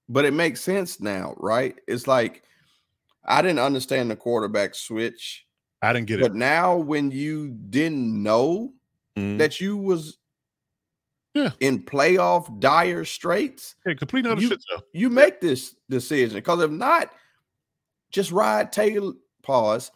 but 0.10 0.26
it 0.26 0.34
makes 0.34 0.62
sense 0.62 1.00
now, 1.00 1.34
right? 1.38 1.76
It's 1.88 2.08
like 2.08 2.44
I 3.24 3.42
didn't 3.42 3.60
understand 3.60 4.12
the 4.12 4.16
quarterback 4.16 4.76
switch, 4.76 5.46
I 5.82 5.94
didn't 5.94 6.08
get 6.08 6.20
it. 6.20 6.24
but 6.24 6.36
now 6.36 6.76
when 6.78 7.10
you 7.12 7.50
didn't 7.50 8.22
know 8.22 8.74
Mhm. 9.18 9.38
that 9.40 9.60
you 9.62 9.78
was 9.78 10.18
Yeah. 11.36 11.52
in 11.60 11.84
playoff 11.84 12.60
dire 12.62 13.04
straits, 13.06 13.76
Yeah, 13.86 13.94
complete 13.96 14.26
other 14.26 14.42
you- 14.42 14.48
shit 14.48 14.64
show. 14.70 14.82
you 14.94 15.10
make 15.10 15.42
this 15.42 15.76
decision. 15.90 16.38
Because 16.38 16.62
if 16.64 16.72
not, 16.72 17.12
just 18.12 18.32
ride 18.32 18.72
Taylor. 18.72 19.14
Pause. 19.44 19.92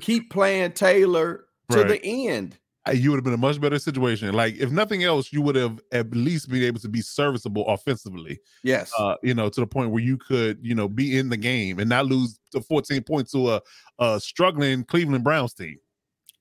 Keep 0.00 0.30
playing 0.30 0.72
Taylor 0.72 1.46
to 1.70 1.78
Right. 1.78 1.88
the 1.88 2.04
end. 2.28 2.58
you 2.92 3.10
would 3.10 3.16
have 3.16 3.22
been 3.24 3.32
in 3.32 3.38
a 3.38 3.40
much 3.40 3.60
better 3.60 3.78
situation. 3.78 4.32
Like 4.34 4.56
if 4.56 4.70
nothing 4.72 5.04
else, 5.04 5.32
you 5.32 5.40
would 5.42 5.54
have 5.54 5.80
at 5.92 6.10
least 6.14 6.48
been 6.50 6.64
able 6.64 6.80
to 6.80 6.88
be 6.88 7.00
serviceable 7.00 7.64
offensively. 7.68 8.40
Yes. 8.64 8.92
Uh, 8.98 9.14
you 9.22 9.34
know, 9.34 9.48
to 9.48 9.60
the 9.60 9.66
point 9.68 9.92
where 9.92 10.02
you 10.02 10.16
could, 10.18 10.58
you 10.60 10.74
know, 10.74 10.88
be 10.88 11.16
in 11.16 11.28
the 11.28 11.36
game 11.36 11.78
and 11.78 11.88
not 11.88 12.06
lose 12.06 12.40
to 12.50 12.60
14 12.60 13.02
points 13.04 13.30
to 13.32 13.50
a, 13.52 13.62
a 14.00 14.18
struggling 14.20 14.82
Cleveland 14.84 15.22
Browns 15.24 15.54
team. 15.54 15.78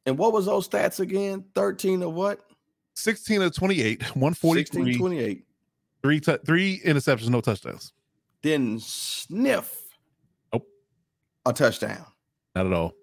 and 0.08 0.18
what 0.18 0.34
was 0.34 0.48
those 0.48 0.68
stats 0.68 1.00
again? 1.00 1.46
13 1.54 2.02
of 2.02 2.14
what? 2.14 2.40
16 2.96 3.42
of 3.42 3.56
28, 3.56 4.02
16, 4.02 4.22
143, 4.22 4.98
28. 4.98 5.46
three, 6.04 6.20
tou- 6.20 6.38
three 6.46 6.82
interceptions, 6.86 7.30
no 7.30 7.42
touchdowns. 7.42 7.94
Didn't 8.42 8.82
sniff 8.82 9.78
Nope. 10.54 10.68
a 11.46 11.54
touchdown. 11.54 12.06
Not 12.56 12.66
at 12.68 12.74
all. 12.74 12.94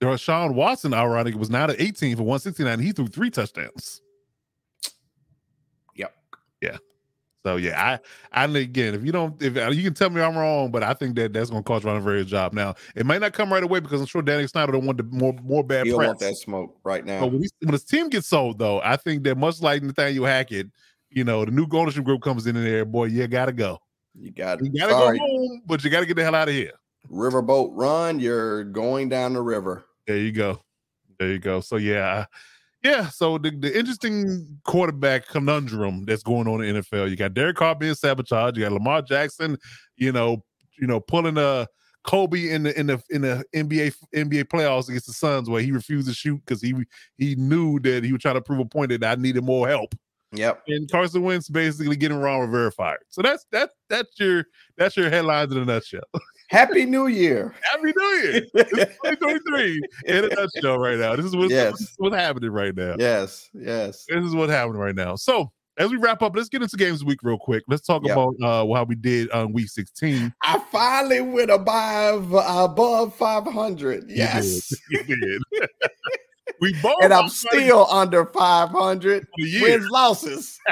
There 0.00 0.08
was 0.08 0.20
Sean 0.20 0.54
Watson, 0.54 0.92
ironic, 0.94 1.34
was 1.36 1.48
not 1.50 1.70
at 1.70 1.80
18 1.80 2.16
for 2.16 2.22
169. 2.24 2.80
He 2.80 2.92
threw 2.92 3.06
three 3.06 3.30
touchdowns. 3.30 4.02
Yep. 5.96 6.78
So 7.44 7.56
yeah, 7.56 7.98
I, 8.32 8.44
I 8.44 8.44
again, 8.44 8.94
if 8.94 9.04
you 9.04 9.10
don't, 9.10 9.40
if 9.42 9.56
uh, 9.56 9.70
you 9.70 9.82
can 9.82 9.94
tell 9.94 10.10
me 10.10 10.20
I'm 10.20 10.36
wrong, 10.36 10.70
but 10.70 10.84
I 10.84 10.94
think 10.94 11.16
that 11.16 11.32
that's 11.32 11.50
going 11.50 11.62
to 11.62 11.66
cost 11.66 11.84
Ron 11.84 11.96
a 11.96 12.00
very 12.00 12.24
job. 12.24 12.52
Now 12.52 12.74
it 12.94 13.04
might 13.04 13.20
not 13.20 13.32
come 13.32 13.52
right 13.52 13.62
away 13.62 13.80
because 13.80 14.00
I'm 14.00 14.06
sure 14.06 14.22
Danny 14.22 14.46
Snyder 14.46 14.72
don't 14.72 14.86
want 14.86 14.98
the 14.98 15.04
more 15.04 15.34
more 15.42 15.64
bad 15.64 15.86
You 15.86 15.92
don't 15.92 15.98
press. 15.98 16.08
want 16.08 16.18
that 16.20 16.36
smoke 16.36 16.78
right 16.84 17.04
now. 17.04 17.20
But 17.20 17.32
when, 17.32 17.42
he, 17.42 17.50
when 17.60 17.72
his 17.72 17.84
team 17.84 18.08
gets 18.10 18.28
sold, 18.28 18.58
though, 18.58 18.80
I 18.80 18.96
think 18.96 19.24
that 19.24 19.36
much 19.36 19.60
like 19.60 19.82
Nathaniel 19.82 20.24
Hackett, 20.24 20.68
you 21.10 21.24
know, 21.24 21.44
the 21.44 21.50
new 21.50 21.66
ownership 21.72 22.04
group 22.04 22.22
comes 22.22 22.46
in 22.46 22.54
there. 22.54 22.84
Boy, 22.84 23.06
you 23.06 23.26
gotta 23.26 23.52
go. 23.52 23.80
You 24.14 24.30
got 24.30 24.64
You 24.64 24.70
gotta 24.78 24.92
sorry, 24.92 25.18
go 25.18 25.24
home, 25.24 25.62
but 25.66 25.82
you 25.82 25.90
gotta 25.90 26.06
get 26.06 26.16
the 26.16 26.22
hell 26.22 26.34
out 26.34 26.48
of 26.48 26.54
here. 26.54 26.72
Riverboat 27.10 27.70
Ron. 27.72 28.20
You're 28.20 28.64
going 28.64 29.08
down 29.08 29.32
the 29.32 29.42
river. 29.42 29.84
There 30.06 30.18
you 30.18 30.30
go. 30.30 30.60
There 31.18 31.28
you 31.28 31.38
go. 31.38 31.60
So 31.60 31.76
yeah, 31.76 32.26
yeah. 32.82 33.08
So 33.08 33.38
the, 33.38 33.50
the 33.50 33.76
interesting 33.76 34.58
quarterback 34.64 35.28
conundrum 35.28 36.04
that's 36.04 36.22
going 36.22 36.48
on 36.48 36.62
in 36.62 36.74
the 36.74 36.82
NFL. 36.82 37.10
You 37.10 37.16
got 37.16 37.34
Derek 37.34 37.56
Carr 37.56 37.74
being 37.74 37.94
sabotaged. 37.94 38.56
You 38.56 38.64
got 38.64 38.72
Lamar 38.72 39.02
Jackson, 39.02 39.56
you 39.96 40.12
know, 40.12 40.44
you 40.78 40.86
know, 40.86 41.00
pulling 41.00 41.38
a 41.38 41.66
Kobe 42.04 42.50
in 42.50 42.64
the 42.64 42.78
in 42.78 42.88
the 42.88 43.02
in 43.10 43.22
the 43.22 43.44
NBA 43.54 43.94
NBA 44.14 44.44
playoffs 44.44 44.88
against 44.88 45.06
the 45.06 45.12
Suns 45.12 45.48
where 45.48 45.62
he 45.62 45.70
refused 45.70 46.08
to 46.08 46.14
shoot 46.14 46.40
because 46.44 46.60
he 46.60 46.74
he 47.16 47.36
knew 47.36 47.78
that 47.80 48.02
he 48.02 48.12
was 48.12 48.22
trying 48.22 48.34
to 48.34 48.40
prove 48.40 48.58
a 48.58 48.64
point 48.64 48.90
that 48.90 49.04
I 49.04 49.14
needed 49.20 49.44
more 49.44 49.68
help. 49.68 49.94
Yep. 50.32 50.62
And 50.68 50.90
Carson 50.90 51.22
Wentz 51.22 51.48
basically 51.48 51.96
getting 51.96 52.18
wrong 52.18 52.40
with 52.40 52.50
verified. 52.50 52.98
So 53.08 53.22
that's 53.22 53.46
that 53.52 53.70
that's 53.88 54.10
your 54.18 54.44
that's 54.78 54.96
your 54.96 55.10
headlines 55.10 55.52
in 55.52 55.58
a 55.58 55.64
nutshell. 55.64 56.02
Happy 56.50 56.84
New 56.84 57.06
Year. 57.06 57.54
Happy 57.70 57.92
New 57.96 58.04
Year. 58.04 58.42
It's 58.54 58.96
2023 59.04 59.80
in 60.06 60.24
a 60.24 60.28
nutshell 60.28 60.78
right 60.78 60.98
now. 60.98 61.16
This 61.16 61.24
is 61.26 61.34
what's, 61.36 61.50
Yes. 61.50 61.72
this 61.72 61.80
is 61.82 61.94
what's 61.98 62.14
happening 62.16 62.50
right 62.50 62.74
now. 62.76 62.96
yes. 62.98 63.48
Yes. 63.54 64.04
This 64.08 64.24
is 64.24 64.34
what's 64.34 64.52
happening 64.52 64.78
right 64.80 64.94
now. 64.94 65.16
So 65.16 65.50
as 65.78 65.90
we 65.90 65.96
wrap 65.96 66.20
up, 66.20 66.36
let's 66.36 66.50
get 66.50 66.60
into 66.62 66.76
games 66.76 67.02
week 67.02 67.20
real 67.22 67.38
quick. 67.38 67.62
Let's 67.68 67.86
talk 67.86 68.02
Yep. 68.04 68.12
about 68.12 68.34
uh 68.42 68.74
how 68.74 68.84
we 68.84 68.94
did 68.94 69.30
on 69.30 69.52
week 69.54 69.68
16. 69.70 70.32
I 70.42 70.58
finally 70.70 71.22
went 71.22 71.50
above 71.50 72.32
above 72.34 73.14
500. 73.16 74.10
You 74.10 74.16
Yes. 74.16 74.68
did. 74.90 75.08
You 75.08 75.16
did. 75.20 75.68
we 76.60 76.72
both 76.82 76.94
And 77.02 77.12
I'm 77.12 77.28
still 77.28 77.86
under 77.90 78.26
500 78.26 79.22
for 79.22 79.26
the 79.38 79.44
year. 79.44 79.62
wins 79.62 79.90
losses. 79.90 80.58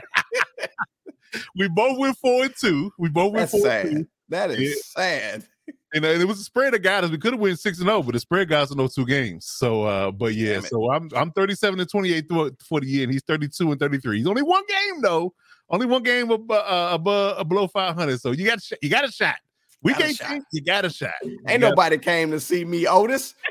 We 1.55 1.68
both 1.68 1.97
went 1.97 2.16
four 2.18 2.44
and 2.44 2.55
two. 2.60 2.92
We 2.98 3.09
both 3.09 3.32
went 3.32 3.51
That's 3.51 3.62
four 3.62 3.70
and 3.70 3.88
two. 3.90 3.97
sad. 3.98 4.06
That 4.30 4.51
is 4.51 4.59
Yeah. 4.97 5.05
sad. 5.05 5.44
And 5.92 6.05
uh, 6.05 6.09
it 6.09 6.26
was 6.26 6.40
a 6.40 6.44
spread 6.44 6.80
got 6.82 7.05
us. 7.05 7.10
We 7.10 7.18
could 7.18 7.32
have 7.32 7.40
went 7.40 7.59
six 7.59 7.78
and 7.78 7.86
zero, 7.88 8.02
but 8.02 8.12
the 8.12 8.20
spread 8.20 8.48
guys 8.48 8.70
in 8.70 8.76
those 8.78 8.94
two 8.94 9.06
games. 9.06 9.47
So, 9.47 9.82
uh, 9.84 10.10
but 10.12 10.34
yeah, 10.34 10.60
so 10.60 10.90
I'm 10.92 11.09
I'm 11.14 11.32
37 11.32 11.80
and 11.80 11.90
28 11.90 12.28
through, 12.28 12.56
for 12.68 12.80
the 12.80 12.86
year, 12.86 13.05
and 13.05 13.12
he's 13.12 13.24
32 13.24 13.72
and 13.72 13.80
33. 13.80 14.18
He's 14.18 14.26
only 14.26 14.42
one 14.42 14.62
game 14.68 15.01
though, 15.02 15.32
only 15.68 15.86
one 15.86 16.02
game 16.02 16.30
above 16.30 16.64
uh, 16.68 16.90
above 16.94 17.48
below 17.48 17.66
500. 17.66 18.20
So 18.20 18.30
you 18.32 18.47
got 18.47 18.62
sh- 18.62 18.72
you 18.82 18.88
got 18.90 19.05
a 19.09 19.10
shot. 19.10 19.36
We 19.82 19.92
Got 19.92 20.01
can't 20.02 20.16
shot. 20.16 20.38
you 20.52 20.62
got 20.62 20.84
a 20.84 20.90
shot. 20.90 21.12
You 21.22 21.40
Ain't 21.48 21.60
nobody 21.60 21.98
came 21.98 22.30
to 22.32 22.40
see 22.40 22.64
me, 22.64 22.86
Otis. 22.86 23.34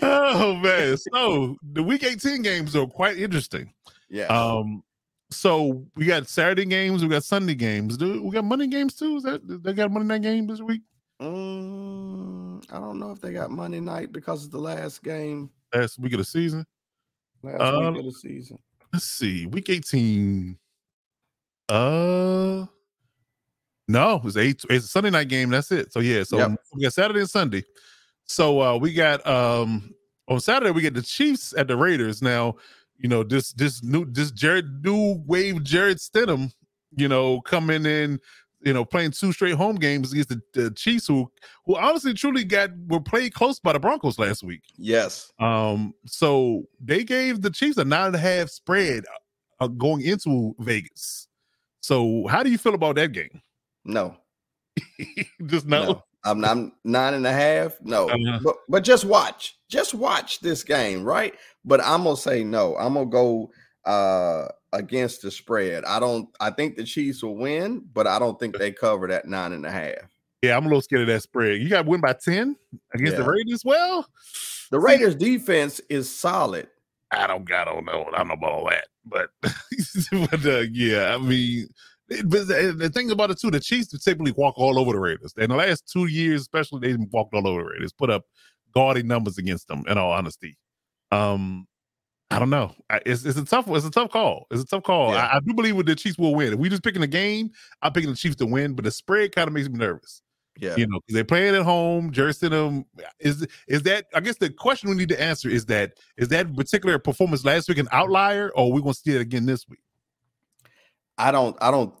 Oh 0.00 0.54
man, 0.56 0.96
so 0.96 1.56
the 1.72 1.82
week 1.82 2.02
18 2.02 2.42
games 2.42 2.74
are 2.74 2.86
quite 2.86 3.18
interesting. 3.18 3.72
Yeah. 4.08 4.26
Um, 4.26 4.82
so 5.30 5.86
we 5.94 6.06
got 6.06 6.26
Saturday 6.28 6.64
games, 6.64 7.02
we 7.02 7.08
got 7.08 7.24
Sunday 7.24 7.54
games. 7.54 7.96
Do 7.96 8.22
we 8.22 8.30
got 8.30 8.44
Monday 8.44 8.66
games 8.66 8.94
too? 8.94 9.16
Is 9.16 9.22
that 9.24 9.40
they 9.62 9.72
got 9.74 9.90
Monday 9.92 10.08
night 10.14 10.22
game 10.22 10.46
this 10.46 10.60
week? 10.60 10.82
Mm, 11.20 12.64
I 12.70 12.78
don't 12.80 12.98
know 12.98 13.10
if 13.12 13.20
they 13.20 13.32
got 13.32 13.50
Monday 13.50 13.80
night 13.80 14.12
because 14.12 14.44
it's 14.44 14.52
the 14.52 14.58
last 14.58 15.02
game, 15.02 15.50
Last 15.74 15.98
week 15.98 16.12
of 16.14 16.18
the 16.18 16.24
season. 16.24 16.66
last 17.42 17.60
Um, 17.60 17.94
week 17.94 18.00
of 18.00 18.06
the 18.06 18.12
season. 18.18 18.58
let's 18.92 19.04
see, 19.06 19.46
week 19.46 19.68
18. 19.68 20.58
Uh 21.68 22.66
no, 23.88 24.20
it's 24.24 24.36
eight, 24.36 24.64
it's 24.70 24.84
a 24.86 24.88
Sunday 24.88 25.10
night 25.10 25.28
game. 25.28 25.50
That's 25.50 25.70
it. 25.72 25.92
So 25.92 26.00
yeah, 26.00 26.22
so 26.22 26.38
Yep. 26.38 26.56
we 26.74 26.82
got 26.82 26.92
Saturday 26.92 27.20
and 27.20 27.30
Sunday. 27.30 27.64
So 28.24 28.60
uh 28.60 28.76
we 28.76 28.92
got 28.92 29.26
um 29.26 29.94
on 30.28 30.40
Saturday 30.40 30.70
we 30.70 30.82
get 30.82 30.94
the 30.94 31.02
Chiefs 31.02 31.52
at 31.56 31.68
the 31.68 31.76
Raiders. 31.76 32.22
Now, 32.22 32.56
you 32.96 33.08
know, 33.08 33.22
this 33.24 33.52
this 33.54 33.82
new 33.82 34.04
this 34.06 34.30
Jarrett 34.30 34.66
new 34.82 35.22
wave 35.26 35.62
Jarrett 35.64 35.98
Stidham, 35.98 36.52
you 36.96 37.08
know, 37.08 37.40
coming 37.42 37.84
in, 37.84 38.20
you 38.64 38.72
know, 38.72 38.84
playing 38.84 39.10
two 39.10 39.32
straight 39.32 39.56
home 39.56 39.74
games 39.76 40.12
against 40.12 40.28
the, 40.28 40.40
the 40.54 40.70
Chiefs 40.70 41.08
who 41.08 41.30
who 41.66 41.76
honestly 41.76 42.14
truly 42.14 42.44
got 42.44 42.70
were 42.86 43.00
played 43.00 43.34
close 43.34 43.58
by 43.58 43.72
the 43.72 43.80
Broncos 43.80 44.18
last 44.18 44.44
week. 44.44 44.62
Yes. 44.78 45.32
Um, 45.40 45.92
so 46.06 46.62
they 46.80 47.02
gave 47.02 47.42
the 47.42 47.50
Chiefs 47.50 47.76
a 47.78 47.84
nine 47.84 48.06
and 48.06 48.16
a 48.16 48.20
half 48.20 48.48
spread 48.48 49.04
uh, 49.58 49.66
going 49.66 50.02
into 50.02 50.54
Vegas. 50.60 51.26
So 51.80 52.28
how 52.28 52.44
do 52.44 52.50
you 52.50 52.58
feel 52.58 52.74
about 52.74 52.94
that 52.94 53.10
game? 53.10 53.42
No. 53.84 54.16
Just 55.46 55.66
No. 55.66 55.84
no. 55.84 56.04
I'm, 56.24 56.44
I'm 56.44 56.72
nine 56.84 57.14
and 57.14 57.26
a 57.26 57.32
half. 57.32 57.80
No. 57.80 58.08
Uh-huh. 58.08 58.38
But 58.44 58.56
but 58.68 58.84
just 58.84 59.04
watch. 59.04 59.58
Just 59.68 59.92
watch 59.92 60.38
this 60.38 60.62
game, 60.62 61.02
right? 61.02 61.34
But 61.64 61.80
I'm 61.82 62.04
gonna 62.04 62.16
say 62.16 62.44
no. 62.44 62.76
I'm 62.76 62.94
gonna 62.94 63.06
go 63.06 63.50
uh 63.84 64.46
against 64.72 65.22
the 65.22 65.32
spread. 65.32 65.84
I 65.84 65.98
don't 65.98 66.28
I 66.38 66.50
think 66.50 66.76
the 66.76 66.84
Chiefs 66.84 67.24
will 67.24 67.36
win, 67.36 67.84
but 67.92 68.06
I 68.06 68.20
don't 68.20 68.38
think 68.38 68.56
they 68.56 68.70
cover 68.70 69.08
that 69.08 69.26
nine 69.26 69.52
and 69.52 69.66
a 69.66 69.70
half. 69.70 70.12
Yeah, 70.42 70.56
I'm 70.56 70.64
a 70.64 70.68
little 70.68 70.82
scared 70.82 71.02
of 71.02 71.08
that 71.08 71.22
spread. 71.22 71.60
You 71.60 71.68
got 71.68 71.82
to 71.82 71.88
win 71.88 72.00
by 72.00 72.12
ten 72.12 72.56
against 72.94 73.16
the 73.16 73.24
Raiders. 73.24 73.64
Well, 73.64 74.06
The 74.70 74.80
Raiders 74.80 75.14
defense 75.14 75.80
is 75.88 76.12
solid. 76.12 76.68
I 77.12 77.26
don't, 77.26 77.50
I 77.52 77.64
don't 77.64 77.84
know. 77.84 78.06
I 78.12 78.18
don't 78.18 78.28
know 78.28 78.34
about 78.34 78.52
all 78.52 78.70
that, 78.70 78.86
but, 79.04 79.30
but 80.30 80.46
uh, 80.46 80.64
yeah, 80.72 81.14
I 81.14 81.18
mean, 81.18 81.68
but 82.26 82.48
the, 82.48 82.90
thing 82.92 83.10
about 83.10 83.30
it 83.30 83.38
too, 83.40 83.50
the 83.50 83.60
Chiefs 83.60 83.88
typically 84.02 84.32
walk 84.32 84.54
all 84.56 84.78
over 84.78 84.92
the 84.92 84.98
Raiders. 84.98 85.34
In 85.36 85.50
the 85.50 85.56
last 85.56 85.90
two 85.90 86.06
years, 86.06 86.40
especially, 86.42 86.80
they've 86.80 86.98
walked 87.10 87.34
all 87.34 87.46
over 87.46 87.62
the 87.62 87.68
Raiders, 87.70 87.92
put 87.92 88.10
up 88.10 88.24
gaudy 88.74 89.02
numbers 89.02 89.38
against 89.38 89.68
them. 89.68 89.84
In 89.88 89.98
all 89.98 90.12
honesty, 90.12 90.56
um, 91.10 91.66
I 92.30 92.38
don't 92.38 92.50
know. 92.50 92.74
I- 92.88 93.02
It's, 93.04 93.24
it's 93.24 93.38
a 93.38 93.44
tough. 93.44 93.68
It's 93.68 93.84
a 93.86 93.90
tough 93.90 94.10
call. 94.10 94.46
It's 94.50 94.62
a 94.62 94.66
tough 94.66 94.82
call. 94.84 95.12
Yeah. 95.12 95.26
I, 95.26 95.36
I 95.36 95.40
do 95.40 95.52
believe 95.54 95.84
the 95.84 95.94
Chiefs 95.94 96.18
will 96.18 96.34
win. 96.34 96.52
If 96.54 96.58
we 96.58 96.68
just 96.68 96.82
picking 96.82 97.02
a 97.02 97.06
game, 97.06 97.50
I'm 97.82 97.92
picking 97.92 98.10
the 98.10 98.16
Chiefs 98.16 98.36
to 98.36 98.46
win, 98.46 98.74
but 98.74 98.84
the 98.84 98.90
spread 98.90 99.34
kind 99.34 99.48
of 99.48 99.54
makes 99.54 99.68
me 99.68 99.78
nervous. 99.78 100.22
Yeah. 100.58 100.76
You 100.76 100.86
know, 100.86 100.98
'cause 101.00 101.14
they're 101.14 101.24
playing 101.24 101.54
at 101.54 101.62
home. 101.62 102.10
Jersey 102.12 102.48
them 102.48 102.84
is 103.20 103.46
is 103.68 103.82
that? 103.84 104.06
I 104.14 104.20
guess 104.20 104.36
the 104.36 104.50
question 104.50 104.90
we 104.90 104.96
need 104.96 105.08
to 105.08 105.20
answer 105.20 105.48
is 105.48 105.64
that 105.66 105.94
is 106.18 106.28
that 106.28 106.54
particular 106.54 106.98
performance 106.98 107.42
last 107.44 107.68
week 107.70 107.78
an 107.78 107.88
outlier, 107.90 108.50
or 108.54 108.66
are 108.66 108.70
we 108.72 108.82
gonna 108.82 108.92
see 108.94 109.12
it 109.14 109.20
again 109.22 109.46
this 109.46 109.66
week? 109.68 109.80
I 111.18 111.30
don't 111.32 111.56
I 111.60 111.70
don't 111.70 111.94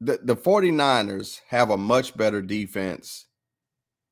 the, 0.00 0.18
the 0.22 0.36
49ers 0.36 1.40
have 1.48 1.70
a 1.70 1.76
much 1.76 2.16
better 2.16 2.42
defense 2.42 3.26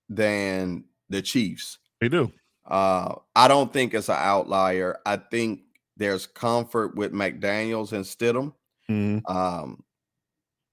than 0.09 0.85
the 1.11 1.23
Chiefs. 1.23 1.79
They 2.01 2.09
do. 2.09 2.33
Uh 2.67 3.17
I 3.37 3.49
don't 3.49 3.73
think 3.73 3.95
it's 3.95 4.11
an 4.11 4.17
outlier. 4.19 4.99
I 5.07 5.17
think 5.19 5.63
there's 5.97 6.27
comfort 6.27 6.97
with 6.97 7.13
McDaniels 7.13 7.93
and 7.93 8.05
Stidham. 8.05 8.55
Mhm. 8.89 9.25
Um 9.29 9.85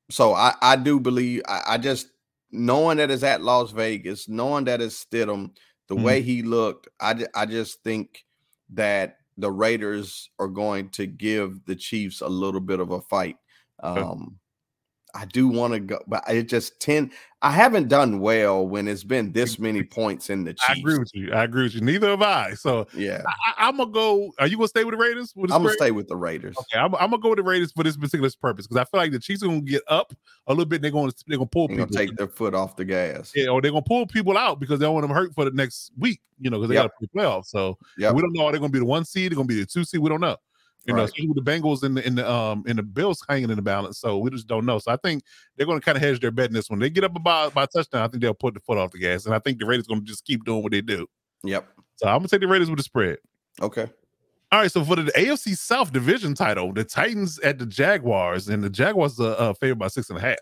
so 0.10 0.34
I 0.34 0.56
I 0.62 0.76
do 0.76 0.99
believe 0.99 1.41
I, 1.48 1.64
I 1.70 1.78
just 1.78 2.08
knowing 2.52 2.98
that 2.98 3.12
it's 3.12 3.24
at 3.24 3.41
Las 3.41 3.72
Vegas, 3.72 4.28
knowing 4.30 4.66
that 4.66 4.82
it's 4.82 5.03
Stidham, 5.06 5.56
the 5.88 5.95
Mhm. 5.95 6.03
way 6.03 6.22
he 6.22 6.41
looked, 6.44 6.88
I 6.99 7.26
I 7.36 7.45
just 7.45 7.84
think 7.84 8.26
that 8.72 9.18
the 9.38 9.52
Raiders 9.52 10.30
are 10.40 10.48
going 10.48 10.90
to 10.90 11.06
give 11.06 11.66
the 11.66 11.76
Chiefs 11.76 12.22
a 12.22 12.28
little 12.28 12.62
bit 12.62 12.80
of 12.80 12.91
a 12.91 13.02
fight. 13.02 13.38
Um 13.80 14.40
I 15.15 15.25
do 15.25 15.47
want 15.47 15.73
to 15.73 15.79
go, 15.79 15.99
but 16.07 16.23
it 16.27 16.43
just 16.47 16.79
tend 16.79 17.11
I 17.43 17.51
haven't 17.51 17.88
done 17.88 18.19
well 18.19 18.67
when 18.67 18.88
it's 18.88 19.03
been 19.03 19.31
this 19.31 19.57
many 19.57 19.81
points 19.81 20.29
in 20.29 20.43
the 20.43 20.53
Chiefs. 20.53 20.69
I 20.69 20.73
agree 20.73 20.99
with 20.99 21.11
you. 21.13 21.33
I 21.33 21.43
agree 21.43 21.63
with 21.63 21.73
you. 21.73 21.81
Neither 21.81 22.09
have 22.09 22.21
I. 22.21 22.53
So 22.53 22.88
Yeah, 22.93 23.23
I, 23.57 23.67
am 23.67 23.77
gonna 23.77 23.89
go. 23.89 24.31
Are 24.38 24.45
you 24.45 24.57
gonna 24.57 24.67
stay 24.67 24.83
with 24.83 24.93
the 24.93 24.99
Raiders? 24.99 25.33
With 25.35 25.51
I'm 25.51 25.63
gonna 25.63 25.73
stay 25.73 25.89
with 25.89 26.07
the 26.07 26.15
Raiders. 26.15 26.55
Okay, 26.57 26.77
I'm, 26.77 26.93
I'm, 26.95 27.09
gonna 27.09 27.17
go 27.17 27.29
with 27.29 27.38
the 27.38 27.43
Raiders 27.43 27.71
for 27.71 27.83
this 27.83 27.97
particular 27.97 28.29
purpose 28.39 28.67
because 28.67 28.79
I 28.79 28.85
feel 28.85 28.99
like 28.99 29.11
the 29.11 29.19
Chiefs 29.19 29.41
are 29.41 29.47
gonna 29.47 29.61
get 29.61 29.81
up 29.88 30.13
a 30.47 30.51
little 30.51 30.65
bit. 30.65 30.83
They're 30.83 30.91
gonna 30.91 31.11
they're 31.25 31.38
gonna 31.39 31.47
pull 31.47 31.67
They're 31.67 31.77
people. 31.77 31.95
gonna 31.95 32.07
take 32.07 32.17
their 32.17 32.27
foot 32.27 32.53
off 32.53 32.75
the 32.75 32.85
gas. 32.85 33.31
yeah, 33.35 33.49
or 33.49 33.59
they're 33.61 33.71
gonna 33.71 33.81
pull 33.81 34.05
people 34.05 34.38
out 34.38 34.59
because 34.59 34.79
they 34.79 34.85
don't 34.85 34.93
want 34.93 35.07
them 35.07 35.15
hurt 35.15 35.33
for 35.33 35.45
the 35.45 35.51
next 35.51 35.91
week. 35.97 36.21
You 36.39 36.51
know, 36.51 36.57
because 36.57 36.69
they 36.69 36.75
Yep. 36.75 36.83
got 36.83 36.91
to 36.99 37.07
play 37.07 37.23
playoffs. 37.23 37.45
So 37.45 37.77
Yep. 37.97 38.13
we 38.13 38.21
don't 38.21 38.33
know. 38.33 38.45
Are 38.45 38.51
they 38.51 38.59
gonna 38.59 38.69
be 38.69 38.79
the 38.79 38.85
one 38.85 39.05
seed? 39.05 39.31
They're 39.31 39.35
gonna 39.35 39.47
be 39.47 39.59
the 39.59 39.65
two 39.65 39.83
seed. 39.83 39.99
We 39.99 40.09
don't 40.09 40.21
know. 40.21 40.38
You 40.86 40.94
know, 40.94 40.99
Right. 41.02 41.06
especially 41.10 41.28
with 41.28 41.44
the 41.45 41.52
Bengals 41.52 41.84
and 41.84 41.95
the 41.95 42.06
in 42.08 42.16
the 42.16 42.30
um 42.30 42.64
in 42.66 42.76
the 42.78 42.84
Bills 42.84 43.24
hanging 43.30 43.49
in 43.52 43.56
the 43.56 43.62
balance. 43.62 43.99
So 43.99 44.18
we 44.18 44.32
just 44.32 44.48
don't 44.48 44.66
know. 44.66 44.80
So 44.80 44.91
I 44.91 44.98
think 44.98 45.24
they're 45.56 45.68
gonna 45.68 45.80
kind 45.82 45.95
of 45.95 46.02
hedge 46.02 46.20
their 46.20 46.32
bet 46.32 46.48
in 46.48 46.53
this 46.53 46.70
one. 46.70 46.80
They 46.80 46.90
get 46.90 47.03
up 47.03 47.16
about 47.16 47.53
by 47.53 47.64
a 47.64 47.68
touchdown. 47.68 48.02
I 48.02 48.08
think 48.08 48.22
they'll 48.24 48.34
put 48.34 48.56
the 48.56 48.60
foot 48.62 48.78
off 48.80 48.91
the 48.91 48.98
gas, 48.99 49.26
and 49.26 49.36
I 49.36 49.40
think 49.40 49.60
the 49.60 49.66
Raiders 49.66 49.86
gonna 49.88 50.02
just 50.02 50.26
keep 50.26 50.44
doing 50.44 50.64
what 50.64 50.72
they 50.72 50.82
do. 50.82 51.08
Yep. 51.44 51.68
So 51.98 52.08
I'm 52.08 52.18
gonna 52.18 52.30
take 52.30 52.41
the 52.41 52.48
Raiders 52.48 52.70
with 52.70 52.78
the 52.78 52.84
spread. 52.84 53.18
Okay. 53.62 53.88
All 54.52 54.60
right, 54.60 54.72
so 54.72 54.84
for 54.84 54.98
the 54.98 55.03
AFC 55.16 55.56
South 55.56 55.94
division 55.94 56.34
title, 56.34 56.74
the 56.74 56.84
Titans 56.84 57.40
at 57.40 57.58
the 57.58 57.66
Jaguars, 57.66 58.49
and 58.49 58.62
the 58.62 58.70
Jaguars 58.70 59.18
are 59.20 59.36
uh, 59.40 59.53
favored 59.53 59.80
by 59.80 59.88
six 59.88 60.10
and 60.10 60.18
a 60.18 60.22
half. 60.22 60.40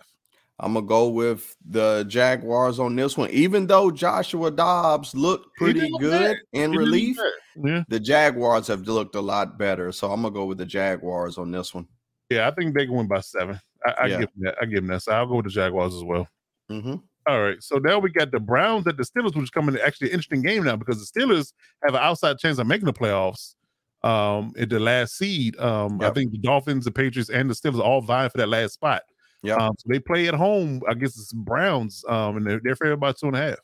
I'm 0.61 0.73
gonna 0.73 0.85
go 0.85 1.09
with 1.09 1.55
the 1.69 2.05
Jaguars 2.07 2.79
on 2.79 2.95
this 2.95 3.15
one. 3.17 3.29
Even 3.29 3.67
though 3.67 3.91
Joshua 3.91 4.51
Dobbs 4.51 5.13
looked 5.13 5.55
pretty 5.57 5.89
good 5.99 6.37
in 6.53 6.71
He 6.71 6.77
relief. 6.77 7.17
Yeah, 7.63 7.83
the 7.89 7.99
Jaguars 7.99 8.67
have 8.67 8.81
looked 8.87 9.15
a 9.15 9.21
lot 9.21 9.57
better. 9.57 9.91
So 9.91 10.11
I'm 10.11 10.21
gonna 10.21 10.33
go 10.33 10.45
with 10.45 10.57
the 10.59 10.65
Jaguars 10.65 11.37
on 11.37 11.51
this 11.51 11.73
one. 11.73 11.87
yeah, 12.29 12.47
I 12.47 12.51
think 12.51 12.75
they 12.75 12.85
can 12.85 12.95
win 12.95 13.07
by 13.07 13.21
seven. 13.21 13.59
I, 13.85 13.91
I 13.91 14.05
Yeah. 14.07 14.19
give 14.19 14.29
them 14.33 14.43
that. 14.43 14.55
I 14.61 14.65
give 14.65 14.75
them 14.83 14.87
that. 14.87 15.01
So 15.03 15.11
I'll 15.11 15.25
go 15.27 15.35
with 15.37 15.45
the 15.45 15.51
Jaguars 15.51 15.95
as 15.95 16.03
well. 16.03 16.27
hmm 16.69 16.95
All 17.27 17.41
right, 17.41 17.61
so 17.61 17.77
now 17.77 17.99
we 17.99 18.11
got 18.11 18.31
the 18.31 18.39
Browns 18.39 18.87
at 18.87 18.97
the 18.97 19.03
Steelers, 19.03 19.35
which 19.35 19.43
is 19.43 19.49
coming 19.49 19.75
to 19.75 19.85
actually 19.85 20.07
an 20.07 20.13
interesting 20.13 20.41
game 20.41 20.63
now 20.63 20.75
because 20.75 20.99
the 20.99 21.19
Steelers 21.19 21.53
have 21.83 21.93
an 21.95 22.01
outside 22.01 22.37
chance 22.39 22.57
of 22.59 22.67
making 22.67 22.85
the 22.85 22.93
playoffs. 22.93 23.55
Um, 24.01 24.53
at 24.57 24.69
the 24.69 24.79
last 24.79 25.17
seed, 25.17 25.59
um, 25.59 25.99
I 26.01 26.09
think 26.11 26.31
the 26.31 26.37
Dolphins, 26.37 26.85
the 26.85 26.91
Patriots, 26.91 27.29
and 27.29 27.49
the 27.49 27.53
Steelers 27.53 27.81
all 27.81 27.99
vying 28.01 28.29
for 28.29 28.37
that 28.37 28.47
last 28.47 28.75
spot. 28.75 29.01
Yeah. 29.43 29.55
Um, 29.55 29.73
so 29.77 29.87
they 29.89 29.99
play 29.99 30.27
at 30.29 30.33
home. 30.33 30.79
Guess 30.79 31.17
it's 31.19 31.33
Browns. 31.33 32.03
Um, 32.07 32.37
and 32.37 32.45
they're, 32.45 32.61
they're 32.63 32.75
favored 32.77 33.01
by 33.01 33.11
two 33.11 33.27
and 33.27 33.35
a 33.35 33.39
half. 33.39 33.57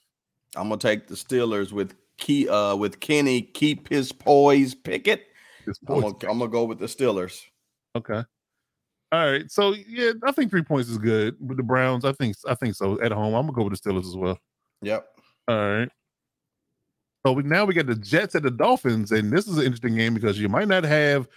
I'm 0.57 0.67
gonna 0.69 0.77
take 0.79 1.07
the 1.07 1.15
Steelers 1.15 1.71
with 1.71 1.95
key 2.17 2.47
uh 2.47 2.75
with 2.75 2.99
Kenny 2.99 3.41
keep 3.41 3.89
his 3.89 4.11
poise 4.11 4.73
Pickett. 4.73 5.27
It's 5.67 5.79
I'm 5.87 6.01
gonna, 6.01 6.15
I'm 6.29 6.39
gonna 6.39 6.47
go 6.47 6.63
with 6.63 6.79
the 6.79 6.85
Steelers. 6.85 7.41
Okay. 7.95 8.23
All 9.11 9.31
right. 9.31 9.49
So 9.49 9.75
yeah, 9.87 10.11
I 10.23 10.31
think 10.31 10.51
three 10.51 10.63
points 10.63 10.89
is 10.89 10.97
good 10.97 11.35
with 11.39 11.57
the 11.57 11.63
Browns. 11.63 12.05
I 12.05 12.11
think 12.11 12.35
I 12.47 12.55
think 12.55 12.75
so. 12.75 12.99
At 13.01 13.11
home, 13.11 13.33
I'm 13.33 13.45
gonna 13.45 13.53
go 13.53 13.63
with 13.63 13.81
the 13.81 13.89
Steelers 13.89 14.07
as 14.07 14.15
well. 14.15 14.37
Yep. 14.81 15.07
All 15.47 15.55
right. 15.55 15.89
So 17.25 17.33
we, 17.33 17.43
now 17.43 17.65
we 17.65 17.73
got 17.73 17.87
the 17.87 17.95
Jets 17.95 18.35
at 18.35 18.43
the 18.43 18.51
Dolphins, 18.51 19.11
and 19.11 19.31
this 19.31 19.47
is 19.47 19.57
an 19.57 19.63
interesting 19.63 19.95
game 19.95 20.13
because 20.13 20.39
you 20.39 20.49
might 20.49 20.67
not 20.67 20.83
have 20.83 21.27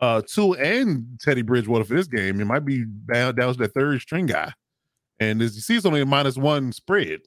uh 0.00 0.22
Tua 0.22 0.56
and 0.58 1.06
Teddy 1.20 1.42
Bridgewater 1.42 1.84
for 1.84 1.94
this 1.94 2.06
game. 2.06 2.38
You 2.38 2.46
might 2.46 2.64
be 2.64 2.84
down 2.84 3.34
down 3.34 3.52
to 3.52 3.58
the 3.58 3.68
third 3.68 4.00
string 4.00 4.26
guy, 4.26 4.52
and 5.18 5.42
as 5.42 5.54
you 5.54 5.60
see, 5.60 5.76
it's 5.76 5.86
only 5.86 6.00
a 6.00 6.06
minus 6.06 6.36
one 6.36 6.72
spread. 6.72 7.20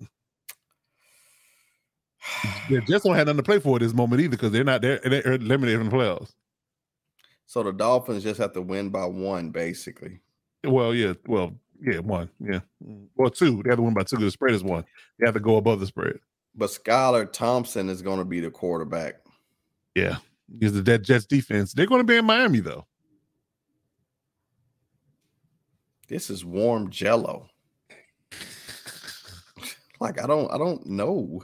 The 2.69 2.81
Jets 2.81 3.03
don't 3.03 3.15
have 3.15 3.27
nothing 3.27 3.37
to 3.37 3.43
play 3.43 3.59
for 3.59 3.77
at 3.77 3.81
this 3.81 3.93
moment 3.93 4.21
either 4.21 4.31
because 4.31 4.51
they're 4.51 4.63
not 4.63 4.81
they're, 4.81 4.99
they're 4.99 5.33
eliminated 5.33 5.79
from 5.79 5.89
the 5.89 5.95
playoffs. 5.95 6.33
So 7.45 7.63
the 7.63 7.71
Dolphins 7.71 8.23
just 8.23 8.39
have 8.39 8.51
to 8.53 8.61
win 8.61 8.89
by 8.89 9.05
one, 9.05 9.51
basically. 9.51 10.19
Well, 10.65 10.93
yeah, 10.93 11.13
well, 11.25 11.53
yeah, 11.81 11.99
one, 11.99 12.29
yeah, 12.39 12.59
well, 13.15 13.29
two. 13.29 13.63
They 13.63 13.69
have 13.69 13.77
to 13.77 13.83
win 13.83 13.93
by 13.93 14.03
two 14.03 14.17
The 14.17 14.29
spread 14.29 14.53
is 14.53 14.63
one. 14.63 14.83
They 15.17 15.25
have 15.25 15.35
to 15.35 15.39
go 15.39 15.55
above 15.55 15.79
the 15.79 15.85
spread. 15.85 16.19
But 16.55 16.71
Skylar 16.71 17.31
Thompson 17.31 17.87
is 17.87 18.01
going 18.01 18.19
to 18.19 18.25
be 18.25 18.41
the 18.41 18.51
quarterback. 18.51 19.21
Yeah, 19.95 20.17
because 20.51 20.73
the 20.73 20.81
that 20.81 21.03
Jets 21.03 21.25
defense, 21.25 21.73
they're 21.73 21.85
going 21.85 22.01
to 22.01 22.05
be 22.05 22.17
in 22.17 22.25
Miami 22.25 22.59
though. 22.59 22.85
This 26.09 26.29
is 26.29 26.43
warm 26.43 26.89
Jello. 26.89 27.49
like 30.01 30.21
I 30.21 30.27
don't, 30.27 30.51
I 30.51 30.57
don't 30.57 30.85
know. 30.85 31.43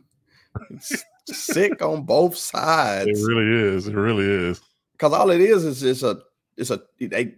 Sick 1.25 1.81
on 1.81 2.03
both 2.03 2.35
sides. 2.35 3.07
It 3.07 3.25
really 3.25 3.47
is. 3.75 3.87
It 3.87 3.95
really 3.95 4.25
is. 4.25 4.61
because 4.93 5.13
all 5.13 5.29
it 5.31 5.41
is 5.41 5.63
is 5.63 5.83
it's 5.83 6.03
a, 6.03 6.19
it's 6.57 6.69
a 6.69 6.81
they, 6.99 7.33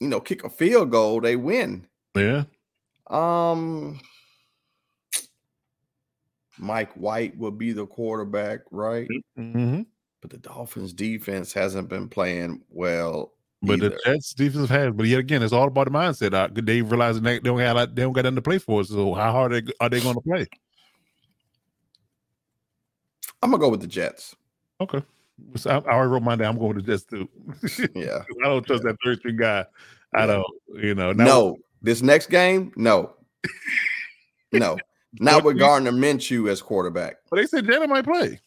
you 0.00 0.08
know, 0.08 0.20
kick 0.20 0.44
a 0.44 0.50
field 0.50 0.90
goal, 0.90 1.20
they 1.20 1.36
win. 1.36 1.86
Yeah, 2.14 2.44
Um, 3.08 4.00
Mike 6.58 6.92
White 6.94 7.36
will 7.38 7.50
be 7.50 7.72
the 7.72 7.86
quarterback, 7.86 8.60
right? 8.70 9.08
Mm-hmm. 9.38 9.82
But 10.20 10.30
the 10.30 10.38
Dolphins' 10.38 10.92
defense 10.92 11.52
hasn't 11.52 11.88
been 11.88 12.08
playing 12.08 12.62
well. 12.70 13.32
but 13.62 13.74
either. 13.78 13.90
the 13.90 14.00
Jets 14.04 14.34
defense 14.34 14.68
has. 14.68 14.92
But 14.92 15.06
yet 15.06 15.20
again, 15.20 15.42
it's 15.42 15.52
all 15.52 15.68
about 15.68 15.84
the 15.84 15.92
mindset. 15.92 16.34
Uh, 16.34 16.48
they 16.52 16.82
realize 16.82 17.20
they 17.20 17.38
don't 17.38 17.60
have 17.60 17.94
they 17.94 18.02
don't 18.02 18.12
got 18.12 18.24
nothing 18.24 18.36
to 18.36 18.42
play 18.42 18.58
for. 18.58 18.82
So 18.84 19.14
how 19.14 19.30
hard 19.32 19.52
are 19.52 19.60
they, 19.60 19.72
are 19.80 19.88
they 19.88 20.00
going 20.00 20.16
to 20.16 20.20
play? 20.20 20.46
I'm 23.42 23.50
gonna 23.50 23.60
go 23.60 23.68
with 23.68 23.80
the 23.80 23.86
Jets. 23.86 24.34
Okay, 24.80 25.02
so 25.56 25.70
I, 25.70 25.74
I 25.76 25.94
already 25.94 26.10
wrote 26.10 26.22
mine 26.22 26.38
down. 26.38 26.54
I'm 26.54 26.58
going 26.60 26.74
with 26.76 26.86
the 26.86 26.92
Jets 26.92 27.04
too. 27.04 27.28
Yeah. 27.94 28.22
I 28.44 28.48
don't 28.48 28.64
trust 28.66 28.82
that 28.84 28.96
third 29.04 29.18
string 29.18 29.36
guy. 29.36 29.64
I 30.14 30.26
don't. 30.26 30.44
You 30.74 30.94
know. 30.94 31.12
now- 31.12 31.24
no, 31.24 31.56
this 31.82 32.02
next 32.02 32.28
game, 32.30 32.72
no, 32.76 33.12
no, 34.52 34.76
not 35.20 35.44
with 35.44 35.58
Gardner 35.58 35.92
Minshew 35.92 36.50
as 36.50 36.60
quarterback. 36.62 37.16
But 37.30 37.36
they 37.36 37.46
said 37.46 37.64
Jalen 37.66 37.88
might 37.88 38.04
play. 38.04 38.40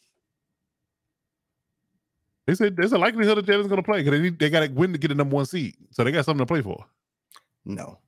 They 2.48 2.56
said 2.56 2.76
there's 2.76 2.92
a 2.92 2.98
likelihood 2.98 3.38
that 3.38 3.46
Jalen's 3.46 3.68
going 3.68 3.82
to 3.82 3.84
play 3.84 4.00
because 4.04 4.12
they 4.18 4.24
need, 4.24 4.40
they 4.40 4.50
got 4.50 4.62
to 4.62 4.68
win 4.74 4.92
to 4.94 4.98
get 5.00 5.10
the 5.10 5.16
number 5.16 5.36
one 5.36 5.46
seed, 5.46 5.76
so 5.92 6.04
they 6.04 6.12
got 6.12 6.26
something 6.26 6.46
to 6.46 6.52
play 6.52 6.62
for. 6.62 6.84
No, 7.66 8.00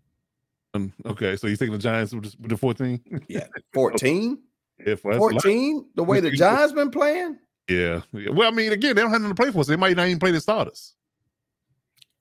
Um, 0.73 0.91
okay, 1.05 1.35
so 1.35 1.45
you 1.47 1.55
taking 1.55 1.73
the 1.73 1.77
Giants 1.79 2.13
with 2.13 2.35
the 2.49 2.57
14? 2.57 3.23
yeah, 3.27 3.45
14, 3.73 4.39
If 4.85 5.03
that's 5.03 5.17
a 5.17 5.19
lot. 5.19 5.31
14. 5.31 5.85
The 5.95 6.03
way 6.03 6.19
the 6.19 6.31
Giants 6.31 6.73
been 6.73 6.91
playing. 6.91 7.37
yeah. 7.69 8.01
yeah. 8.11 8.29
Well, 8.31 8.47
I 8.47 8.51
mean, 8.51 8.71
again, 8.71 8.95
they 8.95 9.01
don't 9.01 9.11
have 9.11 9.21
nothing 9.21 9.35
to 9.35 9.41
play 9.41 9.51
for, 9.51 9.63
so 9.63 9.71
they 9.71 9.77
might 9.77 9.95
not 9.95 10.07
even 10.07 10.19
play 10.19 10.31
the 10.31 10.41
starters. 10.41 10.95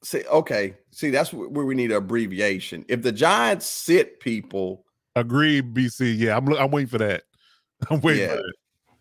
See, 0.04 0.24
okay, 0.26 0.74
see, 0.90 1.10
that's 1.10 1.32
where 1.32 1.64
we 1.64 1.76
need 1.76 1.92
an 1.92 1.98
abbreviation. 1.98 2.84
If 2.88 3.02
the 3.02 3.12
Giants 3.12 3.66
sit 3.66 4.18
people, 4.18 4.84
Agreed, 5.14 5.74
BC. 5.74 6.18
Yeah, 6.18 6.36
I'm 6.36 6.48
I'm 6.54 6.70
waiting 6.70 6.88
for 6.88 6.98
that. 6.98 7.24
I'm 7.90 8.00
waiting 8.00 8.28
for 8.28 8.36
that. 8.36 8.52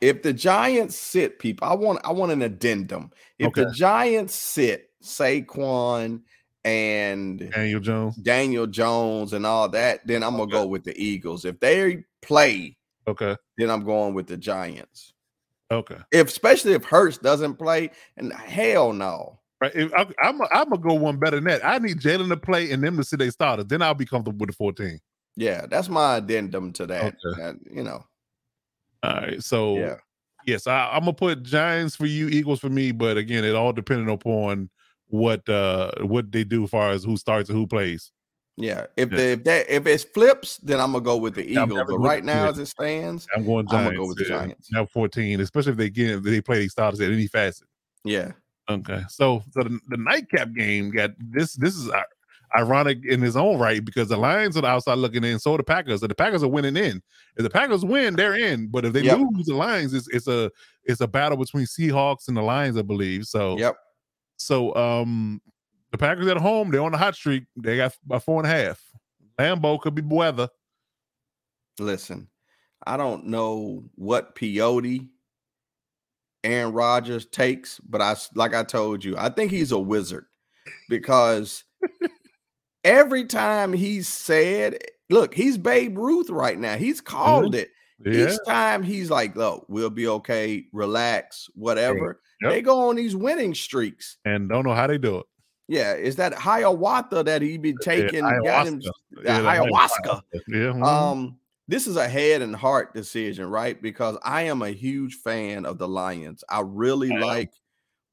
if 0.01 0.21
the 0.23 0.33
Giants 0.33 0.95
sit 0.95 1.39
people, 1.39 1.67
I 1.67 1.73
want 1.73 2.01
I 2.03 2.11
want 2.11 2.31
an 2.31 2.41
addendum. 2.41 3.11
If 3.39 3.53
the 3.53 3.71
Giants 3.71 4.35
sit 4.35 4.89
Saquon 5.01 6.21
and 6.65 7.49
Daniel 7.51 7.79
Jones. 7.79 8.15
Daniel 8.17 8.67
Jones 8.67 9.33
and 9.33 9.45
all 9.45 9.69
that, 9.69 10.05
then 10.05 10.23
I'm 10.23 10.37
gonna 10.37 10.51
go 10.51 10.67
with 10.67 10.83
the 10.83 11.01
Eagles. 11.01 11.45
If 11.45 11.59
they 11.59 12.03
play, 12.21 12.77
Okay. 13.11 13.35
then 13.57 13.69
I'm 13.69 13.83
going 13.83 14.13
with 14.13 14.27
the 14.27 14.37
Giants. 14.37 15.13
Okay. 15.71 15.97
If 16.11 16.27
especially 16.27 16.73
if 16.73 16.83
Hurts 16.83 17.17
doesn't 17.17 17.55
play, 17.55 17.91
and 18.17 18.33
hell 18.33 18.91
no. 18.93 19.39
Right. 19.61 19.71
If 19.75 19.93
I, 19.93 20.07
I'm 20.21 20.41
I'm 20.41 20.69
gonna 20.69 20.77
go 20.79 20.93
one 20.95 21.17
better 21.17 21.37
than 21.37 21.45
that. 21.45 21.65
I 21.65 21.77
need 21.77 21.99
Jalen 21.99 22.29
to 22.29 22.37
play 22.37 22.71
and 22.71 22.83
them 22.83 22.97
to 22.97 23.03
see 23.03 23.15
they 23.15 23.29
starters. 23.29 23.67
Then 23.67 23.81
I'll 23.81 23.93
be 23.93 24.05
comfortable 24.05 24.39
with 24.39 24.49
the 24.49 24.55
14. 24.55 24.99
Yeah, 25.35 25.65
that's 25.69 25.87
my 25.87 26.17
addendum 26.17 26.73
to 26.73 26.85
that. 26.87 27.03
Okay. 27.25 27.41
that, 27.41 27.55
you 27.71 27.83
know, 27.83 28.03
All 29.03 29.13
right. 29.13 29.41
So 29.41 29.77
yeah. 29.77 29.95
yes, 30.45 30.67
I, 30.67 30.89
I'm 30.91 31.01
gonna 31.01 31.13
put 31.13 31.43
Giants 31.43 31.95
for 31.95 32.05
you, 32.05 32.27
Eagles 32.27 32.59
for 32.59 32.69
me. 32.69 32.91
But 32.91 33.17
again, 33.17 33.45
it 33.45 33.55
all 33.55 33.71
depending 33.71 34.09
upon 34.09 34.69
what 35.07 35.47
uh 35.47 35.91
what 36.01 36.31
they 36.31 36.43
do 36.43 36.63
as 36.63 36.69
far 36.69 36.89
as 36.89 37.03
who 37.03 37.15
starts 37.15 37.49
and 37.49 37.57
who 37.57 37.67
plays. 37.67 38.11
Yeah, 38.61 38.85
if 38.95 39.09
Yeah. 39.11 39.17
the 39.17 39.23
if 39.31 39.43
that 39.45 39.69
if 39.69 39.87
it 39.87 40.07
flips, 40.13 40.57
then 40.57 40.79
I'm 40.79 40.91
gonna 40.91 41.03
go 41.03 41.17
with 41.17 41.35
the 41.35 41.45
Eagles. 41.45 41.83
But 41.87 41.97
right 41.97 42.23
now, 42.23 42.49
as 42.49 42.59
it 42.59 42.67
stands, 42.67 43.27
I'm 43.35 43.45
going 43.45 43.67
Giants, 43.67 43.89
I'ma 43.89 44.01
go 44.01 44.07
with 44.07 44.17
the. 44.17 44.25
Giants. 44.25 44.69
Now 44.71 44.85
14, 44.85 45.39
especially 45.39 45.71
if 45.71 45.77
they 45.77 45.89
get 45.89 46.09
if 46.11 46.23
they 46.23 46.41
play 46.41 46.59
these 46.59 46.71
starters 46.71 47.01
at 47.01 47.11
any 47.11 47.27
facet. 47.27 47.67
yeah, 48.03 48.31
Okay, 48.69 49.01
so 49.09 49.43
so 49.51 49.63
the, 49.63 49.79
the 49.87 49.97
nightcap 49.97 50.53
game 50.53 50.91
got 50.91 51.11
this. 51.19 51.53
This 51.53 51.75
is 51.75 51.89
ironic 52.55 52.99
in 53.05 53.21
his 53.21 53.35
own 53.37 53.57
right 53.57 53.83
because 53.83 54.09
the 54.09 54.17
Lions 54.17 54.57
are 54.57 54.61
the 54.61 54.67
outside 54.67 54.97
looking 54.97 55.23
in, 55.23 55.39
so 55.39 55.53
are 55.53 55.57
the 55.57 55.63
Packers, 55.63 56.01
and 56.01 56.11
the 56.11 56.15
Packers 56.15 56.43
are 56.43 56.47
winning 56.49 56.75
in. 56.77 57.01
If 57.37 57.43
the 57.43 57.49
Packers 57.49 57.83
win, 57.85 58.15
they're 58.15 58.35
in. 58.35 58.67
But 58.67 58.85
if 58.85 58.93
they 58.93 59.01
Yep. 59.01 59.19
lose, 59.19 59.45
the 59.47 59.55
Lions 59.55 59.93
it's 59.93 60.07
it's 60.09 60.27
a 60.27 60.51
it's 60.83 61.01
a 61.01 61.07
battle 61.07 61.37
between 61.37 61.65
Seahawks 61.65 62.27
and 62.27 62.37
the 62.37 62.41
Lions, 62.41 62.77
I 62.77 62.81
believe. 62.81 63.25
So 63.25 63.57
yep. 63.57 63.75
so 64.37 64.75
um 64.75 65.41
the 65.91 65.97
Packers 65.97 66.27
at 66.27 66.37
home, 66.37 66.71
they're 66.71 66.81
on 66.81 66.91
the 66.91 66.97
hot 66.97 67.15
streak. 67.15 67.43
They 67.55 67.77
got 67.77 67.95
by 68.05 68.19
four 68.19 68.43
and 68.43 68.51
a 68.51 68.55
half. 68.55 68.81
Lambeau 69.39 69.79
could 69.79 69.95
be 69.95 70.01
weather. 70.01 70.49
Listen, 71.79 72.27
I 72.85 72.97
don't 72.97 73.27
know 73.27 73.83
what 73.95 74.35
peyote 74.35 75.07
Aaron 76.43 76.73
Rodgers 76.73 77.25
takes, 77.25 77.79
but 77.79 78.01
I 78.01 78.15
like 78.35 78.53
I 78.53 78.63
told 78.63 79.03
you, 79.03 79.15
I 79.17 79.29
think 79.29 79.51
he's 79.51 79.71
a 79.71 79.79
wizard 79.79 80.25
because 80.89 81.63
every 82.83 83.25
time 83.25 83.73
he 83.73 84.01
said, 84.01 84.77
look, 85.09 85.33
he's 85.33 85.57
Babe 85.57 85.97
Ruth 85.97 86.29
right 86.29 86.57
now. 86.57 86.77
He's 86.77 87.01
called 87.01 87.53
mm-hmm. 87.53 87.61
it. 87.61 87.69
Yeah. 88.03 88.31
Each 88.31 88.39
time 88.47 88.81
he's 88.81 89.11
like, 89.11 89.35
look, 89.35 89.65
we'll 89.67 89.91
be 89.91 90.07
okay, 90.07 90.65
relax, 90.73 91.47
whatever. 91.53 92.19
Yep. 92.41 92.51
They 92.51 92.61
go 92.61 92.89
on 92.89 92.95
these 92.95 93.15
winning 93.15 93.53
streaks. 93.53 94.17
And 94.25 94.49
don't 94.49 94.65
know 94.65 94.73
how 94.73 94.87
they 94.87 94.97
do 94.97 95.19
it. 95.19 95.25
Yeah, 95.67 95.93
is 95.93 96.17
that 96.17 96.33
hiawatha 96.33 97.23
that 97.23 97.41
he 97.41 97.57
be 97.57 97.73
taking? 97.73 98.25
Yeah, 98.25 98.39
got 98.43 98.67
him, 98.67 98.81
ayahuasca. 98.81 99.23
Yeah, 99.23 99.39
ayahuasca. 99.39 100.21
Yeah. 100.33 100.57
mhm. 100.73 100.83
Um, 100.85 101.39
this 101.67 101.87
is 101.87 101.95
a 101.95 102.07
head 102.09 102.41
and 102.41 102.53
heart 102.55 102.93
decision, 102.93 103.45
right? 103.49 103.81
Because 103.81 104.17
I 104.23 104.43
am 104.43 104.61
a 104.61 104.71
huge 104.71 105.15
fan 105.15 105.65
of 105.65 105.77
the 105.77 105.87
Lions. 105.87 106.43
I 106.49 106.61
really 106.61 107.11
am. 107.11 107.21
like 107.21 107.53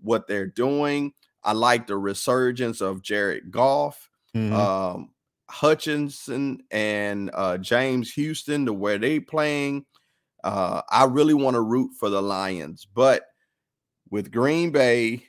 what 0.01 0.29
they're 0.29 0.47
doing. 0.47 1.13
I 1.43 1.53
like 1.53 1.87
the 1.89 1.97
resurgence 1.97 2.81
of 2.81 3.03
Jared 3.03 3.51
Goff, 3.51 4.09
Mhm. 4.37 4.53
um, 4.53 5.11
Hutchinson, 5.51 6.63
and 6.71 7.31
uh, 7.35 7.59
James 7.59 8.13
Houston, 8.13 8.67
to 8.67 8.73
where 8.73 8.99
they 8.99 9.19
playing. 9.19 9.87
Uh, 10.45 10.83
I 10.89 11.05
really 11.05 11.35
want 11.35 11.55
to 11.55 11.61
root 11.63 11.93
for 11.99 12.11
the 12.11 12.23
Lions, 12.23 12.87
but 12.95 13.25
with 14.11 14.31
Green 14.31 14.71
Bay 14.71 15.25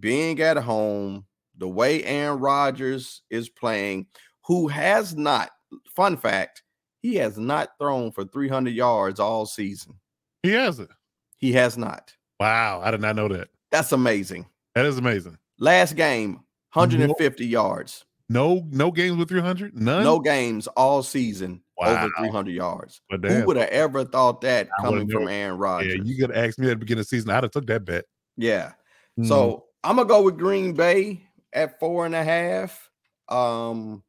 being 0.00 0.40
at 0.40 0.56
home, 0.56 1.26
the 1.56 1.68
way 1.68 2.02
Aaron 2.04 2.38
Rodgers 2.40 3.22
is 3.30 3.48
playing, 3.48 4.06
who 4.46 4.68
has 4.68 5.16
not, 5.16 5.50
fun 5.94 6.16
fact, 6.16 6.62
he 7.00 7.16
has 7.16 7.38
not 7.38 7.70
thrown 7.78 8.10
for 8.12 8.24
300 8.24 8.72
yards 8.74 9.20
all 9.20 9.46
season. 9.46 9.94
he 10.42 10.50
hasn't. 10.50 10.90
He 11.36 11.52
has 11.52 11.76
not. 11.76 12.12
Wow. 12.40 12.80
I 12.82 12.90
did 12.90 13.00
not 13.00 13.16
know 13.16 13.28
that. 13.28 13.48
That's 13.70 13.92
amazing. 13.92 14.46
That 14.74 14.86
is 14.86 14.98
amazing. 14.98 15.36
Last 15.58 15.94
game, 15.96 16.40
150 16.72 17.46
yards. 17.46 18.04
No, 18.30 18.66
no 18.70 18.90
games 18.90 19.16
with 19.16 19.28
300? 19.28 19.78
None. 19.78 20.02
No 20.02 20.18
games 20.18 20.66
all 20.68 21.02
season 21.02 21.60
Wow. 21.76 22.04
over 22.04 22.12
300 22.18 22.52
yards. 22.52 23.00
But 23.10 23.24
Who 23.24 23.44
would 23.46 23.56
have 23.56 23.68
ever 23.68 24.04
thought 24.04 24.40
that 24.42 24.68
I 24.78 24.82
coming 24.82 25.08
from. 25.08 25.28
Aaron 25.28 25.58
Yeah, 25.60 25.96
you 26.02 26.16
could 26.16 26.34
ask 26.34 26.58
me 26.58 26.66
at 26.68 26.70
the 26.70 26.76
beginning 26.76 27.00
of 27.00 27.06
the 27.06 27.16
season. 27.16 27.30
I'd 27.30 27.42
have 27.42 27.50
took 27.52 27.66
that 27.66 27.84
bet. 27.84 28.04
Yeah. 28.36 28.72
Mhm. 29.18 29.28
So 29.28 29.66
I'm 29.82 29.96
gonna 29.96 30.08
go 30.08 30.22
with 30.22 30.38
Green 30.38 30.72
Bay 30.72 31.22
at 31.54 31.78
four 31.80 32.04
and 32.04 32.14
a 32.14 32.22
half. 32.24 32.90
Um, 33.28 34.02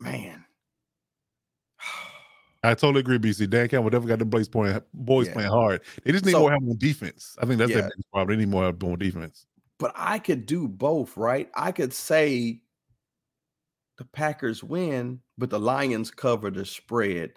man, 0.00 0.44
I 2.62 2.74
totally 2.74 3.00
agree, 3.00 3.18
BC. 3.18 3.48
Dan 3.50 3.68
Campbell 3.68 3.90
definitely 3.90 4.10
got 4.10 4.18
the 4.20 4.24
boys 4.24 4.48
playing 4.48 4.80
boys 4.94 5.26
Yeah. 5.28 5.32
playing 5.34 5.50
hard. 5.50 5.80
They 6.04 6.12
just 6.12 6.24
need 6.24 6.32
So- 6.32 6.40
more 6.40 6.50
help 6.50 6.62
on 6.62 6.76
defense. 6.78 7.36
I 7.40 7.46
think 7.46 7.58
that's 7.58 7.70
Yeah. 7.70 7.80
their 7.82 7.90
biggest 7.90 8.10
problem. 8.12 8.38
They 8.38 8.44
need 8.44 8.50
more 8.50 8.62
help 8.64 8.82
on 8.84 8.98
defense. 8.98 9.46
but 9.78 9.92
I 9.94 10.18
could 10.18 10.46
do 10.46 10.66
both, 10.66 11.18
right? 11.18 11.50
I 11.54 11.70
could 11.70 11.92
say 11.92 12.62
the 13.98 14.06
Packers 14.06 14.64
win, 14.64 15.20
but 15.36 15.50
the 15.50 15.60
Lions 15.60 16.10
cover 16.10 16.50
the 16.50 16.64
spread. 16.64 17.34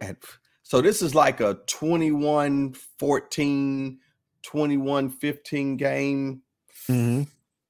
At 0.00 0.18
so 0.62 0.80
this 0.80 1.02
is 1.02 1.12
like 1.16 1.40
a 1.40 1.54
21 1.66 2.72
14, 3.00 3.98
21 4.46 5.10
15 5.10 5.76
game. 5.76 6.42
Mm-hmm. 6.88 7.22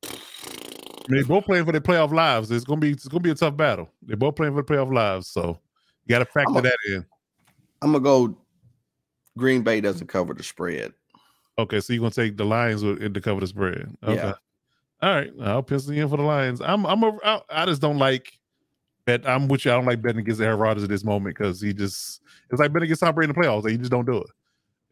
I 0.05 1.09
mean, 1.09 1.23
they 1.23 1.27
both 1.27 1.45
playing 1.45 1.65
for 1.65 1.73
their 1.73 1.81
playoff 1.81 2.13
lives. 2.13 2.51
It's 2.51 2.65
gonna 2.65 2.81
be 2.81 2.91
it's 2.91 3.09
gonna 3.09 3.21
be 3.21 3.31
a 3.31 3.35
tough 3.35 3.57
battle. 3.57 3.91
They're 4.03 4.17
both 4.17 4.37
playing 4.37 4.55
for 4.55 4.63
the 4.63 4.73
playoff 4.75 4.93
lives, 4.93 5.29
so 5.29 5.61
you 6.05 6.11
got 6.11 6.19
to 6.19 6.25
factor 6.27 6.59
a- 6.59 6.63
that 6.63 6.77
in. 6.89 7.07
I'm 7.83 7.93
gonna 7.93 8.01
go 8.05 8.37
Green 9.39 9.63
Bay 9.63 9.81
doesn't 9.81 10.09
cover 10.09 10.35
the 10.35 10.43
spread. 10.43 10.93
Okay, 11.59 11.81
so 11.81 11.93
you're 11.93 12.01
gonna 12.01 12.11
take 12.11 12.37
the 12.37 12.45
Lions 12.45 12.85
with- 12.85 13.15
to 13.15 13.21
cover 13.21 13.41
the 13.41 13.47
spread. 13.47 13.97
Okay. 14.03 14.15
Yeah. 14.15 14.35
All 15.03 15.15
right, 15.15 15.33
I'll 15.43 15.63
pencil 15.63 15.95
you 15.95 16.03
in 16.03 16.09
for 16.09 16.17
the 16.17 16.23
Lions. 16.23 16.61
I'm 16.61 16.85
I'm 16.87 17.03
a 17.03 17.19
I, 17.25 17.41
I 17.51 17.67
just 17.67 17.81
don't 17.81 17.99
like 17.99 18.33
bet. 19.05 19.27
I'm 19.27 19.49
with 19.49 19.65
you. 19.65 19.73
I 19.73 19.75
don't 19.75 19.87
like 19.87 20.03
betting 20.03 20.21
against 20.21 20.41
Aaron 20.41 20.59
Rodgers 20.59 20.83
at 20.83 20.89
this 20.89 21.05
moment 21.05 21.37
because 21.37 21.61
he 21.61 21.73
just 21.73 22.21
it's 22.51 22.61
like 22.61 22.73
betting 22.73 22.87
against 22.87 23.01
Tom 23.03 23.15
Brady 23.15 23.31
in 23.31 23.37
the 23.37 23.41
playoffs. 23.41 23.63
Like, 23.63 23.73
you 23.73 23.79
just 23.79 23.91
don't 23.91 24.07
do 24.07 24.19
it. 24.19 24.27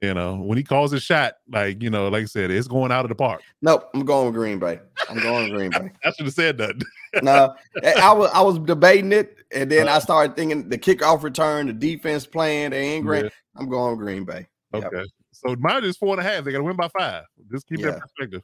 You 0.05 0.13
know, 0.13 0.37
when 0.37 0.59
he 0.59 0.65
calls 0.65 0.93
a 0.93 1.01
shot, 1.01 1.37
like 1.51 1.83
you 1.83 1.89
know, 1.89 2.09
like 2.09 2.25
I 2.25 2.27
said, 2.27 2.51
it's 2.51 2.69
going 2.69 2.93
out 2.93 3.07
of 3.07 3.09
the 3.09 3.15
park. 3.15 3.41
Nope, 3.63 3.89
I'm 3.95 4.05
going 4.05 4.27
with 4.27 4.35
Green 4.35 4.59
Bay. 4.59 4.79
I'm 5.09 5.19
going 5.19 5.45
with 5.45 5.59
Green 5.59 5.71
Bay. 5.71 5.93
I 6.05 6.13
should 6.13 6.27
have 6.27 6.35
said 6.35 6.59
that. 6.59 6.75
no, 7.23 7.55
eh, 7.83 7.95
I 7.99 8.13
was 8.13 8.31
I 8.35 8.43
was 8.43 8.59
debating 8.59 9.13
it, 9.13 9.39
and 9.51 9.71
then 9.73 9.89
uh-huh. 9.89 9.97
I 9.97 10.01
started 10.01 10.37
thinking 10.37 10.69
the 10.69 10.77
kickoff 10.77 11.23
return, 11.23 11.69
the 11.69 11.73
defense 11.73 12.27
playing, 12.27 12.73
the 12.73 13.01
green. 13.01 13.25
Yeah. 13.25 13.31
I'm 13.57 13.71
going 13.71 13.97
with 13.97 14.01
Green 14.01 14.25
Bay. 14.25 14.47
Yep. 14.75 14.85
Okay. 14.85 15.05
So 15.33 15.57
mine 15.59 15.85
is 15.85 15.97
four 15.97 16.19
and 16.19 16.21
a 16.21 16.31
half. 16.31 16.45
They 16.45 16.53
got 16.53 16.59
to 16.59 16.65
win 16.65 16.77
by 16.77 16.89
five. 16.89 17.25
Just 17.51 17.67
keep 17.67 17.79
Yeah. 17.79 17.93
that 17.93 18.01
perspective. 18.03 18.43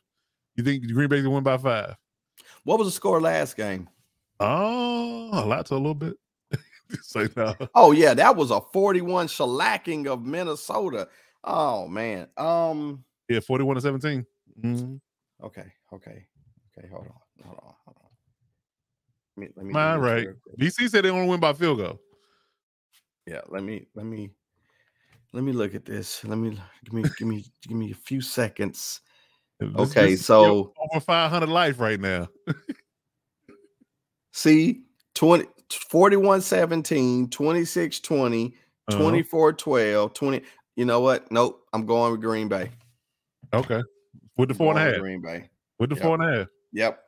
You 0.57 0.65
think 0.65 0.91
Green 0.91 1.09
Bay's 1.09 1.23
gonna 1.23 1.35
win 1.35 1.45
by 1.45 1.59
five? 1.59 1.97
What 2.65 2.79
was 2.79 2.89
the 2.89 2.93
score 2.93 3.21
last 3.21 3.57
game? 3.57 3.89
Oh, 4.39 5.31
a 5.33 5.45
lot 5.45 5.67
to 5.67 5.75
a 5.75 5.77
little 5.77 5.95
bit. 5.95 6.17
Say 7.03 7.29
no. 7.37 7.55
Oh 7.75 7.93
yeah, 7.93 8.15
that 8.15 8.35
was 8.35 8.51
a 8.51 8.61
41 8.73 9.29
shellacking 9.29 10.07
of 10.07 10.25
Minnesota. 10.25 11.09
Oh 11.45 11.89
man. 11.89 12.29
Um. 12.37 13.05
Yeah, 13.29 13.41
41 13.41 13.77
to 13.77 13.81
17. 13.81 14.27
Mhm. 14.63 15.01
Okay. 15.43 15.73
Okay. 15.93 16.27
Okay. 16.79 16.89
Hold 16.89 17.07
on. 17.07 17.47
Hold 17.47 17.59
on. 17.63 17.75
Hold 17.85 17.97
on. 18.03 18.09
Let 19.37 19.41
me. 19.49 19.53
Let 19.57 19.67
me. 19.67 19.73
Mine 19.73 19.99
right. 20.01 20.27
real 20.27 20.35
quick. 20.43 20.59
DC 20.59 20.89
said 20.91 21.05
they 21.05 21.11
only 21.11 21.29
win 21.29 21.41
by 21.41 21.53
field 21.53 21.79
goal. 21.79 22.01
Yeah. 23.27 23.41
Let 23.49 23.63
me. 23.63 23.87
Let 23.95 24.07
me. 24.07 24.31
Let 25.33 25.45
me 25.45 25.53
look 25.53 25.75
at 25.77 25.85
this. 25.85 26.25
Let 26.25 26.39
me 26.39 26.59
give 26.85 26.93
me 26.93 27.05
give 27.17 27.29
me 27.29 27.45
give 27.63 27.77
me 27.77 27.93
a 27.93 27.95
few 27.95 28.21
seconds. 28.21 29.01
This- 29.61 29.71
Okay, 29.77 30.11
this 30.13 30.27
so- 30.27 30.73
over 30.91 31.01
500 31.01 31.49
life 31.49 31.79
right 31.79 32.01
now. 32.01 32.29
See 34.33 34.83
20 35.15 35.47
41 35.89 36.41
17, 36.41 37.29
26 37.31 38.01
20, 38.01 38.55
Uh-huh. 38.89 38.99
24 38.99 39.53
12, 39.53 40.15
20. 40.15 40.43
You 40.81 40.87
know 40.87 41.01
what? 41.01 41.31
Nope. 41.31 41.63
I'm 41.75 41.85
going 41.85 42.11
with 42.13 42.23
Green 42.23 42.49
Bay. 42.49 42.71
Okay. 43.53 43.83
With 44.39 44.49
the 44.49 44.55
I'm 44.55 44.57
four 44.57 44.71
and 44.71 44.79
a 44.79 44.93
half. 44.93 44.99
Green 44.99 45.21
Bay. 45.21 45.51
With 45.79 45.91
the 45.91 45.97
Yep. 45.97 46.03
four 46.03 46.15
and 46.15 46.25
a 46.25 46.39
half. 46.39 46.47
Yep. 46.73 47.01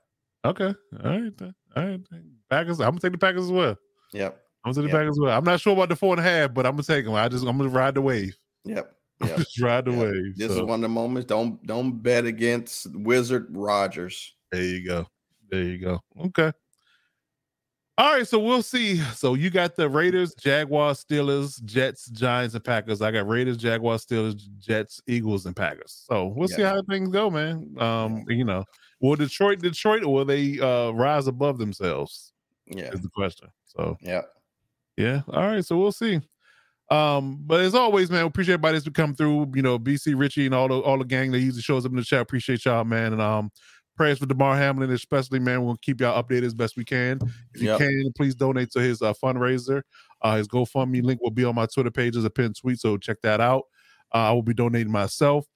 Okay. 0.44 0.74
All 1.03 1.11
right. 1.11 1.36
then. 1.39 1.55
All 1.74 1.82
right. 1.86 2.01
then. 2.11 2.32
Packers. 2.51 2.81
I'm 2.82 2.90
gonna 2.90 3.01
take 3.01 3.12
the 3.12 3.19
Packers 3.19 3.44
as 3.44 3.51
well. 3.51 3.78
Yep. 4.12 4.39
I'm 4.66 4.73
gonna 4.73 4.74
take 4.74 4.82
Yep. 4.82 4.93
the 4.93 4.99
Packers 4.99 5.16
as 5.16 5.20
well. 5.20 5.39
I'm 5.39 5.44
not 5.44 5.59
sure 5.59 5.73
about 5.73 5.89
the 5.89 5.97
four 5.97 6.12
and 6.12 6.20
a 6.20 6.23
half, 6.23 6.53
but 6.53 6.66
I'm 6.66 6.73
gonna 6.73 6.82
take 6.82 7.07
them. 7.07 7.15
I 7.15 7.31
just 7.31 7.47
I'm 7.47 7.57
gonna 7.57 7.70
ride 7.70 7.94
the 7.94 8.03
wave. 8.03 8.36
Yep. 8.66 8.94
Yep. 9.24 9.36
just 9.39 9.59
ride 9.62 9.86
the 9.86 9.93
Yep. 9.93 10.01
wave. 10.03 10.36
This 10.36 10.53
is 10.53 10.61
one 10.61 10.81
of 10.81 10.82
the 10.82 10.89
moments. 10.90 11.27
Don't 11.27 11.66
don't 11.66 11.93
bet 12.03 12.27
against 12.27 12.94
Wizard 12.94 13.47
Rodgers. 13.57 14.35
there 14.51 14.62
you 14.65 14.85
go. 14.86 15.07
There 15.49 15.62
you 15.62 15.78
go. 15.78 16.01
Okay. 16.27 16.53
All 17.98 18.14
right, 18.14 18.27
so 18.27 18.39
we'll 18.39 18.62
see. 18.62 18.97
So 19.14 19.35
you 19.35 19.51
got 19.51 19.77
the 19.77 19.89
Raiders, 19.89 20.35
Jaguars, 20.35 21.05
Steelers, 21.05 21.62
Jets, 21.64 22.09
Giants, 22.09 22.55
and 22.55 22.64
Packers. 22.64 23.02
I 23.02 23.10
got 23.10 23.28
Raiders, 23.28 23.59
Jaguars, 23.59 24.06
Steelers, 24.06 24.35
Jets, 24.59 25.02
Eagles, 25.06 25.44
and 25.44 25.55
Packers. 25.55 26.05
So 26.09 26.28
we'll 26.28 26.48
see 26.48 26.62
how 26.62 26.82
things 26.89 27.10
go, 27.10 27.28
man. 27.28 27.74
Um, 27.78 28.24
you 28.28 28.44
know, 28.44 28.64
will 29.01 29.16
Detroit, 29.16 29.59
Detroit, 29.59 30.05
or 30.05 30.12
will 30.14 30.24
they 30.24 30.59
uh 30.59 30.90
rise 30.93 31.27
above 31.27 31.59
themselves? 31.59 32.32
Yeah. 32.66 32.90
Is 32.93 33.02
the 33.02 33.10
question. 33.10 33.48
So 33.66 33.98
Yeah. 34.01 34.23
yeah. 34.97 35.20
All 35.28 35.43
right. 35.43 35.64
So 35.64 35.77
we'll 35.77 35.93
see. 35.93 36.20
Um, 36.90 37.39
but 37.40 37.60
as 37.60 37.74
always, 37.74 38.10
man, 38.10 38.23
we 38.23 38.27
appreciate 38.27 38.55
everybody 38.55 38.78
that's 38.78 38.89
come 38.90 39.14
through. 39.14 39.52
You 39.55 39.62
know, 39.62 39.78
BC 39.78 40.19
Richie 40.19 40.47
and 40.47 40.55
all 40.55 40.69
the 40.69 40.78
all 40.78 40.98
the 40.98 41.05
gang 41.05 41.31
that 41.32 41.40
usually 41.40 41.62
shows 41.62 41.85
up 41.85 41.93
in 41.93 41.97
the 41.97 42.05
chat. 42.05 42.20
Appreciate 42.20 42.64
y'all, 42.64 42.85
man. 42.85 43.12
And 43.12 43.23
um, 43.23 43.51
prayers 43.97 44.19
for 44.19 44.27
Damar 44.27 44.56
Hamlin, 44.56 44.90
especially, 44.90 45.39
man. 45.39 45.60
We're 45.62 45.69
gonna 45.69 45.78
keep 45.82 46.01
y'all 46.01 46.23
updated 46.23 46.44
as 46.44 46.55
best 46.55 46.77
we 46.77 46.85
can. 46.85 47.19
If 47.55 47.60
you 47.62 47.69
Yep. 47.69 47.78
can, 47.78 48.12
please 48.16 48.35
donate 48.35 48.70
to 48.73 48.81
his 48.81 49.02
uh, 49.02 49.12
fundraiser. 49.23 49.82
Uh, 50.23 50.36
his 50.36 50.48
GoFundMe 50.48 51.02
link 51.02 51.20
will 51.20 51.31
be 51.31 51.44
on 51.44 51.55
my 51.55 51.66
Twitter 51.66 51.90
page 51.90 52.16
as 52.16 52.24
a 52.24 52.31
pinned 52.31 52.56
tweet, 52.56 52.78
so 52.81 52.97
check 52.97 53.19
that 53.23 53.40
out. 53.40 53.64
Uh, 54.14 54.19
I 54.19 54.32
will 54.32 54.43
be 54.43 54.55
donating 54.55 54.93
myself. 54.93 55.47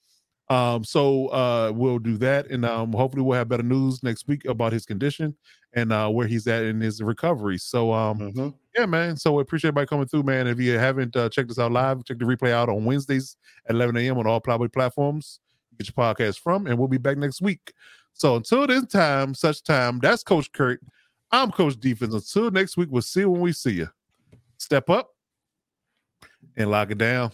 Um, 0.49 0.85
so 0.85 1.27
uh, 1.29 1.73
we'll 1.75 1.99
do 1.99 2.17
that, 2.19 2.51
and 2.51 2.65
um, 2.65 2.93
hopefully 2.93 3.23
we'll 3.23 3.37
have 3.39 3.49
better 3.49 3.65
news 3.65 4.03
next 4.05 4.29
week 4.29 4.45
about 4.45 4.73
his 4.73 4.87
condition 4.87 5.37
and 5.75 5.93
uh, 5.93 6.09
where 6.09 6.27
he's 6.29 6.47
at 6.47 6.65
in 6.65 6.81
his 6.81 7.03
recovery. 7.03 7.59
So 7.59 7.93
um, 7.93 8.19
Mhm. 8.19 8.55
yeah, 8.79 8.87
man. 8.87 9.17
So 9.17 9.33
we 9.33 9.43
appreciate 9.43 9.69
everybody 9.69 9.89
coming 9.89 10.07
through, 10.07 10.23
man. 10.23 10.47
If 10.47 10.61
you 10.61 10.79
haven't 10.79 11.17
uh, 11.17 11.29
checked 11.31 11.51
us 11.51 11.59
out 11.59 11.73
live, 11.73 12.05
check 12.05 12.19
the 12.19 12.25
replay 12.25 12.53
out 12.53 12.69
on 12.69 12.85
Wednesdays 12.85 13.37
at 13.69 13.75
11 13.75 13.97
a.m. 13.97 14.19
on 14.19 14.27
all 14.29 14.41
Plowboy 14.41 14.73
platforms. 14.73 15.41
Get 15.79 15.89
your 15.89 15.95
podcast 16.15 16.39
from, 16.39 16.67
and 16.69 16.79
we'll 16.79 16.89
be 16.89 16.97
back 16.99 17.19
next 17.19 17.43
week. 17.43 17.73
So 18.17 18.37
until 18.37 18.67
this 18.67 18.87
time, 18.87 19.35
such 19.35 19.63
time, 19.63 19.99
that's 19.99 20.23
Coach 20.23 20.51
Kurt. 20.51 20.81
I'm 21.31 21.51
Coach 21.51 21.79
Defense. 21.79 22.15
Until 22.15 22.51
next 22.51 22.79
week, 22.79 22.89
we'll 22.91 23.03
see 23.03 23.21
you 23.21 23.31
when 23.31 23.43
we 23.43 23.53
see 23.53 23.73
you. 23.73 23.91
Step 24.57 24.89
up 24.89 25.11
and 26.57 26.71
lock 26.71 26.91
it 26.91 26.97
down. 26.97 27.31